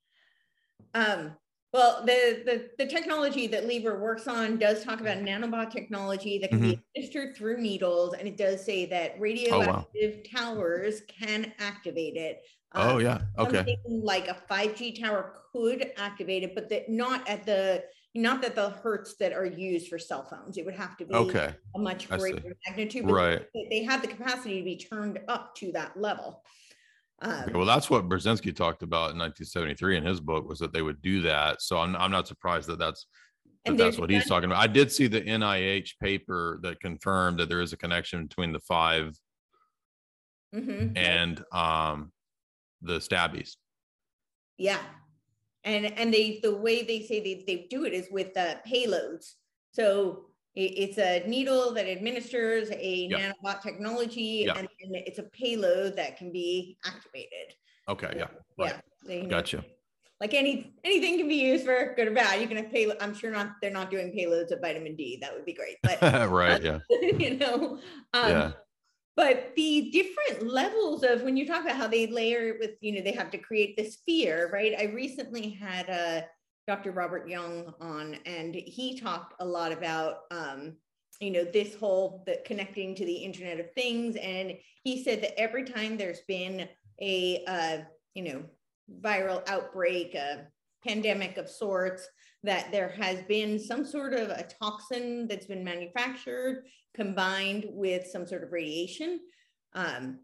Um, 0.94 1.32
well, 1.74 2.04
the, 2.06 2.42
the 2.46 2.70
the 2.78 2.86
technology 2.88 3.48
that 3.48 3.66
Lieber 3.66 3.98
works 3.98 4.28
on 4.28 4.58
does 4.58 4.84
talk 4.84 5.00
about 5.00 5.18
nanobot 5.18 5.72
technology 5.72 6.38
that 6.38 6.50
can 6.50 6.60
be 6.60 6.80
administered 6.94 7.36
through 7.36 7.60
needles, 7.60 8.14
and 8.14 8.28
it 8.28 8.36
does 8.36 8.64
say 8.64 8.86
that 8.86 9.18
radioactive 9.18 10.22
towers 10.32 11.02
can 11.08 11.52
activate 11.58 12.14
it. 12.16 12.42
oh 12.76 12.94
Um, 12.94 13.00
yeah 13.00 13.18
okay 13.40 13.56
Something 13.56 14.02
like 14.04 14.28
a 14.28 14.36
5G 14.48 15.00
tower 15.00 15.34
could 15.52 15.90
activate 15.96 16.44
it, 16.44 16.54
but 16.54 16.68
that 16.68 16.88
not 16.88 17.28
at 17.28 17.44
the 17.44 17.82
not 18.14 18.40
that 18.42 18.54
the 18.54 18.70
hertz 18.70 19.16
that 19.16 19.32
are 19.32 19.44
used 19.44 19.88
for 19.88 19.98
cell 19.98 20.22
phones. 20.22 20.56
It 20.56 20.64
would 20.64 20.76
have 20.76 20.96
to 20.98 21.04
be 21.04 21.12
okay 21.12 21.54
a 21.74 21.78
much 21.80 22.08
greater 22.08 22.54
magnitude. 22.68 23.04
but 23.04 23.12
right 23.14 23.46
They 23.52 23.82
have 23.82 24.00
the 24.00 24.06
capacity 24.06 24.58
to 24.58 24.64
be 24.64 24.76
turned 24.76 25.18
up 25.26 25.56
to 25.56 25.72
that 25.72 25.98
level. 26.00 26.44
Um, 27.22 27.50
well 27.54 27.64
that's 27.64 27.88
what 27.88 28.08
brzezinski 28.08 28.54
talked 28.54 28.82
about 28.82 29.12
in 29.12 29.18
1973 29.18 29.98
in 29.98 30.04
his 30.04 30.20
book 30.20 30.48
was 30.48 30.58
that 30.58 30.72
they 30.72 30.82
would 30.82 31.00
do 31.00 31.22
that 31.22 31.62
so 31.62 31.78
i'm, 31.78 31.94
I'm 31.96 32.10
not 32.10 32.26
surprised 32.26 32.68
that 32.68 32.78
that's 32.78 33.06
that 33.64 33.76
that's 33.76 33.98
what 33.98 34.10
he's 34.10 34.26
talking 34.26 34.50
about 34.50 34.62
i 34.62 34.66
did 34.66 34.90
see 34.90 35.06
the 35.06 35.20
nih 35.22 35.88
paper 36.02 36.58
that 36.62 36.80
confirmed 36.80 37.38
that 37.38 37.48
there 37.48 37.60
is 37.60 37.72
a 37.72 37.76
connection 37.76 38.26
between 38.26 38.52
the 38.52 38.60
five 38.60 39.16
mhm. 40.54 40.92
and 40.96 41.44
um 41.52 42.12
the 42.82 42.98
stabbies 42.98 43.56
Yeah. 44.58 44.78
And 45.64 45.86
and 45.98 46.12
they 46.12 46.40
the 46.42 46.54
way 46.54 46.82
they 46.82 47.02
say 47.02 47.20
they, 47.20 47.44
they 47.46 47.66
do 47.70 47.84
it 47.84 47.92
is 47.92 48.08
with 48.10 48.36
uh, 48.36 48.56
payloads. 48.66 49.34
So 49.72 50.26
it's 50.56 50.98
a 50.98 51.24
needle 51.26 51.72
that 51.74 51.86
administers 51.88 52.70
a 52.70 53.08
Yeah. 53.10 53.32
nanobot 53.44 53.60
technology 53.60 54.44
Yeah. 54.46 54.54
and, 54.58 54.68
and 54.82 54.94
it's 54.96 55.18
a 55.18 55.24
payload 55.24 55.96
that 55.96 56.16
can 56.16 56.30
be 56.32 56.78
activated. 56.84 57.54
okay 57.88 58.12
yeah 58.16 58.28
Yeah. 58.58 58.64
Right. 58.64 58.74
So, 59.04 59.12
you 59.12 59.22
know, 59.24 59.28
gotcha 59.30 59.64
Like 60.20 60.32
any 60.32 60.72
anything 60.84 61.18
can 61.18 61.28
be 61.28 61.34
used 61.50 61.64
for 61.64 61.92
good 61.96 62.08
or 62.08 62.12
bad. 62.12 62.40
You 62.40 62.46
can 62.46 62.56
have 62.56 62.70
payload. 62.70 62.98
I'm 63.00 63.14
sure 63.14 63.30
not 63.32 63.56
they're 63.60 63.70
not 63.80 63.90
doing 63.90 64.12
payloads 64.16 64.52
of 64.52 64.60
vitamin 64.60 64.94
D. 64.96 65.18
That 65.20 65.34
would 65.34 65.44
be 65.44 65.52
great. 65.54 65.76
But 65.82 66.00
right 66.30 66.62
yeah 66.62 66.78
you 66.90 67.36
know 67.36 67.78
um, 68.14 68.30
Yeah. 68.30 68.52
but 69.16 69.52
the 69.56 69.90
different 69.90 70.46
levels 70.60 71.02
of 71.02 71.22
when 71.22 71.36
you 71.36 71.46
talk 71.46 71.62
about 71.64 71.76
how 71.76 71.88
they 71.88 72.06
layer 72.06 72.48
it 72.50 72.56
with 72.60 72.74
you 72.80 72.92
know 72.94 73.02
they 73.02 73.12
have 73.12 73.30
to 73.32 73.38
create 73.38 73.76
this 73.76 73.98
fear 74.06 74.50
right 74.52 74.74
i 74.78 74.84
recently 74.84 75.50
had 75.50 75.90
uh, 75.90 76.22
dr 76.66 76.90
robert 76.92 77.28
young 77.28 77.72
on 77.80 78.16
and 78.26 78.54
he 78.54 78.98
talked 78.98 79.34
a 79.40 79.44
lot 79.44 79.72
about 79.72 80.20
um, 80.30 80.74
you 81.20 81.30
know 81.30 81.44
this 81.44 81.74
whole 81.74 82.22
the 82.26 82.40
connecting 82.44 82.94
to 82.94 83.04
the 83.04 83.14
internet 83.14 83.60
of 83.60 83.72
things 83.72 84.16
and 84.16 84.52
he 84.82 85.02
said 85.02 85.22
that 85.22 85.38
every 85.38 85.64
time 85.64 85.96
there's 85.96 86.22
been 86.26 86.68
a 87.00 87.44
uh, 87.46 87.78
you 88.14 88.22
know 88.22 88.42
viral 89.00 89.46
outbreak 89.48 90.14
a 90.14 90.46
pandemic 90.86 91.36
of 91.38 91.48
sorts 91.48 92.08
that 92.42 92.70
there 92.70 92.90
has 92.90 93.22
been 93.22 93.58
some 93.58 93.84
sort 93.84 94.12
of 94.12 94.28
a 94.28 94.46
toxin 94.60 95.26
that's 95.26 95.46
been 95.46 95.64
manufactured 95.64 96.64
combined 96.94 97.64
with 97.70 98.06
some 98.06 98.26
sort 98.26 98.44
of 98.44 98.52
radiation. 98.52 99.20
Um, 99.72 100.20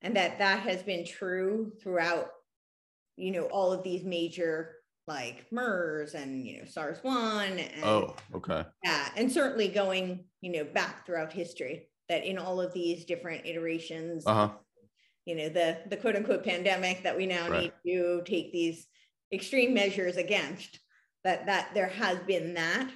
and 0.00 0.16
that 0.16 0.38
that 0.38 0.60
has 0.60 0.82
been 0.82 1.04
true 1.04 1.72
throughout, 1.82 2.28
you 3.16 3.32
know, 3.32 3.44
all 3.44 3.72
of 3.72 3.82
these 3.82 4.04
major 4.04 4.76
like 5.06 5.46
MERS 5.50 6.14
and, 6.14 6.46
you 6.46 6.58
know, 6.58 6.64
SARS-1 6.64 7.58
and 7.58 7.84
oh 7.84 8.16
okay 8.34 8.64
yeah, 8.82 9.08
and 9.16 9.30
certainly 9.30 9.68
going, 9.68 10.24
you 10.40 10.52
know, 10.52 10.64
back 10.64 11.04
throughout 11.04 11.32
history 11.32 11.88
that 12.08 12.24
in 12.24 12.38
all 12.38 12.60
of 12.60 12.72
these 12.72 13.04
different 13.04 13.46
iterations, 13.46 14.26
uh-huh 14.26 14.50
you 15.24 15.34
know, 15.34 15.48
the 15.48 15.78
the 15.88 15.96
quote 15.96 16.16
unquote 16.16 16.44
pandemic 16.44 17.02
that 17.02 17.16
we 17.16 17.26
now 17.26 17.48
Right. 17.48 17.72
need 17.84 17.94
to 17.94 18.22
take 18.24 18.52
these 18.52 18.86
extreme 19.32 19.74
measures 19.74 20.16
against, 20.16 20.78
that 21.24 21.46
that 21.46 21.70
there 21.74 21.88
has 21.88 22.18
been 22.20 22.54
that. 22.54 22.90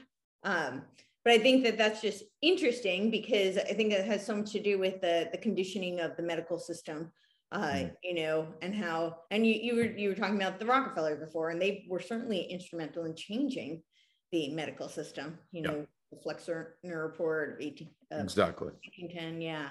Um, 0.45 0.83
but 1.25 1.33
I 1.33 1.39
think 1.39 1.65
that 1.65 1.79
that's 1.79 2.01
just 2.01 2.25
interesting 2.43 3.11
because 3.11 3.59
I 3.59 3.73
think 3.75 3.93
it 3.93 4.05
has 4.05 4.25
so 4.25 4.37
much 4.37 4.53
to 4.53 4.61
do 4.61 4.79
with 4.79 5.01
the 5.01 5.29
the 5.33 5.39
conditioning 5.39 6.01
of 6.01 6.17
the 6.17 6.23
medical 6.23 6.59
system. 6.59 7.13
Uh, 7.51 7.73
Mm. 7.73 7.97
you 8.03 8.15
know, 8.15 8.47
and 8.61 8.75
how, 8.75 9.21
and 9.31 9.47
you 9.47 9.55
you 9.55 9.75
were 9.75 9.97
you 9.97 10.11
were 10.11 10.15
talking 10.15 10.37
about 10.37 10.59
the 10.59 10.67
Rockefeller 10.67 11.17
before, 11.17 11.49
and 11.49 11.61
they 11.61 11.87
were 11.89 12.01
certainly 12.01 12.43
instrumental 12.43 13.05
in 13.05 13.15
changing 13.17 13.83
the 14.33 14.51
medical 14.51 14.87
system. 14.87 15.39
You 15.51 15.63
know, 15.63 15.87
the 16.13 16.19
Flexner 16.19 16.75
report 16.85 17.57
18, 17.63 17.89
uh, 18.13 18.19
exactly 18.19 18.69
1810, 18.69 19.41
yeah. 19.41 19.71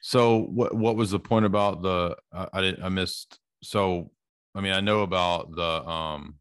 So 0.00 0.42
what 0.42 0.76
what 0.76 0.94
was 0.94 1.10
the 1.10 1.18
point 1.18 1.44
about 1.44 1.82
the 1.82 2.16
I 2.32 2.48
I 2.52 2.60
didn't 2.60 2.84
I 2.84 2.88
missed 2.88 3.40
so 3.64 4.12
I 4.54 4.60
mean 4.60 4.72
I 4.72 4.80
know 4.80 5.02
about 5.02 5.50
the 5.56 5.84
um 5.88 6.36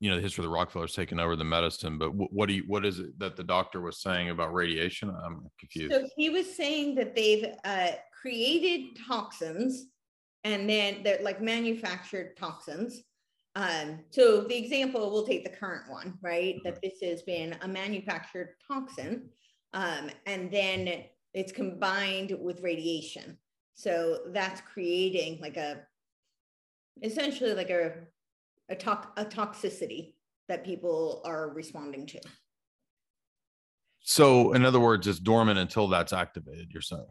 you 0.00 0.10
know 0.10 0.16
the 0.16 0.22
history 0.22 0.42
of 0.42 0.50
the 0.50 0.54
Rockefellers 0.56 0.94
taking 0.94 1.20
over 1.20 1.36
the 1.36 1.44
medicine, 1.44 1.96
but 1.96 2.12
what, 2.12 2.32
what 2.32 2.48
do 2.48 2.54
you 2.54 2.64
what 2.66 2.84
is 2.84 2.98
it 2.98 3.16
that 3.20 3.36
the 3.36 3.44
doctor 3.44 3.80
was 3.80 4.00
saying 4.00 4.30
about 4.30 4.52
radiation? 4.52 5.10
I'm 5.10 5.48
confused. 5.60 5.92
So 5.92 6.08
he 6.16 6.28
was 6.30 6.52
saying 6.52 6.96
that 6.96 7.14
they've 7.14 7.46
uh, 7.64 7.90
created 8.20 8.96
toxins 9.06 9.86
and 10.44 10.68
then 10.68 11.02
they're 11.02 11.20
like 11.22 11.40
manufactured 11.40 12.36
toxins. 12.36 13.02
Um, 13.56 14.00
so 14.10 14.42
the 14.42 14.56
example, 14.56 15.10
we'll 15.10 15.26
take 15.26 15.44
the 15.44 15.50
current 15.50 15.90
one, 15.90 16.18
right? 16.22 16.56
That 16.64 16.80
this 16.82 16.94
has 17.02 17.22
been 17.22 17.56
a 17.62 17.68
manufactured 17.68 18.54
toxin 18.66 19.28
um, 19.72 20.10
and 20.26 20.50
then 20.50 21.04
it's 21.34 21.52
combined 21.52 22.36
with 22.40 22.62
radiation. 22.62 23.38
So 23.74 24.18
that's 24.28 24.60
creating 24.60 25.40
like 25.40 25.56
a, 25.56 25.82
essentially 27.02 27.54
like 27.54 27.70
a, 27.70 27.92
a, 28.68 28.74
tox, 28.74 29.08
a 29.16 29.24
toxicity 29.24 30.14
that 30.48 30.64
people 30.64 31.22
are 31.24 31.50
responding 31.50 32.06
to. 32.06 32.20
So 34.00 34.52
in 34.52 34.64
other 34.64 34.80
words, 34.80 35.06
it's 35.06 35.18
dormant 35.18 35.58
until 35.58 35.88
that's 35.88 36.12
activated. 36.12 36.68
You're 36.72 36.82
saying, 36.82 37.06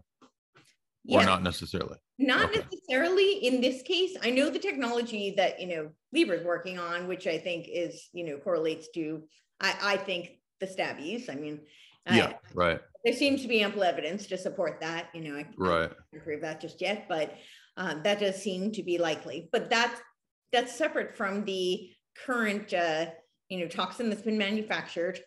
or 1.09 1.21
Yeah. 1.21 1.25
not 1.25 1.43
necessarily. 1.43 1.97
Not 2.17 2.49
Okay. 2.49 2.59
necessarily 2.59 3.45
in 3.45 3.61
this 3.61 3.81
case. 3.81 4.15
I 4.21 4.29
know 4.29 4.49
the 4.49 4.59
technology 4.59 5.31
that, 5.37 5.59
you 5.59 5.67
know, 5.67 5.91
Lieber's 6.11 6.45
working 6.45 6.77
on, 6.77 7.07
which 7.07 7.27
I 7.27 7.37
think 7.37 7.67
is, 7.67 8.09
you 8.13 8.25
know, 8.25 8.37
correlates 8.37 8.89
to, 8.95 9.27
I, 9.59 9.75
I 9.81 9.97
think 9.97 10.39
the 10.59 10.67
stabbies. 10.67 11.29
I 11.29 11.35
mean, 11.35 11.61
Yeah. 12.05 12.33
Right. 12.53 12.81
there 13.03 13.13
seems 13.13 13.41
to 13.43 13.47
be 13.47 13.61
ample 13.61 13.83
evidence 13.83 14.27
to 14.27 14.37
support 14.37 14.81
that. 14.81 15.09
You 15.13 15.21
know, 15.21 15.35
I, 15.35 15.41
I 15.41 15.45
Right. 15.57 15.91
can't 16.11 16.23
prove 16.23 16.41
that 16.41 16.61
just 16.61 16.81
yet, 16.81 17.07
but 17.07 17.35
um, 17.77 18.03
that 18.03 18.19
does 18.19 18.35
seem 18.41 18.71
to 18.73 18.83
be 18.83 18.97
likely. 18.97 19.49
But 19.51 19.69
that's 19.69 19.99
that's 20.51 20.75
separate 20.75 21.15
from 21.15 21.45
the 21.45 21.91
current, 22.25 22.73
uh, 22.73 23.11
you 23.49 23.59
know, 23.59 23.67
toxin 23.67 24.09
that's 24.09 24.23
been 24.23 24.37
manufactured, 24.37 25.19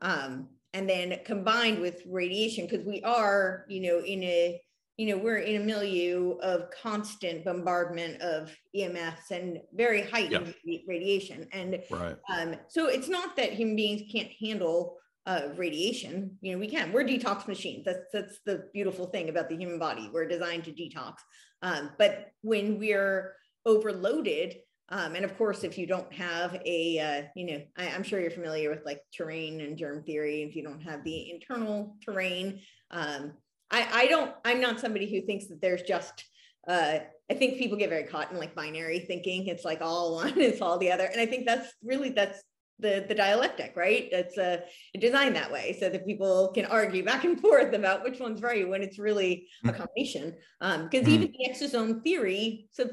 um, 0.00 0.48
and 0.72 0.88
then 0.88 1.18
combined 1.24 1.80
with 1.80 2.00
radiation, 2.06 2.66
because 2.66 2.86
we 2.86 3.02
are, 3.02 3.66
you 3.68 3.80
know, 3.82 3.98
in 3.98 4.22
a 4.22 4.62
you 4.98 5.06
know, 5.06 5.16
we're 5.16 5.38
in 5.38 5.62
a 5.62 5.64
milieu 5.64 6.36
of 6.42 6.70
constant 6.70 7.44
bombardment 7.44 8.20
of 8.20 8.54
EMFs 8.76 9.30
and 9.30 9.60
very 9.72 10.02
heightened 10.02 10.52
yeah. 10.64 10.80
radiation. 10.88 11.46
And 11.52 11.80
right. 11.88 12.16
um, 12.36 12.56
so 12.66 12.88
it's 12.88 13.08
not 13.08 13.36
that 13.36 13.52
human 13.52 13.76
beings 13.76 14.02
can't 14.12 14.30
handle 14.40 14.96
uh, 15.24 15.50
radiation. 15.56 16.36
You 16.40 16.52
know, 16.52 16.58
we 16.58 16.68
can. 16.68 16.92
We're 16.92 17.04
detox 17.04 17.46
machines. 17.46 17.84
That's 17.84 18.06
that's 18.12 18.40
the 18.44 18.64
beautiful 18.74 19.06
thing 19.06 19.28
about 19.28 19.48
the 19.48 19.56
human 19.56 19.78
body. 19.78 20.10
We're 20.12 20.26
designed 20.26 20.64
to 20.64 20.72
detox. 20.72 21.14
Um, 21.62 21.90
but 21.96 22.32
when 22.42 22.78
we're 22.78 23.36
overloaded, 23.64 24.56
um, 24.88 25.14
and 25.14 25.24
of 25.24 25.36
course, 25.36 25.62
if 25.62 25.78
you 25.78 25.86
don't 25.86 26.12
have 26.12 26.60
a, 26.64 26.98
uh, 26.98 27.28
you 27.36 27.46
know, 27.46 27.62
I, 27.76 27.86
am 27.86 28.02
sure 28.02 28.20
you're 28.20 28.30
familiar 28.30 28.70
with 28.70 28.84
like 28.86 29.02
terrain 29.14 29.60
and 29.60 29.76
germ 29.76 30.02
theory. 30.02 30.42
If 30.42 30.56
you 30.56 30.62
don't 30.62 30.80
have 30.80 31.04
the 31.04 31.30
internal 31.30 31.96
terrain, 32.04 32.60
um, 32.90 33.34
I, 33.70 33.88
I 33.92 34.06
don't, 34.06 34.32
I'm 34.44 34.60
not 34.60 34.80
somebody 34.80 35.10
who 35.10 35.26
thinks 35.26 35.46
that 35.48 35.60
there's 35.60 35.82
just, 35.82 36.24
uh, 36.66 36.98
I 37.30 37.34
think 37.34 37.58
people 37.58 37.78
get 37.78 37.90
very 37.90 38.04
caught 38.04 38.30
in 38.30 38.38
like 38.38 38.54
binary 38.54 39.00
thinking. 39.00 39.46
It's 39.46 39.64
like 39.64 39.80
all 39.80 40.14
one, 40.16 40.38
it's 40.40 40.62
all 40.62 40.78
the 40.78 40.92
other. 40.92 41.04
And 41.04 41.20
I 41.20 41.26
think 41.26 41.46
that's 41.46 41.72
really, 41.82 42.10
that's 42.10 42.42
the, 42.80 43.04
the 43.08 43.14
dialectic, 43.14 43.74
right? 43.76 44.08
That's 44.10 44.38
uh, 44.38 44.58
designed 44.98 45.34
that 45.36 45.50
way 45.50 45.76
so 45.78 45.88
that 45.88 46.06
people 46.06 46.52
can 46.54 46.64
argue 46.66 47.04
back 47.04 47.24
and 47.24 47.40
forth 47.40 47.74
about 47.74 48.04
which 48.04 48.20
one's 48.20 48.40
right 48.40 48.68
when 48.68 48.82
it's 48.82 48.98
really 48.98 49.48
a 49.64 49.72
hmm. 49.72 49.76
combination. 49.76 50.34
Because 50.60 50.78
um, 50.80 50.88
mm. 50.90 51.08
even 51.08 51.32
the 51.32 51.50
exosome 51.50 52.02
theory 52.02 52.68
so 52.72 52.88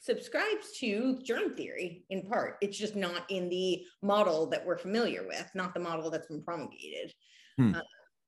subscribes 0.00 0.78
to 0.78 1.18
germ 1.24 1.54
theory 1.56 2.04
in 2.10 2.22
part. 2.22 2.56
It's 2.60 2.78
just 2.78 2.96
not 2.96 3.24
in 3.30 3.48
the 3.48 3.84
model 4.02 4.46
that 4.50 4.64
we're 4.64 4.78
familiar 4.78 5.26
with, 5.26 5.50
not 5.54 5.74
the 5.74 5.80
model 5.80 6.10
that's 6.10 6.28
been 6.28 6.42
promulgated. 6.42 7.12
Hmm. 7.56 7.74
Uh, 7.74 7.80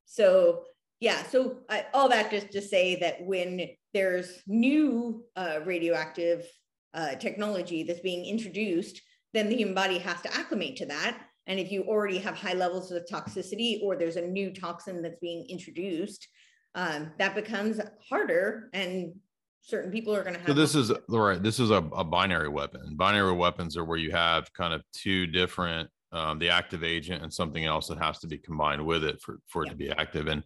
so 0.04 0.64
yeah, 1.00 1.22
so 1.24 1.56
uh, 1.70 1.80
all 1.94 2.08
that 2.10 2.30
just 2.30 2.52
to 2.52 2.60
say 2.60 2.96
that 2.96 3.24
when 3.24 3.68
there's 3.94 4.42
new 4.46 5.24
uh, 5.34 5.60
radioactive 5.64 6.46
uh, 6.92 7.14
technology 7.14 7.82
that's 7.82 8.00
being 8.00 8.26
introduced, 8.26 9.00
then 9.32 9.48
the 9.48 9.56
human 9.56 9.74
body 9.74 9.98
has 9.98 10.20
to 10.22 10.34
acclimate 10.34 10.76
to 10.76 10.86
that. 10.86 11.18
And 11.46 11.58
if 11.58 11.72
you 11.72 11.84
already 11.84 12.18
have 12.18 12.36
high 12.36 12.52
levels 12.52 12.92
of 12.92 13.04
toxicity 13.10 13.82
or 13.82 13.96
there's 13.96 14.16
a 14.16 14.22
new 14.22 14.52
toxin 14.52 15.02
that's 15.02 15.18
being 15.20 15.46
introduced, 15.48 16.28
um, 16.74 17.10
that 17.18 17.34
becomes 17.34 17.80
harder 18.08 18.68
and 18.72 19.14
certain 19.62 19.90
people 19.90 20.14
are 20.14 20.22
going 20.22 20.34
to 20.34 20.40
have. 20.40 20.48
So 20.48 20.54
this 20.54 20.74
is 20.74 20.92
right. 21.08 21.42
This 21.42 21.58
is 21.58 21.70
a, 21.70 21.82
a 21.94 22.04
binary 22.04 22.48
weapon. 22.48 22.94
Binary 22.96 23.32
weapons 23.32 23.76
are 23.76 23.84
where 23.84 23.98
you 23.98 24.10
have 24.10 24.52
kind 24.52 24.74
of 24.74 24.82
two 24.92 25.26
different, 25.26 25.88
um, 26.12 26.38
the 26.38 26.50
active 26.50 26.84
agent 26.84 27.22
and 27.22 27.32
something 27.32 27.64
else 27.64 27.88
that 27.88 27.98
has 27.98 28.18
to 28.20 28.26
be 28.26 28.38
combined 28.38 28.84
with 28.84 29.04
it 29.04 29.20
for, 29.22 29.38
for 29.48 29.64
it 29.64 29.70
to 29.70 29.76
be 29.76 29.90
active. 29.90 30.28
And 30.28 30.42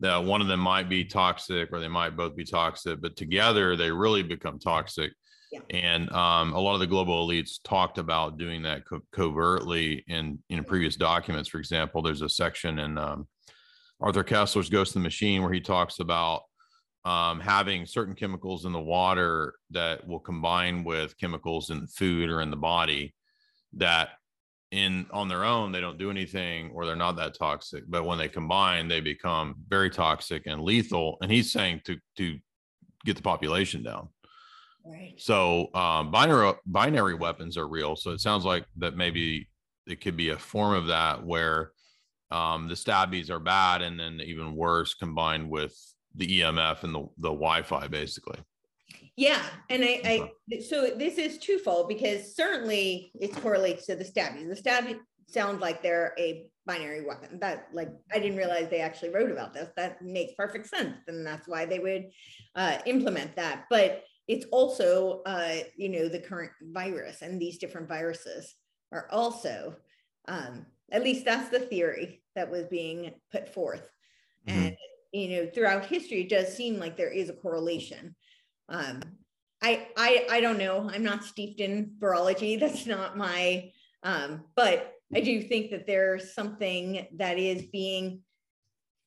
that 0.00 0.24
one 0.24 0.40
of 0.40 0.48
them 0.48 0.60
might 0.60 0.88
be 0.88 1.04
toxic 1.04 1.70
or 1.72 1.80
they 1.80 1.88
might 1.88 2.16
both 2.16 2.36
be 2.36 2.44
toxic, 2.44 3.00
but 3.00 3.16
together 3.16 3.76
they 3.76 3.90
really 3.90 4.22
become 4.22 4.58
toxic. 4.58 5.12
Yeah. 5.50 5.60
And 5.70 6.12
um, 6.12 6.52
a 6.52 6.60
lot 6.60 6.74
of 6.74 6.80
the 6.80 6.86
global 6.86 7.26
elites 7.26 7.58
talked 7.64 7.98
about 7.98 8.38
doing 8.38 8.62
that 8.62 8.86
co- 8.86 9.00
covertly 9.12 10.04
in 10.06 10.38
in 10.50 10.62
previous 10.62 10.94
documents. 10.94 11.48
For 11.48 11.58
example, 11.58 12.02
there's 12.02 12.22
a 12.22 12.28
section 12.28 12.78
in 12.78 12.98
um, 12.98 13.26
Arthur 14.00 14.24
Koestler's 14.24 14.68
Ghost 14.68 14.94
in 14.94 15.02
the 15.02 15.06
Machine 15.06 15.42
where 15.42 15.52
he 15.52 15.60
talks 15.60 16.00
about 16.00 16.42
um, 17.04 17.40
having 17.40 17.86
certain 17.86 18.14
chemicals 18.14 18.66
in 18.66 18.72
the 18.72 18.80
water 18.80 19.54
that 19.70 20.06
will 20.06 20.20
combine 20.20 20.84
with 20.84 21.16
chemicals 21.16 21.70
in 21.70 21.80
the 21.80 21.86
food 21.86 22.28
or 22.28 22.42
in 22.42 22.50
the 22.50 22.56
body 22.56 23.14
that 23.74 24.10
in 24.70 25.06
on 25.12 25.28
their 25.28 25.44
own 25.44 25.72
they 25.72 25.80
don't 25.80 25.98
do 25.98 26.10
anything 26.10 26.70
or 26.74 26.84
they're 26.84 26.94
not 26.94 27.16
that 27.16 27.34
toxic 27.34 27.84
but 27.88 28.04
when 28.04 28.18
they 28.18 28.28
combine 28.28 28.86
they 28.86 29.00
become 29.00 29.54
very 29.68 29.88
toxic 29.88 30.42
and 30.46 30.62
lethal 30.62 31.16
and 31.22 31.32
he's 31.32 31.50
saying 31.50 31.80
to 31.84 31.96
to 32.16 32.38
get 33.04 33.16
the 33.16 33.22
population 33.22 33.82
down. 33.82 34.08
Right. 34.84 35.14
So 35.18 35.72
um, 35.74 36.10
binary 36.10 36.54
binary 36.66 37.14
weapons 37.14 37.56
are 37.56 37.68
real 37.68 37.96
so 37.96 38.10
it 38.10 38.20
sounds 38.20 38.44
like 38.44 38.66
that 38.76 38.96
maybe 38.96 39.48
it 39.86 40.00
could 40.00 40.16
be 40.16 40.30
a 40.30 40.38
form 40.38 40.74
of 40.74 40.86
that 40.86 41.24
where 41.24 41.72
um, 42.30 42.68
the 42.68 42.74
stabbies 42.74 43.30
are 43.30 43.40
bad 43.40 43.80
and 43.80 43.98
then 43.98 44.20
even 44.20 44.54
worse 44.54 44.94
combined 44.94 45.48
with 45.48 45.74
the 46.14 46.40
emf 46.40 46.82
and 46.84 46.94
the, 46.94 47.00
the 47.18 47.30
wi-fi 47.30 47.86
basically 47.86 48.38
yeah, 49.18 49.42
and 49.68 49.82
I, 49.84 50.00
I 50.04 50.60
so 50.60 50.92
this 50.96 51.18
is 51.18 51.38
twofold 51.38 51.88
because 51.88 52.36
certainly 52.36 53.10
it 53.20 53.34
correlates 53.34 53.84
to 53.86 53.96
the 53.96 54.04
stabbies. 54.04 54.48
The 54.48 54.54
stabbies 54.54 55.00
sound 55.26 55.58
like 55.60 55.82
they're 55.82 56.14
a 56.16 56.46
binary 56.66 57.04
weapon. 57.04 57.40
That 57.40 57.66
like 57.72 57.88
I 58.12 58.20
didn't 58.20 58.36
realize 58.36 58.68
they 58.70 58.78
actually 58.78 59.10
wrote 59.10 59.32
about 59.32 59.52
this. 59.52 59.70
That 59.74 60.00
makes 60.02 60.34
perfect 60.34 60.68
sense, 60.68 60.98
and 61.08 61.26
that's 61.26 61.48
why 61.48 61.66
they 61.66 61.80
would 61.80 62.10
uh, 62.54 62.78
implement 62.86 63.34
that. 63.34 63.64
But 63.68 64.04
it's 64.28 64.46
also 64.52 65.22
uh, 65.26 65.56
you 65.76 65.88
know 65.88 66.08
the 66.08 66.20
current 66.20 66.52
virus 66.62 67.22
and 67.22 67.42
these 67.42 67.58
different 67.58 67.88
viruses 67.88 68.54
are 68.92 69.08
also 69.10 69.74
um, 70.28 70.64
at 70.92 71.02
least 71.02 71.24
that's 71.24 71.48
the 71.48 71.58
theory 71.58 72.22
that 72.36 72.52
was 72.52 72.66
being 72.66 73.10
put 73.32 73.52
forth, 73.52 73.90
mm-hmm. 74.46 74.66
and 74.66 74.76
you 75.10 75.28
know 75.30 75.50
throughout 75.52 75.86
history 75.86 76.20
it 76.20 76.28
does 76.28 76.56
seem 76.56 76.78
like 76.78 76.96
there 76.96 77.10
is 77.10 77.28
a 77.28 77.34
correlation 77.34 78.14
um, 78.68 79.00
I, 79.62 79.88
I 79.96 80.26
I 80.30 80.40
don't 80.40 80.58
know. 80.58 80.88
I'm 80.92 81.02
not 81.02 81.24
steeped 81.24 81.60
in 81.60 81.92
virology. 81.98 82.58
That's 82.60 82.86
not 82.86 83.16
my. 83.16 83.72
Um, 84.02 84.44
but 84.54 84.94
I 85.14 85.20
do 85.20 85.42
think 85.42 85.70
that 85.70 85.86
there's 85.86 86.34
something 86.34 87.06
that 87.16 87.38
is 87.38 87.62
being. 87.72 88.20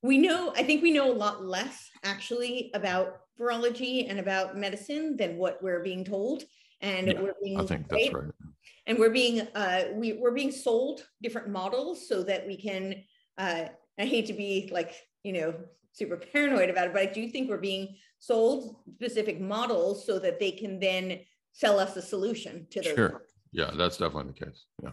We 0.03 0.17
know. 0.17 0.51
I 0.55 0.63
think 0.63 0.81
we 0.81 0.91
know 0.91 1.11
a 1.11 1.13
lot 1.13 1.45
less 1.45 1.89
actually 2.03 2.71
about 2.73 3.19
virology 3.39 4.09
and 4.09 4.19
about 4.19 4.57
medicine 4.57 5.15
than 5.15 5.37
what 5.37 5.61
we're 5.61 5.83
being 5.83 6.03
told. 6.03 6.43
And 6.81 7.07
yeah, 7.07 7.21
we're 7.21 7.35
being. 7.41 7.59
I 7.59 7.65
think 7.65 7.87
that's 7.87 8.13
right. 8.13 8.31
And 8.87 8.97
we're 8.97 9.11
being 9.11 9.41
uh, 9.55 9.83
we 9.93 10.13
we're 10.13 10.31
being 10.31 10.51
sold 10.51 11.05
different 11.21 11.49
models 11.49 12.07
so 12.07 12.23
that 12.23 12.45
we 12.45 12.57
can. 12.57 12.95
Uh, 13.37 13.65
I 13.99 14.05
hate 14.05 14.25
to 14.27 14.33
be 14.33 14.69
like 14.73 14.95
you 15.23 15.33
know 15.33 15.53
super 15.93 16.17
paranoid 16.17 16.69
about 16.69 16.87
it, 16.87 16.93
but 16.93 17.01
I 17.01 17.05
do 17.05 17.27
think 17.29 17.49
we're 17.49 17.57
being 17.57 17.95
sold 18.19 18.77
specific 18.95 19.39
models 19.39 20.05
so 20.05 20.19
that 20.19 20.39
they 20.39 20.51
can 20.51 20.79
then 20.79 21.19
sell 21.53 21.79
us 21.79 21.95
a 21.97 22.01
solution 22.01 22.67
to 22.71 22.81
those. 22.81 22.93
Sure. 22.93 23.11
Models. 23.11 23.29
Yeah, 23.51 23.71
that's 23.75 23.97
definitely 23.97 24.33
the 24.33 24.45
case. 24.45 24.65
Yeah. 24.81 24.91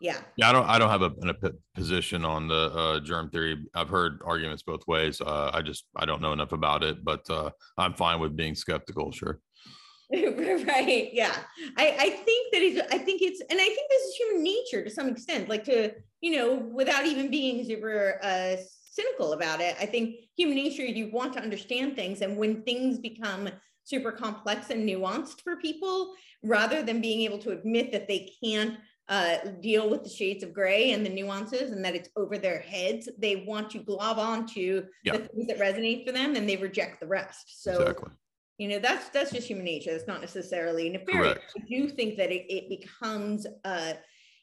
Yeah. 0.00 0.16
Yeah, 0.36 0.48
I 0.48 0.52
don't. 0.52 0.66
I 0.66 0.78
don't 0.78 0.88
have 0.88 1.02
a, 1.02 1.12
a 1.28 1.52
position 1.74 2.24
on 2.24 2.48
the 2.48 2.72
uh, 2.74 3.00
germ 3.00 3.28
theory. 3.30 3.66
I've 3.74 3.90
heard 3.90 4.20
arguments 4.24 4.62
both 4.62 4.86
ways. 4.86 5.20
Uh, 5.20 5.50
I 5.52 5.60
just 5.60 5.84
I 5.94 6.06
don't 6.06 6.22
know 6.22 6.32
enough 6.32 6.52
about 6.52 6.82
it, 6.82 7.04
but 7.04 7.28
uh, 7.28 7.50
I'm 7.76 7.92
fine 7.92 8.18
with 8.18 8.34
being 8.34 8.54
skeptical. 8.54 9.12
Sure. 9.12 9.40
right. 10.10 11.10
Yeah. 11.12 11.36
I 11.76 11.96
I 11.98 12.10
think 12.10 12.52
that 12.52 12.62
is. 12.62 12.80
I 12.90 12.96
think 12.96 13.20
it's, 13.20 13.42
and 13.42 13.60
I 13.60 13.64
think 13.64 13.90
this 13.90 14.02
is 14.02 14.14
human 14.16 14.42
nature 14.42 14.82
to 14.82 14.90
some 14.90 15.08
extent. 15.08 15.50
Like 15.50 15.64
to 15.64 15.92
you 16.20 16.36
know, 16.36 16.54
without 16.54 17.06
even 17.06 17.30
being 17.30 17.64
super 17.64 18.18
uh, 18.22 18.56
cynical 18.90 19.32
about 19.32 19.60
it. 19.60 19.76
I 19.80 19.86
think 19.86 20.16
human 20.36 20.56
nature, 20.56 20.84
you 20.84 21.10
want 21.10 21.32
to 21.34 21.42
understand 21.42 21.96
things. 21.96 22.20
And 22.20 22.36
when 22.36 22.62
things 22.62 22.98
become 22.98 23.48
super 23.84 24.12
complex 24.12 24.70
and 24.70 24.86
nuanced 24.86 25.40
for 25.42 25.56
people, 25.56 26.14
rather 26.42 26.82
than 26.82 27.00
being 27.00 27.22
able 27.22 27.38
to 27.38 27.50
admit 27.50 27.92
that 27.92 28.08
they 28.08 28.30
can't 28.42 28.78
uh, 29.08 29.38
deal 29.60 29.88
with 29.88 30.04
the 30.04 30.10
shades 30.10 30.44
of 30.44 30.52
gray 30.52 30.92
and 30.92 31.04
the 31.04 31.10
nuances 31.10 31.72
and 31.72 31.84
that 31.84 31.94
it's 31.94 32.08
over 32.16 32.36
their 32.36 32.60
heads, 32.60 33.08
they 33.18 33.36
want 33.36 33.70
to 33.70 33.78
glob 33.78 34.18
onto 34.18 34.84
yeah. 35.04 35.16
the 35.16 35.28
things 35.28 35.46
that 35.46 35.58
resonate 35.58 36.06
for 36.06 36.12
them 36.12 36.36
and 36.36 36.48
they 36.48 36.56
reject 36.56 37.00
the 37.00 37.06
rest. 37.06 37.62
So 37.62 37.80
exactly. 37.80 38.10
You 38.58 38.68
know, 38.68 38.78
that's 38.78 39.08
that's 39.08 39.32
just 39.32 39.48
human 39.48 39.64
nature. 39.64 39.90
That's 39.90 40.06
not 40.06 40.20
necessarily 40.20 40.90
nefarious. 40.90 41.32
Correct. 41.32 41.54
I 41.56 41.64
do 41.66 41.88
think 41.88 42.18
that 42.18 42.30
it, 42.30 42.44
it 42.52 42.68
becomes 42.68 43.46
uh, 43.64 43.94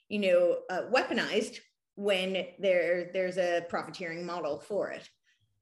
you 0.10 0.20
know, 0.20 0.58
uh, 0.70 0.84
weaponized 0.92 1.60
when 1.98 2.46
there 2.60 3.10
there's 3.12 3.38
a 3.38 3.66
profiteering 3.68 4.26
model 4.26 4.60
for 4.60 4.92
it. 4.92 5.10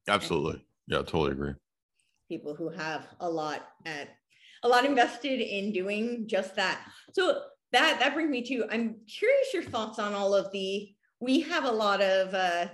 Absolutely. 0.08 0.64
Yeah, 0.88 0.98
totally 0.98 1.32
agree. 1.32 1.54
People 2.30 2.54
who 2.54 2.70
have 2.70 3.08
a 3.22 3.30
lot 3.30 3.70
at 3.86 4.10
a 4.62 4.68
lot 4.68 4.86
invested 4.86 5.40
in 5.40 5.72
doing 5.72 6.28
just 6.28 6.56
that. 6.58 6.82
So 7.14 7.42
that 7.72 8.00
that 8.00 8.14
brings 8.14 8.30
me 8.30 8.44
to 8.44 8.66
I'm 8.70 8.98
curious 9.08 9.54
your 9.54 9.64
thoughts 9.64 9.98
on 9.98 10.14
all 10.14 10.36
of 10.36 10.52
the 10.52 10.94
we 11.22 11.40
have 11.42 11.64
a 11.64 11.72
lot 11.72 12.02
of 12.02 12.34
uh 12.34 12.68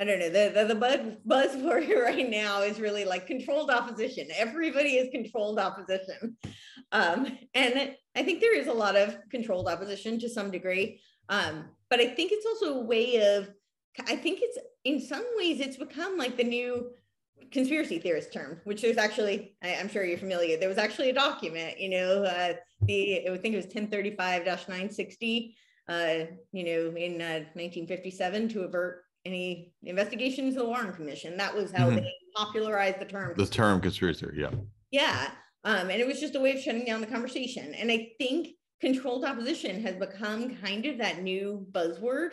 I 0.00 0.04
don't 0.04 0.18
know 0.18 0.30
the 0.30 0.50
the, 0.54 0.64
the 0.64 0.74
buzz 0.74 1.00
buzzword 1.26 1.94
right 2.02 2.28
now 2.28 2.62
is 2.62 2.80
really 2.80 3.04
like 3.04 3.26
controlled 3.26 3.70
opposition. 3.70 4.28
Everybody 4.34 4.96
is 4.96 5.10
controlled 5.10 5.58
opposition, 5.58 6.36
um, 6.92 7.38
and 7.52 7.94
I 8.16 8.22
think 8.22 8.40
there 8.40 8.58
is 8.58 8.68
a 8.68 8.72
lot 8.72 8.96
of 8.96 9.16
controlled 9.30 9.68
opposition 9.68 10.18
to 10.20 10.28
some 10.28 10.50
degree. 10.50 11.00
Um, 11.28 11.64
but 11.90 12.00
I 12.00 12.08
think 12.08 12.32
it's 12.32 12.46
also 12.46 12.80
a 12.80 12.84
way 12.84 13.36
of, 13.36 13.50
I 14.06 14.16
think 14.16 14.40
it's 14.42 14.58
in 14.84 15.00
some 15.00 15.24
ways 15.36 15.60
it's 15.60 15.76
become 15.76 16.18
like 16.18 16.36
the 16.36 16.44
new 16.44 16.90
conspiracy 17.52 17.98
theorist 17.98 18.32
term, 18.32 18.60
which 18.64 18.82
there's 18.82 18.96
actually, 18.96 19.56
I, 19.62 19.68
am 19.68 19.88
sure 19.88 20.04
you're 20.04 20.18
familiar. 20.18 20.58
There 20.58 20.68
was 20.68 20.78
actually 20.78 21.10
a 21.10 21.14
document, 21.14 21.80
you 21.80 21.90
know, 21.90 22.24
uh, 22.24 22.54
the 22.82 23.28
I 23.28 23.36
think 23.38 23.54
it 23.54 23.56
was 23.56 23.66
1035-960, 23.66 25.54
uh, 25.88 26.14
you 26.52 26.64
know, 26.64 26.96
in 26.96 27.20
uh, 27.20 27.44
1957 27.54 28.48
to 28.50 28.62
avert 28.62 29.02
any 29.24 29.72
investigations 29.82 30.56
of 30.56 30.62
the 30.62 30.68
Warren 30.68 30.92
Commission. 30.92 31.36
That 31.36 31.54
was 31.54 31.70
how 31.72 31.88
Mhm. 31.88 31.96
they 31.96 32.12
popularized 32.34 33.00
the 33.00 33.06
term. 33.06 33.34
The 33.36 33.46
term 33.46 33.80
conspiracy. 33.80 34.26
Yeah. 34.34 34.50
Yeah. 34.90 35.30
Um, 35.64 35.88
and 35.90 36.00
it 36.00 36.06
was 36.06 36.20
just 36.20 36.34
a 36.34 36.40
way 36.40 36.52
of 36.52 36.60
shutting 36.60 36.84
down 36.84 37.00
the 37.00 37.06
conversation. 37.06 37.74
And 37.74 37.90
I 37.90 38.12
think 38.18 38.48
controlled 38.80 39.24
opposition 39.24 39.82
has 39.82 39.96
become 39.96 40.56
kind 40.56 40.86
of 40.86 40.98
that 40.98 41.22
new 41.22 41.66
buzzword. 41.72 42.30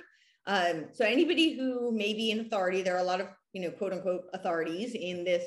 Um, 0.48 0.86
so 0.92 1.06
anybody 1.06 1.56
who 1.56 1.92
may 1.92 2.14
be 2.14 2.32
in 2.32 2.39
authority, 2.39 2.82
there 2.82 2.96
are 2.96 3.00
a 3.00 3.04
lot 3.04 3.22
of, 3.22 3.28
you 3.54 3.62
know, 3.62 3.72
quote 3.72 3.94
unquote 3.94 4.24
authorities 4.34 4.96
in 4.96 5.24
this 5.24 5.46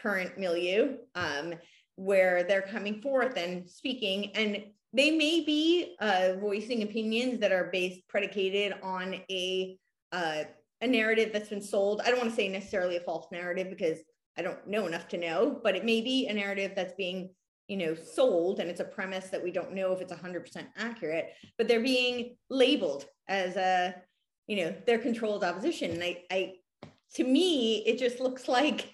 current 0.00 0.38
milieu 0.38 0.96
um, 1.14 1.54
where 1.96 2.44
they're 2.44 2.62
coming 2.62 3.00
forth 3.00 3.36
and 3.36 3.68
speaking. 3.68 4.30
And 4.34 4.64
they 4.92 5.10
may 5.10 5.40
be 5.44 5.96
uh, 6.00 6.34
voicing 6.40 6.82
opinions 6.82 7.40
that 7.40 7.52
are 7.52 7.70
based 7.72 8.06
predicated 8.08 8.74
on 8.82 9.20
a 9.30 9.78
uh, 10.12 10.44
a 10.80 10.86
narrative 10.86 11.30
that's 11.32 11.48
been 11.48 11.60
sold. 11.60 12.00
I 12.00 12.10
don't 12.10 12.18
want 12.18 12.30
to 12.30 12.36
say 12.36 12.48
necessarily 12.48 12.96
a 12.96 13.00
false 13.00 13.26
narrative 13.32 13.68
because 13.68 13.98
I 14.36 14.42
don't 14.42 14.64
know 14.66 14.86
enough 14.86 15.08
to 15.08 15.18
know, 15.18 15.60
but 15.62 15.74
it 15.74 15.84
may 15.84 16.00
be 16.00 16.28
a 16.28 16.32
narrative 16.32 16.72
that's 16.76 16.94
being, 16.94 17.30
you 17.68 17.76
know, 17.76 17.94
sold 17.94 18.60
and 18.60 18.70
it's 18.70 18.80
a 18.80 18.84
premise 18.84 19.28
that 19.28 19.44
we 19.44 19.50
don't 19.50 19.74
know 19.74 19.92
if 19.92 20.00
it's 20.00 20.12
100% 20.12 20.66
accurate, 20.78 21.32
but 21.58 21.68
they're 21.68 21.82
being 21.82 22.36
labeled 22.48 23.04
as 23.28 23.56
a, 23.56 23.94
you 24.46 24.56
know, 24.56 24.74
they're 24.86 24.98
controlled 24.98 25.44
opposition. 25.44 25.90
And 25.92 26.02
I, 26.02 26.22
I 26.30 26.54
to 27.14 27.24
me, 27.24 27.84
it 27.86 27.98
just 27.98 28.20
looks 28.20 28.48
like 28.48 28.90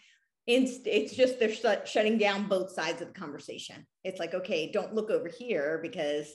it's, 0.47 0.81
it's 0.85 1.15
just 1.15 1.39
they're 1.39 1.55
shut, 1.55 1.87
shutting 1.89 2.19
down 2.19 2.49
both 2.49 2.73
sides 2.73 3.01
of 3.01 3.09
the 3.09 3.19
conversation. 3.19 3.87
It's 4.03 4.19
like, 4.19 4.35
okay, 4.35 4.71
don't 4.71 4.95
look 4.95 5.11
over 5.11 5.29
here 5.29 5.79
because 5.81 6.35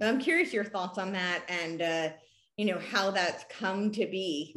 I'm 0.00 0.20
curious 0.20 0.52
your 0.52 0.64
thoughts 0.64 0.96
on 0.96 1.12
that 1.12 1.42
and, 1.48 1.82
uh, 1.82 2.08
you 2.56 2.66
know, 2.66 2.78
how 2.78 3.10
that's 3.10 3.44
come 3.50 3.90
to 3.92 4.06
be. 4.06 4.56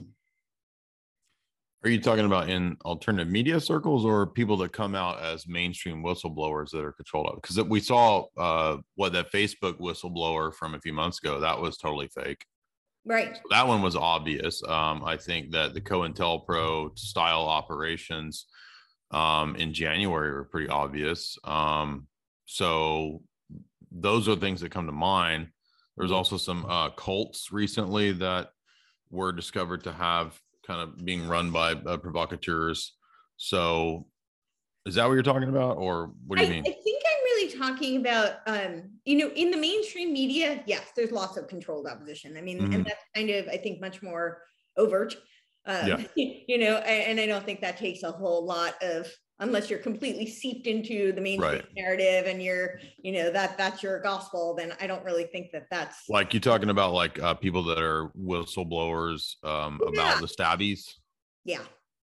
Are 1.84 1.90
you 1.90 2.02
talking 2.02 2.26
about 2.26 2.50
in 2.50 2.76
alternative 2.86 3.32
media 3.32 3.60
circles 3.60 4.04
or 4.04 4.26
people 4.26 4.58
that 4.58 4.74
come 4.74 4.96
out 4.96 5.22
as 5.22 5.48
mainstream 5.48 6.04
whistleblowers 6.04 6.72
that 6.72 6.84
are 6.84 6.92
controlled? 6.92 7.40
Because 7.42 7.62
we 7.64 7.80
saw 7.80 8.26
uh, 8.36 8.78
what 8.96 9.14
that 9.14 9.32
Facebook 9.32 9.80
whistleblower 9.80 10.54
from 10.54 10.74
a 10.74 10.80
few 10.80 10.94
months 10.94 11.20
ago 11.20 11.40
that 11.40 11.62
was 11.62 11.78
totally 11.78 12.08
fake. 12.08 12.44
Right. 13.06 13.40
That 13.52 13.68
one 13.68 13.82
was 13.82 13.96
obvious. 13.96 14.62
Um, 14.68 15.04
I 15.06 15.18
think 15.18 15.52
that 15.52 15.74
the 15.74 15.80
COINTELPRO 15.80 16.98
style 16.98 17.46
operations 17.46 18.48
um, 19.12 19.56
in 19.56 19.72
January 19.72 20.32
were 20.32 20.46
pretty 20.46 20.68
obvious. 20.68 21.38
Um, 21.44 22.08
so 22.46 23.22
those 23.92 24.28
are 24.28 24.36
things 24.36 24.62
that 24.62 24.72
come 24.72 24.88
to 24.88 24.92
mind. 24.92 25.50
There's 25.96 26.12
also 26.12 26.38
some 26.38 26.66
uh, 26.66 26.90
cults 26.90 27.52
recently 27.52 28.12
that 28.14 28.50
were 29.10 29.32
discovered 29.32 29.84
to 29.86 29.94
have 29.94 30.38
kind 30.68 30.82
of 30.82 31.04
being 31.04 31.28
run 31.28 31.52
by 31.52 31.72
uh, 31.72 31.98
provocateurs. 31.98 32.94
So, 33.38 34.08
is 34.86 34.96
that 34.96 35.08
what 35.08 35.14
you're 35.14 35.24
talking 35.24 35.50
about, 35.50 35.78
or 35.78 36.12
what 36.26 36.38
do 36.38 36.44
you 36.46 36.50
I, 36.50 36.52
mean? 36.52 36.64
I 36.68 36.72
think 36.72 37.04
I'm 37.06 37.24
really 37.24 37.58
talking 37.58 37.98
about, 37.98 38.40
um, 38.48 38.92
you 39.06 39.18
know, 39.18 39.32
in 39.36 39.52
the 39.52 39.58
mainstream 39.58 40.14
media, 40.14 40.64
yes, 40.66 40.92
there's 40.96 41.12
lots 41.12 41.38
of 41.38 41.48
controlled 41.48 41.88
opposition. 41.88 42.38
I 42.38 42.42
mean, 42.42 42.60
Mhm. 42.60 42.76
and 42.76 42.86
that's 42.86 43.04
kind 43.16 43.30
of, 43.30 43.48
I 43.48 43.58
think, 43.58 43.80
much 43.82 44.02
more 44.02 44.44
overt. 44.78 45.16
Um, 45.66 45.88
Yeah. 45.88 46.04
You 46.48 46.58
know, 46.58 46.78
and, 46.78 47.12
and 47.12 47.20
I 47.20 47.26
don't 47.26 47.46
think 47.46 47.62
that 47.62 47.78
takes 47.78 48.04
a 48.04 48.12
whole 48.12 48.46
lot 48.46 48.82
of, 48.82 49.12
unless 49.40 49.70
you're 49.70 49.80
completely 49.80 50.26
seeped 50.26 50.68
into 50.68 51.12
the 51.12 51.22
mainstream 51.22 51.52
Right. 51.54 51.66
narrative 51.76 52.26
and 52.26 52.42
you're, 52.42 52.80
you 52.98 53.12
know, 53.12 53.32
that 53.32 53.58
that's 53.58 53.84
your 53.84 54.00
gospel, 54.02 54.56
then 54.56 54.74
I 54.82 54.88
don't 54.88 55.04
really 55.04 55.26
think 55.26 55.52
that 55.54 55.68
that's. 55.70 56.10
like 56.10 56.34
you 56.34 56.40
talking 56.40 56.70
about 56.70 56.94
like 56.94 57.20
uh, 57.22 57.36
people 57.36 57.64
that 57.66 57.80
are 57.80 58.10
whistleblowers 58.20 59.36
um, 59.44 59.80
Yeah. 59.84 59.90
about 59.90 60.22
the 60.22 60.28
stabbies. 60.28 60.86
Yeah. 61.46 61.62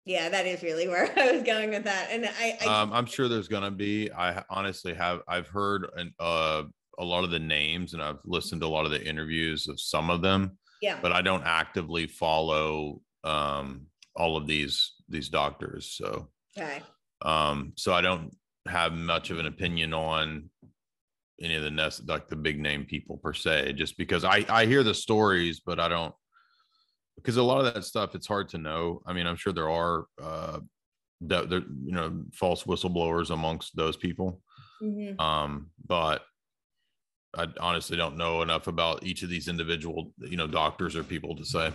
Yeah, 0.04 0.28
that 0.30 0.46
is 0.46 0.62
really 0.64 0.88
where 0.88 1.12
I 1.18 1.32
was 1.32 1.42
going 1.44 1.70
with 1.70 1.84
that. 1.84 2.08
And 2.10 2.26
I, 2.26 2.58
I 2.60 2.66
Um, 2.82 2.92
I'm 2.92 3.06
sure 3.06 3.28
there's 3.28 3.48
gonna 3.48 3.70
be. 3.70 4.10
I 4.12 4.42
honestly 4.50 4.94
have. 4.94 5.20
I've 5.28 5.46
heard 5.46 5.88
an, 5.96 6.12
uh, 6.18 6.64
a 6.98 7.04
lot 7.04 7.22
of 7.24 7.30
the 7.30 7.38
names, 7.38 7.94
and 7.94 8.02
I've 8.02 8.18
listened 8.24 8.60
to 8.62 8.66
a 8.66 8.68
lot 8.68 8.84
of 8.84 8.90
the 8.90 9.02
interviews 9.06 9.68
of 9.68 9.80
some 9.80 10.10
of 10.10 10.20
them, 10.20 10.58
yeah. 10.82 10.98
but 11.00 11.12
I 11.12 11.22
don't 11.22 11.44
actively 11.44 12.06
follow 12.08 13.00
um, 13.22 13.86
all 14.16 14.36
of 14.36 14.48
these 14.48 14.94
these 15.08 15.28
doctors. 15.28 15.92
So, 15.96 16.28
Okay. 16.58 16.82
Um, 17.24 17.72
so 17.76 17.92
I 17.92 18.00
don't 18.00 18.34
have 18.68 18.92
much 18.92 19.30
of 19.30 19.38
an 19.38 19.46
opinion 19.46 19.92
on 19.92 20.50
any 21.40 21.54
of 21.54 21.62
the 21.62 21.70
nest 21.70 22.06
like 22.08 22.28
the 22.28 22.36
big 22.36 22.60
name 22.60 22.84
people 22.84 23.16
per 23.16 23.32
se. 23.32 23.72
Just 23.74 23.96
because 23.96 24.24
I 24.24 24.44
I 24.48 24.66
hear 24.66 24.82
the 24.82 24.94
stories, 24.94 25.60
but 25.60 25.80
I 25.80 25.88
don't 25.88 26.14
because 27.16 27.36
a 27.36 27.42
lot 27.42 27.64
of 27.64 27.74
that 27.74 27.84
stuff 27.84 28.14
it's 28.14 28.26
hard 28.26 28.48
to 28.50 28.58
know. 28.58 29.02
I 29.06 29.12
mean, 29.12 29.26
I'm 29.26 29.36
sure 29.36 29.52
there 29.52 29.70
are 29.70 30.06
uh 30.20 30.60
that 31.22 31.50
there 31.50 31.60
you 31.60 31.92
know 31.92 32.24
false 32.32 32.64
whistleblowers 32.64 33.30
amongst 33.30 33.76
those 33.76 33.96
people. 33.96 34.40
Mhm. 34.82 35.20
Um, 35.20 35.70
but 35.86 36.22
I 37.36 37.48
honestly 37.60 37.96
don't 37.96 38.16
know 38.16 38.42
enough 38.42 38.66
about 38.66 39.04
each 39.04 39.22
of 39.22 39.30
these 39.30 39.48
individual, 39.48 40.12
you 40.18 40.36
know, 40.36 40.46
doctors 40.46 40.96
or 40.96 41.02
people 41.02 41.34
to 41.36 41.44
say. 41.44 41.72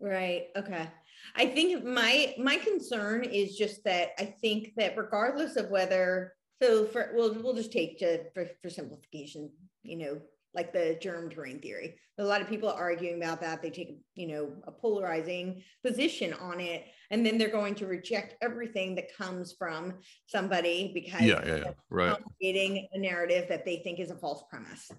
Right. 0.00 0.46
Okay. 0.56 0.88
I 1.36 1.46
think 1.46 1.84
my 1.84 2.34
my 2.38 2.56
concern 2.56 3.24
is 3.24 3.56
just 3.56 3.84
that 3.84 4.10
I 4.18 4.34
think 4.40 4.72
that 4.76 4.96
regardless 4.96 5.56
of 5.56 5.70
whether 5.70 6.34
so 6.62 6.86
for 6.86 7.10
we'll 7.14 7.34
we'll 7.34 7.54
just 7.54 7.72
take 7.72 7.98
to 7.98 8.30
for, 8.32 8.46
for 8.62 8.70
simplification, 8.70 9.50
you 9.82 9.96
know, 9.96 10.20
like 10.54 10.72
the 10.72 10.96
germ 11.00 11.28
terrain 11.28 11.60
theory. 11.60 11.96
A 12.18 12.24
lot 12.24 12.40
of 12.40 12.48
people 12.48 12.70
are 12.70 12.80
arguing 12.80 13.20
about 13.20 13.40
that. 13.40 13.60
They 13.60 13.70
take 13.70 13.98
you 14.14 14.28
know 14.28 14.52
a 14.66 14.70
polarizing 14.70 15.62
position 15.84 16.32
on 16.34 16.60
it, 16.60 16.84
and 17.10 17.26
then 17.26 17.38
they're 17.38 17.48
going 17.48 17.74
to 17.76 17.86
reject 17.86 18.36
everything 18.40 18.94
that 18.94 19.16
comes 19.16 19.54
from 19.58 19.94
somebody 20.26 20.92
because 20.94 21.22
Yeah, 21.22 21.44
yeah, 21.44 21.56
yeah. 21.56 21.70
Right. 21.90 22.16
creating 22.38 22.88
a 22.92 22.98
narrative 22.98 23.46
that 23.48 23.64
they 23.64 23.78
think 23.78 23.98
is 23.98 24.10
a 24.10 24.16
false 24.16 24.44
premise. 24.48 24.90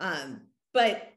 Um, 0.00 0.42
but 0.74 1.08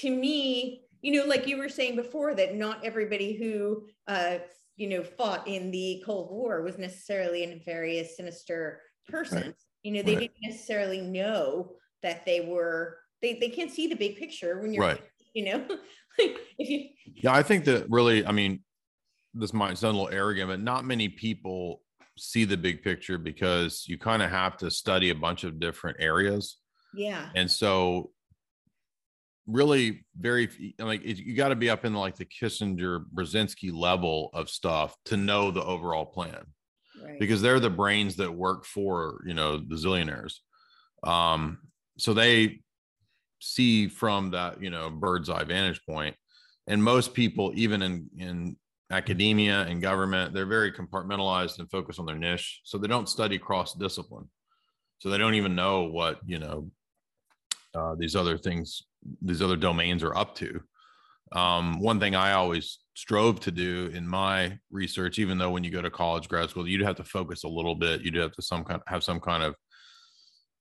to 0.00 0.10
me, 0.10 0.82
you 1.06 1.12
know, 1.12 1.24
like 1.24 1.46
you 1.46 1.56
were 1.56 1.68
saying 1.68 1.94
before, 1.94 2.34
that 2.34 2.56
not 2.56 2.84
everybody 2.84 3.34
who, 3.34 3.86
uh, 4.08 4.38
you 4.74 4.88
know, 4.88 5.04
fought 5.04 5.46
in 5.46 5.70
the 5.70 6.02
Cold 6.04 6.32
War 6.32 6.62
was 6.62 6.78
necessarily 6.78 7.44
a 7.44 7.46
nefarious, 7.46 8.16
sinister 8.16 8.80
person. 9.08 9.54
You 9.84 9.92
know, 9.92 10.02
they 10.02 10.16
Right. 10.16 10.32
didn't 10.34 10.50
necessarily 10.50 11.00
know 11.00 11.76
that 12.02 12.26
they 12.26 12.40
were. 12.40 12.98
They 13.22 13.34
they 13.34 13.50
can't 13.50 13.70
see 13.70 13.86
the 13.86 13.94
big 13.94 14.16
picture 14.16 14.60
when 14.60 14.72
you're, 14.74 14.82
Right. 14.82 15.00
you 15.32 15.44
know, 15.44 15.58
like 16.18 16.38
if 16.58 16.68
you. 16.68 16.88
Yeah, 17.22 17.34
I 17.34 17.44
think 17.44 17.66
that 17.66 17.88
really, 17.88 18.26
I 18.26 18.32
mean, 18.32 18.64
this 19.32 19.52
might 19.52 19.78
sound 19.78 19.96
a 19.96 20.00
little 20.00 20.12
arrogant, 20.12 20.48
but 20.48 20.60
not 20.60 20.84
many 20.84 21.08
people 21.08 21.82
see 22.18 22.44
the 22.44 22.56
big 22.56 22.82
picture 22.82 23.16
because 23.16 23.84
you 23.86 23.96
kind 23.96 24.22
of 24.24 24.30
have 24.30 24.56
to 24.56 24.72
study 24.72 25.10
a 25.10 25.14
bunch 25.14 25.44
of 25.44 25.60
different 25.60 25.98
areas. 26.00 26.58
Yeah. 26.92 27.30
And 27.36 27.48
so 27.48 28.10
really 29.46 30.04
very 30.18 30.74
like 30.78 31.02
it- 31.04 31.18
you 31.18 31.34
got 31.36 31.48
to 31.48 31.56
be 31.56 31.70
up 31.70 31.84
in 31.84 31.94
like 31.94 32.16
the 32.16 32.24
Kissinger 32.24 33.04
Brzezinski 33.14 33.72
level 33.72 34.30
of 34.32 34.50
stuff 34.50 34.96
to 35.06 35.16
know 35.16 35.50
the 35.50 35.62
overall 35.62 36.06
plan. 36.06 36.44
Right. 37.04 37.20
because 37.20 37.42
they're 37.42 37.60
the 37.60 37.68
brains 37.68 38.16
that 38.16 38.32
work 38.32 38.64
for 38.64 39.22
you 39.26 39.34
know 39.34 39.58
the 39.58 39.76
zillionaires. 39.76 40.36
Um 41.04 41.58
so 41.98 42.14
they 42.14 42.62
see 43.40 43.86
from 43.88 44.30
that 44.30 44.62
you 44.62 44.70
know 44.70 44.90
bird's 44.90 45.28
eye 45.28 45.44
vantage 45.44 45.80
point. 45.88 46.16
And 46.66 46.82
most 46.82 47.12
people 47.14 47.52
even 47.54 47.82
in 47.82 48.08
in 48.16 48.56
academia 48.90 49.62
and 49.62 49.82
government 49.82 50.32
they're 50.32 50.46
very 50.46 50.72
compartmentalized 50.72 51.58
and 51.58 51.70
focused 51.70 52.00
on 52.00 52.06
their 52.06 52.16
niche. 52.18 52.60
So 52.64 52.78
they 52.78 52.88
don't 52.88 53.08
study 53.08 53.38
cross 53.38 53.74
discipline 53.74 54.28
so 54.98 55.10
they 55.10 55.18
don't 55.18 55.34
even 55.34 55.54
know 55.54 55.82
what 55.82 56.18
you 56.24 56.38
know 56.38 56.70
uh, 57.74 57.94
these 57.98 58.16
other 58.16 58.38
things 58.38 58.82
these 59.22 59.42
other 59.42 59.56
domains 59.56 60.02
are 60.02 60.16
up 60.16 60.34
to 60.36 60.60
um, 61.32 61.80
one 61.80 61.98
thing 61.98 62.14
I 62.14 62.32
always 62.32 62.78
strove 62.94 63.40
to 63.40 63.50
do 63.50 63.90
in 63.92 64.06
my 64.06 64.58
research, 64.70 65.18
even 65.18 65.38
though 65.38 65.50
when 65.50 65.64
you 65.64 65.70
go 65.70 65.82
to 65.82 65.90
college, 65.90 66.28
grad 66.28 66.50
school, 66.50 66.68
you'd 66.68 66.82
have 66.82 66.96
to 66.96 67.04
focus 67.04 67.44
a 67.44 67.48
little 67.48 67.74
bit. 67.74 68.02
You'd 68.02 68.14
have 68.14 68.32
to 68.32 68.42
some 68.42 68.64
kind 68.64 68.80
have 68.86 69.02
some 69.02 69.20
kind 69.20 69.42
of 69.42 69.54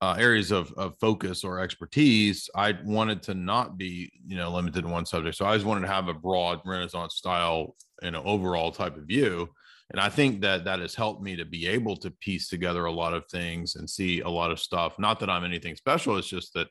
uh, 0.02 0.16
areas 0.18 0.52
of, 0.52 0.74
of 0.74 0.96
focus 1.00 1.44
or 1.44 1.60
expertise. 1.60 2.50
I 2.56 2.78
wanted 2.84 3.22
to 3.24 3.36
not 3.36 3.78
be, 3.78 4.12
you 4.26 4.36
know, 4.36 4.52
limited 4.52 4.82
to 4.82 4.88
one 4.88 5.06
subject. 5.06 5.38
So 5.38 5.46
I 5.46 5.50
always 5.50 5.66
wanted 5.66 5.82
to 5.82 5.94
have 5.94 6.08
a 6.08 6.14
broad 6.14 6.62
Renaissance 6.66 7.16
style, 7.16 7.76
you 8.02 8.12
know, 8.12 8.24
overall 8.24 8.72
type 8.72 8.98
of 8.98 9.04
view. 9.04 9.50
And 9.92 10.02
I 10.02 10.10
think 10.10 10.42
that 10.42 10.66
that 10.66 10.80
has 10.80 10.96
helped 10.96 11.22
me 11.22 11.36
to 11.36 11.46
be 11.46 11.68
able 11.68 11.96
to 11.98 12.10
piece 12.10 12.50
together 12.50 12.86
a 12.86 12.92
lot 12.92 13.14
of 13.14 13.28
things 13.28 13.76
and 13.76 13.88
see 13.88 14.22
a 14.22 14.30
lot 14.30 14.52
of 14.52 14.60
stuff. 14.60 14.98
Not 14.98 15.20
that 15.20 15.30
I'm 15.30 15.44
anything 15.44 15.76
special. 15.76 16.18
It's 16.18 16.28
just 16.28 16.54
that 16.56 16.68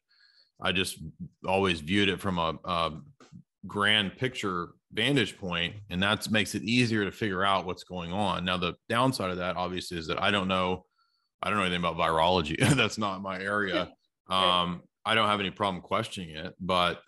I 0.60 0.72
just 0.72 0.98
always 1.46 1.80
viewed 1.80 2.08
it 2.08 2.20
from 2.20 2.38
a, 2.38 2.54
a 2.64 2.92
grand 3.66 4.16
picture 4.16 4.70
vantage 4.92 5.36
point 5.36 5.74
and 5.90 6.02
that 6.02 6.30
makes 6.30 6.54
it 6.54 6.62
easier 6.62 7.04
to 7.04 7.10
figure 7.10 7.44
out 7.44 7.66
what's 7.66 7.84
going 7.84 8.12
on. 8.12 8.44
Now 8.44 8.56
the 8.56 8.74
downside 8.88 9.30
of 9.30 9.38
that 9.38 9.56
obviously 9.56 9.98
is 9.98 10.06
that 10.06 10.22
i 10.22 10.30
don't 10.30 10.48
know 10.48 10.84
i 11.42 11.50
don't 11.50 11.58
know 11.58 11.64
anything 11.64 11.80
about 11.80 11.96
virology. 11.96 12.58
That's 12.76 12.98
not 12.98 13.22
my 13.22 13.40
area. 13.40 13.90
Um 14.30 14.80
i 15.04 15.14
don't 15.14 15.28
have 15.28 15.40
any 15.40 15.50
problem 15.50 15.82
questioning 15.82 16.34
it 16.34 16.54
but 16.58 17.02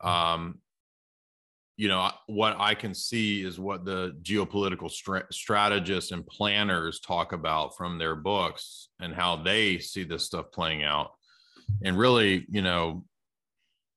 um 0.00 0.58
you 1.76 1.86
know 1.86 2.10
what 2.28 2.56
i 2.58 2.74
can 2.74 2.94
see 2.94 3.44
is 3.44 3.60
what 3.60 3.84
the 3.84 4.16
geopolitical 4.22 4.90
strategists 5.30 6.12
and 6.12 6.26
planners 6.26 7.00
talk 7.00 7.32
about 7.34 7.76
from 7.76 7.98
their 7.98 8.16
books 8.16 8.88
and 9.00 9.14
how 9.14 9.36
they 9.36 9.78
see 9.78 10.02
this 10.02 10.24
stuff 10.24 10.46
playing 10.50 10.82
out 10.82 11.10
and 11.84 11.98
really 11.98 12.46
you 12.48 12.62
know 12.62 13.04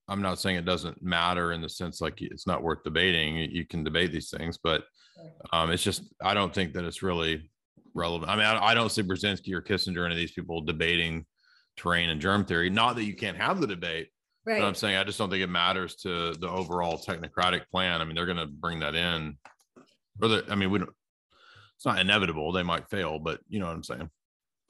i'm 0.08 0.22
not 0.22 0.40
saying 0.40 0.56
it 0.56 0.66
doesn't 0.66 1.02
matter 1.02 1.52
in 1.52 1.62
the 1.62 1.70
sense 1.70 2.02
like 2.02 2.22
it's 2.22 2.48
not 2.48 2.64
worth 2.64 2.84
debating 2.84 3.38
you 3.38 3.66
can 3.66 3.84
debate 3.84 4.12
these 4.12 4.30
things 4.30 4.58
but 4.62 4.84
um, 5.54 5.72
it's 5.72 5.84
just 5.84 6.04
i 6.24 6.34
don't 6.34 6.54
think 6.54 6.74
that 6.74 6.86
it's 6.86 7.04
really 7.04 7.50
relevant 7.94 8.30
i 8.30 8.36
mean 8.36 8.46
i, 8.46 8.68
I 8.68 8.74
don't 8.74 8.92
see 8.92 9.04
brzezinski 9.04 9.54
or 9.54 9.62
kissinger 9.62 10.00
or 10.00 10.06
any 10.06 10.16
of 10.16 10.20
these 10.20 10.32
people 10.32 10.62
debating 10.62 11.26
terrain 11.78 12.10
and 12.10 12.22
germ 12.22 12.46
theory 12.46 12.70
not 12.70 12.96
that 12.96 13.06
you 13.06 13.16
can't 13.16 13.38
have 13.38 13.62
the 13.62 13.68
debate 13.68 14.10
Right. 14.46 14.62
But 14.62 14.68
I'm 14.68 14.76
saying 14.76 14.96
I 14.96 15.04
just 15.04 15.18
don't 15.18 15.30
think 15.30 15.44
it 15.44 15.50
matters 15.50 15.96
to 15.98 16.34
the 16.34 16.50
overall 16.50 17.00
technocratic 17.00 17.68
plan. 17.72 18.00
I 18.00 18.06
mean, 18.06 18.16
they're 18.16 18.28
going 18.28 18.38
to 18.38 18.46
bring 18.46 18.80
that 18.80 18.94
in. 18.94 19.38
Or 20.22 20.28
the, 20.28 20.46
I 20.50 20.56
mean, 20.56 20.70
we 20.70 20.80
don't. 20.80 20.92
It's 21.76 21.86
not 21.86 22.00
inevitable; 22.00 22.52
they 22.52 22.64
might 22.64 22.90
fail, 22.90 23.20
but 23.20 23.42
you 23.50 23.60
know 23.60 23.66
what 23.66 23.76
I'm 23.76 23.84
saying. 23.84 24.10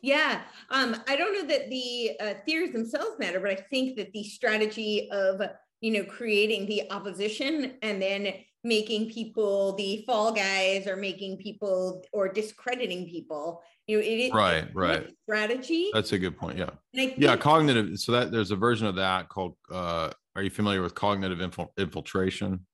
Yeah, 0.05 0.41
um, 0.69 0.95
I 1.07 1.15
don't 1.15 1.33
know 1.33 1.47
that 1.47 1.67
the 1.71 2.11
uh, 2.21 2.33
theories 2.45 2.73
themselves 2.73 3.17
matter, 3.17 3.39
but 3.39 3.49
I 3.49 3.55
think 3.55 3.97
that 3.97 4.13
the 4.13 4.23
strategy 4.23 5.09
of 5.11 5.41
you 5.81 5.93
know 5.93 6.03
creating 6.03 6.67
the 6.67 6.83
opposition 6.91 7.73
and 7.81 7.99
then 7.99 8.31
making 8.63 9.09
people 9.09 9.73
the 9.73 10.03
fall 10.05 10.31
guys 10.31 10.85
or 10.85 10.95
making 10.95 11.37
people 11.37 12.03
or 12.13 12.31
discrediting 12.31 13.07
people 13.07 13.63
you 13.87 13.97
know 13.97 14.03
it 14.03 14.19
is 14.19 14.31
right 14.31 14.67
right. 14.75 15.11
strategy. 15.23 15.89
That's 15.91 16.11
a 16.11 16.19
good 16.19 16.37
point 16.37 16.59
yeah. 16.59 16.69
Yeah 16.93 17.35
cognitive 17.35 17.97
so 17.97 18.11
that 18.11 18.31
there's 18.31 18.51
a 18.51 18.55
version 18.55 18.85
of 18.85 18.95
that 18.97 19.27
called 19.29 19.55
uh 19.71 20.11
are 20.35 20.43
you 20.43 20.51
familiar 20.51 20.83
with 20.83 20.93
cognitive 20.93 21.39
infil- 21.39 21.69
infiltration? 21.79 22.67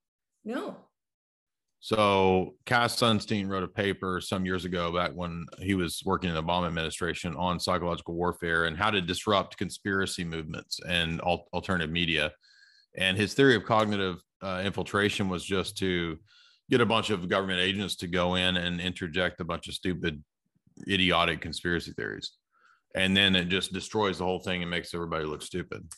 No 0.44 0.76
so 1.84 2.54
Cass 2.64 2.94
Sunstein 2.94 3.48
wrote 3.48 3.64
a 3.64 3.68
paper 3.68 4.20
some 4.20 4.46
years 4.46 4.64
ago 4.64 4.92
back 4.92 5.10
when 5.16 5.46
he 5.58 5.74
was 5.74 6.00
working 6.04 6.30
in 6.30 6.36
the 6.36 6.42
Obama 6.42 6.68
administration 6.68 7.34
on 7.34 7.58
psychological 7.58 8.14
warfare 8.14 8.66
and 8.66 8.76
how 8.76 8.88
to 8.88 9.00
disrupt 9.00 9.58
conspiracy 9.58 10.22
movements 10.22 10.78
and 10.88 11.20
al- 11.22 11.48
alternative 11.52 11.90
media. 11.90 12.30
And 12.96 13.16
his 13.16 13.34
theory 13.34 13.56
of 13.56 13.64
cognitive 13.64 14.22
uh, 14.40 14.62
infiltration 14.64 15.28
was 15.28 15.44
just 15.44 15.76
to 15.78 16.20
get 16.70 16.80
a 16.80 16.86
bunch 16.86 17.10
of 17.10 17.28
government 17.28 17.58
agents 17.58 17.96
to 17.96 18.06
go 18.06 18.36
in 18.36 18.56
and 18.58 18.80
interject 18.80 19.40
a 19.40 19.44
bunch 19.44 19.66
of 19.66 19.74
stupid, 19.74 20.22
idiotic 20.88 21.40
conspiracy 21.40 21.90
theories. 21.96 22.30
And 22.94 23.16
then 23.16 23.34
it 23.34 23.48
just 23.48 23.72
destroys 23.72 24.18
the 24.18 24.24
whole 24.24 24.38
thing 24.38 24.62
and 24.62 24.70
makes 24.70 24.94
everybody 24.94 25.24
look 25.24 25.42
stupid. 25.42 25.92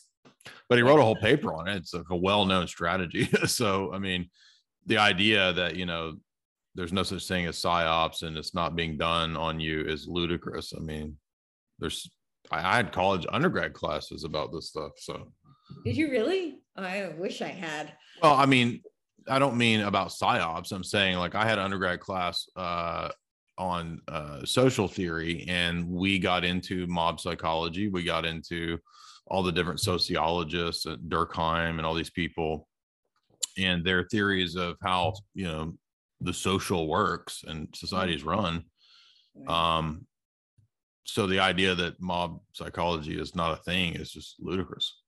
But 0.67 0.79
he 0.79 0.81
wrote 0.81 0.99
a 0.99 1.03
whole 1.03 1.15
paper 1.15 1.53
on 1.53 1.67
it. 1.67 1.75
It's 1.75 1.93
like 1.93 2.09
a 2.09 2.15
well 2.15 2.45
known 2.45 2.65
strategy. 2.65 3.25
so, 3.45 3.93
I 3.93 3.99
mean, 3.99 4.31
the 4.85 4.97
idea 4.97 5.53
that, 5.53 5.75
you 5.75 5.85
know, 5.85 6.15
there's 6.75 6.93
no 6.93 7.03
such 7.03 7.27
thing 7.27 7.45
as 7.45 7.57
psyops 7.57 8.23
and 8.23 8.37
it's 8.37 8.53
not 8.53 8.75
being 8.75 8.97
done 8.97 9.37
on 9.37 9.59
you 9.59 9.81
is 9.81 10.07
ludicrous. 10.07 10.73
I 10.75 10.81
mean, 10.81 11.17
there's, 11.79 12.11
I 12.51 12.61
had 12.61 12.91
college 12.91 13.25
undergrad 13.31 13.73
classes 13.73 14.23
about 14.23 14.51
this 14.51 14.67
stuff. 14.69 14.91
So, 14.97 15.31
did 15.83 15.97
you 15.97 16.11
really? 16.11 16.59
I 16.75 17.13
wish 17.17 17.41
I 17.41 17.47
had. 17.47 17.93
Well, 18.21 18.35
I 18.35 18.45
mean, 18.45 18.81
I 19.27 19.39
don't 19.39 19.57
mean 19.57 19.81
about 19.81 20.09
psyops. 20.09 20.71
I'm 20.71 20.83
saying 20.83 21.17
like 21.17 21.35
I 21.35 21.45
had 21.45 21.57
an 21.57 21.65
undergrad 21.65 21.99
class 21.99 22.45
uh, 22.55 23.09
on 23.57 24.01
uh, 24.07 24.45
social 24.45 24.87
theory, 24.87 25.45
and 25.47 25.87
we 25.89 26.19
got 26.19 26.43
into 26.43 26.85
mob 26.87 27.19
psychology. 27.19 27.87
We 27.87 28.03
got 28.03 28.25
into 28.25 28.77
all 29.27 29.41
the 29.41 29.51
different 29.51 29.79
sociologists, 29.79 30.85
at 30.85 30.99
Durkheim, 30.99 31.77
and 31.77 31.85
all 31.85 31.95
these 31.95 32.11
people, 32.11 32.67
and 33.57 33.83
their 33.83 34.03
theories 34.03 34.55
of 34.55 34.77
how 34.81 35.13
you 35.33 35.45
know 35.45 35.73
the 36.21 36.33
social 36.33 36.87
works 36.87 37.43
and 37.47 37.67
society 37.75 38.15
is 38.15 38.23
run. 38.23 38.63
Um, 39.47 40.07
so 41.03 41.27
the 41.27 41.39
idea 41.39 41.75
that 41.75 42.01
mob 42.01 42.39
psychology 42.53 43.19
is 43.19 43.35
not 43.35 43.59
a 43.59 43.63
thing 43.63 43.95
is 43.95 44.11
just 44.11 44.35
ludicrous 44.39 45.01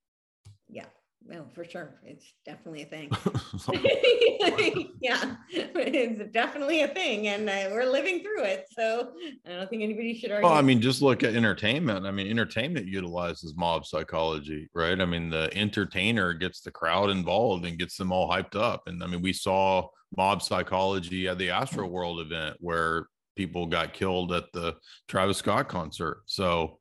yeah 1.26 1.36
well 1.38 1.48
for 1.54 1.64
sure. 1.64 2.00
It's 2.04 2.32
definitely 2.44 2.82
a 2.82 2.86
thing. 2.86 3.10
Yeah 5.00 5.36
it's 5.50 6.32
definitely 6.32 6.82
a 6.82 6.88
thing 6.88 7.28
and 7.28 7.48
uh, 7.48 7.68
we're 7.70 7.90
living 7.90 8.22
through 8.22 8.44
it 8.44 8.66
so 8.70 9.12
i 9.46 9.50
don't 9.50 9.70
think 9.70 9.82
anybody 9.82 10.14
should 10.14 10.30
argue 10.30 10.46
well 10.48 10.56
i 10.56 10.62
mean 10.62 10.80
just 10.80 11.02
look 11.02 11.22
at 11.22 11.34
entertainment. 11.34 12.06
I 12.06 12.10
mean 12.10 12.28
entertainment 12.28 12.86
utilizes 12.86 13.56
mob 13.56 13.86
psychology 13.86 14.68
right? 14.74 15.00
I 15.00 15.04
mean 15.04 15.30
the 15.30 15.50
entertainer 15.56 16.32
gets 16.32 16.60
the 16.60 16.70
crowd 16.70 17.10
involved 17.10 17.64
and 17.64 17.78
gets 17.78 17.96
them 17.96 18.12
all 18.12 18.30
hyped 18.30 18.56
up 18.56 18.82
and 18.86 19.02
i 19.02 19.06
mean 19.06 19.22
we 19.22 19.32
saw 19.32 19.86
mob 20.16 20.42
psychology 20.42 21.28
at 21.28 21.38
the 21.38 21.50
Astro 21.50 21.86
World 21.86 22.20
event 22.20 22.56
where 22.60 23.06
people 23.36 23.66
got 23.66 23.92
killed 23.92 24.32
at 24.32 24.50
the 24.52 24.74
travis 25.06 25.38
scott 25.38 25.68
concert 25.68 26.22
so 26.26 26.78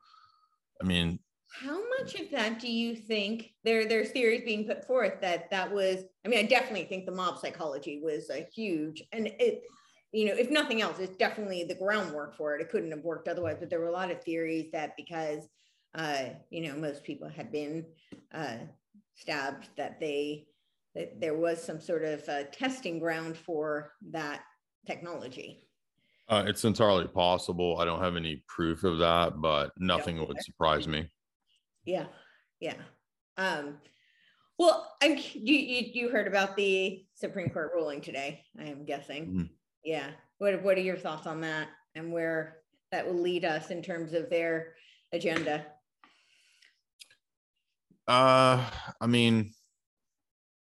i 0.81 0.85
mean 0.85 1.19
how 1.59 1.81
much 1.97 2.15
of 2.15 2.29
that 2.31 2.59
do 2.59 2.71
you 2.71 2.95
think 2.95 3.53
there 3.63 3.87
there's 3.87 4.11
theories 4.11 4.43
being 4.45 4.65
put 4.65 4.85
forth 4.85 5.19
that 5.21 5.49
that 5.49 5.71
was 5.71 6.03
i 6.25 6.27
mean 6.27 6.39
i 6.39 6.43
definitely 6.43 6.85
think 6.85 7.05
the 7.05 7.11
mob 7.11 7.37
psychology 7.39 7.99
was 8.03 8.29
a 8.29 8.47
huge 8.53 9.03
and 9.11 9.27
it 9.39 9.63
you 10.11 10.25
know 10.25 10.33
if 10.33 10.49
nothing 10.51 10.81
else 10.81 10.99
it's 10.99 11.17
definitely 11.17 11.63
the 11.63 11.75
groundwork 11.75 12.35
for 12.35 12.55
it 12.55 12.61
it 12.61 12.69
couldn't 12.69 12.91
have 12.91 13.03
worked 13.03 13.27
otherwise 13.27 13.57
but 13.59 13.69
there 13.69 13.79
were 13.79 13.87
a 13.87 13.93
lot 13.93 14.11
of 14.11 14.21
theories 14.23 14.69
that 14.71 14.95
because 14.95 15.47
uh 15.95 16.25
you 16.49 16.67
know 16.67 16.75
most 16.75 17.03
people 17.03 17.27
had 17.27 17.51
been 17.51 17.85
uh 18.33 18.57
stabbed 19.15 19.69
that 19.77 19.99
they 19.99 20.45
that 20.95 21.19
there 21.19 21.37
was 21.37 21.61
some 21.61 21.79
sort 21.79 22.03
of 22.03 22.27
uh, 22.27 22.43
testing 22.51 22.99
ground 22.99 23.37
for 23.37 23.93
that 24.11 24.41
technology 24.85 25.63
uh, 26.29 26.43
it's 26.45 26.65
entirely 26.65 27.07
possible. 27.07 27.77
I 27.79 27.85
don't 27.85 28.01
have 28.01 28.17
any 28.17 28.43
proof 28.49 28.83
of 28.83 28.97
that, 28.97 29.39
but 29.39 29.71
nothing 29.77 30.19
would 30.27 30.41
surprise 30.41 30.85
me. 30.85 31.09
Yeah, 31.87 32.07
yeah. 32.59 32.75
Um, 33.37 33.77
well, 34.59 34.93
I'm 35.01 35.17
you, 35.33 35.55
you 35.55 35.91
you 35.93 36.09
heard 36.09 36.27
about 36.27 36.57
the 36.57 37.05
Supreme 37.15 37.49
Court 37.49 37.71
ruling 37.73 38.01
today. 38.01 38.43
I 38.59 38.65
am 38.65 38.83
guessing. 38.83 39.25
Mm-hmm. 39.25 39.43
Yeah. 39.85 40.09
What 40.37 40.61
what 40.63 40.77
are 40.77 40.81
your 40.81 40.97
thoughts 40.97 41.25
on 41.25 41.39
that 41.41 41.69
and 41.95 42.11
where 42.11 42.57
that 42.91 43.07
will 43.07 43.19
lead 43.19 43.45
us 43.45 43.71
in 43.71 43.81
terms 43.81 44.11
of 44.11 44.29
their 44.29 44.73
agenda? 45.13 45.65
Uh, 48.05 48.69
I 48.99 49.07
mean, 49.07 49.53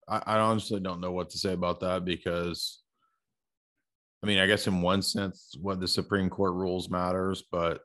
I, 0.09 0.21
I 0.25 0.39
honestly 0.39 0.81
don't 0.81 0.99
know 0.99 1.11
what 1.13 1.29
to 1.29 1.37
say 1.37 1.53
about 1.53 1.79
that 1.81 2.03
because, 2.03 2.81
I 4.21 4.27
mean, 4.27 4.39
I 4.39 4.47
guess 4.47 4.67
in 4.67 4.81
one 4.81 5.01
sense, 5.01 5.55
what 5.61 5.79
the 5.79 5.87
Supreme 5.87 6.29
Court 6.29 6.53
rules 6.53 6.89
matters, 6.89 7.43
but 7.49 7.81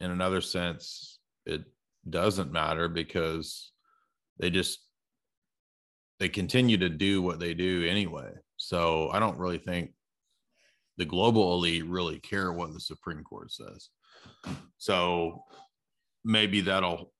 in 0.00 0.10
another 0.10 0.42
sense, 0.42 1.20
it 1.46 1.62
doesn't 2.08 2.52
matter 2.52 2.88
because 2.88 3.72
they 4.38 4.50
just 4.50 4.80
they 6.18 6.28
continue 6.28 6.76
to 6.78 6.88
do 6.88 7.20
what 7.22 7.40
they 7.40 7.54
do 7.54 7.84
anyway. 7.86 8.30
So 8.56 9.10
I 9.12 9.18
don't 9.18 9.38
really 9.38 9.58
think 9.58 9.90
the 10.96 11.04
global 11.04 11.54
elite 11.54 11.86
really 11.86 12.20
care 12.20 12.52
what 12.52 12.72
the 12.72 12.80
Supreme 12.80 13.24
Court 13.24 13.50
says. 13.50 13.88
So 14.78 15.42
maybe 16.24 16.60
that'll 16.60 17.12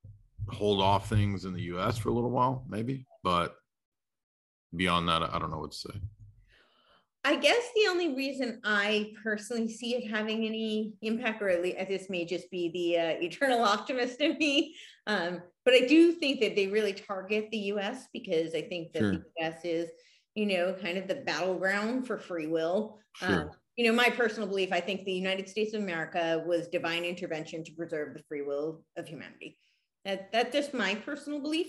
hold 0.50 0.80
off 0.80 1.08
things 1.08 1.44
in 1.44 1.54
the 1.54 1.62
US 1.74 1.98
for 1.98 2.10
a 2.10 2.12
little 2.12 2.30
while, 2.30 2.64
maybe, 2.68 3.06
but 3.22 3.56
beyond 4.76 5.08
that, 5.08 5.22
I 5.22 5.38
don't 5.38 5.50
know 5.50 5.58
what 5.58 5.72
to 5.72 5.78
say. 5.78 6.00
I 7.24 7.36
guess 7.36 7.62
the 7.76 7.88
only 7.88 8.14
reason 8.14 8.60
I 8.64 9.12
personally 9.22 9.68
see 9.68 9.94
it 9.94 10.10
having 10.10 10.44
any 10.44 10.94
impact, 11.02 11.40
or 11.40 11.48
at 11.48 11.62
least 11.62 11.76
this 11.88 12.10
may 12.10 12.24
just 12.24 12.50
be 12.50 12.70
the 12.70 12.98
uh, 12.98 13.22
eternal 13.22 13.62
optimist 13.62 14.20
in 14.20 14.36
me, 14.38 14.74
um, 15.06 15.40
but 15.64 15.74
I 15.74 15.86
do 15.86 16.12
think 16.12 16.40
that 16.40 16.56
they 16.56 16.66
really 16.66 16.92
target 16.92 17.48
the 17.50 17.58
U.S. 17.58 18.08
because 18.12 18.54
I 18.54 18.62
think 18.62 18.92
that 18.92 19.00
sure. 19.00 19.12
the 19.12 19.24
U.S. 19.38 19.64
is, 19.64 19.90
you 20.34 20.46
know, 20.46 20.74
kind 20.82 20.98
of 20.98 21.06
the 21.06 21.16
battleground 21.16 22.06
for 22.06 22.18
free 22.18 22.48
will. 22.48 22.98
Sure. 23.14 23.42
Um, 23.42 23.50
you 23.76 23.86
know, 23.86 23.92
my 23.92 24.10
personal 24.10 24.48
belief, 24.48 24.72
I 24.72 24.80
think 24.80 25.04
the 25.04 25.12
United 25.12 25.48
States 25.48 25.74
of 25.74 25.82
America 25.82 26.42
was 26.46 26.68
divine 26.68 27.04
intervention 27.04 27.64
to 27.64 27.72
preserve 27.72 28.14
the 28.14 28.22
free 28.28 28.42
will 28.42 28.84
of 28.96 29.08
humanity. 29.08 29.56
That 30.04 30.32
that's 30.32 30.52
just 30.52 30.74
my 30.74 30.96
personal 30.96 31.40
belief. 31.40 31.68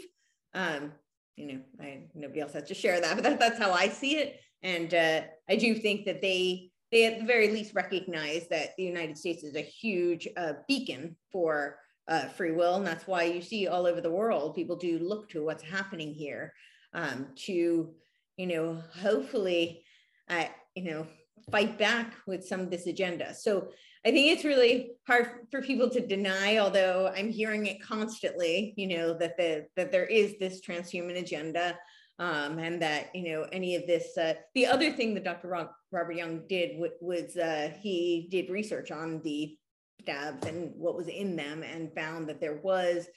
Um, 0.53 0.91
you 1.37 1.47
know, 1.47 1.59
I 1.79 2.03
nobody 2.13 2.41
else 2.41 2.53
has 2.53 2.63
to 2.65 2.73
share 2.73 2.99
that, 2.99 3.15
but 3.15 3.23
that, 3.23 3.39
that's 3.39 3.59
how 3.59 3.71
I 3.71 3.89
see 3.89 4.17
it. 4.17 4.39
And 4.63 4.93
uh, 4.93 5.21
I 5.49 5.55
do 5.55 5.75
think 5.75 6.05
that 6.05 6.21
they 6.21 6.71
they 6.91 7.05
at 7.05 7.19
the 7.19 7.25
very 7.25 7.49
least 7.49 7.73
recognize 7.73 8.47
that 8.49 8.75
the 8.77 8.83
United 8.83 9.17
States 9.17 9.43
is 9.43 9.55
a 9.55 9.61
huge 9.61 10.27
uh, 10.37 10.53
beacon 10.67 11.15
for 11.31 11.79
uh, 12.07 12.27
free 12.27 12.51
will, 12.51 12.75
and 12.75 12.85
that's 12.85 13.07
why 13.07 13.23
you 13.23 13.41
see 13.41 13.67
all 13.67 13.87
over 13.87 13.99
the 13.99 14.11
world 14.11 14.55
people 14.55 14.75
do 14.75 14.99
look 14.99 15.29
to 15.29 15.43
what's 15.43 15.63
happening 15.63 16.13
here 16.13 16.53
um, 16.93 17.27
to, 17.35 17.89
you 18.37 18.47
know, 18.47 18.81
hopefully, 19.01 19.83
uh, 20.29 20.45
you 20.75 20.83
know, 20.83 21.07
fight 21.51 21.77
back 21.77 22.13
with 22.27 22.45
some 22.45 22.59
of 22.59 22.69
this 22.69 22.87
agenda. 22.87 23.33
So 23.33 23.69
I 24.05 24.11
think 24.11 24.31
it's 24.31 24.45
really 24.45 24.91
hard 25.07 25.47
for 25.49 25.61
people 25.61 25.89
to 25.89 26.05
deny, 26.05 26.57
although 26.57 27.11
I'm 27.15 27.29
hearing 27.29 27.65
it 27.65 27.81
constantly, 27.81 28.73
you 28.77 28.87
know, 28.87 29.13
that 29.17 29.37
the 29.37 29.65
that 29.75 29.91
there 29.91 30.05
is 30.05 30.35
this 30.39 30.61
transhuman 30.61 31.19
agenda. 31.19 31.77
Um, 32.19 32.59
and 32.59 32.81
that 32.81 33.09
you 33.15 33.31
know 33.31 33.47
any 33.51 33.75
of 33.75 33.87
this. 33.87 34.17
Uh, 34.17 34.33
the 34.55 34.65
other 34.65 34.91
thing 34.91 35.13
that 35.13 35.23
Dr. 35.23 35.47
Rob, 35.47 35.69
Robert 35.91 36.15
Young 36.15 36.43
did 36.47 36.79
was 37.01 37.37
uh, 37.37 37.71
he 37.79 38.27
did 38.31 38.49
research 38.49 38.91
on 38.91 39.21
the 39.23 39.57
stabs 40.01 40.45
and 40.45 40.73
what 40.75 40.95
was 40.95 41.07
in 41.07 41.35
them, 41.35 41.63
and 41.63 41.93
found 41.95 42.27
that 42.29 42.41
there 42.41 42.59
was 42.63 43.07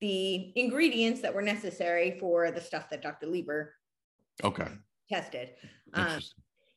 the 0.00 0.52
ingredients 0.56 1.20
that 1.20 1.34
were 1.34 1.42
necessary 1.42 2.16
for 2.18 2.50
the 2.50 2.60
stuff 2.60 2.88
that 2.90 3.02
Dr. 3.02 3.26
Lieber 3.26 3.74
okay 4.42 4.68
tested. 5.10 5.50
Um, 5.92 6.20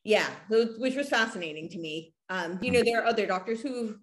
yeah, 0.02 0.28
which 0.50 0.96
was 0.96 1.08
fascinating 1.08 1.68
to 1.70 1.78
me. 1.78 2.14
Um, 2.28 2.58
you 2.60 2.70
know, 2.70 2.82
there 2.82 3.00
are 3.00 3.06
other 3.06 3.26
doctors 3.26 3.60
who 3.60 3.96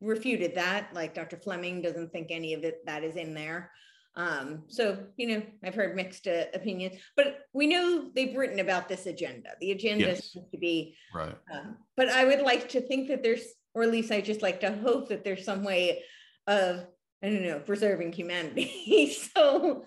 refuted 0.00 0.54
that, 0.54 0.92
like 0.94 1.14
Dr. 1.14 1.36
Fleming 1.36 1.82
doesn't 1.82 2.12
think 2.12 2.28
any 2.30 2.54
of 2.54 2.62
it 2.62 2.84
that 2.86 3.02
is 3.02 3.16
in 3.16 3.34
there. 3.34 3.70
Um, 4.16 4.64
so, 4.66 4.98
you 5.16 5.28
know, 5.28 5.42
I've 5.64 5.74
heard 5.74 5.94
mixed 5.94 6.26
uh, 6.26 6.44
opinions, 6.52 6.96
but 7.16 7.46
we 7.52 7.66
know 7.66 8.10
they've 8.14 8.36
written 8.36 8.60
about 8.60 8.88
this 8.88 9.06
agenda. 9.06 9.50
The 9.60 9.70
agenda 9.70 10.06
yes. 10.06 10.32
seems 10.32 10.50
to 10.50 10.58
be 10.58 10.96
right. 11.14 11.36
Um, 11.52 11.76
but 11.96 12.08
I 12.08 12.24
would 12.24 12.40
like 12.40 12.68
to 12.70 12.80
think 12.80 13.08
that 13.08 13.22
there's, 13.22 13.44
or 13.74 13.82
at 13.82 13.90
least 13.90 14.10
I 14.10 14.20
just 14.20 14.42
like 14.42 14.60
to 14.60 14.72
hope 14.72 15.08
that 15.08 15.24
there's 15.24 15.44
some 15.44 15.62
way 15.62 16.02
of, 16.46 16.84
I 17.22 17.30
don't 17.30 17.42
know, 17.42 17.60
preserving 17.60 18.12
humanity. 18.12 19.12
so 19.36 19.84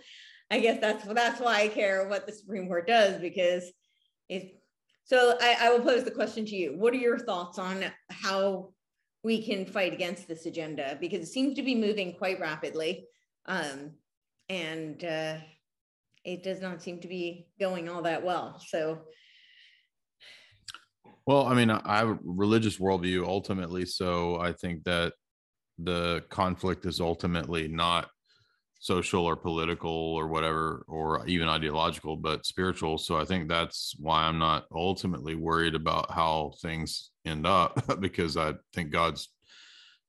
I 0.49 0.59
guess 0.59 0.79
that's 0.79 1.03
that's 1.05 1.41
why 1.41 1.61
I 1.61 1.67
care 1.67 2.07
what 2.07 2.25
the 2.25 2.33
Supreme 2.33 2.67
Court 2.67 2.87
does 2.87 3.19
because 3.19 3.71
it. 4.29 4.59
So 5.05 5.37
I, 5.41 5.57
I 5.59 5.69
will 5.69 5.81
pose 5.83 6.05
the 6.05 6.11
question 6.11 6.45
to 6.45 6.55
you: 6.55 6.77
What 6.77 6.93
are 6.93 6.97
your 6.97 7.19
thoughts 7.19 7.59
on 7.59 7.83
how 8.09 8.73
we 9.23 9.41
can 9.41 9.65
fight 9.65 9.93
against 9.93 10.27
this 10.27 10.45
agenda 10.45 10.97
because 10.99 11.21
it 11.21 11.31
seems 11.31 11.55
to 11.55 11.63
be 11.63 11.75
moving 11.75 12.13
quite 12.13 12.39
rapidly. 12.39 13.05
Um, 13.45 13.91
and 14.49 15.03
uh, 15.03 15.35
it 16.23 16.43
does 16.43 16.61
not 16.61 16.81
seem 16.81 16.99
to 16.99 17.07
be 17.07 17.47
going 17.59 17.89
all 17.89 18.01
that 18.03 18.23
well. 18.23 18.59
So, 18.65 19.01
well, 21.25 21.45
I 21.45 21.53
mean, 21.53 21.69
I 21.69 21.97
have 21.97 22.09
a 22.09 22.19
religious 22.23 22.77
worldview 22.77 23.25
ultimately. 23.25 23.85
So 23.85 24.39
I 24.39 24.53
think 24.53 24.83
that 24.83 25.13
the 25.77 26.23
conflict 26.29 26.85
is 26.85 26.99
ultimately 26.99 27.67
not 27.67 28.09
social 28.79 29.25
or 29.25 29.37
political 29.37 29.89
or 29.89 30.27
whatever, 30.27 30.83
or 30.89 31.25
even 31.25 31.47
ideological, 31.47 32.17
but 32.17 32.45
spiritual. 32.45 32.97
So 32.97 33.17
I 33.17 33.23
think 33.23 33.47
that's 33.47 33.95
why 33.97 34.23
I'm 34.23 34.37
not 34.37 34.65
ultimately 34.75 35.35
worried 35.35 35.73
about 35.73 36.11
how 36.11 36.51
things 36.61 37.11
end 37.25 37.47
up 37.47 37.81
because 38.01 38.35
I 38.35 38.55
think 38.73 38.91
God's 38.91 39.29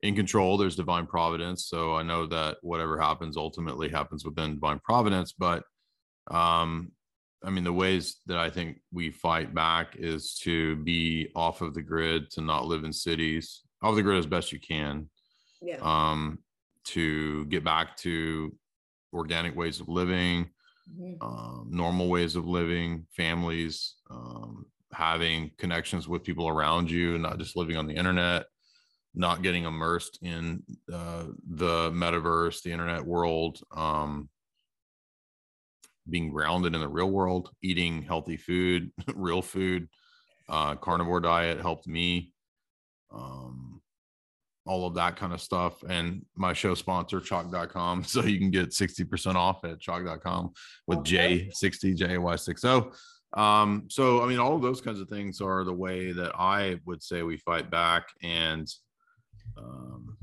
in 0.04 0.14
control. 0.14 0.58
There's 0.58 0.76
divine 0.76 1.06
providence. 1.06 1.64
So 1.64 1.94
I 1.94 2.02
know 2.02 2.26
that 2.26 2.58
whatever 2.60 3.00
happens 3.00 3.38
ultimately 3.38 3.88
happens 3.88 4.22
within 4.22 4.56
divine 4.56 4.78
providence. 4.80 5.32
But 5.32 5.64
um, 6.30 6.92
I 7.42 7.48
mean, 7.48 7.64
the 7.64 7.72
ways 7.72 8.18
that 8.26 8.36
I 8.36 8.50
think 8.50 8.82
we 8.92 9.10
fight 9.10 9.54
back 9.54 9.96
is 9.96 10.34
to 10.42 10.76
be 10.76 11.30
off 11.34 11.62
of 11.62 11.72
the 11.72 11.82
grid, 11.82 12.30
to 12.32 12.42
not 12.42 12.66
live 12.66 12.84
in 12.84 12.92
cities, 12.92 13.62
off 13.82 13.94
the 13.94 14.02
grid 14.02 14.18
as 14.18 14.26
best 14.26 14.52
you 14.52 14.60
can. 14.60 15.08
Yeah. 15.62 15.78
Um, 15.80 16.40
to 16.88 17.46
get 17.46 17.64
back 17.64 17.96
to 17.98 18.54
organic 19.14 19.56
ways 19.56 19.80
of 19.80 19.88
living, 19.88 20.50
mm-hmm. 20.86 21.26
um, 21.26 21.68
normal 21.70 22.10
ways 22.10 22.36
of 22.36 22.46
living, 22.46 23.06
families, 23.16 23.94
um, 24.10 24.66
having 24.92 25.50
connections 25.56 26.06
with 26.06 26.24
people 26.24 26.46
around 26.46 26.90
you, 26.90 27.16
not 27.16 27.38
just 27.38 27.56
living 27.56 27.78
on 27.78 27.86
the 27.86 27.94
internet, 27.94 28.44
not 29.14 29.42
getting 29.42 29.64
immersed 29.64 30.18
in 30.22 30.62
uh, 30.92 31.24
the 31.48 31.90
metaverse, 31.90 32.62
the 32.62 32.72
internet 32.72 33.04
world, 33.04 33.60
um, 33.74 34.28
being 36.08 36.30
grounded 36.30 36.74
in 36.74 36.80
the 36.80 36.88
real 36.88 37.10
world, 37.10 37.50
eating 37.62 38.02
healthy 38.02 38.36
food, 38.36 38.90
real 39.14 39.42
food, 39.42 39.88
uh, 40.48 40.74
carnivore 40.76 41.20
diet 41.20 41.60
helped 41.60 41.86
me. 41.86 42.32
Um, 43.12 43.80
all 44.66 44.86
of 44.86 44.94
that 44.94 45.16
kind 45.16 45.32
of 45.32 45.40
stuff. 45.40 45.82
And 45.88 46.24
my 46.36 46.52
show 46.52 46.74
sponsor, 46.74 47.20
chalk.com. 47.20 48.04
So 48.14 48.22
you 48.22 48.38
can 48.38 48.50
get 48.50 48.70
60% 48.70 49.34
off 49.34 49.64
at 49.64 49.80
chalk.com 49.80 50.52
with 50.86 50.98
okay. 50.98 51.50
J60, 51.50 51.98
JY60. 51.98 52.92
Um, 53.38 53.86
so, 53.90 54.22
I 54.22 54.26
mean, 54.26 54.38
all 54.38 54.54
of 54.54 54.62
those 54.62 54.80
kinds 54.80 55.00
of 55.00 55.08
things 55.08 55.40
are 55.40 55.64
the 55.64 55.72
way 55.72 56.12
that 56.12 56.32
I 56.38 56.78
would 56.86 57.02
say 57.02 57.22
we 57.22 57.36
fight 57.36 57.70
back. 57.70 58.08
And 58.22 58.66
um, 59.56 60.16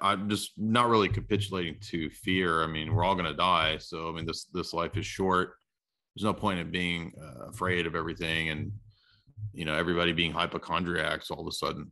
I'm 0.00 0.28
just 0.28 0.52
not 0.56 0.88
really 0.88 1.08
capitulating 1.08 1.76
to 1.90 2.10
fear. 2.10 2.62
I 2.62 2.66
mean, 2.66 2.94
we're 2.94 3.04
all 3.04 3.14
going 3.14 3.26
to 3.26 3.34
die. 3.34 3.78
So, 3.78 4.08
I 4.08 4.12
mean, 4.12 4.26
this, 4.26 4.44
this 4.52 4.72
life 4.72 4.96
is 4.96 5.06
short. 5.06 5.54
There's 6.14 6.24
no 6.24 6.34
point 6.34 6.60
in 6.60 6.70
being 6.70 7.12
uh, 7.20 7.48
afraid 7.48 7.86
of 7.86 7.94
everything 7.94 8.50
and, 8.50 8.72
you 9.52 9.64
know, 9.64 9.74
everybody 9.74 10.12
being 10.12 10.32
hypochondriacs 10.32 11.30
all 11.30 11.40
of 11.40 11.46
a 11.46 11.52
sudden. 11.52 11.90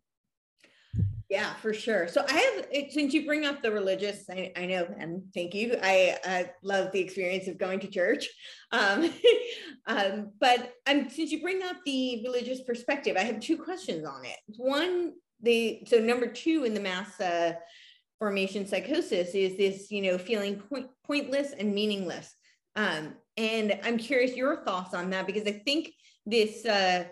Yeah, 1.28 1.53
for 1.55 1.74
sure. 1.74 2.09
So 2.09 2.24
I 2.26 2.32
have, 2.32 2.91
since 2.91 3.12
you 3.12 3.26
bring 3.26 3.45
up 3.45 3.62
the 3.62 3.70
religious, 3.70 4.24
I, 4.30 4.51
I 4.57 4.64
know, 4.64 4.89
and 4.99 5.22
thank 5.34 5.55
you. 5.55 5.76
I, 5.82 6.16
I, 6.24 6.51
love 6.62 6.91
the 6.91 7.01
experience 7.01 7.49
of 7.49 7.59
going 7.59 7.80
to 7.80 7.86
church. 7.86 8.26
Um, 8.72 9.12
um, 9.86 10.32
but 10.41 10.72
um, 10.86 11.11
since 11.11 11.30
you 11.30 11.43
bring 11.43 11.62
up 11.62 11.76
the 11.84 12.22
religious 12.24 12.62
perspective, 12.62 13.16
I 13.18 13.24
have 13.24 13.41
two 13.41 13.59
questions 13.59 14.07
on 14.07 14.24
it. 14.24 14.39
One, 14.57 15.12
the 15.43 15.82
so 15.86 15.99
number 15.99 16.26
two 16.26 16.64
in 16.64 16.74
the 16.74 16.80
mass 16.80 17.20
uh, 17.20 17.55
formation 18.18 18.66
psychosis 18.66 19.34
is 19.34 19.57
this, 19.57 19.91
you 19.91 20.03
know, 20.03 20.18
feeling 20.18 20.57
point, 20.57 20.89
pointless 21.07 21.53
and 21.53 21.74
meaningless. 21.74 22.34
Um, 22.76 23.14
and 23.36 23.78
I'm 23.84 23.99
curious 23.99 24.36
your 24.36 24.64
thoughts 24.64 24.95
on 24.95 25.11
that 25.11 25.26
because 25.26 25.47
I 25.47 25.53
think 25.53 25.93
this 26.26 26.64
uh, 26.64 27.05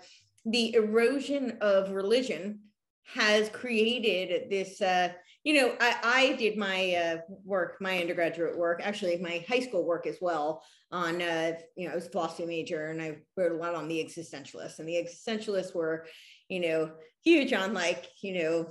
the 0.45 0.74
erosion 0.74 1.59
of 1.61 1.91
religion 1.91 2.61
has 3.05 3.49
created 3.51 4.51
this 4.51 4.81
uh, 4.81 5.12
you 5.45 5.55
know 5.55 5.77
I, 5.81 5.97
I 6.03 6.37
did 6.37 6.57
my 6.57 6.95
uh, 6.95 7.16
work 7.45 7.77
my 7.81 8.01
undergraduate 8.01 8.59
work 8.59 8.81
actually 8.83 9.16
my 9.18 9.45
high 9.49 9.61
school 9.61 9.85
work 9.85 10.07
as 10.07 10.18
well 10.20 10.62
on 10.91 11.22
uh, 11.22 11.53
you 11.77 11.87
know 11.87 11.93
i 11.93 11.95
was 11.95 12.07
a 12.07 12.11
philosophy 12.11 12.47
major 12.47 12.89
and 12.89 13.01
i 13.01 13.18
wrote 13.37 13.53
a 13.53 13.57
lot 13.57 13.77
on 13.77 13.87
the 13.87 14.05
existentialists 14.05 14.81
and 14.81 14.89
the 14.89 14.97
existentialists 14.97 15.74
were 15.74 16.07
you 16.49 16.61
know 16.61 16.90
huge 17.22 17.53
on 17.53 17.74
like 17.74 18.07
you 18.22 18.42
know 18.42 18.66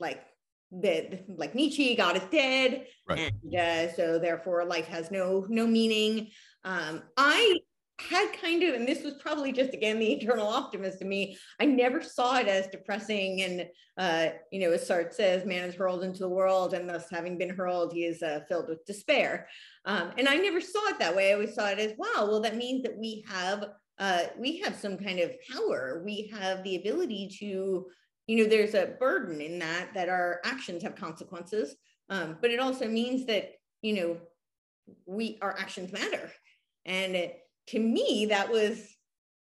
like 0.00 0.22
the 0.70 1.20
like 1.36 1.54
nietzsche 1.54 1.94
god 1.94 2.16
is 2.16 2.22
dead 2.30 2.86
right. 3.08 3.32
and 3.42 3.54
uh, 3.54 3.92
so 3.94 4.18
therefore 4.18 4.64
life 4.64 4.86
has 4.86 5.10
no 5.10 5.46
no 5.48 5.66
meaning 5.66 6.28
um, 6.64 7.02
i 7.16 7.58
had 8.10 8.32
kind 8.40 8.62
of, 8.62 8.74
and 8.74 8.86
this 8.86 9.02
was 9.02 9.14
probably 9.14 9.52
just 9.52 9.74
again 9.74 9.98
the 9.98 10.12
eternal 10.12 10.46
optimist 10.46 10.98
to 10.98 11.04
me. 11.04 11.36
I 11.60 11.66
never 11.66 12.02
saw 12.02 12.36
it 12.38 12.48
as 12.48 12.66
depressing. 12.68 13.42
And, 13.42 13.68
uh, 13.98 14.34
you 14.50 14.60
know, 14.60 14.72
as 14.72 14.88
Sartre 14.88 15.12
says, 15.12 15.44
man 15.44 15.68
is 15.68 15.74
hurled 15.74 16.02
into 16.02 16.20
the 16.20 16.28
world, 16.28 16.74
and 16.74 16.88
thus 16.88 17.10
having 17.10 17.38
been 17.38 17.50
hurled, 17.50 17.92
he 17.92 18.04
is 18.04 18.22
uh, 18.22 18.40
filled 18.48 18.68
with 18.68 18.84
despair. 18.86 19.48
Um, 19.84 20.12
and 20.18 20.28
I 20.28 20.36
never 20.36 20.60
saw 20.60 20.88
it 20.88 20.98
that 20.98 21.14
way. 21.14 21.30
I 21.30 21.34
always 21.34 21.54
saw 21.54 21.68
it 21.68 21.78
as, 21.78 21.92
wow, 21.96 22.26
well, 22.26 22.40
that 22.40 22.56
means 22.56 22.82
that 22.82 22.96
we 22.98 23.24
have, 23.28 23.66
uh, 24.02 24.24
we 24.36 24.58
have 24.58 24.74
some 24.74 24.98
kind 24.98 25.20
of 25.20 25.30
power. 25.48 26.02
We 26.04 26.28
have 26.36 26.64
the 26.64 26.74
ability 26.74 27.30
to, 27.38 27.86
you 28.26 28.36
know, 28.36 28.50
there's 28.50 28.74
a 28.74 28.96
burden 28.98 29.40
in 29.40 29.60
that, 29.60 29.94
that 29.94 30.08
our 30.08 30.40
actions 30.44 30.82
have 30.82 30.96
consequences. 30.96 31.76
Um, 32.10 32.36
but 32.40 32.50
it 32.50 32.58
also 32.58 32.88
means 32.88 33.26
that, 33.26 33.52
you 33.80 33.94
know, 33.94 34.16
we, 35.06 35.38
our 35.40 35.56
actions 35.56 35.92
matter. 35.92 36.32
And 36.84 37.14
it, 37.14 37.38
to 37.68 37.78
me, 37.78 38.26
that 38.30 38.50
was, 38.50 38.91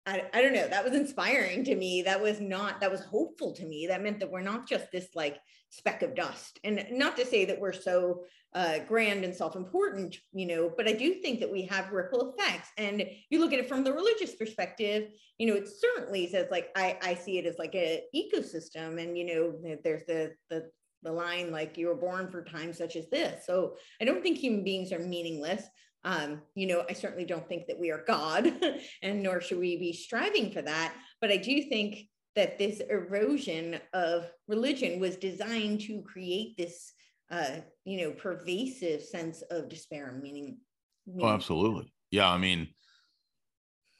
I, 0.09 0.23
I 0.33 0.41
don't 0.41 0.53
know, 0.53 0.67
that 0.67 0.83
was 0.83 0.95
inspiring 0.95 1.63
to 1.65 1.75
me. 1.75 2.01
That 2.01 2.21
was 2.21 2.41
not, 2.41 2.81
that 2.81 2.91
was 2.91 3.01
hopeful 3.01 3.53
to 3.53 3.65
me. 3.65 3.85
That 3.87 4.01
meant 4.01 4.19
that 4.19 4.31
we're 4.31 4.41
not 4.41 4.67
just 4.67 4.91
this 4.91 5.09
like 5.13 5.37
speck 5.69 6.01
of 6.01 6.15
dust. 6.15 6.59
And 6.63 6.83
not 6.91 7.15
to 7.17 7.25
say 7.25 7.45
that 7.45 7.59
we're 7.59 7.73
so 7.73 8.23
uh, 8.55 8.79
grand 8.87 9.23
and 9.23 9.35
self-important, 9.35 10.17
you 10.33 10.47
know, 10.47 10.71
but 10.75 10.87
I 10.87 10.93
do 10.93 11.15
think 11.15 11.39
that 11.39 11.51
we 11.51 11.61
have 11.65 11.91
ripple 11.91 12.33
effects. 12.33 12.69
And 12.77 13.03
you 13.29 13.39
look 13.39 13.53
at 13.53 13.59
it 13.59 13.69
from 13.69 13.83
the 13.83 13.93
religious 13.93 14.33
perspective, 14.33 15.11
you 15.37 15.45
know, 15.45 15.53
it 15.53 15.69
certainly 15.69 16.27
says 16.27 16.47
like, 16.49 16.69
I, 16.75 16.97
I 17.03 17.13
see 17.13 17.37
it 17.37 17.45
as 17.45 17.59
like 17.59 17.75
an 17.75 17.99
ecosystem 18.15 18.99
and, 18.99 19.15
you 19.15 19.25
know, 19.27 19.77
there's 19.83 20.05
the, 20.07 20.33
the, 20.49 20.71
the 21.03 21.11
line 21.11 21.51
like 21.51 21.77
you 21.77 21.87
were 21.87 21.95
born 21.95 22.31
for 22.31 22.43
times 22.43 22.77
such 22.79 22.95
as 22.95 23.07
this. 23.09 23.45
So 23.45 23.75
I 24.01 24.05
don't 24.05 24.23
think 24.23 24.39
human 24.39 24.63
beings 24.63 24.91
are 24.91 24.99
meaningless. 24.99 25.63
Um, 26.03 26.41
you 26.55 26.67
know, 26.67 26.83
I 26.89 26.93
certainly 26.93 27.25
don't 27.25 27.47
think 27.47 27.67
that 27.67 27.79
we 27.79 27.91
are 27.91 28.03
God, 28.07 28.51
and 29.01 29.21
nor 29.21 29.41
should 29.41 29.59
we 29.59 29.77
be 29.77 29.93
striving 29.93 30.51
for 30.51 30.61
that. 30.61 30.93
But 31.21 31.31
I 31.31 31.37
do 31.37 31.63
think 31.63 32.07
that 32.35 32.57
this 32.57 32.79
erosion 32.89 33.79
of 33.93 34.29
religion 34.47 34.99
was 34.99 35.17
designed 35.17 35.81
to 35.81 36.01
create 36.03 36.55
this, 36.57 36.93
uh, 37.31 37.57
you 37.83 38.01
know, 38.01 38.11
pervasive 38.11 39.01
sense 39.01 39.41
of 39.51 39.67
despair 39.67 40.07
and 40.09 40.21
meaning. 40.21 40.57
meaning. 41.05 41.25
Oh, 41.25 41.33
absolutely. 41.33 41.91
Yeah. 42.11 42.29
I 42.29 42.37
mean, 42.37 42.69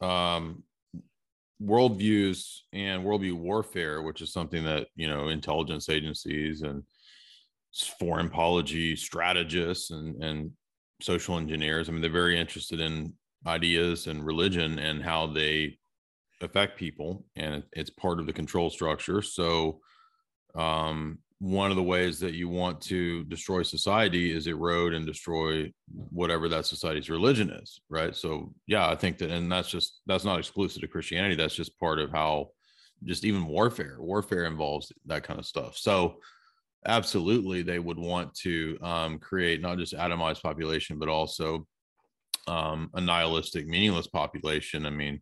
um, 0.00 0.62
worldviews 1.62 2.60
and 2.72 3.04
worldview 3.04 3.34
warfare, 3.34 4.00
which 4.00 4.22
is 4.22 4.32
something 4.32 4.64
that, 4.64 4.88
you 4.94 5.06
know, 5.06 5.28
intelligence 5.28 5.88
agencies 5.88 6.62
and 6.62 6.82
foreign 7.98 8.30
policy 8.30 8.96
strategists 8.96 9.90
and, 9.90 10.22
and 10.22 10.50
social 11.00 11.38
engineers. 11.38 11.88
I 11.88 11.92
mean, 11.92 12.00
they're 12.00 12.10
very 12.10 12.38
interested 12.38 12.80
in 12.80 13.14
ideas 13.46 14.06
and 14.06 14.24
religion 14.24 14.78
and 14.78 15.02
how 15.02 15.26
they 15.26 15.78
affect 16.42 16.78
people 16.78 17.24
and 17.36 17.62
it's 17.72 17.90
part 17.90 18.18
of 18.18 18.26
the 18.26 18.32
control 18.32 18.70
structure. 18.70 19.22
So 19.22 19.80
um, 20.54 21.18
one 21.40 21.70
of 21.70 21.76
the 21.76 21.82
ways 21.82 22.20
that 22.20 22.34
you 22.34 22.48
want 22.48 22.82
to 22.82 23.24
destroy 23.24 23.62
society 23.62 24.34
is 24.34 24.46
erode 24.46 24.92
and 24.92 25.06
destroy 25.06 25.72
whatever 26.10 26.48
that 26.48 26.66
society's 26.66 27.08
religion 27.08 27.50
is 27.50 27.80
right? 27.88 28.14
So 28.14 28.52
yeah 28.66 28.88
i 28.88 28.94
think 28.94 29.18
that 29.18 29.30
and 29.30 29.50
that's 29.50 29.70
just 29.70 30.00
that's 30.06 30.24
not 30.24 30.38
exclusive 30.38 30.82
to 30.82 30.88
christianity. 30.88 31.34
That's 31.34 31.54
just 31.54 31.78
part 31.78 31.98
of 31.98 32.10
how 32.10 32.50
just 33.04 33.24
even 33.24 33.46
warfare 33.46 33.96
warfare 33.98 34.44
involves 34.44 34.92
that 35.06 35.22
kind 35.22 35.38
of 35.38 35.46
stuff. 35.46 35.78
So 35.78 36.20
absolutely 36.86 37.62
they 37.62 37.78
would 37.78 37.98
want 37.98 38.32
to 38.34 38.78
um, 38.82 39.18
create 39.18 39.60
not 39.60 39.78
just 39.78 39.94
atomized 39.94 40.42
population 40.42 40.98
but 40.98 41.08
also 41.08 41.66
um, 42.48 42.90
a 42.94 43.00
nihilistic 43.00 43.66
meaningless 43.66 44.06
population 44.06 44.86
i 44.86 44.90
mean 44.90 45.20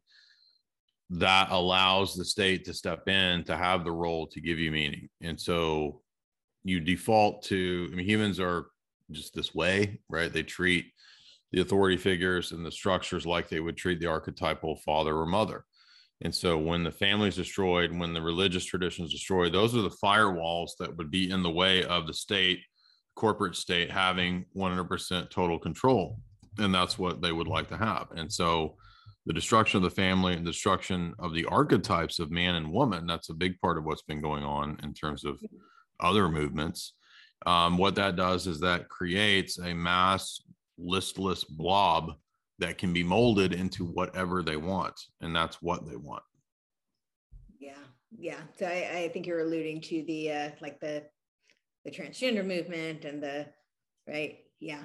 that 1.11 1.49
allows 1.51 2.15
the 2.15 2.25
state 2.25 2.65
to 2.65 2.75
step 2.75 3.09
in 3.09 3.43
to 3.45 3.57
have 3.57 3.85
the 3.85 3.93
role 3.93 4.27
to 4.27 4.41
give 4.41 4.59
you 4.59 4.71
meaning. 4.71 5.09
And 5.23 5.41
so 5.41 6.03
you 6.65 6.81
default 6.81 7.43
to, 7.45 7.89
I 7.91 7.95
mean, 7.95 8.07
humans 8.07 8.39
are 8.39 8.67
just 9.11 9.35
this 9.35 9.55
way, 9.55 10.01
right? 10.11 10.33
They 10.33 10.43
treat 10.43 10.87
the 11.51 11.61
authority 11.61 11.97
figures 11.97 12.53
and 12.53 12.65
the 12.65 12.71
structures 12.71 13.25
like 13.25 13.49
they 13.49 13.61
would 13.61 13.77
treat 13.77 14.01
the 14.01 14.07
archetypal 14.07 14.77
father 14.77 15.17
or 15.17 15.25
mother. 15.25 15.65
And 16.23 16.35
so 16.35 16.59
when 16.59 16.83
the 16.83 16.91
family 16.91 17.29
is 17.29 17.37
destroyed, 17.37 17.97
when 17.97 18.13
the 18.13 18.23
religious 18.23 18.65
tradition 18.65 19.05
is 19.05 19.13
destroyed, 19.13 19.53
those 19.53 19.77
are 19.77 19.83
the 19.83 19.97
firewalls 20.03 20.71
that 20.81 20.97
would 20.97 21.11
be 21.11 21.31
in 21.31 21.43
the 21.43 21.51
way 21.51 21.85
of 21.85 22.07
the 22.07 22.15
state, 22.15 22.61
corporate 23.15 23.55
state 23.55 23.91
having 23.91 24.45
100% 24.57 25.31
total 25.31 25.59
control. 25.59 26.19
And 26.59 26.75
that's 26.75 26.99
what 26.99 27.23
they 27.23 27.31
would 27.31 27.47
like 27.47 27.69
to 27.69 27.77
have. 27.77 28.09
And 28.17 28.33
so 28.33 28.77
the 29.29 29.35
destruction 29.35 29.77
of 29.77 29.83
the 29.83 29.91
family 29.95 30.33
and 30.33 30.45
destruction 30.45 31.15
of 31.19 31.35
the 31.35 31.45
archetypes 31.45 32.19
of 32.19 32.31
man 32.31 32.55
and 32.55 32.73
woman 32.73 33.07
that's 33.07 33.29
a 33.29 33.35
big 33.35 33.61
part 33.61 33.77
of 33.77 33.85
what's 33.85 34.03
been 34.03 34.23
going 34.23 34.43
on 34.43 34.79
in 34.83 34.95
terms 34.95 35.23
of 35.23 35.39
other 36.01 36.31
movements 36.31 36.95
um, 37.47 37.77
what 37.77 37.95
that 37.97 38.17
does 38.17 38.47
is 38.47 38.59
that 38.61 38.89
creates 38.89 39.59
a 39.59 39.75
mass 39.75 40.41
listless 40.79 41.45
blob 41.45 42.15
that 42.59 42.79
can 42.79 42.93
be 42.93 43.05
molded 43.05 43.53
into 43.53 43.85
whatever 43.85 44.43
they 44.43 44.57
want 44.57 44.99
and 45.21 45.35
that's 45.35 45.63
what 45.63 45.87
they 45.89 45.97
want 45.97 46.23
yeah 47.61 47.73
yeah 48.19 48.41
so 48.59 48.67
i, 48.67 49.05
I 49.05 49.11
think 49.13 49.27
you're 49.27 49.41
alluding 49.41 49.81
to 49.83 50.05
the 50.07 50.33
uh, 50.33 50.51
like 50.61 50.81
the 50.81 51.05
the 51.85 51.91
transgender 51.91 52.45
movement 52.45 53.05
and 53.05 53.23
the 53.23 53.47
right 54.07 54.39
yeah 54.61 54.85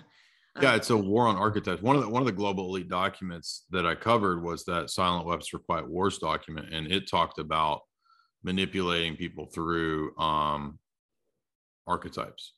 yeah, 0.61 0.71
um, 0.71 0.75
it's 0.75 0.89
a 0.91 0.97
war 0.97 1.27
on 1.27 1.35
archetypes. 1.35 1.81
One 1.81 1.95
of 1.95 2.03
the 2.03 2.09
one 2.09 2.21
of 2.21 2.27
the 2.27 2.31
global 2.31 2.67
elite 2.67 2.89
documents 2.89 3.65
that 3.71 3.87
I 3.87 3.95
covered 3.95 4.43
was 4.43 4.63
that 4.65 4.89
Silent 4.89 5.25
for 5.49 5.59
Quiet 5.59 5.89
Wars 5.89 6.19
document, 6.19 6.73
and 6.73 6.91
it 6.91 7.09
talked 7.09 7.39
about 7.39 7.81
manipulating 8.43 9.15
people 9.15 9.47
through 9.47 10.15
um, 10.17 10.77
archetypes. 11.87 12.53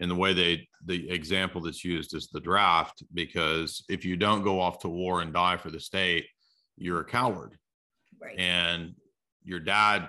And 0.00 0.10
the 0.10 0.16
way 0.16 0.32
they 0.32 0.68
the 0.84 1.08
example 1.10 1.60
that's 1.60 1.84
used 1.84 2.14
is 2.14 2.28
the 2.28 2.40
draft, 2.40 3.02
because 3.12 3.84
if 3.88 4.04
you 4.04 4.16
don't 4.16 4.42
go 4.42 4.60
off 4.60 4.80
to 4.80 4.88
war 4.88 5.20
and 5.22 5.32
die 5.32 5.56
for 5.56 5.70
the 5.70 5.80
state, 5.80 6.26
you're 6.76 7.00
a 7.00 7.04
coward. 7.04 7.56
Right. 8.20 8.38
And 8.38 8.94
your 9.44 9.60
dad 9.60 10.08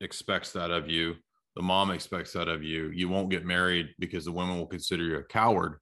expects 0.00 0.52
that 0.52 0.70
of 0.70 0.88
you. 0.88 1.16
The 1.56 1.62
mom 1.62 1.90
expects 1.90 2.32
that 2.34 2.48
of 2.48 2.62
you. 2.62 2.90
You 2.90 3.08
won't 3.08 3.30
get 3.30 3.44
married 3.44 3.94
because 3.98 4.24
the 4.24 4.32
women 4.32 4.58
will 4.58 4.66
consider 4.66 5.02
you 5.04 5.16
a 5.16 5.24
coward 5.24 5.78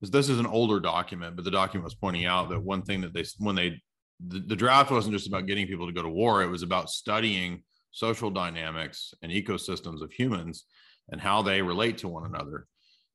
Because 0.00 0.10
this 0.10 0.28
is 0.28 0.38
an 0.38 0.46
older 0.46 0.80
document, 0.80 1.36
but 1.36 1.44
the 1.44 1.50
document 1.50 1.84
was 1.84 1.94
pointing 1.94 2.26
out 2.26 2.50
that 2.50 2.60
one 2.60 2.82
thing 2.82 3.00
that 3.02 3.14
they 3.14 3.24
when 3.38 3.54
they 3.54 3.80
the, 4.26 4.40
the 4.40 4.56
draft 4.56 4.90
wasn't 4.90 5.14
just 5.14 5.28
about 5.28 5.46
getting 5.46 5.66
people 5.66 5.86
to 5.86 5.92
go 5.92 6.02
to 6.02 6.08
war; 6.08 6.42
it 6.42 6.48
was 6.48 6.62
about 6.62 6.90
studying 6.90 7.62
social 7.92 8.30
dynamics 8.30 9.14
and 9.22 9.30
ecosystems 9.30 10.02
of 10.02 10.12
humans 10.12 10.64
and 11.10 11.20
how 11.20 11.42
they 11.42 11.62
relate 11.62 11.98
to 11.98 12.08
one 12.08 12.24
another. 12.24 12.66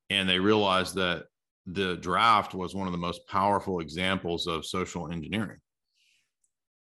And 0.09 0.27
they 0.27 0.39
realized 0.39 0.95
that 0.95 1.25
the 1.65 1.97
draft 1.97 2.53
was 2.53 2.73
one 2.73 2.87
of 2.87 2.93
the 2.93 2.97
most 2.97 3.27
powerful 3.27 3.79
examples 3.81 4.47
of 4.47 4.65
social 4.65 5.11
engineering. 5.11 5.59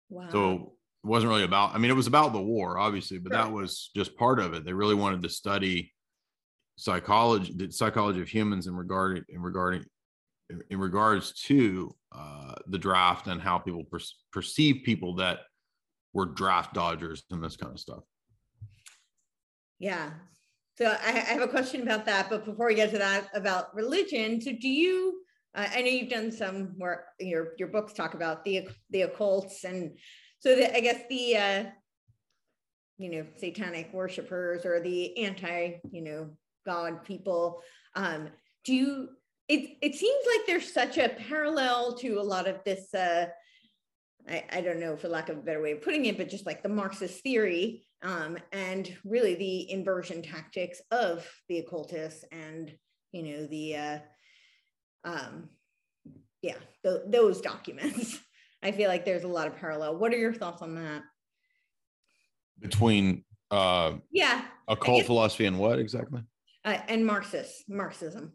Wow. 0.09 0.30
So 0.32 0.53
it 1.03 1.07
wasn't 1.07 1.32
really 1.32 1.43
about, 1.43 1.73
I 1.73 1.80
mean, 1.80 1.89
it 1.89 1.95
was 1.95 2.07
about 2.07 2.34
the 2.34 2.41
war, 2.41 2.78
obviously, 2.78 3.17
but 3.17 3.34
sure. 3.34 3.41
that 3.41 3.51
was 3.51 3.89
just 3.95 4.15
part 4.15 4.39
of 4.39 4.53
it. 4.53 4.63
They 4.63 4.73
really 4.73 4.95
wanted 4.95 5.23
to 5.23 5.30
study 5.30 5.91
psychology, 6.78 7.53
the 7.55 7.71
psychology 7.71 8.21
of 8.21 8.28
humans 8.28 8.67
in 8.67 8.76
regard 8.76 9.26
in 9.30 9.41
regarding 9.41 9.86
in 10.69 10.80
regards 10.80 11.34
to 11.34 11.95
uh, 12.11 12.53
the 12.67 12.78
draft 12.78 13.26
and 13.26 13.41
how 13.41 13.57
people 13.57 13.84
per- 13.86 13.99
perceive 14.32 14.84
people 14.84 15.15
that 15.15 15.39
were 16.13 16.28
draft 16.28 16.73
dodgers 16.73 17.23
and 17.32 17.43
this 17.43 17.57
kind 17.57 17.73
of 17.73 17.80
stuff. 17.80 18.03
Yeah. 19.80 20.11
So 20.78 20.86
I, 20.86 21.09
I 21.09 21.34
have 21.34 21.41
a 21.41 21.47
question 21.47 21.82
about 21.82 22.05
that, 22.05 22.30
but 22.30 22.45
before 22.45 22.67
we 22.67 22.76
get 22.76 22.91
to 22.91 22.97
that, 22.97 23.30
about 23.34 23.73
religion. 23.73 24.41
So 24.41 24.51
do 24.51 24.67
you? 24.67 25.21
Uh, 25.53 25.67
I 25.73 25.82
know 25.82 25.88
you've 25.88 26.09
done 26.09 26.32
some 26.32 26.78
work. 26.78 27.05
Your 27.19 27.53
your 27.57 27.69
books 27.69 27.93
talk 27.93 28.13
about 28.13 28.43
the 28.43 28.67
the 28.89 29.03
occults, 29.03 29.63
and 29.63 29.97
so 30.39 30.55
the, 30.55 30.76
I 30.76 30.82
guess 30.82 31.01
the 31.09 31.38
uh, 31.38 31.63
you 32.97 33.09
know 33.09 33.26
satanic 33.38 33.93
worshippers 33.93 34.65
or 34.65 34.82
the 34.82 35.17
anti 35.17 35.76
you 35.91 36.01
know 36.01 36.30
God 36.65 37.05
people. 37.05 37.61
Um, 37.95 38.30
do 38.65 38.73
you 38.73 39.09
it 39.47 39.78
it 39.82 39.95
seems 39.95 40.26
like 40.28 40.45
there's 40.45 40.73
such 40.73 40.97
a 40.97 41.09
parallel 41.09 41.95
to 41.99 42.19
a 42.19 42.21
lot 42.21 42.47
of 42.47 42.63
this 42.65 42.93
uh 42.93 43.28
I, 44.28 44.43
I 44.51 44.61
don't 44.61 44.80
know 44.80 44.97
for 44.97 45.07
lack 45.07 45.30
of 45.30 45.38
a 45.38 45.41
better 45.41 45.61
way 45.61 45.73
of 45.73 45.84
putting 45.84 46.05
it, 46.05 46.17
but 46.17 46.30
just 46.30 46.45
like 46.45 46.63
the 46.63 46.69
Marxist 46.69 47.21
theory 47.21 47.86
um, 48.06 48.38
and 48.51 48.95
really 49.03 49.34
the 49.36 49.72
inversion 49.72 50.22
tactics 50.22 50.80
of 50.91 51.28
the 51.49 51.58
occultists 51.58 52.24
and 52.32 52.72
you 53.12 53.24
know 53.24 53.47
the 53.47 53.76
uh, 53.76 53.99
um, 55.03 55.49
yeah 56.41 56.56
th- 56.84 57.01
those 57.08 57.41
documents. 57.41 58.20
I 58.64 58.72
feel 58.72 58.89
like 58.89 59.06
there's 59.06 59.24
a 59.24 59.28
lot 59.28 59.47
of 59.47 59.58
parallel. 59.58 59.97
What 59.97 60.14
are 60.14 60.18
your 60.18 60.34
thoughts 60.34 60.62
on 60.62 60.76
that? 60.76 61.03
Between 62.60 63.24
uh, 63.51 63.93
yeah 64.12 64.45
occult 64.68 65.06
philosophy 65.06 65.45
and 65.45 65.60
what 65.60 65.80
exactly? 65.80 66.22
Uh, 66.64 66.78
and 66.88 67.06
Marxist 67.06 67.64
Marxism. 67.68 68.34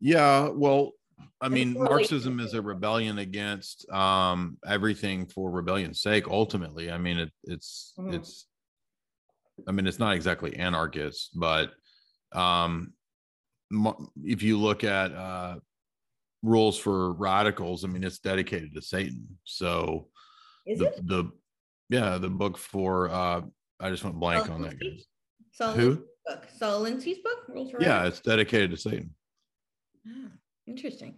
Yeah, 0.00 0.48
well, 0.48 0.92
I 1.40 1.48
mean, 1.48 1.74
Marxism 1.74 2.40
is 2.40 2.54
a 2.54 2.62
rebellion 2.62 3.18
against 3.18 3.88
um, 3.90 4.58
everything 4.66 5.26
for 5.26 5.50
rebellion's 5.50 6.00
sake. 6.00 6.28
Ultimately, 6.28 6.90
I 6.90 6.98
mean, 6.98 7.18
it, 7.18 7.32
it's 7.44 7.94
mm-hmm. 7.98 8.14
it's. 8.14 8.46
I 9.66 9.72
mean, 9.72 9.86
it's 9.86 9.98
not 9.98 10.14
exactly 10.14 10.54
anarchist, 10.56 11.30
but 11.34 11.70
um, 12.32 12.92
if 14.22 14.42
you 14.42 14.58
look 14.58 14.84
at 14.84 15.12
uh, 15.12 15.56
rules 16.42 16.78
for 16.78 17.12
radicals, 17.14 17.84
I 17.84 17.88
mean, 17.88 18.04
it's 18.04 18.18
dedicated 18.18 18.74
to 18.74 18.82
Satan. 18.82 19.26
So, 19.44 20.08
is 20.66 20.78
the, 20.78 20.86
it? 20.88 21.06
the 21.06 21.30
yeah, 21.88 22.18
the 22.18 22.28
book 22.28 22.58
for 22.58 23.08
uh, 23.08 23.42
I 23.80 23.90
just 23.90 24.04
went 24.04 24.16
blank 24.16 24.50
on 24.50 24.62
that. 24.62 24.78
Guys. 24.78 25.04
Saul 25.52 25.72
Who? 25.72 26.02
Book. 26.26 26.46
Saul 26.58 26.84
book. 26.84 27.48
Rules 27.48 27.70
for 27.70 27.80
yeah, 27.80 28.06
it's 28.06 28.20
dedicated 28.20 28.70
to 28.70 28.76
Satan. 28.76 29.14
Ah, 30.06 30.30
interesting. 30.66 31.14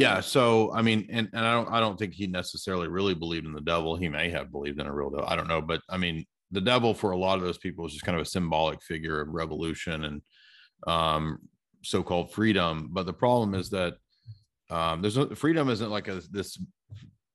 Yeah. 0.00 0.20
So 0.20 0.72
I 0.74 0.82
mean, 0.82 1.06
and, 1.10 1.28
and 1.32 1.46
I 1.46 1.52
don't 1.52 1.70
I 1.70 1.80
don't 1.80 1.98
think 1.98 2.12
he 2.12 2.26
necessarily 2.26 2.88
really 2.88 3.14
believed 3.14 3.46
in 3.46 3.54
the 3.54 3.60
devil. 3.60 3.96
He 3.96 4.08
may 4.08 4.28
have 4.30 4.52
believed 4.52 4.80
in 4.80 4.86
a 4.86 4.92
real 4.92 5.10
devil. 5.10 5.26
I 5.26 5.36
don't 5.36 5.48
know. 5.48 5.62
But 5.62 5.80
I 5.88 5.96
mean, 5.96 6.26
the 6.50 6.60
devil 6.60 6.92
for 6.92 7.12
a 7.12 7.16
lot 7.16 7.38
of 7.38 7.44
those 7.44 7.58
people 7.58 7.86
is 7.86 7.92
just 7.92 8.04
kind 8.04 8.16
of 8.16 8.22
a 8.22 8.28
symbolic 8.28 8.82
figure 8.82 9.20
of 9.20 9.28
revolution 9.28 10.04
and 10.04 10.22
um, 10.86 11.38
so-called 11.82 12.32
freedom. 12.32 12.90
But 12.92 13.06
the 13.06 13.12
problem 13.12 13.54
is 13.54 13.70
that 13.70 13.94
um, 14.70 15.00
there's 15.00 15.16
no 15.16 15.28
freedom 15.34 15.70
isn't 15.70 15.90
like 15.90 16.08
a 16.08 16.20
this 16.30 16.58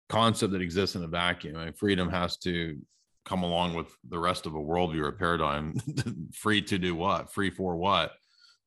concept 0.09 0.53
that 0.53 0.61
exists 0.61 0.95
in 0.95 1.03
a 1.03 1.07
vacuum. 1.07 1.57
I 1.57 1.65
mean, 1.65 1.73
freedom 1.73 2.09
has 2.09 2.37
to 2.37 2.77
come 3.25 3.43
along 3.43 3.75
with 3.75 3.87
the 4.09 4.19
rest 4.19 4.45
of 4.45 4.55
a 4.55 4.59
worldview 4.59 5.03
or 5.03 5.11
paradigm. 5.11 5.75
Free 6.33 6.61
to 6.63 6.77
do 6.77 6.95
what? 6.95 7.31
Free 7.31 7.51
for 7.51 7.75
what? 7.75 8.11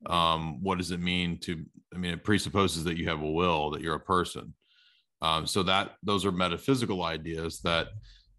Um, 0.07 0.61
what 0.61 0.77
does 0.77 0.91
it 0.91 0.99
mean 0.99 1.37
to 1.39 1.63
i 1.93 1.97
mean 1.97 2.13
it 2.13 2.23
presupposes 2.23 2.83
that 2.83 2.97
you 2.97 3.07
have 3.07 3.21
a 3.21 3.31
will 3.31 3.71
that 3.71 3.81
you're 3.81 3.95
a 3.95 3.99
person. 3.99 4.53
Um, 5.21 5.47
so 5.47 5.63
that 5.63 5.95
those 6.03 6.25
are 6.25 6.33
metaphysical 6.33 7.03
ideas 7.03 7.61
that 7.61 7.87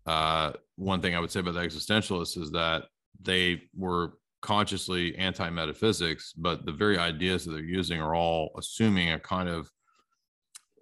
uh, 0.06 0.52
one 0.76 1.00
thing 1.00 1.14
i 1.14 1.20
would 1.20 1.30
say 1.30 1.40
about 1.40 1.54
the 1.54 1.60
existentialists 1.60 2.40
is 2.40 2.50
that 2.50 2.84
they 3.20 3.62
were 3.74 4.14
consciously 4.42 5.16
anti-metaphysics 5.16 6.34
but 6.36 6.66
the 6.66 6.72
very 6.72 6.98
ideas 6.98 7.44
that 7.44 7.52
they're 7.52 7.62
using 7.62 8.00
are 8.00 8.14
all 8.14 8.50
assuming 8.58 9.12
a 9.12 9.18
kind 9.18 9.48
of 9.48 9.70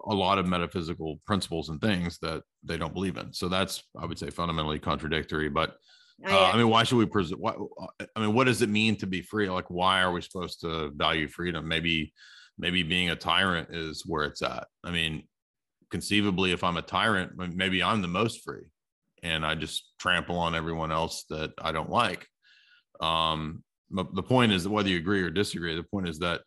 a 0.07 0.15
lot 0.15 0.39
of 0.39 0.49
metaphysical 0.49 1.21
principles 1.25 1.69
and 1.69 1.81
things 1.81 2.19
that 2.19 2.43
they 2.65 2.77
don't 2.77 2.93
believe 2.93 3.17
in. 3.17 3.33
So 3.33 3.49
that's 3.49 3.85
i 3.97 4.05
would 4.05 4.19
say 4.19 4.31
fundamentally 4.31 4.81
contradictory 4.81 5.49
but 5.49 5.77
uh, 6.27 6.51
I 6.53 6.57
mean, 6.57 6.69
why 6.69 6.85
should 6.85 6.99
we 6.99 7.07
preserve? 7.07 7.39
What, 7.39 7.57
I 8.15 8.21
mean, 8.21 8.35
what 8.35 8.45
does 8.45 8.63
it 8.63 8.69
mean 8.69 8.97
to 8.97 9.07
be 9.07 9.23
free? 9.23 9.51
Like, 9.51 9.71
why 9.71 10.03
are 10.03 10.13
we 10.13 10.21
supposed 10.21 10.61
to 10.61 10.91
value 10.95 11.29
freedom? 11.29 11.67
Maybe, 11.67 12.13
maybe 12.59 12.83
being 12.83 13.11
a 13.11 13.17
tyrant 13.17 13.75
is 13.75 14.05
where 14.07 14.25
it's 14.25 14.43
at. 14.43 14.67
I 14.85 14.91
mean, 14.91 15.25
conceivably, 15.91 16.53
if 16.53 16.65
I'm 16.65 16.77
a 16.77 16.83
tyrant, 16.83 17.33
maybe 17.37 17.83
I'm 17.83 18.03
the 18.03 18.09
most 18.09 18.43
free 18.45 18.65
and 19.23 19.47
I 19.47 19.55
just 19.55 19.93
trample 19.99 20.39
on 20.39 20.55
everyone 20.55 20.91
else 20.91 21.25
that 21.31 21.53
I 21.61 21.73
don't 21.73 21.91
like. 21.91 22.27
Um, 23.01 23.63
but 23.91 24.15
the 24.15 24.23
point 24.23 24.53
is 24.53 24.65
that 24.65 24.71
whether 24.71 24.89
you 24.89 24.97
agree 24.97 25.23
or 25.23 25.31
disagree, 25.31 25.77
the 25.77 25.83
point 25.83 26.09
is 26.09 26.19
that 26.21 26.41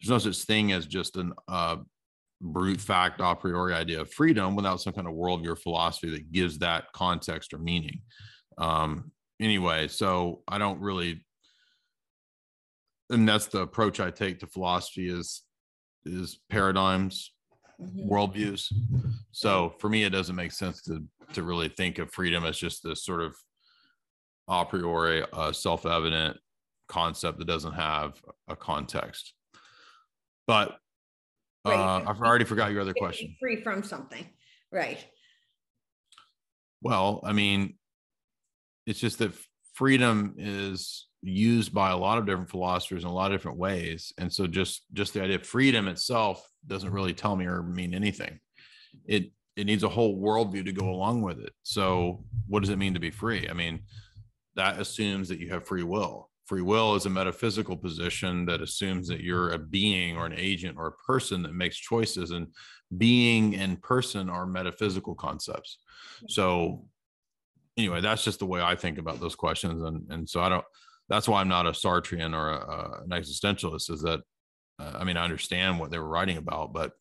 there's 0.00 0.10
no 0.10 0.18
such 0.18 0.44
thing 0.44 0.72
as 0.72 0.86
just 0.86 1.16
an 1.16 1.32
uh, 1.48 1.76
brute 2.40 2.80
fact 2.80 3.20
a 3.20 3.34
priori 3.34 3.74
idea 3.74 4.00
of 4.00 4.12
freedom 4.12 4.56
without 4.56 4.80
some 4.80 4.92
kind 4.92 5.06
of 5.06 5.14
worldview 5.14 5.48
or 5.48 5.56
philosophy 5.56 6.10
that 6.10 6.32
gives 6.32 6.58
that 6.58 6.84
context 6.92 7.52
or 7.52 7.58
meaning. 7.58 8.00
Um, 8.58 9.10
anyway, 9.40 9.88
so 9.88 10.42
I 10.46 10.58
don't 10.58 10.80
really, 10.80 11.24
and 13.08 13.28
that's 13.28 13.46
the 13.46 13.62
approach 13.62 13.98
I 13.98 14.10
take 14.10 14.40
to 14.40 14.46
philosophy 14.46 15.08
is 15.08 15.42
is 16.04 16.38
paradigms, 16.48 17.32
mm-hmm. 17.80 18.08
worldviews. 18.10 18.72
So 19.32 19.74
for 19.78 19.88
me, 19.88 20.04
it 20.04 20.10
doesn't 20.10 20.36
make 20.36 20.52
sense 20.52 20.82
to 20.82 21.02
to 21.32 21.42
really 21.42 21.68
think 21.68 21.98
of 21.98 22.12
freedom 22.12 22.44
as 22.44 22.58
just 22.58 22.82
this 22.82 23.04
sort 23.04 23.22
of 23.22 23.36
a 24.48 24.64
priori 24.64 25.24
uh, 25.32 25.52
self-evident 25.52 26.36
concept 26.88 27.38
that 27.38 27.46
doesn't 27.46 27.74
have 27.74 28.20
a 28.48 28.56
context. 28.56 29.32
But 30.46 30.76
uh, 31.64 31.70
right. 31.70 32.04
I've 32.06 32.20
already 32.20 32.44
forgot 32.44 32.72
your 32.72 32.80
other 32.80 32.94
question. 32.94 33.36
Free 33.38 33.62
from 33.62 33.82
something, 33.82 34.26
right? 34.72 34.98
Well, 36.82 37.20
I 37.22 37.32
mean, 37.32 37.74
it's 38.90 38.98
just 38.98 39.20
that 39.20 39.32
freedom 39.74 40.34
is 40.36 41.06
used 41.22 41.72
by 41.72 41.90
a 41.90 41.96
lot 41.96 42.18
of 42.18 42.26
different 42.26 42.50
philosophers 42.50 43.04
in 43.04 43.08
a 43.08 43.12
lot 43.12 43.30
of 43.30 43.38
different 43.38 43.56
ways, 43.56 44.12
and 44.18 44.32
so 44.32 44.48
just 44.48 44.82
just 44.92 45.14
the 45.14 45.22
idea 45.22 45.36
of 45.36 45.46
freedom 45.46 45.86
itself 45.86 46.44
doesn't 46.66 46.90
really 46.92 47.14
tell 47.14 47.36
me 47.36 47.46
or 47.46 47.62
mean 47.62 47.94
anything. 47.94 48.40
It 49.06 49.30
it 49.56 49.64
needs 49.66 49.84
a 49.84 49.88
whole 49.88 50.20
worldview 50.20 50.64
to 50.64 50.72
go 50.72 50.90
along 50.90 51.22
with 51.22 51.38
it. 51.38 51.52
So, 51.62 52.24
what 52.48 52.60
does 52.60 52.70
it 52.70 52.78
mean 52.78 52.94
to 52.94 53.00
be 53.00 53.12
free? 53.12 53.48
I 53.48 53.52
mean, 53.52 53.82
that 54.56 54.80
assumes 54.80 55.28
that 55.28 55.38
you 55.38 55.50
have 55.50 55.68
free 55.68 55.84
will 55.84 56.30
free 56.50 56.62
will 56.62 56.96
is 56.96 57.06
a 57.06 57.10
metaphysical 57.10 57.76
position 57.76 58.44
that 58.44 58.60
assumes 58.60 59.06
that 59.06 59.20
you're 59.20 59.50
a 59.50 59.58
being 59.58 60.16
or 60.16 60.26
an 60.26 60.34
agent 60.36 60.76
or 60.76 60.88
a 60.88 61.06
person 61.06 61.42
that 61.42 61.54
makes 61.54 61.76
choices 61.76 62.32
and 62.32 62.48
being 62.98 63.54
and 63.54 63.80
person 63.82 64.28
are 64.28 64.46
metaphysical 64.46 65.14
concepts 65.14 65.78
so 66.26 66.84
anyway 67.76 68.00
that's 68.00 68.24
just 68.24 68.38
the 68.38 68.46
way 68.46 68.60
i 68.60 68.74
think 68.74 68.98
about 68.98 69.20
those 69.20 69.34
questions 69.34 69.82
and 69.82 70.10
and 70.10 70.28
so 70.28 70.40
i 70.40 70.48
don't 70.48 70.64
that's 71.08 71.28
why 71.28 71.40
i'm 71.40 71.48
not 71.48 71.66
a 71.66 71.70
sartrean 71.70 72.34
or 72.34 72.50
a, 72.50 72.56
a, 72.56 73.02
an 73.04 73.10
existentialist 73.10 73.90
is 73.90 74.02
that 74.02 74.20
uh, 74.78 74.92
i 74.94 75.04
mean 75.04 75.16
i 75.16 75.24
understand 75.24 75.78
what 75.78 75.90
they 75.90 75.98
were 75.98 76.08
writing 76.08 76.36
about 76.36 76.72
but 76.72 76.92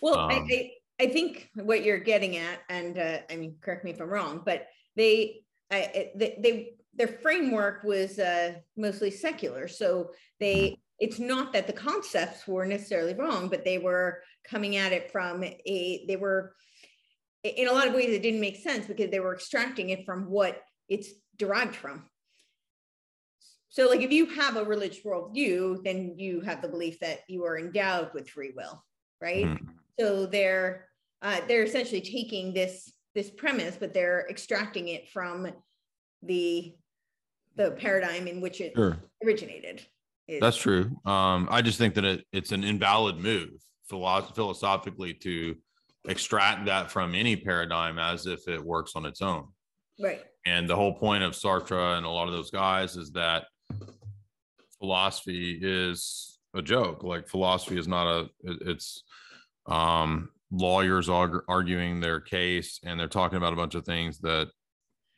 well 0.00 0.18
um, 0.18 0.30
I, 0.30 0.34
I, 0.50 0.70
I 1.00 1.06
think 1.08 1.50
what 1.54 1.84
you're 1.84 1.98
getting 1.98 2.36
at 2.36 2.60
and 2.68 2.98
uh, 2.98 3.18
i 3.30 3.36
mean 3.36 3.56
correct 3.60 3.84
me 3.84 3.90
if 3.90 4.00
i'm 4.00 4.08
wrong 4.08 4.42
but 4.44 4.66
they 4.96 5.42
I, 5.70 6.10
they, 6.14 6.38
they 6.38 6.74
their 6.94 7.08
framework 7.08 7.84
was 7.84 8.18
uh, 8.18 8.54
mostly 8.76 9.10
secular. 9.10 9.68
So 9.68 10.10
they 10.40 10.78
it's 10.98 11.18
not 11.18 11.52
that 11.52 11.66
the 11.66 11.72
concepts 11.72 12.46
were 12.46 12.64
necessarily 12.64 13.14
wrong, 13.14 13.48
but 13.48 13.64
they 13.64 13.78
were 13.78 14.22
coming 14.44 14.76
at 14.76 14.92
it 14.92 15.10
from 15.10 15.42
a 15.42 16.04
they 16.06 16.16
were 16.16 16.54
in 17.44 17.68
a 17.68 17.72
lot 17.72 17.88
of 17.88 17.94
ways 17.94 18.10
it 18.10 18.22
didn't 18.22 18.40
make 18.40 18.56
sense 18.56 18.86
because 18.86 19.10
they 19.10 19.20
were 19.20 19.34
extracting 19.34 19.90
it 19.90 20.04
from 20.04 20.30
what 20.30 20.62
it's 20.88 21.08
derived 21.36 21.74
from. 21.74 22.04
So, 23.68 23.88
like 23.88 24.02
if 24.02 24.12
you 24.12 24.26
have 24.26 24.56
a 24.56 24.64
religious 24.64 25.02
worldview, 25.02 25.82
then 25.82 26.14
you 26.18 26.40
have 26.42 26.60
the 26.60 26.68
belief 26.68 27.00
that 27.00 27.20
you 27.28 27.44
are 27.44 27.58
endowed 27.58 28.10
with 28.12 28.28
free 28.28 28.52
will, 28.54 28.84
right? 29.20 29.46
Mm-hmm. 29.46 29.64
So 29.98 30.26
they're 30.26 30.88
uh, 31.22 31.40
they're 31.48 31.62
essentially 31.62 32.02
taking 32.02 32.52
this 32.52 32.92
this 33.14 33.30
premise, 33.30 33.76
but 33.78 33.94
they're 33.94 34.26
extracting 34.28 34.88
it 34.88 35.08
from 35.08 35.48
the 36.22 36.74
the 37.56 37.72
paradigm 37.72 38.26
in 38.26 38.40
which 38.40 38.60
it 38.60 38.72
sure. 38.76 38.98
originated. 39.24 39.82
Is. 40.28 40.40
That's 40.40 40.56
true. 40.56 40.90
Um, 41.04 41.48
I 41.50 41.62
just 41.62 41.78
think 41.78 41.94
that 41.94 42.04
it, 42.04 42.24
it's 42.32 42.52
an 42.52 42.64
invalid 42.64 43.18
move 43.18 43.50
philosoph- 43.90 44.34
philosophically 44.34 45.14
to 45.14 45.56
extract 46.08 46.66
that 46.66 46.90
from 46.90 47.14
any 47.14 47.36
paradigm 47.36 47.98
as 47.98 48.26
if 48.26 48.48
it 48.48 48.62
works 48.62 48.92
on 48.96 49.06
its 49.06 49.22
own. 49.22 49.48
Right. 50.00 50.22
And 50.46 50.68
the 50.68 50.76
whole 50.76 50.94
point 50.94 51.22
of 51.22 51.32
Sartre 51.32 51.96
and 51.96 52.06
a 52.06 52.10
lot 52.10 52.26
of 52.26 52.34
those 52.34 52.50
guys 52.50 52.96
is 52.96 53.12
that 53.12 53.44
philosophy 54.78 55.58
is 55.62 56.38
a 56.54 56.62
joke. 56.62 57.04
Like 57.04 57.28
philosophy 57.28 57.78
is 57.78 57.86
not 57.86 58.06
a, 58.06 58.28
it's 58.42 59.04
um, 59.66 60.30
lawyers 60.50 61.08
arguing 61.08 62.00
their 62.00 62.20
case 62.20 62.80
and 62.84 62.98
they're 62.98 63.06
talking 63.06 63.38
about 63.38 63.52
a 63.52 63.56
bunch 63.56 63.74
of 63.76 63.84
things 63.84 64.18
that 64.20 64.48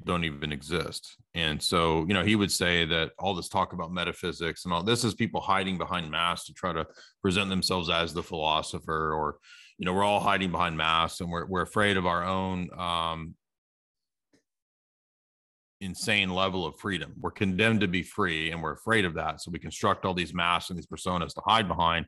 don't 0.05 0.24
even 0.24 0.52
exist. 0.52 1.16
And 1.35 1.62
so, 1.62 2.05
you 2.06 2.15
know, 2.15 2.24
he 2.24 2.36
would 2.36 2.52
say 2.52 2.85
that 2.85 3.12
all 3.19 3.35
this 3.35 3.48
talk 3.48 3.73
about 3.73 3.93
metaphysics 3.93 4.65
and 4.65 4.74
all 4.74 4.82
this 4.82 5.05
is 5.05 5.15
people 5.15 5.40
hiding 5.40 5.78
behind 5.78 6.11
masks 6.11 6.47
to 6.47 6.52
try 6.52 6.73
to 6.73 6.86
present 7.23 7.48
themselves 7.48 7.89
as 7.89 8.12
the 8.12 8.23
philosopher, 8.23 9.15
or, 9.15 9.36
you 9.78 9.86
know, 9.86 9.92
we're 9.92 10.05
all 10.05 10.20
hiding 10.20 10.52
behind 10.52 10.76
masks 10.76 11.20
and 11.20 11.30
we're, 11.30 11.46
we're 11.46 11.62
afraid 11.62 11.96
of 11.96 12.06
our 12.06 12.24
own 12.24 12.68
um, 12.78 13.34
insane 15.80 16.30
level 16.30 16.64
of 16.66 16.78
freedom. 16.78 17.12
We're 17.20 17.30
condemned 17.30 17.80
to 17.80 17.88
be 17.88 18.02
free 18.02 18.51
and 18.51 18.62
we're 18.62 18.72
afraid 18.72 19.05
of 19.05 19.14
that. 19.14 19.40
So 19.40 19.51
we 19.51 19.59
construct 19.59 20.05
all 20.05 20.14
these 20.14 20.34
masks 20.34 20.70
and 20.70 20.78
these 20.78 20.86
personas 20.86 21.34
to 21.34 21.42
hide 21.44 21.68
behind. 21.68 22.06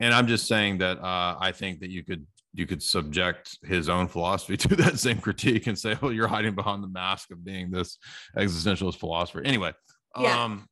And 0.00 0.14
I'm 0.14 0.26
just 0.26 0.46
saying 0.46 0.78
that 0.78 0.98
uh, 0.98 1.36
I 1.38 1.52
think 1.52 1.80
that 1.80 1.90
you 1.90 2.02
could 2.02 2.26
you 2.52 2.66
could 2.66 2.82
subject 2.82 3.58
his 3.62 3.88
own 3.88 4.08
philosophy 4.08 4.56
to 4.56 4.76
that 4.76 4.98
same 4.98 5.18
critique 5.18 5.66
and 5.66 5.78
say, 5.78 5.96
"Oh, 6.02 6.08
you're 6.08 6.26
hiding 6.26 6.54
behind 6.54 6.82
the 6.82 6.88
mask 6.88 7.30
of 7.30 7.44
being 7.44 7.70
this 7.70 7.98
existentialist 8.36 8.96
philosopher." 8.96 9.42
Anyway, 9.42 9.72
yeah. 10.18 10.44
um, 10.44 10.66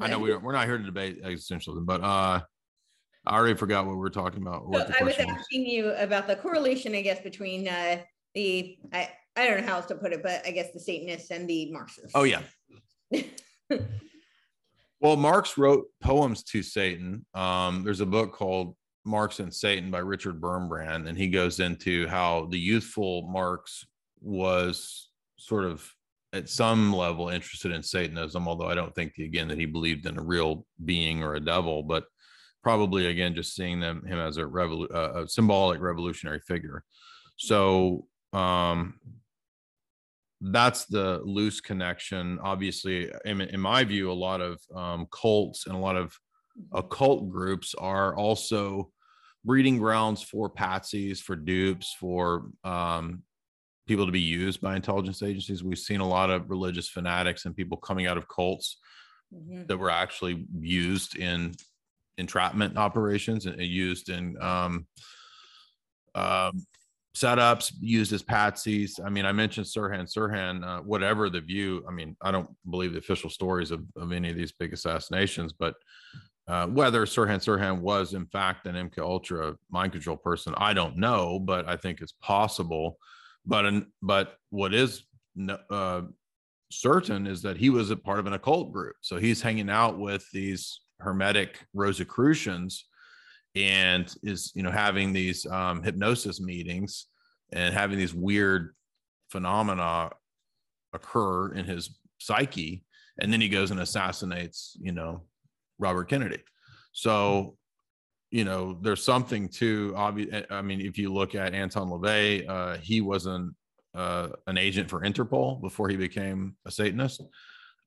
I 0.00 0.08
know 0.08 0.18
we're 0.20 0.38
we're 0.38 0.52
not 0.52 0.66
here 0.66 0.78
to 0.78 0.84
debate 0.84 1.22
existentialism, 1.22 1.84
but 1.84 2.02
uh, 2.02 2.40
I 3.28 3.36
already 3.36 3.56
forgot 3.56 3.84
what 3.84 3.92
we 3.92 3.98
were 3.98 4.10
talking 4.10 4.40
about. 4.40 4.64
So 4.72 4.92
I 4.98 5.04
was 5.04 5.14
asking 5.18 5.64
was. 5.64 5.72
you 5.72 5.92
about 5.92 6.26
the 6.26 6.36
correlation, 6.36 6.94
I 6.94 7.02
guess, 7.02 7.20
between 7.20 7.68
uh, 7.68 7.98
the 8.34 8.78
I 8.92 9.10
I 9.36 9.46
don't 9.46 9.60
know 9.60 9.66
how 9.66 9.76
else 9.76 9.86
to 9.86 9.94
put 9.94 10.12
it, 10.12 10.22
but 10.22 10.44
I 10.46 10.50
guess 10.50 10.72
the 10.72 10.80
Satanists 10.80 11.30
and 11.30 11.48
the 11.48 11.70
Marxists. 11.70 12.12
Oh 12.14 12.24
yeah. 12.24 12.40
well, 15.00 15.16
Marx 15.16 15.58
wrote 15.58 15.86
poems 16.00 16.42
to 16.44 16.62
Satan. 16.62 17.24
Um, 17.34 17.84
there's 17.84 18.00
a 18.00 18.06
book 18.06 18.32
called 18.32 18.74
Marx 19.04 19.40
and 19.40 19.52
Satan 19.52 19.90
by 19.90 19.98
Richard 19.98 20.40
Wurmbrand, 20.40 21.06
and 21.06 21.16
he 21.16 21.28
goes 21.28 21.60
into 21.60 22.06
how 22.08 22.48
the 22.50 22.58
youthful 22.58 23.28
Marx 23.28 23.86
was 24.20 25.10
sort 25.36 25.64
of 25.64 25.88
at 26.32 26.48
some 26.48 26.92
level 26.92 27.28
interested 27.28 27.72
in 27.72 27.82
Satanism, 27.82 28.48
although 28.48 28.68
I 28.68 28.74
don't 28.74 28.94
think 28.94 29.18
again 29.18 29.48
that 29.48 29.58
he 29.58 29.66
believed 29.66 30.06
in 30.06 30.18
a 30.18 30.22
real 30.22 30.66
being 30.84 31.22
or 31.22 31.34
a 31.34 31.40
devil, 31.40 31.82
but 31.82 32.04
probably 32.62 33.06
again 33.06 33.34
just 33.34 33.54
seeing 33.54 33.80
them 33.80 34.04
him 34.06 34.18
as 34.18 34.36
a, 34.36 34.42
revolu- 34.42 34.94
uh, 34.94 35.22
a 35.22 35.28
symbolic 35.28 35.80
revolutionary 35.80 36.40
figure. 36.40 36.84
So 37.36 38.06
um, 38.32 39.00
that's 40.40 40.84
the 40.86 41.20
loose 41.24 41.60
connection. 41.60 42.38
Obviously, 42.42 43.10
in, 43.24 43.40
in 43.40 43.60
my 43.60 43.84
view, 43.84 44.10
a 44.10 44.12
lot 44.12 44.40
of 44.40 44.60
um, 44.74 45.06
cults 45.10 45.66
and 45.66 45.74
a 45.74 45.78
lot 45.78 45.96
of 45.96 46.16
occult 46.72 47.30
groups 47.30 47.74
are 47.76 48.16
also 48.16 48.90
breeding 49.44 49.78
grounds 49.78 50.22
for 50.22 50.50
patsies, 50.50 51.18
for 51.20 51.36
dupes, 51.36 51.94
for 51.98 52.50
um, 52.64 53.22
people 53.86 54.06
to 54.06 54.12
be 54.12 54.20
used 54.20 54.60
by 54.60 54.76
intelligence 54.76 55.22
agencies. 55.22 55.64
We've 55.64 55.78
seen 55.78 56.00
a 56.00 56.08
lot 56.08 56.30
of 56.30 56.50
religious 56.50 56.88
fanatics 56.88 57.44
and 57.46 57.56
people 57.56 57.78
coming 57.78 58.06
out 58.06 58.18
of 58.18 58.28
cults 58.28 58.78
mm-hmm. 59.34 59.66
that 59.66 59.78
were 59.78 59.90
actually 59.90 60.46
used 60.60 61.16
in 61.16 61.54
entrapment 62.18 62.76
operations 62.76 63.46
and 63.46 63.60
used 63.60 64.10
in 64.10 64.40
um, 64.42 64.86
um, 66.14 66.66
setups, 67.16 67.72
used 67.80 68.12
as 68.12 68.22
patsies. 68.22 69.00
I 69.04 69.08
mean, 69.08 69.24
I 69.24 69.32
mentioned 69.32 69.66
Sirhan 69.66 70.06
Sirhan, 70.12 70.64
uh, 70.64 70.82
whatever 70.82 71.30
the 71.30 71.40
view. 71.40 71.84
I 71.88 71.92
mean, 71.92 72.16
I 72.22 72.30
don't 72.30 72.48
believe 72.70 72.92
the 72.92 72.98
official 72.98 73.30
stories 73.30 73.70
of, 73.70 73.84
of 73.96 74.12
any 74.12 74.30
of 74.30 74.36
these 74.36 74.52
big 74.52 74.72
assassinations, 74.72 75.52
but 75.52 75.74
uh, 76.46 76.66
whether 76.66 77.04
Sirhan 77.04 77.38
Sirhan 77.38 77.80
was 77.80 78.14
in 78.14 78.26
fact 78.26 78.66
an 78.66 78.74
MK 78.74 78.98
Ultra 78.98 79.54
mind 79.70 79.92
control 79.92 80.16
person, 80.16 80.54
I 80.56 80.72
don't 80.72 80.96
know, 80.96 81.38
but 81.38 81.68
I 81.68 81.76
think 81.76 82.00
it's 82.00 82.14
possible. 82.22 82.98
But 83.44 83.70
but 84.02 84.36
what 84.50 84.74
is 84.74 85.04
uh, 85.70 86.02
certain 86.70 87.26
is 87.26 87.42
that 87.42 87.56
he 87.56 87.70
was 87.70 87.90
a 87.90 87.96
part 87.96 88.18
of 88.18 88.26
an 88.26 88.32
occult 88.32 88.72
group, 88.72 88.96
so 89.00 89.18
he's 89.18 89.42
hanging 89.42 89.70
out 89.70 89.98
with 89.98 90.24
these 90.32 90.80
Hermetic 91.00 91.64
Rosicrucians, 91.74 92.86
and 93.54 94.12
is 94.22 94.52
you 94.54 94.62
know 94.62 94.70
having 94.70 95.12
these 95.12 95.46
um, 95.46 95.82
hypnosis 95.82 96.40
meetings 96.40 97.06
and 97.52 97.74
having 97.74 97.98
these 97.98 98.14
weird 98.14 98.74
phenomena 99.30 100.10
occur 100.92 101.52
in 101.54 101.64
his 101.64 101.98
psyche, 102.18 102.84
and 103.20 103.32
then 103.32 103.40
he 103.40 103.48
goes 103.48 103.70
and 103.70 103.80
assassinates 103.80 104.76
you 104.80 104.92
know 104.92 105.22
Robert 105.78 106.08
Kennedy. 106.08 106.42
So 106.92 107.56
you 108.30 108.44
know, 108.44 108.78
there's 108.82 109.02
something 109.02 109.48
to 109.48 109.94
obvious. 109.96 110.44
I 110.50 110.60
mean, 110.62 110.80
if 110.80 110.98
you 110.98 111.12
look 111.12 111.34
at 111.34 111.54
Anton 111.54 111.88
LaVey, 111.88 112.48
uh, 112.48 112.76
he 112.78 113.00
wasn't 113.00 113.54
uh, 113.94 114.28
an 114.46 114.58
agent 114.58 114.90
for 114.90 115.00
Interpol 115.00 115.60
before 115.60 115.88
he 115.88 115.96
became 115.96 116.56
a 116.66 116.70
Satanist. 116.70 117.22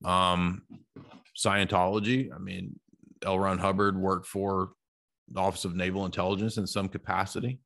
Um, 0.04 0.62
Scientology. 1.36 2.34
I 2.34 2.38
mean, 2.38 2.78
L. 3.24 3.38
Ron 3.38 3.58
Hubbard 3.58 3.98
worked 3.98 4.26
for 4.26 4.70
the 5.30 5.40
Office 5.40 5.64
of 5.64 5.74
Naval 5.74 6.04
Intelligence 6.06 6.56
in 6.56 6.66
some 6.66 6.88
capacity. 6.88 7.60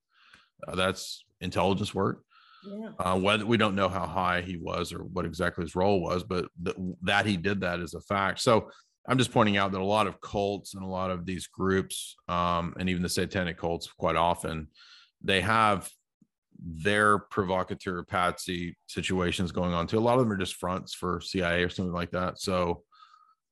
Uh, 0.66 0.74
that's 0.74 1.24
intelligence 1.40 1.94
work. 1.94 2.22
Yeah. 2.66 2.88
Uh, 2.98 3.18
whether 3.18 3.46
we 3.46 3.56
don't 3.56 3.76
know 3.76 3.88
how 3.88 4.06
high 4.06 4.40
he 4.40 4.56
was 4.56 4.92
or 4.92 5.04
what 5.04 5.24
exactly 5.24 5.62
his 5.62 5.76
role 5.76 6.00
was, 6.00 6.24
but 6.24 6.46
th- 6.64 6.76
that 7.02 7.26
he 7.26 7.36
did 7.36 7.60
that 7.60 7.80
is 7.80 7.94
a 7.94 8.00
fact. 8.00 8.40
So 8.40 8.70
I'm 9.08 9.18
just 9.18 9.32
pointing 9.32 9.56
out 9.56 9.72
that 9.72 9.80
a 9.80 9.84
lot 9.84 10.06
of 10.06 10.20
cults 10.20 10.74
and 10.74 10.82
a 10.82 10.88
lot 10.88 11.10
of 11.10 11.24
these 11.26 11.46
groups, 11.46 12.16
um, 12.28 12.74
and 12.78 12.88
even 12.88 13.02
the 13.02 13.08
satanic 13.08 13.56
cults, 13.58 13.86
quite 13.86 14.16
often, 14.16 14.68
they 15.22 15.40
have 15.42 15.88
their 16.58 17.18
provocateur 17.18 18.02
patsy 18.02 18.76
situations 18.86 19.52
going 19.52 19.72
on 19.72 19.86
too. 19.86 19.98
A 19.98 20.00
lot 20.00 20.14
of 20.14 20.20
them 20.20 20.32
are 20.32 20.38
just 20.38 20.56
fronts 20.56 20.94
for 20.94 21.20
CIA 21.20 21.62
or 21.62 21.68
something 21.68 21.92
like 21.92 22.10
that. 22.12 22.40
So, 22.40 22.82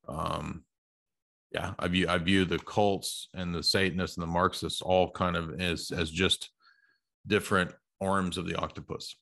um, 0.08 0.64
yeah, 1.54 1.72
I 1.78 1.86
view 1.86 2.06
I 2.08 2.18
view 2.18 2.44
the 2.44 2.58
cults 2.58 3.28
and 3.32 3.54
the 3.54 3.62
Satanists 3.62 4.16
and 4.16 4.22
the 4.22 4.30
Marxists 4.30 4.82
all 4.82 5.12
kind 5.12 5.36
of 5.36 5.60
as 5.60 5.92
as 5.92 6.10
just 6.10 6.50
different 7.26 7.70
arms 8.00 8.36
of 8.36 8.46
the 8.46 8.56
octopus. 8.56 9.14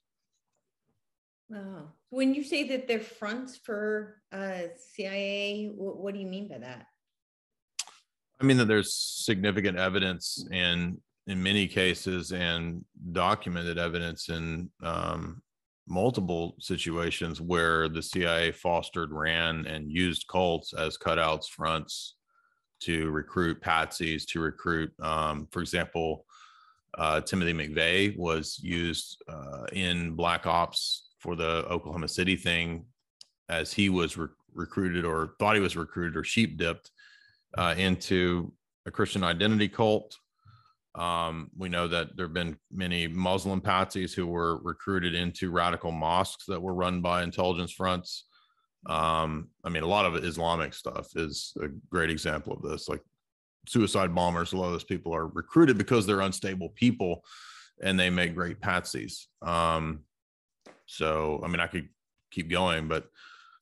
Wow. 1.50 1.90
When 2.09 2.34
you 2.34 2.42
say 2.42 2.66
that 2.68 2.88
they're 2.88 3.00
fronts 3.00 3.59
for 3.62 4.22
uh, 4.32 4.62
CIA, 4.94 5.66
what, 5.74 5.98
what 5.98 6.14
do 6.14 6.20
you 6.20 6.26
mean 6.26 6.48
by 6.48 6.59
that? 6.59 6.86
I 8.40 8.44
mean 8.44 8.56
that 8.56 8.64
there's 8.64 8.94
significant 8.94 9.78
evidence 9.78 10.44
in 10.50 10.98
in 11.26 11.40
many 11.42 11.68
cases 11.68 12.32
and 12.32 12.82
documented 13.12 13.78
evidence 13.78 14.30
in 14.30 14.70
um, 14.82 15.42
multiple 15.86 16.56
situations 16.59 17.42
where 17.42 17.90
the 17.90 18.02
CIA 18.02 18.52
fostered, 18.52 19.12
ran, 19.12 19.66
and 19.66 19.92
used 19.92 20.26
cults 20.28 20.72
as 20.72 20.96
cutouts, 20.96 21.46
fronts 21.46 22.16
to 22.84 23.10
recruit 23.10 23.60
patsies, 23.60 24.26
to 24.28 24.40
recruit, 24.40 24.92
um, 25.00 25.48
for 25.50 25.60
example, 25.60 26.24
uh, 26.98 27.20
Timothy 27.20 27.54
McVeigh 27.54 28.16
was 28.16 28.59
used 28.62 29.22
uh, 29.28 29.64
in 29.72 30.12
Black 30.12 30.46
Ops 30.46 31.09
for 31.18 31.36
the 31.36 31.64
Oklahoma 31.68 32.09
City 32.09 32.36
thing 32.36 32.84
as 33.48 33.72
he 33.72 33.88
was 33.88 34.16
re- 34.16 34.28
recruited 34.54 35.04
or 35.04 35.34
thought 35.38 35.54
he 35.54 35.60
was 35.60 35.76
recruited 35.76 36.16
or 36.16 36.24
sheep 36.24 36.59
dipped 36.59 36.90
uh, 37.56 37.74
into 37.78 38.52
a 38.86 38.90
Christian 38.90 39.24
identity 39.24 39.68
cult. 39.68 40.18
Um, 40.94 41.50
we 41.56 41.70
know 41.70 41.88
that 41.88 42.16
there 42.16 42.26
have 42.26 42.34
been 42.34 42.59
many 42.70 43.06
Muslim 43.06 43.60
patsies 43.62 44.14
who 44.14 44.26
were 44.26 44.59
recruited 44.59 45.14
into 45.14 45.50
radical 45.50 45.92
mosques 45.92 46.44
that 46.46 46.60
were 46.60 46.74
run 46.74 47.00
by 47.00 47.22
intelligence 47.22 47.72
fronts. 47.72 48.26
Um, 48.86 49.48
I 49.64 49.68
mean, 49.68 49.82
a 49.82 49.88
lot 49.88 50.06
of 50.06 50.16
Islamic 50.24 50.74
stuff 50.74 51.09
is 51.16 51.54
a 51.60 51.68
great 51.90 52.10
example 52.10 52.54
of 52.54 52.62
this. 52.62 52.88
Like 52.88 53.02
suicide 53.68 54.14
bombers, 54.14 54.52
a 54.52 54.56
lot 54.56 54.66
of 54.66 54.72
those 54.72 54.84
people 54.84 55.14
are 55.14 55.28
recruited 55.28 55.78
because 55.78 56.06
they're 56.06 56.20
unstable 56.20 56.70
people 56.70 57.24
and 57.82 57.98
they 57.98 58.10
make 58.10 58.34
great 58.34 58.60
patsies. 58.60 59.26
Um, 59.40 60.00
so, 60.86 61.40
I 61.44 61.48
mean, 61.48 61.60
I 61.60 61.66
could 61.66 61.88
keep 62.30 62.50
going, 62.50 62.88
but 62.88 63.06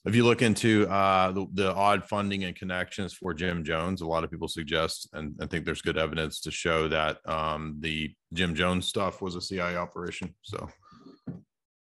if 0.07 0.15
you 0.15 0.25
look 0.25 0.41
into 0.41 0.89
uh, 0.89 1.31
the, 1.33 1.47
the, 1.53 1.75
odd 1.75 2.05
funding 2.05 2.45
and 2.45 2.57
connections 2.57 3.13
for 3.13 3.35
Jim 3.35 3.63
Jones, 3.63 4.01
a 4.01 4.07
lot 4.07 4.25
of 4.25 4.31
people 4.31 4.49
suggest 4.49 5.09
and 5.13 5.35
I 5.43 5.47
think 5.47 5.67
there's 5.67 5.83
good 5.83 5.99
evidence 5.99 6.41
to 6.41 6.51
show 6.51 6.89
that 6.89 7.19
um, 7.27 7.77
the 7.81 8.15
Jim 8.33 8.55
Jones 8.55 8.87
stuff 8.87 9.21
was 9.21 9.37
a 9.37 9.43
CIA 9.43 9.77
operation. 9.77 10.35
So 10.43 10.71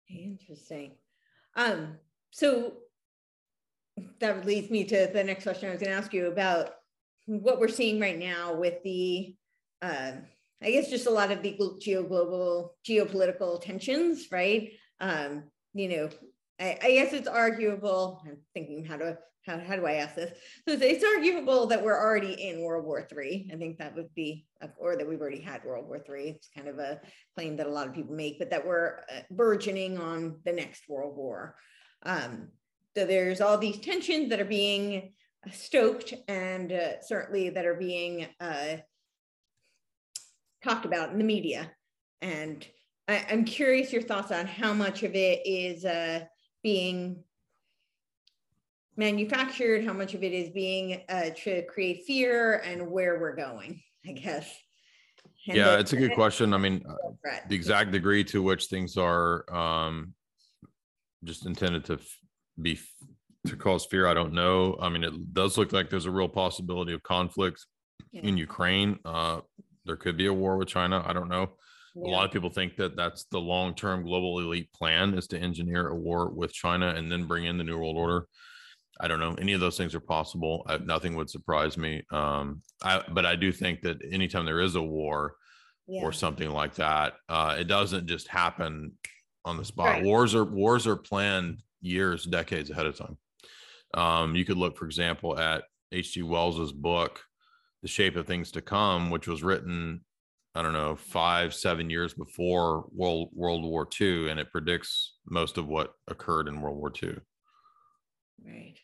interesting. 0.10 0.94
Um, 1.56 1.98
so 2.32 2.74
that 4.19 4.45
leads 4.45 4.69
me 4.69 4.84
to 4.86 5.10
the 5.11 5.24
next 5.24 5.44
question 5.44 5.69
I 5.69 5.74
was 5.74 5.82
going 5.82 5.91
to 5.91 5.98
ask 5.98 6.14
you 6.14 6.28
about 6.28 6.72
what 7.26 7.60
we're 7.60 7.68
seeing 7.68 7.99
right 7.99 8.18
now 8.18 8.56
with 8.56 8.82
the, 8.84 9.36
uh, 9.82 10.14
I 10.61 10.72
guess, 10.72 10.90
just 10.90 11.07
a 11.07 11.11
lot 11.11 11.32
of 11.32 11.44
the 11.44 11.57
geo 11.80 12.03
global 12.03 12.76
geopolitical 12.88 13.61
tensions, 13.61 14.28
right? 14.32 14.72
Um, 14.99 15.44
you 15.74 15.90
know, 15.90 16.10
I, 16.60 16.78
I, 16.82 16.91
guess 16.91 17.14
it's 17.14 17.28
arguable. 17.28 18.22
I'm 18.26 18.38
thinking 18.53 18.84
how 18.84 18.98
to 18.98 19.18
how, 19.45 19.60
how 19.60 19.76
do 19.76 19.86
I 19.86 19.94
ask 19.94 20.15
this? 20.15 20.32
So 20.68 20.74
it's, 20.74 20.84
it's 20.84 21.03
arguable 21.03 21.68
that 21.68 21.82
we're 21.82 21.98
already 21.98 22.34
in 22.34 22.61
World 22.61 22.86
War 22.86 23.07
Three. 23.10 23.49
I 23.52 23.56
think 23.56 23.78
that 23.78 23.95
would 23.95 24.14
be, 24.14 24.45
or 24.78 24.98
that 24.98 25.07
we've 25.07 25.22
already 25.22 25.41
had 25.41 25.64
World 25.64 25.88
War 25.88 25.99
Three. 25.99 26.30
It's 26.30 26.49
kind 26.56 26.68
of 26.68 26.80
a 26.80 26.99
claim 27.36 27.56
that 27.57 27.68
a 27.68 27.72
lot 27.72 27.88
of 27.88 27.94
people 27.94 28.14
make, 28.14 28.40
but 28.40 28.49
that 28.49 28.65
we're 28.65 28.99
uh, 29.14 29.22
burgeoning 29.32 29.98
on 29.98 30.40
the 30.44 30.52
next 30.52 30.90
World 30.90 31.15
War. 31.15 31.56
Um, 32.03 32.49
so 32.98 33.06
there's 33.06 33.41
all 33.41 33.60
these 33.60 33.78
tensions 33.78 34.28
that 34.32 34.40
are 34.40 34.45
being 34.45 35.11
stoked 35.53 36.15
and 36.28 36.72
uh, 36.72 36.99
certainly 37.02 37.52
that 37.52 37.64
are 37.64 37.76
being 37.76 38.26
uh, 38.41 38.78
talked 40.64 40.84
about 40.84 41.11
in 41.11 41.19
the 41.19 41.24
media. 41.24 41.72
And 42.24 42.65
I, 43.07 43.18
am 43.30 43.45
curious 43.45 43.94
your 43.94 44.02
thoughts 44.02 44.32
on 44.32 44.48
how 44.48 44.74
much 44.74 45.03
of 45.03 45.14
it 45.14 45.45
is 45.45 45.86
uh, 45.86 46.22
being 46.64 47.24
manufactured, 48.95 49.86
how 49.86 49.94
much 49.94 50.15
of 50.15 50.24
it 50.24 50.34
is 50.34 50.49
being 50.49 51.03
uh, 51.07 51.30
to 51.44 51.68
create 51.68 52.03
fear, 52.07 52.64
and 52.65 52.90
where 52.90 53.19
we're 53.19 53.36
going, 53.36 53.80
I 54.07 54.14
guess. 54.14 54.52
And 55.48 55.56
yeah, 55.56 55.74
the, 55.74 55.80
it's 55.82 55.94
a 55.94 55.98
good 55.98 56.15
question. 56.15 56.52
I 56.52 56.57
mean, 56.57 56.84
uh, 56.90 57.36
the 57.48 57.56
exact 57.56 57.91
degree 57.91 58.24
to 58.24 58.41
which 58.41 58.65
things 58.65 58.98
are 58.98 59.45
um, 59.56 60.15
just 61.24 61.45
intended 61.45 61.86
to 61.86 61.99
be 62.62 62.80
to 63.48 63.56
cause 63.56 63.86
fear, 63.86 64.08
I 64.08 64.14
don't 64.14 64.34
know. 64.34 64.78
I 64.82 64.90
mean, 64.90 65.04
it 65.04 65.34
does 65.34 65.58
look 65.58 65.72
like 65.72 65.90
there's 65.90 66.06
a 66.06 66.12
real 66.12 66.28
possibility 66.28 66.94
of 66.94 67.04
conflict 67.04 67.66
yeah. 68.12 68.22
in 68.22 68.38
Ukraine. 68.38 69.00
Uh, 69.06 69.42
there 69.86 69.96
could 69.96 70.18
be 70.18 70.28
a 70.28 70.34
war 70.34 70.58
with 70.58 70.68
China. 70.68 71.04
I 71.06 71.14
don't 71.14 71.30
know. 71.30 71.52
Yeah. 71.96 72.10
A 72.10 72.12
lot 72.12 72.26
of 72.26 72.32
people 72.32 72.50
think 72.50 72.76
that 72.78 72.96
that's 72.96 73.26
the 73.32 73.40
long-term 73.40 74.04
global 74.04 74.40
elite 74.40 74.72
plan 74.74 75.14
is 75.14 75.28
to 75.28 75.40
engineer 75.40 75.88
a 75.88 75.96
war 75.96 76.30
with 76.30 76.54
China 76.54 76.90
and 76.90 77.12
then 77.12 77.26
bring 77.26 77.46
in 77.46 77.58
the 77.58 77.64
New 77.64 77.78
World 77.78 77.98
Order. 77.98 78.28
I 79.00 79.08
don't 79.08 79.20
know. 79.20 79.36
Any 79.40 79.54
of 79.54 79.60
those 79.60 79.78
things 79.78 79.96
are 79.96 80.00
possible. 80.00 80.66
I, 80.68 80.78
nothing 80.78 81.16
would 81.16 81.30
surprise 81.30 81.78
me. 81.78 82.04
Um, 82.12 82.62
I, 82.84 83.04
but 83.12 83.26
I 83.26 83.36
do 83.36 83.52
think 83.52 83.82
that 83.82 83.98
anytime 84.12 84.46
there 84.46 84.60
is 84.60 84.76
a 84.76 84.82
war 84.82 85.36
yeah. 85.88 86.02
or 86.04 86.12
something 86.12 86.50
like 86.50 86.76
that, 86.76 87.14
uh, 87.30 87.56
it 87.60 87.66
doesn't 87.66 88.08
just 88.08 88.28
happen 88.28 88.94
on 89.46 89.58
the 89.58 89.66
spot. 89.66 89.88
Right. 89.88 90.04
Wars 90.04 90.36
are 90.36 90.44
wars 90.44 90.86
are 90.88 90.96
planned 90.96 91.62
years, 91.88 92.26
decades 92.26 92.70
ahead 92.70 92.86
of 92.86 92.98
time. 92.98 93.18
Um, 93.94 94.36
you 94.36 94.46
could 94.46 94.58
look, 94.58 94.78
for 94.78 94.86
example, 94.86 95.38
at 95.38 95.64
H.G. 95.92 96.24
Wells's 96.24 96.72
book, 96.72 97.22
The 97.82 97.88
Shape 97.88 98.16
of 98.16 98.28
Things 98.28 98.52
to 98.52 98.62
Come, 98.62 99.10
which 99.10 99.28
was 99.28 99.44
written, 99.44 100.02
I 100.54 100.62
don't 100.62 100.74
know, 100.74 100.96
five, 100.96 101.54
seven 101.54 101.90
years 101.90 102.14
before 102.14 102.86
World 102.92 103.30
World 103.34 103.64
War 103.64 103.88
II, 104.00 104.30
and 104.30 104.40
it 104.40 104.52
predicts 104.52 105.16
most 105.26 105.58
of 105.58 105.68
what 105.68 105.94
occurred 106.08 106.48
in 106.48 106.62
World 106.62 106.78
War 106.78 106.92
II. 107.02 107.16
Right. 108.46 108.76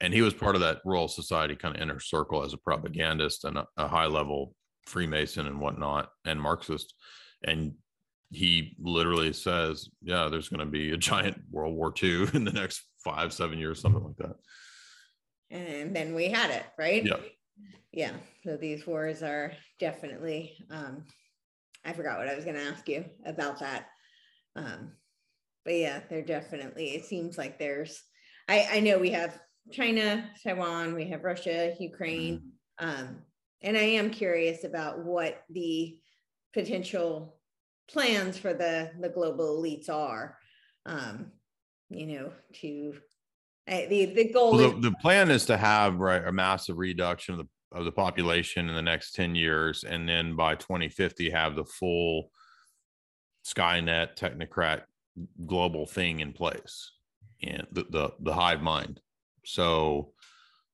And 0.00 0.12
he 0.12 0.22
was 0.22 0.34
part 0.34 0.54
of 0.54 0.60
that 0.60 0.80
Royal 0.84 1.08
Society 1.08 1.56
kind 1.56 1.74
of 1.74 1.82
inner 1.82 2.00
circle 2.00 2.42
as 2.42 2.52
a 2.52 2.58
propagandist 2.58 3.44
and 3.44 3.58
a, 3.58 3.66
a 3.76 3.88
high 3.88 4.06
level 4.06 4.54
Freemason 4.86 5.46
and 5.46 5.60
whatnot, 5.60 6.10
and 6.24 6.40
Marxist. 6.40 6.94
And 7.42 7.74
he 8.30 8.76
literally 8.78 9.32
says, 9.32 9.88
"Yeah, 10.02 10.28
there's 10.28 10.48
going 10.48 10.60
to 10.60 10.66
be 10.66 10.92
a 10.92 10.96
giant 10.96 11.40
World 11.50 11.74
War 11.74 11.92
II 12.02 12.28
in 12.34 12.44
the 12.44 12.52
next 12.52 12.82
five, 13.04 13.32
seven 13.32 13.58
years, 13.58 13.80
something 13.80 14.02
like 14.02 14.16
that." 14.16 14.36
And 15.50 15.94
then 15.94 16.14
we 16.14 16.28
had 16.28 16.50
it, 16.50 16.64
right? 16.78 17.04
Yeah. 17.04 17.16
Yeah. 17.92 18.12
So 18.42 18.56
these 18.56 18.86
wars 18.86 19.22
are 19.22 19.52
definitely. 19.78 20.56
Um, 20.70 21.04
I 21.84 21.92
forgot 21.92 22.18
what 22.18 22.28
I 22.28 22.34
was 22.34 22.44
going 22.44 22.56
to 22.56 22.62
ask 22.62 22.88
you 22.88 23.04
about 23.26 23.60
that. 23.60 23.88
Um, 24.56 24.92
but 25.64 25.74
yeah, 25.74 26.00
they're 26.08 26.22
definitely. 26.22 26.94
It 26.94 27.04
seems 27.04 27.38
like 27.38 27.58
there's. 27.58 28.02
I 28.48 28.68
I 28.72 28.80
know 28.80 28.98
we 28.98 29.10
have 29.10 29.38
China, 29.72 30.28
Taiwan, 30.42 30.94
we 30.94 31.08
have 31.08 31.24
Russia, 31.24 31.74
Ukraine, 31.78 32.52
mm-hmm. 32.80 32.88
um, 32.88 33.18
and 33.62 33.76
I 33.76 33.82
am 33.82 34.10
curious 34.10 34.64
about 34.64 35.04
what 35.04 35.42
the 35.50 35.96
potential 36.52 37.38
plans 37.88 38.38
for 38.38 38.54
the 38.54 38.90
the 39.00 39.08
global 39.08 39.60
elites 39.60 39.88
are 39.88 40.38
um 40.86 41.30
you 41.90 42.06
know 42.06 42.32
to 42.52 42.94
uh, 43.68 43.82
the 43.88 44.06
the 44.06 44.32
goal 44.32 44.52
well, 44.52 44.70
the, 44.70 44.76
is- 44.76 44.82
the 44.82 44.92
plan 45.00 45.30
is 45.30 45.46
to 45.46 45.56
have 45.56 45.96
right 45.96 46.26
a 46.26 46.32
massive 46.32 46.78
reduction 46.78 47.34
of 47.34 47.40
the 47.40 47.78
of 47.78 47.84
the 47.84 47.92
population 47.92 48.68
in 48.68 48.74
the 48.74 48.82
next 48.82 49.12
10 49.16 49.34
years 49.34 49.82
and 49.84 50.08
then 50.08 50.36
by 50.36 50.54
2050 50.54 51.28
have 51.30 51.56
the 51.56 51.64
full 51.64 52.30
skynet 53.44 54.16
technocrat 54.16 54.82
global 55.46 55.86
thing 55.86 56.20
in 56.20 56.32
place 56.32 56.92
and 57.42 57.66
the, 57.72 57.84
the 57.90 58.10
the 58.20 58.32
hive 58.32 58.62
mind. 58.62 59.00
So 59.44 60.12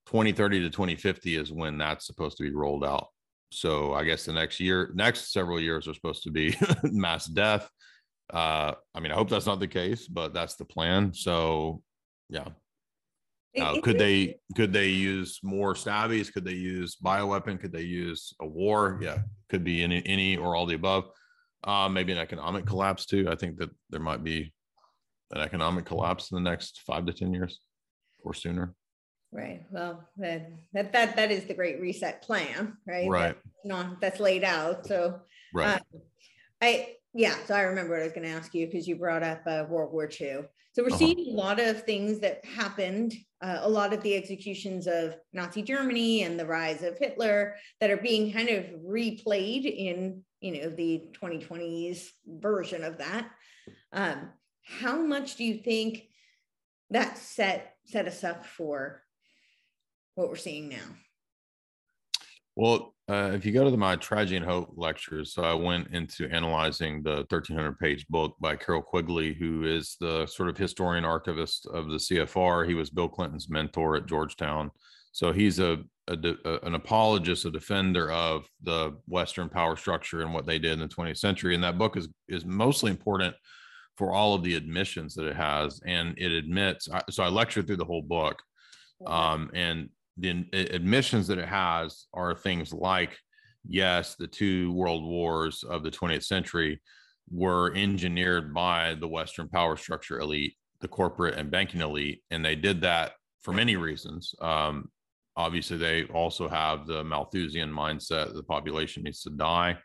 2030 0.06 0.60
to 0.60 0.70
2050 0.70 1.36
is 1.36 1.52
when 1.52 1.78
that's 1.78 2.06
supposed 2.06 2.36
to 2.36 2.42
be 2.42 2.54
rolled 2.54 2.84
out 2.84 3.08
so 3.51 3.93
I 3.94 4.05
guess 4.05 4.24
the 4.24 4.32
next 4.32 4.60
year, 4.60 4.90
next 4.94 5.32
several 5.32 5.60
years 5.60 5.89
are 5.89 5.94
supposed 5.94 6.22
to 6.24 6.31
be 6.31 6.56
mass 6.85 7.27
death. 7.27 7.68
Uh, 8.32 8.74
I 8.94 9.01
mean, 9.01 9.10
I 9.10 9.16
hope 9.16 9.28
that's 9.28 9.47
not 9.47 9.60
the 9.60 9.68
case, 9.68 10.06
but 10.06 10.32
that's 10.32 10.55
the 10.55 10.64
plan. 10.64 11.12
So, 11.12 11.82
yeah. 12.28 12.48
Could 13.82 13.98
they 13.98 14.36
could 14.55 14.72
they 14.72 14.89
use 14.89 15.40
more 15.43 15.74
stabbies? 15.74 16.32
Could 16.32 16.44
they 16.44 16.52
use 16.52 16.97
bioweapon? 17.05 17.60
Could 17.60 17.72
they 17.72 17.82
use 17.82 18.32
a 18.40 18.47
war? 18.47 19.01
Yeah, 19.02 19.18
could 19.48 19.64
be 19.64 19.82
any 19.82 20.06
any 20.06 20.36
or 20.36 20.55
all 20.55 20.66
the 20.66 20.77
above. 20.77 21.09
Uh, 21.64 21.89
maybe 21.89 22.12
an 22.12 22.18
economic 22.18 22.64
collapse 22.64 23.06
too. 23.06 23.28
I 23.28 23.35
think 23.35 23.59
that 23.59 23.70
there 23.90 24.01
might 24.01 24.22
be 24.22 24.52
an 25.32 25.40
economic 25.40 25.85
collapse 25.85 26.31
in 26.31 26.36
the 26.36 26.48
next 26.48 26.82
five 26.86 27.06
to 27.06 27.12
ten 27.12 27.35
years 27.35 27.60
or 28.22 28.35
sooner. 28.35 28.72
Right. 29.32 29.62
Well, 29.70 30.09
that 30.16 30.51
that 30.73 30.93
that, 30.93 31.16
that 31.16 31.31
is 31.31 31.44
the 31.44 31.55
Great 31.55 31.81
Reset 31.81 32.23
plan, 32.23 32.77
right? 32.86 33.09
Right. 33.09 33.36
No, 33.65 33.97
that's 34.01 34.19
laid 34.19 34.43
out. 34.43 34.86
So, 34.86 35.20
right. 35.55 35.74
Um, 35.74 36.01
I 36.61 36.97
yeah. 37.15 37.36
So 37.47 37.55
I 37.55 37.62
remember 37.62 37.93
what 37.93 38.01
I 38.01 38.05
was 38.05 38.12
going 38.12 38.24
to 38.24 38.35
ask 38.35 38.55
you 38.55 38.66
because 38.66 38.89
you 38.89 38.97
brought 38.97 39.23
up 39.23 39.43
uh, 39.47 39.65
World 39.69 39.93
War 39.93 40.09
II. 40.09 40.43
So 40.73 40.82
we're 40.82 40.89
uh-huh. 40.89 40.98
seeing 40.98 41.32
a 41.32 41.36
lot 41.36 41.61
of 41.61 41.82
things 41.82 42.20
that 42.20 42.44
happened. 42.44 43.15
Uh, 43.40 43.59
a 43.62 43.69
lot 43.69 43.93
of 43.93 44.02
the 44.02 44.15
executions 44.15 44.86
of 44.86 45.16
Nazi 45.32 45.62
Germany 45.62 46.23
and 46.23 46.39
the 46.39 46.47
rise 46.47 46.82
of 46.82 46.98
Hitler 46.98 47.55
that 47.81 47.90
are 47.90 47.97
being 47.97 48.32
kind 48.32 48.48
of 48.48 48.65
replayed 48.85 49.65
in 49.65 50.23
you 50.40 50.61
know 50.61 50.70
the 50.70 51.09
2020s 51.23 52.09
version 52.27 52.82
of 52.82 52.98
that. 52.98 53.31
Um, 53.93 54.31
how 54.65 55.01
much 55.01 55.36
do 55.36 55.44
you 55.44 55.55
think 55.55 56.09
that 56.90 57.16
set 57.16 57.77
set 57.85 58.07
us 58.07 58.24
up 58.24 58.44
for 58.44 59.02
what 60.20 60.28
we're 60.28 60.36
seeing 60.36 60.68
now? 60.68 60.76
Well, 62.55 62.94
uh, 63.09 63.30
if 63.32 63.47
you 63.47 63.52
go 63.52 63.64
to 63.64 63.70
the, 63.70 63.76
my 63.76 63.97
Tragedy 63.97 64.36
and 64.36 64.44
Hope 64.44 64.72
lectures, 64.76 65.32
so 65.32 65.42
I 65.42 65.55
went 65.55 65.88
into 65.94 66.28
analyzing 66.30 67.02
the 67.02 67.24
1300 67.30 67.78
page 67.78 68.06
book 68.09 68.36
by 68.38 68.55
Carroll 68.55 68.82
Quigley, 68.82 69.32
who 69.32 69.64
is 69.64 69.97
the 69.98 70.26
sort 70.26 70.51
of 70.51 70.59
historian 70.59 71.05
archivist 71.05 71.66
of 71.72 71.88
the 71.88 71.97
CFR. 71.97 72.68
He 72.68 72.74
was 72.74 72.90
Bill 72.90 73.09
Clinton's 73.09 73.48
mentor 73.48 73.97
at 73.97 74.06
Georgetown. 74.06 74.70
So 75.12 75.32
he's 75.32 75.59
a, 75.59 75.78
a, 76.09 76.16
a, 76.44 76.59
an 76.64 76.74
apologist, 76.74 77.47
a 77.47 77.51
defender 77.51 78.12
of 78.12 78.44
the 78.62 78.97
Western 79.06 79.48
power 79.48 79.74
structure 79.74 80.20
and 80.20 80.34
what 80.34 80.44
they 80.44 80.59
did 80.59 80.72
in 80.72 80.80
the 80.80 80.88
20th 80.88 81.18
century. 81.18 81.55
And 81.55 81.64
that 81.64 81.78
book 81.78 81.97
is 81.97 82.09
is 82.28 82.44
mostly 82.44 82.90
important 82.90 83.34
for 83.97 84.12
all 84.12 84.34
of 84.34 84.44
the 84.44 84.55
admissions 84.55 85.14
that 85.14 85.26
it 85.26 85.36
has, 85.36 85.80
and 85.86 86.14
it 86.18 86.32
admits. 86.32 86.88
So 87.10 87.22
I 87.22 87.28
lectured 87.28 87.66
through 87.66 87.76
the 87.76 87.84
whole 87.84 88.02
book, 88.02 88.40
um, 89.06 89.51
and 89.55 89.88
the 90.20 90.47
admissions 90.74 91.26
that 91.26 91.38
it 91.38 91.48
has 91.48 92.06
are 92.14 92.34
things 92.34 92.72
like 92.72 93.16
yes 93.66 94.14
the 94.16 94.26
two 94.26 94.72
world 94.72 95.05
wars 95.05 95.64
of 95.64 95.82
the 95.82 95.90
20th 95.90 96.24
century 96.24 96.80
were 97.30 97.72
engineered 97.74 98.55
by 98.55 98.94
the 99.01 99.09
western 99.09 99.48
power 99.48 99.76
structure 99.76 100.20
elite 100.20 100.55
the 100.80 100.88
corporate 100.88 101.34
and 101.34 101.51
banking 101.51 101.80
elite 101.80 102.22
and 102.30 102.44
they 102.44 102.55
did 102.55 102.80
that 102.80 103.12
for 103.42 103.52
many 103.52 103.76
reasons. 103.76 104.34
Um, 104.40 104.90
obviously 105.36 105.76
they 105.76 106.05
also 106.05 106.48
have 106.48 106.86
the 106.86 107.05
malthusian 107.05 107.72
mindset 107.72 108.34
the 108.34 108.42
population 108.42 109.02
needs 109.02 109.22
to 109.22 109.30
die. 109.30 109.78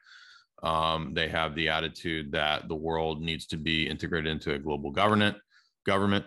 Um, 0.64 1.14
they 1.14 1.28
have 1.30 1.56
the 1.56 1.70
attitude 1.70 2.32
that 2.32 2.68
the 2.68 2.76
world 2.76 3.22
needs 3.22 3.46
to 3.48 3.58
be 3.58 3.88
integrated 3.88 4.32
into 4.32 4.54
a 4.54 4.60
global 4.60 4.92
government 4.92 5.38
government 5.86 6.26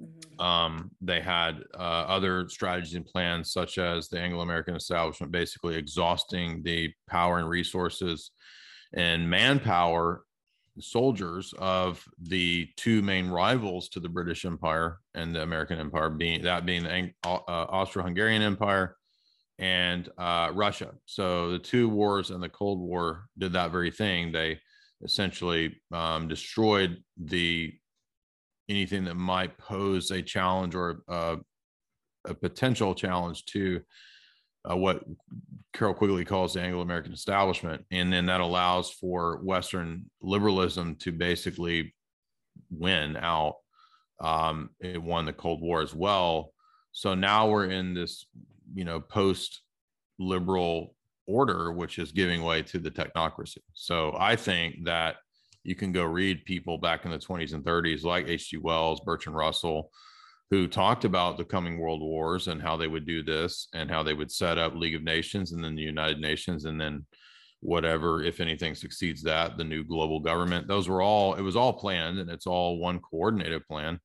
Mm-hmm. 0.00 0.40
Um, 0.40 0.90
they 1.00 1.20
had 1.20 1.62
uh, 1.74 2.04
other 2.08 2.48
strategies 2.48 2.94
and 2.94 3.06
plans, 3.06 3.52
such 3.52 3.78
as 3.78 4.08
the 4.08 4.18
Anglo 4.18 4.40
American 4.40 4.74
establishment, 4.74 5.32
basically 5.32 5.76
exhausting 5.76 6.62
the 6.62 6.92
power 7.08 7.38
and 7.38 7.48
resources 7.48 8.30
and 8.94 9.28
manpower 9.28 10.24
soldiers 10.78 11.52
of 11.58 12.02
the 12.22 12.68
two 12.76 13.02
main 13.02 13.28
rivals 13.28 13.88
to 13.90 14.00
the 14.00 14.08
British 14.08 14.44
Empire 14.44 14.98
and 15.14 15.34
the 15.34 15.42
American 15.42 15.78
Empire, 15.78 16.08
being 16.08 16.42
that 16.42 16.64
being 16.64 16.84
the 16.84 17.12
uh, 17.24 17.28
Austro-Hungarian 17.46 18.42
Empire 18.42 18.96
and 19.58 20.08
uh, 20.16 20.50
Russia. 20.54 20.92
So 21.04 21.50
the 21.50 21.58
two 21.58 21.88
wars 21.88 22.30
and 22.30 22.42
the 22.42 22.48
Cold 22.48 22.80
War 22.80 23.26
did 23.36 23.52
that 23.52 23.72
very 23.72 23.90
thing. 23.90 24.32
They 24.32 24.58
essentially 25.02 25.80
um, 25.92 26.28
destroyed 26.28 27.02
the 27.18 27.74
anything 28.70 29.04
that 29.04 29.16
might 29.16 29.58
pose 29.58 30.10
a 30.10 30.22
challenge 30.22 30.74
or 30.74 31.02
a, 31.08 31.38
a 32.26 32.34
potential 32.34 32.94
challenge 32.94 33.44
to 33.46 33.80
uh, 34.70 34.76
what 34.76 35.04
Carroll 35.72 35.94
Quigley 35.94 36.24
calls 36.24 36.54
the 36.54 36.60
Anglo 36.60 36.80
American 36.80 37.12
establishment. 37.12 37.84
And 37.90 38.12
then 38.12 38.26
that 38.26 38.40
allows 38.40 38.90
for 38.90 39.40
Western 39.42 40.06
liberalism 40.22 40.96
to 41.00 41.12
basically 41.12 41.94
win 42.70 43.16
out. 43.16 43.56
Um, 44.20 44.70
it 44.80 45.02
won 45.02 45.24
the 45.24 45.32
Cold 45.32 45.60
War 45.60 45.82
as 45.82 45.94
well. 45.94 46.52
So 46.92 47.14
now 47.14 47.48
we're 47.48 47.70
in 47.70 47.94
this, 47.94 48.26
you 48.74 48.84
know, 48.84 49.00
post 49.00 49.62
liberal 50.18 50.94
order, 51.26 51.72
which 51.72 51.98
is 51.98 52.12
giving 52.12 52.42
way 52.42 52.62
to 52.62 52.78
the 52.78 52.90
technocracy. 52.90 53.58
So 53.72 54.14
I 54.18 54.36
think 54.36 54.84
that 54.84 55.16
you 55.62 55.74
can 55.74 55.92
go 55.92 56.04
read 56.04 56.44
people 56.44 56.78
back 56.78 57.04
in 57.04 57.10
the 57.10 57.18
20s 57.18 57.52
and 57.52 57.64
30s 57.64 58.02
like 58.02 58.28
H.G. 58.28 58.58
Wells, 58.58 59.00
Bertrand 59.00 59.36
Russell, 59.36 59.90
who 60.50 60.66
talked 60.66 61.04
about 61.04 61.36
the 61.36 61.44
coming 61.44 61.78
world 61.78 62.00
wars 62.00 62.48
and 62.48 62.60
how 62.60 62.76
they 62.76 62.88
would 62.88 63.06
do 63.06 63.22
this 63.22 63.68
and 63.74 63.90
how 63.90 64.02
they 64.02 64.14
would 64.14 64.32
set 64.32 64.58
up 64.58 64.74
League 64.74 64.94
of 64.94 65.02
Nations 65.02 65.52
and 65.52 65.62
then 65.62 65.76
the 65.76 65.82
United 65.82 66.18
Nations 66.18 66.64
and 66.64 66.80
then 66.80 67.06
whatever, 67.60 68.22
if 68.22 68.40
anything 68.40 68.74
succeeds 68.74 69.22
that, 69.22 69.58
the 69.58 69.64
new 69.64 69.84
global 69.84 70.18
government. 70.18 70.66
Those 70.66 70.88
were 70.88 71.02
all, 71.02 71.34
it 71.34 71.42
was 71.42 71.56
all 71.56 71.74
planned 71.74 72.18
and 72.18 72.30
it's 72.30 72.46
all 72.46 72.78
one 72.78 72.98
coordinated 73.00 73.66
plan. 73.66 74.00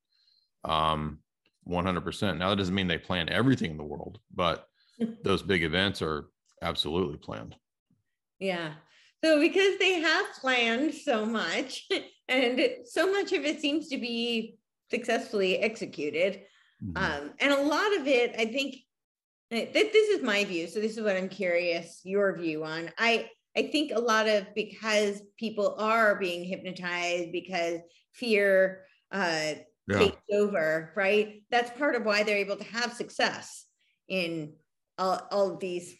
Um, 0.64 1.20
100%. 1.68 2.38
Now, 2.38 2.50
that 2.50 2.56
doesn't 2.56 2.74
mean 2.74 2.86
they 2.86 2.98
plan 2.98 3.28
everything 3.28 3.72
in 3.72 3.76
the 3.76 3.82
world, 3.82 4.20
but 4.34 4.66
those 5.24 5.42
big 5.42 5.64
events 5.64 6.00
are 6.02 6.26
absolutely 6.62 7.16
planned. 7.16 7.56
Yeah. 8.38 8.74
So 9.26 9.40
because 9.40 9.76
they 9.78 9.94
have 9.94 10.26
planned 10.40 10.94
so 10.94 11.26
much 11.26 11.88
and 12.28 12.60
so 12.84 13.10
much 13.10 13.32
of 13.32 13.44
it 13.44 13.60
seems 13.60 13.88
to 13.88 13.98
be 13.98 14.56
successfully 14.88 15.58
executed. 15.58 16.42
Mm-hmm. 16.80 16.96
Um, 16.96 17.32
and 17.40 17.52
a 17.52 17.60
lot 17.60 17.96
of 17.96 18.06
it, 18.06 18.36
I 18.38 18.44
think 18.44 18.76
eh, 19.50 19.64
that 19.64 19.92
this 19.92 20.08
is 20.10 20.22
my 20.22 20.44
view. 20.44 20.68
So 20.68 20.78
this 20.78 20.96
is 20.96 21.02
what 21.02 21.16
I'm 21.16 21.28
curious 21.28 22.02
your 22.04 22.36
view 22.36 22.62
on. 22.62 22.92
I 22.98 23.28
I 23.56 23.62
think 23.62 23.90
a 23.90 23.98
lot 23.98 24.28
of 24.28 24.46
because 24.54 25.22
people 25.36 25.74
are 25.76 26.14
being 26.14 26.44
hypnotized 26.44 27.32
because 27.32 27.80
fear 28.12 28.84
uh, 29.10 29.54
yeah. 29.88 29.98
takes 29.98 30.22
over, 30.32 30.92
right? 30.94 31.42
That's 31.50 31.76
part 31.76 31.96
of 31.96 32.04
why 32.04 32.22
they're 32.22 32.36
able 32.36 32.58
to 32.58 32.64
have 32.64 32.92
success 32.92 33.64
in 34.06 34.52
all, 34.98 35.20
all 35.32 35.54
of 35.54 35.58
these 35.58 35.96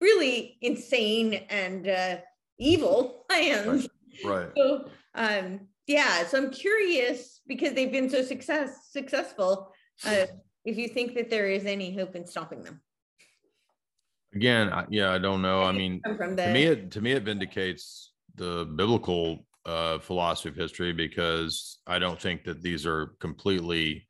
really 0.00 0.58
insane 0.62 1.34
and 1.50 1.86
uh, 1.86 2.16
evil 2.60 3.24
plans. 3.28 3.88
Right. 4.22 4.40
right. 4.40 4.50
So 4.54 4.84
um, 5.14 5.60
yeah, 5.86 6.26
so 6.26 6.36
I'm 6.36 6.50
curious 6.50 7.40
because 7.46 7.72
they've 7.72 7.90
been 7.90 8.10
so 8.10 8.22
success 8.22 8.88
successful. 8.90 9.72
Uh, 10.04 10.26
if 10.64 10.76
you 10.76 10.88
think 10.88 11.14
that 11.14 11.30
there 11.30 11.48
is 11.48 11.64
any 11.64 11.94
hope 11.94 12.14
in 12.14 12.26
stopping 12.26 12.62
them. 12.62 12.82
Again, 14.34 14.70
yeah, 14.90 15.10
I 15.10 15.18
don't 15.18 15.42
know. 15.42 15.62
I 15.62 15.72
mean, 15.72 16.00
the... 16.04 16.36
to 16.36 16.52
me, 16.52 16.64
it 16.64 16.90
to 16.90 17.00
me 17.00 17.12
it 17.12 17.22
vindicates 17.22 18.12
the 18.34 18.66
biblical 18.76 19.46
uh, 19.66 19.98
philosophy 19.98 20.50
of 20.50 20.56
history 20.56 20.92
because 20.92 21.78
I 21.86 21.98
don't 21.98 22.20
think 22.20 22.44
that 22.44 22.62
these 22.62 22.86
are 22.86 23.14
completely 23.20 24.06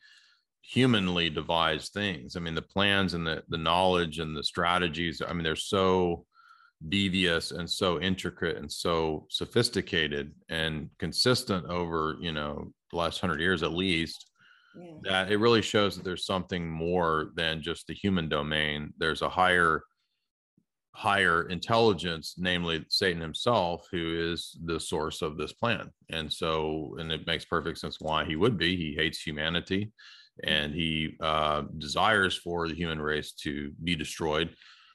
humanly 0.63 1.31
devised 1.31 1.93
things. 1.93 2.37
I 2.37 2.41
mean, 2.41 2.55
the 2.55 2.63
plans 2.63 3.15
and 3.15 3.27
the 3.27 3.43
the 3.49 3.59
knowledge 3.59 4.19
and 4.19 4.37
the 4.37 4.45
strategies. 4.45 5.23
I 5.27 5.33
mean, 5.33 5.45
they're 5.45 5.57
so 5.57 6.27
devious 6.89 7.51
and 7.51 7.69
so 7.69 8.01
intricate 8.01 8.57
and 8.57 8.71
so 8.71 9.27
sophisticated 9.29 10.33
and 10.49 10.89
consistent 10.99 11.67
over 11.67 12.17
you 12.21 12.33
know 12.33 12.73
the 12.91 12.97
last 12.97 13.21
hundred 13.21 13.41
years 13.41 13.63
at 13.63 13.73
least 13.73 14.31
yeah. 14.77 14.95
that 15.03 15.33
it 15.33 15.39
really 15.39 15.63
shows 15.63 15.97
that 15.97 16.05
there's 16.05 16.27
something 16.27 16.69
more 16.69 17.31
than 17.35 17.63
just 17.63 17.87
the 17.87 17.95
human 17.95 18.29
domain. 18.29 18.93
There's 18.99 19.23
a 19.23 19.29
higher 19.29 19.83
higher 20.93 21.45
intelligence 21.49 22.35
namely 22.37 22.85
satan 22.89 23.23
himself 23.23 23.87
who 23.93 24.33
is 24.33 24.59
the 24.65 24.79
source 24.79 25.23
of 25.23 25.37
this 25.37 25.53
plan. 25.53 25.89
And 26.11 26.31
so 26.33 26.97
and 26.99 27.13
it 27.13 27.27
makes 27.27 27.45
perfect 27.45 27.79
sense 27.79 27.99
why 28.01 28.25
he 28.25 28.37
would 28.37 28.59
be. 28.59 28.77
He 28.77 28.95
hates 28.95 29.23
humanity 29.23 29.93
and 30.43 30.75
he 30.75 31.17
uh, 31.21 31.63
desires 31.79 32.37
for 32.37 32.67
the 32.67 32.75
human 32.75 33.01
race 33.01 33.33
to 33.33 33.71
be 33.85 33.95
destroyed 33.95 34.51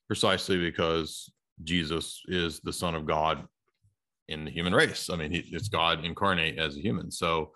precisely 0.08 0.58
because 0.58 1.32
Jesus 1.64 2.22
is 2.28 2.60
the 2.60 2.74
Son 2.74 2.96
of 2.96 3.06
God 3.06 3.48
in 4.28 4.46
the 4.46 4.52
human 4.52 4.74
race. 4.74 5.10
I 5.10 5.16
mean, 5.16 5.32
he, 5.32 5.40
it's 5.52 5.70
God 5.70 6.04
incarnate 6.04 6.58
as 6.58 6.78
a 6.78 6.82
human. 6.82 7.12
So 7.12 7.52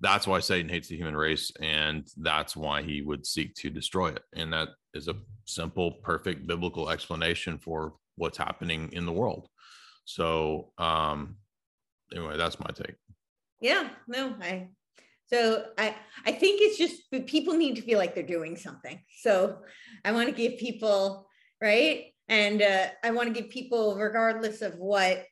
that's 0.00 0.26
why 0.26 0.40
Satan 0.40 0.68
hates 0.68 0.88
the 0.88 0.96
human 0.96 1.16
race, 1.16 1.52
and 1.60 2.08
that's 2.16 2.56
why 2.56 2.82
he 2.82 3.02
would 3.02 3.26
seek 3.26 3.54
to 3.56 3.70
destroy 3.70 4.08
it. 4.08 4.22
And 4.34 4.52
that 4.52 4.68
is 4.94 5.08
a 5.08 5.16
simple, 5.44 5.92
perfect 6.02 6.46
biblical 6.46 6.90
explanation 6.90 7.58
for 7.58 7.94
what's 8.16 8.38
happening 8.38 8.90
in 8.92 9.06
the 9.06 9.12
world. 9.12 9.48
So 10.04 10.72
um 10.78 11.36
anyway, 12.12 12.36
that's 12.36 12.58
my 12.58 12.70
take. 12.74 12.96
Yeah, 13.60 13.90
no, 14.08 14.34
I 14.40 14.68
so 15.26 15.66
I 15.78 15.94
I 16.26 16.32
think 16.32 16.60
it's 16.62 16.78
just 16.78 17.26
people 17.26 17.54
need 17.54 17.76
to 17.76 17.82
feel 17.82 17.98
like 17.98 18.14
they're 18.14 18.24
doing 18.24 18.56
something. 18.56 19.00
So 19.20 19.58
I 20.04 20.12
want 20.12 20.28
to 20.28 20.34
give 20.34 20.58
people 20.58 21.28
right, 21.62 22.06
and 22.30 22.62
uh, 22.62 22.86
I 23.04 23.10
want 23.10 23.34
to 23.34 23.38
give 23.38 23.50
people, 23.50 23.96
regardless 23.96 24.62
of 24.62 24.76
what 24.78 25.26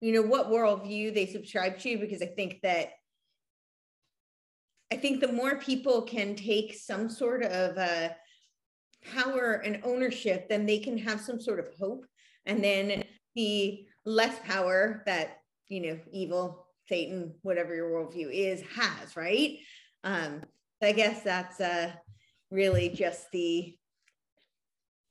you 0.00 0.12
know, 0.12 0.22
what 0.22 0.50
worldview 0.50 1.14
they 1.14 1.24
subscribe 1.24 1.78
to, 1.78 1.96
because 1.96 2.20
I 2.20 2.26
think 2.26 2.60
that 2.62 2.90
I 4.92 4.96
think 4.96 5.20
the 5.20 5.32
more 5.32 5.56
people 5.56 6.02
can 6.02 6.34
take 6.34 6.74
some 6.74 7.08
sort 7.08 7.42
of 7.42 7.78
uh, 7.78 8.10
power 9.14 9.62
and 9.64 9.80
ownership, 9.82 10.48
then 10.48 10.66
they 10.66 10.78
can 10.78 10.98
have 10.98 11.20
some 11.20 11.40
sort 11.40 11.58
of 11.58 11.68
hope, 11.78 12.04
and 12.44 12.62
then 12.62 13.04
the 13.34 13.86
less 14.04 14.38
power 14.44 15.02
that 15.06 15.38
you 15.68 15.80
know 15.80 15.98
evil 16.12 16.66
Satan, 16.86 17.34
whatever 17.42 17.74
your 17.74 17.90
worldview 17.90 18.28
is, 18.30 18.62
has, 18.74 19.16
right? 19.16 19.58
Um, 20.04 20.42
I 20.82 20.92
guess 20.92 21.22
that's 21.22 21.60
uh, 21.60 21.92
really 22.50 22.90
just 22.90 23.30
the 23.32 23.74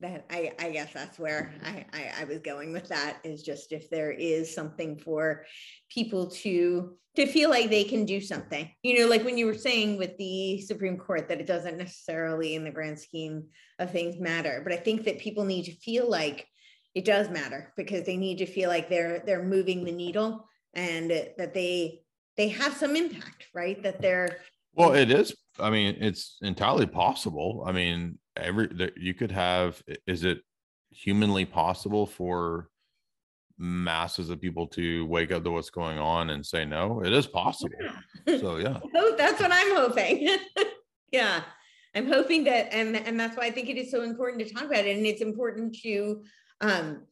that 0.00 0.26
I, 0.30 0.52
I 0.58 0.70
guess 0.70 0.92
that's 0.92 1.18
where 1.18 1.54
I, 1.64 1.86
I, 1.92 2.12
I 2.20 2.24
was 2.24 2.38
going 2.38 2.72
with 2.72 2.88
that 2.88 3.18
is 3.24 3.42
just 3.42 3.72
if 3.72 3.88
there 3.90 4.10
is 4.10 4.54
something 4.54 4.98
for 4.98 5.44
people 5.88 6.30
to 6.30 6.96
to 7.16 7.26
feel 7.26 7.48
like 7.48 7.70
they 7.70 7.84
can 7.84 8.04
do 8.04 8.20
something. 8.20 8.68
You 8.82 8.98
know 8.98 9.06
like 9.08 9.24
when 9.24 9.38
you 9.38 9.46
were 9.46 9.54
saying 9.54 9.98
with 9.98 10.16
the 10.18 10.60
supreme 10.62 10.98
court 10.98 11.28
that 11.28 11.40
it 11.40 11.46
doesn't 11.46 11.78
necessarily 11.78 12.54
in 12.54 12.64
the 12.64 12.70
grand 12.70 12.98
scheme 12.98 13.44
of 13.78 13.90
things 13.90 14.20
matter. 14.20 14.60
But 14.64 14.72
i 14.72 14.76
think 14.76 15.04
that 15.04 15.18
people 15.18 15.44
need 15.44 15.64
to 15.66 15.76
feel 15.76 16.08
like 16.08 16.46
it 16.94 17.04
does 17.04 17.28
matter 17.30 17.72
because 17.76 18.04
they 18.04 18.16
need 18.16 18.38
to 18.38 18.46
feel 18.46 18.68
like 18.68 18.88
they're 18.88 19.22
they're 19.26 19.42
moving 19.42 19.84
the 19.84 19.92
needle 19.92 20.48
and 20.74 21.10
that 21.10 21.54
they 21.54 22.00
they 22.36 22.48
have 22.48 22.74
some 22.74 22.96
impact 22.96 23.46
right? 23.54 23.82
That 23.82 24.00
they're 24.02 24.38
well 24.74 24.94
it 24.94 25.10
is 25.10 25.34
i 25.60 25.70
mean 25.70 25.96
it's 26.00 26.38
entirely 26.42 26.86
possible. 26.86 27.64
I 27.66 27.72
mean 27.72 28.18
every 28.36 28.66
that 28.74 28.96
you 28.96 29.14
could 29.14 29.30
have 29.30 29.82
is 30.06 30.24
it 30.24 30.40
humanly 30.90 31.44
possible 31.44 32.06
for 32.06 32.68
masses 33.56 34.30
of 34.30 34.40
people 34.40 34.66
to 34.66 35.06
wake 35.06 35.30
up 35.30 35.44
to 35.44 35.50
what's 35.50 35.70
going 35.70 35.98
on 35.98 36.30
and 36.30 36.44
say 36.44 36.64
no? 36.64 37.02
It 37.02 37.12
is 37.12 37.26
possible. 37.26 37.78
So 38.26 38.56
yeah. 38.56 38.78
That's 39.16 39.40
what 39.40 39.52
i'm 39.52 39.76
hoping. 39.76 40.28
Yeah. 41.12 41.42
I'm 41.94 42.08
hoping 42.08 42.42
that 42.44 42.72
and 42.72 42.96
and 42.96 43.20
that's 43.20 43.36
why 43.36 43.44
i 43.44 43.50
think 43.52 43.68
it 43.68 43.76
is 43.76 43.88
so 43.92 44.02
important 44.02 44.42
to 44.42 44.52
talk 44.52 44.64
about 44.64 44.84
it. 44.84 44.96
And 44.96 45.06
it's 45.06 45.22
important 45.22 45.76
to 45.82 46.24
um 46.60 47.06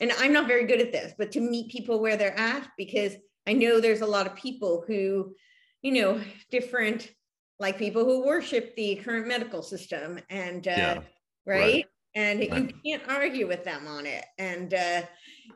and 0.00 0.12
I'm 0.18 0.32
not 0.32 0.48
very 0.48 0.64
good 0.66 0.80
at 0.80 0.92
this, 0.92 1.12
but 1.16 1.30
to 1.32 1.40
meet 1.40 1.70
people 1.70 2.00
where 2.00 2.16
they're 2.16 2.38
at, 2.38 2.68
because 2.78 3.14
I 3.46 3.52
know 3.52 3.80
there's 3.80 4.00
a 4.00 4.06
lot 4.06 4.26
of 4.26 4.34
people 4.34 4.82
who, 4.86 5.34
you 5.82 5.92
know, 5.92 6.20
different, 6.50 7.10
like 7.60 7.78
people 7.78 8.04
who 8.04 8.26
worship 8.26 8.74
the 8.74 8.96
current 8.96 9.28
medical 9.28 9.62
system 9.62 10.18
and, 10.30 10.66
uh, 10.66 10.70
yeah, 10.76 10.94
right? 10.94 11.60
right? 11.60 11.86
And 12.16 12.40
right. 12.40 12.52
you 12.52 12.98
can't 12.98 13.08
argue 13.08 13.46
with 13.46 13.62
them 13.64 13.86
on 13.86 14.06
it. 14.06 14.24
And, 14.38 14.74
uh, 14.74 15.02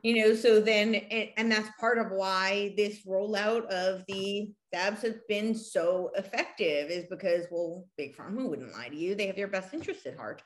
you 0.03 0.23
know, 0.23 0.35
so 0.35 0.61
then, 0.61 0.95
and 0.95 1.51
that's 1.51 1.69
part 1.81 1.99
of 1.99 2.13
why 2.13 2.75
this 2.77 3.05
rollout 3.07 3.67
of 3.67 4.05
the 4.07 4.51
jabs 4.73 5.03
has 5.03 5.17
been 5.29 5.55
so 5.55 6.11
effective 6.17 6.91
is 6.91 7.07
because, 7.11 7.47
well, 7.51 7.87
Big 7.97 8.17
Pharma 8.17 8.49
wouldn't 8.49 8.73
lie 8.73 8.89
to 8.89 8.97
you. 8.97 9.15
They 9.15 9.27
have 9.27 9.39
your 9.39 9.49
best 9.49 9.73
interest 9.73 10.07
at 10.07 10.17
heart. 10.17 10.43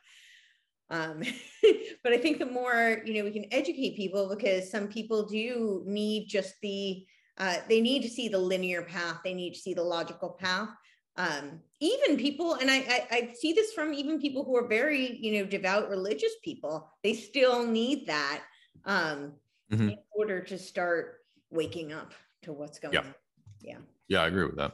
Um, 0.90 1.22
but 2.04 2.12
I 2.12 2.18
think 2.18 2.38
the 2.38 2.46
more, 2.46 3.02
you 3.04 3.14
know, 3.14 3.24
we 3.24 3.32
can 3.32 3.52
educate 3.52 3.96
people 3.96 4.34
because 4.34 4.70
some 4.70 4.88
people 4.88 5.26
do 5.26 5.82
need 5.84 6.28
just 6.28 6.54
the, 6.62 7.04
uh, 7.36 7.56
they 7.68 7.80
need 7.80 8.02
to 8.02 8.08
see 8.08 8.28
the 8.28 8.38
linear 8.38 8.82
path. 8.82 9.18
They 9.24 9.34
need 9.34 9.54
to 9.54 9.60
see 9.60 9.74
the 9.74 9.82
logical 9.82 10.30
path. 10.30 10.70
Um, 11.18 11.60
even 11.80 12.16
people, 12.16 12.54
and 12.54 12.70
I, 12.70 12.76
I, 12.76 13.06
I 13.10 13.34
see 13.34 13.52
this 13.52 13.72
from 13.72 13.92
even 13.92 14.20
people 14.20 14.44
who 14.44 14.56
are 14.56 14.66
very, 14.66 15.18
you 15.18 15.38
know, 15.38 15.44
devout 15.44 15.90
religious 15.90 16.32
people, 16.42 16.88
they 17.04 17.12
still 17.12 17.66
need 17.66 18.06
that 18.06 18.42
um, 18.84 19.32
mm-hmm. 19.70 19.90
in 19.90 19.98
order 20.12 20.40
to 20.40 20.56
start 20.56 21.16
waking 21.50 21.92
up 21.92 22.14
to 22.42 22.52
what's 22.52 22.78
going 22.78 22.94
yeah. 22.94 23.00
on. 23.00 23.14
Yeah. 23.60 23.78
Yeah, 24.08 24.22
I 24.22 24.28
agree 24.28 24.46
with 24.46 24.56
that 24.56 24.72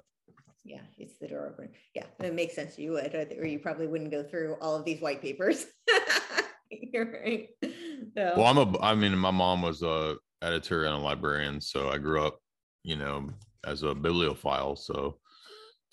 yeah, 0.64 0.80
it's 0.98 1.18
the 1.18 1.28
door 1.28 1.46
open. 1.46 1.68
Yeah, 1.94 2.06
it 2.20 2.34
makes 2.34 2.54
sense. 2.54 2.78
You 2.78 2.92
would, 2.92 3.14
or 3.14 3.46
you 3.46 3.58
probably 3.58 3.86
wouldn't 3.86 4.10
go 4.10 4.22
through 4.22 4.56
all 4.60 4.74
of 4.74 4.84
these 4.84 5.00
white 5.00 5.20
papers. 5.20 5.66
You're 6.70 7.20
right. 7.22 7.48
So. 7.62 8.34
Well, 8.36 8.46
I'm 8.46 8.58
a. 8.58 8.80
I 8.80 8.94
mean, 8.94 9.16
my 9.16 9.30
mom 9.30 9.62
was 9.62 9.82
a 9.82 10.16
editor 10.42 10.84
and 10.84 10.94
a 10.94 10.98
librarian, 10.98 11.60
so 11.60 11.90
I 11.90 11.98
grew 11.98 12.24
up, 12.24 12.38
you 12.82 12.96
know, 12.96 13.28
as 13.66 13.82
a 13.82 13.94
bibliophile. 13.94 14.74
So, 14.74 15.18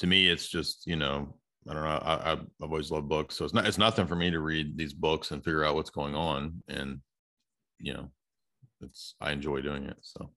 to 0.02 0.08
me, 0.08 0.28
it's 0.28 0.48
just, 0.48 0.88
you 0.88 0.96
know, 0.96 1.32
I 1.70 1.74
don't 1.74 1.84
know. 1.84 1.90
I, 1.90 2.32
I've 2.32 2.46
always 2.60 2.90
loved 2.90 3.08
books, 3.08 3.36
so 3.36 3.46
it's 3.46 3.54
not. 3.54 3.68
It's 3.68 3.78
nothing 3.78 4.08
for 4.08 4.16
me 4.16 4.32
to 4.32 4.40
read 4.40 4.76
these 4.76 4.94
books 4.94 5.30
and 5.30 5.44
figure 5.44 5.64
out 5.64 5.76
what's 5.76 5.92
going 5.92 6.16
on, 6.16 6.64
and 6.68 7.02
you 7.80 7.94
know, 7.94 8.10
it's. 8.82 9.14
I 9.22 9.32
enjoy 9.32 9.62
doing 9.62 9.86
it. 9.86 9.98
So. 10.02 10.32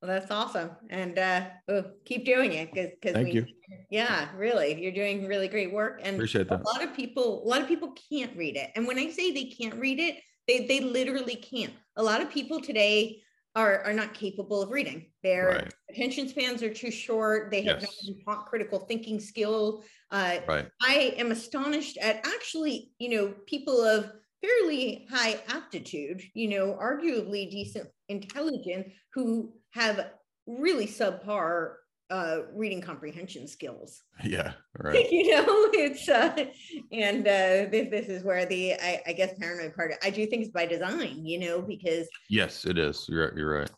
Well, 0.00 0.10
that's 0.10 0.30
awesome. 0.30 0.70
And 0.88 1.18
uh, 1.18 1.48
oh, 1.68 1.84
keep 2.06 2.24
doing 2.24 2.54
it 2.54 2.72
because 2.72 2.92
because 2.98 3.12
thank 3.12 3.28
we, 3.28 3.34
you. 3.34 3.46
Yeah, 3.90 4.28
really, 4.34 4.82
you're 4.82 4.92
doing 4.92 5.26
really 5.26 5.48
great 5.48 5.70
work. 5.70 6.00
And 6.02 6.16
appreciate 6.16 6.48
that. 6.48 6.62
A 6.62 6.64
lot 6.64 6.82
of 6.82 6.94
people, 6.94 7.44
a 7.44 7.46
lot 7.46 7.60
of 7.60 7.68
people 7.68 7.92
can't 8.10 8.34
read 8.34 8.56
it. 8.56 8.70
And 8.74 8.86
when 8.86 8.98
I 8.98 9.10
say 9.10 9.32
they 9.32 9.50
can't 9.50 9.74
read 9.74 10.00
it, 10.00 10.16
they 10.46 10.66
they 10.66 10.80
literally 10.80 11.36
can't. 11.36 11.74
A 11.96 12.02
lot 12.02 12.22
of 12.22 12.30
people 12.30 12.58
today 12.58 13.20
are 13.58 13.82
are 13.84 13.92
not 13.92 14.14
capable 14.14 14.62
of 14.62 14.70
reading. 14.70 15.06
Their 15.24 15.48
right. 15.48 15.74
attention 15.90 16.28
spans 16.28 16.62
are 16.62 16.72
too 16.72 16.92
short. 16.92 17.50
They 17.50 17.62
have 17.64 17.80
yes. 17.80 18.10
not 18.26 18.46
critical 18.46 18.80
thinking 18.80 19.18
skill. 19.18 19.82
Uh, 20.12 20.38
right. 20.46 20.68
I 20.80 21.14
am 21.18 21.32
astonished 21.32 21.98
at 21.98 22.24
actually, 22.24 22.92
you 22.98 23.10
know, 23.10 23.34
people 23.46 23.82
of 23.82 24.12
fairly 24.40 25.06
high 25.10 25.40
aptitude, 25.48 26.22
you 26.34 26.48
know, 26.48 26.78
arguably 26.80 27.50
decent 27.50 27.88
intelligent 28.08 28.86
who 29.12 29.52
have 29.70 30.10
really 30.46 30.86
subpar 30.86 31.74
uh, 32.10 32.40
reading 32.54 32.80
comprehension 32.80 33.46
skills. 33.46 34.02
Yeah, 34.24 34.52
right. 34.78 35.10
you 35.12 35.30
know, 35.30 35.44
it's 35.72 36.08
uh, 36.08 36.46
and 36.90 37.20
uh, 37.26 37.70
this 37.70 37.88
this 37.88 38.06
is 38.08 38.24
where 38.24 38.46
the 38.46 38.74
I, 38.74 39.00
I 39.06 39.12
guess 39.12 39.38
paranoid 39.38 39.74
part. 39.76 39.94
I 40.02 40.10
do 40.10 40.26
think 40.26 40.42
it's 40.42 40.52
by 40.52 40.66
design, 40.66 41.24
you 41.24 41.38
know, 41.38 41.62
because 41.62 42.08
yes, 42.28 42.64
it 42.64 42.78
is. 42.78 43.08
You're 43.08 43.28
right. 43.28 43.36
you're 43.36 43.58
right. 43.60 43.70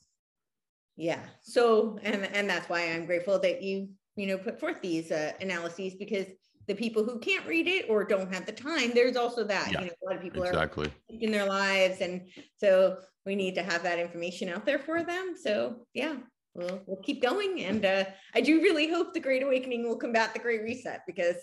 Yeah. 0.97 1.21
So 1.43 1.99
and 2.03 2.25
and 2.35 2.49
that's 2.49 2.69
why 2.69 2.91
I'm 2.91 3.07
grateful 3.07 3.39
that 3.41 3.63
you 3.63 3.89
you 4.17 4.27
know 4.27 4.39
put 4.39 4.59
forth 4.59 4.81
these 4.81 5.11
uh, 5.13 5.33
analyses 5.41 5.95
because 5.95 6.27
the 6.67 6.75
people 6.75 7.05
who 7.05 7.19
can't 7.19 7.47
read 7.47 7.67
it 7.67 7.87
or 7.89 8.05
don't 8.05 8.33
have 8.33 8.47
the 8.47 8.53
time, 8.53 8.93
there's 8.95 9.17
also 9.17 9.45
that. 9.45 9.73
Yeah, 9.73 9.81
you 9.81 9.87
know, 9.87 9.93
a 10.03 10.07
lot 10.07 10.17
of 10.17 10.23
people 10.23 10.43
exactly. 10.45 10.87
are 10.87 11.17
in 11.21 11.33
their 11.33 11.47
lives, 11.47 12.01
and 12.01 12.29
so 12.59 12.99
we 13.27 13.35
need 13.35 13.55
to 13.57 13.63
have 13.63 13.83
that 13.83 13.99
information 13.99 14.49
out 14.49 14.65
there 14.65 14.79
for 14.79 15.03
them. 15.03 15.35
So 15.41 15.87
yeah, 15.95 16.17
we'll 16.55 16.83
we'll 16.87 17.03
keep 17.03 17.23
going, 17.23 17.63
and 17.65 17.85
uh, 17.85 18.05
I 18.35 18.41
do 18.41 18.61
really 18.63 18.89
hope 18.91 19.13
the 19.13 19.21
Great 19.21 19.43
Awakening 19.43 19.87
will 19.87 19.97
combat 19.97 20.33
the 20.33 20.41
Great 20.41 20.63
Reset 20.63 21.03
because 21.07 21.37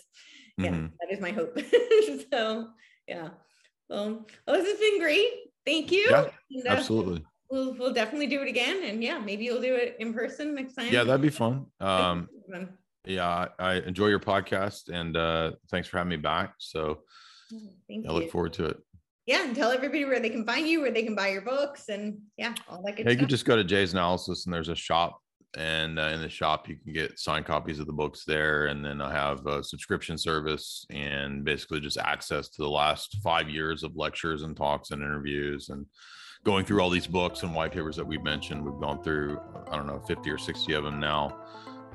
yeah, 0.56 0.70
mm-hmm. 0.70 0.86
that 1.00 1.12
is 1.12 1.20
my 1.20 1.30
hope. 1.30 1.58
so 2.32 2.68
yeah, 3.06 3.28
well, 3.88 4.26
well, 4.46 4.56
this 4.56 4.66
has 4.68 4.78
been 4.78 5.00
great. 5.00 5.30
Thank 5.64 5.92
you. 5.92 6.06
Yeah, 6.10 6.28
and, 6.50 6.66
uh, 6.66 6.70
absolutely. 6.70 7.24
We'll, 7.50 7.74
we'll 7.74 7.94
definitely 7.94 8.26
do 8.26 8.42
it 8.42 8.48
again, 8.48 8.84
and 8.84 9.02
yeah, 9.02 9.18
maybe 9.18 9.44
you'll 9.44 9.62
do 9.62 9.74
it 9.74 9.96
in 9.98 10.12
person 10.12 10.54
next 10.54 10.74
time. 10.74 10.92
Yeah, 10.92 11.04
that'd 11.04 11.22
be 11.22 11.30
fun. 11.30 11.66
Um, 11.80 12.28
yeah, 13.06 13.46
I, 13.58 13.74
enjoy 13.74 14.08
your 14.08 14.20
podcast, 14.20 14.90
and 14.90 15.16
uh, 15.16 15.52
thanks 15.70 15.88
for 15.88 15.96
having 15.96 16.10
me 16.10 16.16
back. 16.16 16.54
So, 16.58 17.00
Thank 17.88 18.06
I 18.06 18.12
look 18.12 18.30
forward 18.30 18.52
to 18.54 18.66
it 18.66 18.82
yeah, 19.28 19.44
and 19.44 19.54
tell 19.54 19.70
everybody 19.70 20.06
where 20.06 20.20
they 20.20 20.30
can 20.30 20.46
find 20.46 20.66
you, 20.66 20.80
where 20.80 20.90
they 20.90 21.02
can 21.02 21.14
buy 21.14 21.28
your 21.28 21.42
books, 21.42 21.90
and 21.90 22.16
yeah, 22.38 22.54
all 22.66 22.82
that 22.82 22.96
good 22.96 23.04
yeah, 23.04 23.10
stuff. 23.10 23.12
You 23.12 23.18
can 23.18 23.28
just 23.28 23.44
go 23.44 23.56
to 23.56 23.62
Jay's 23.62 23.92
Analysis, 23.92 24.46
and 24.46 24.54
there's 24.54 24.70
a 24.70 24.74
shop, 24.74 25.20
and 25.54 25.98
uh, 25.98 26.04
in 26.14 26.22
the 26.22 26.30
shop 26.30 26.66
you 26.66 26.76
can 26.76 26.94
get 26.94 27.18
signed 27.18 27.44
copies 27.44 27.78
of 27.78 27.86
the 27.86 27.92
books 27.92 28.24
there, 28.26 28.68
and 28.68 28.82
then 28.82 29.02
I 29.02 29.12
have 29.12 29.46
a 29.46 29.62
subscription 29.62 30.16
service, 30.16 30.86
and 30.88 31.44
basically 31.44 31.78
just 31.78 31.98
access 31.98 32.48
to 32.48 32.62
the 32.62 32.70
last 32.70 33.18
five 33.22 33.50
years 33.50 33.82
of 33.82 33.94
lectures 33.96 34.44
and 34.44 34.56
talks 34.56 34.92
and 34.92 35.02
interviews, 35.02 35.68
and 35.68 35.84
going 36.42 36.64
through 36.64 36.80
all 36.80 36.88
these 36.88 37.06
books 37.06 37.42
and 37.42 37.54
white 37.54 37.72
papers 37.72 37.96
that 37.96 38.06
we've 38.06 38.24
mentioned. 38.24 38.64
We've 38.64 38.80
gone 38.80 39.02
through, 39.02 39.38
I 39.70 39.76
don't 39.76 39.86
know, 39.86 40.00
50 40.08 40.30
or 40.30 40.38
60 40.38 40.72
of 40.72 40.84
them 40.84 41.00
now, 41.00 41.36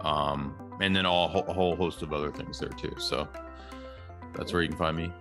um, 0.02 0.78
and 0.82 0.96
then 0.96 1.08
all, 1.08 1.34
a 1.48 1.52
whole 1.52 1.76
host 1.76 2.04
of 2.04 2.14
other 2.14 2.30
things 2.30 2.60
there 2.60 2.70
too. 2.70 2.94
So 3.00 3.28
that's 4.36 4.54
where 4.54 4.62
you 4.62 4.68
can 4.68 4.78
find 4.78 4.96
me. 4.96 5.12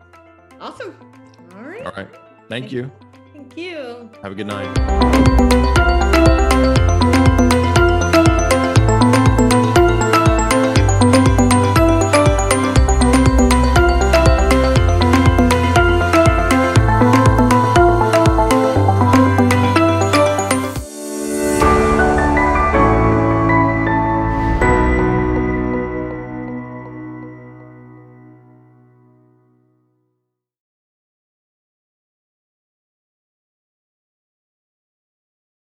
Awesome. 0.61 0.95
All 1.55 1.63
right. 1.63 1.87
All 1.87 1.93
right. 1.97 2.09
Thank 2.49 2.73
you. 2.73 2.91
Thank 3.33 3.57
you. 3.57 4.11
Have 4.23 4.33
a 4.33 4.35
good 4.35 4.47
night. 4.47 4.69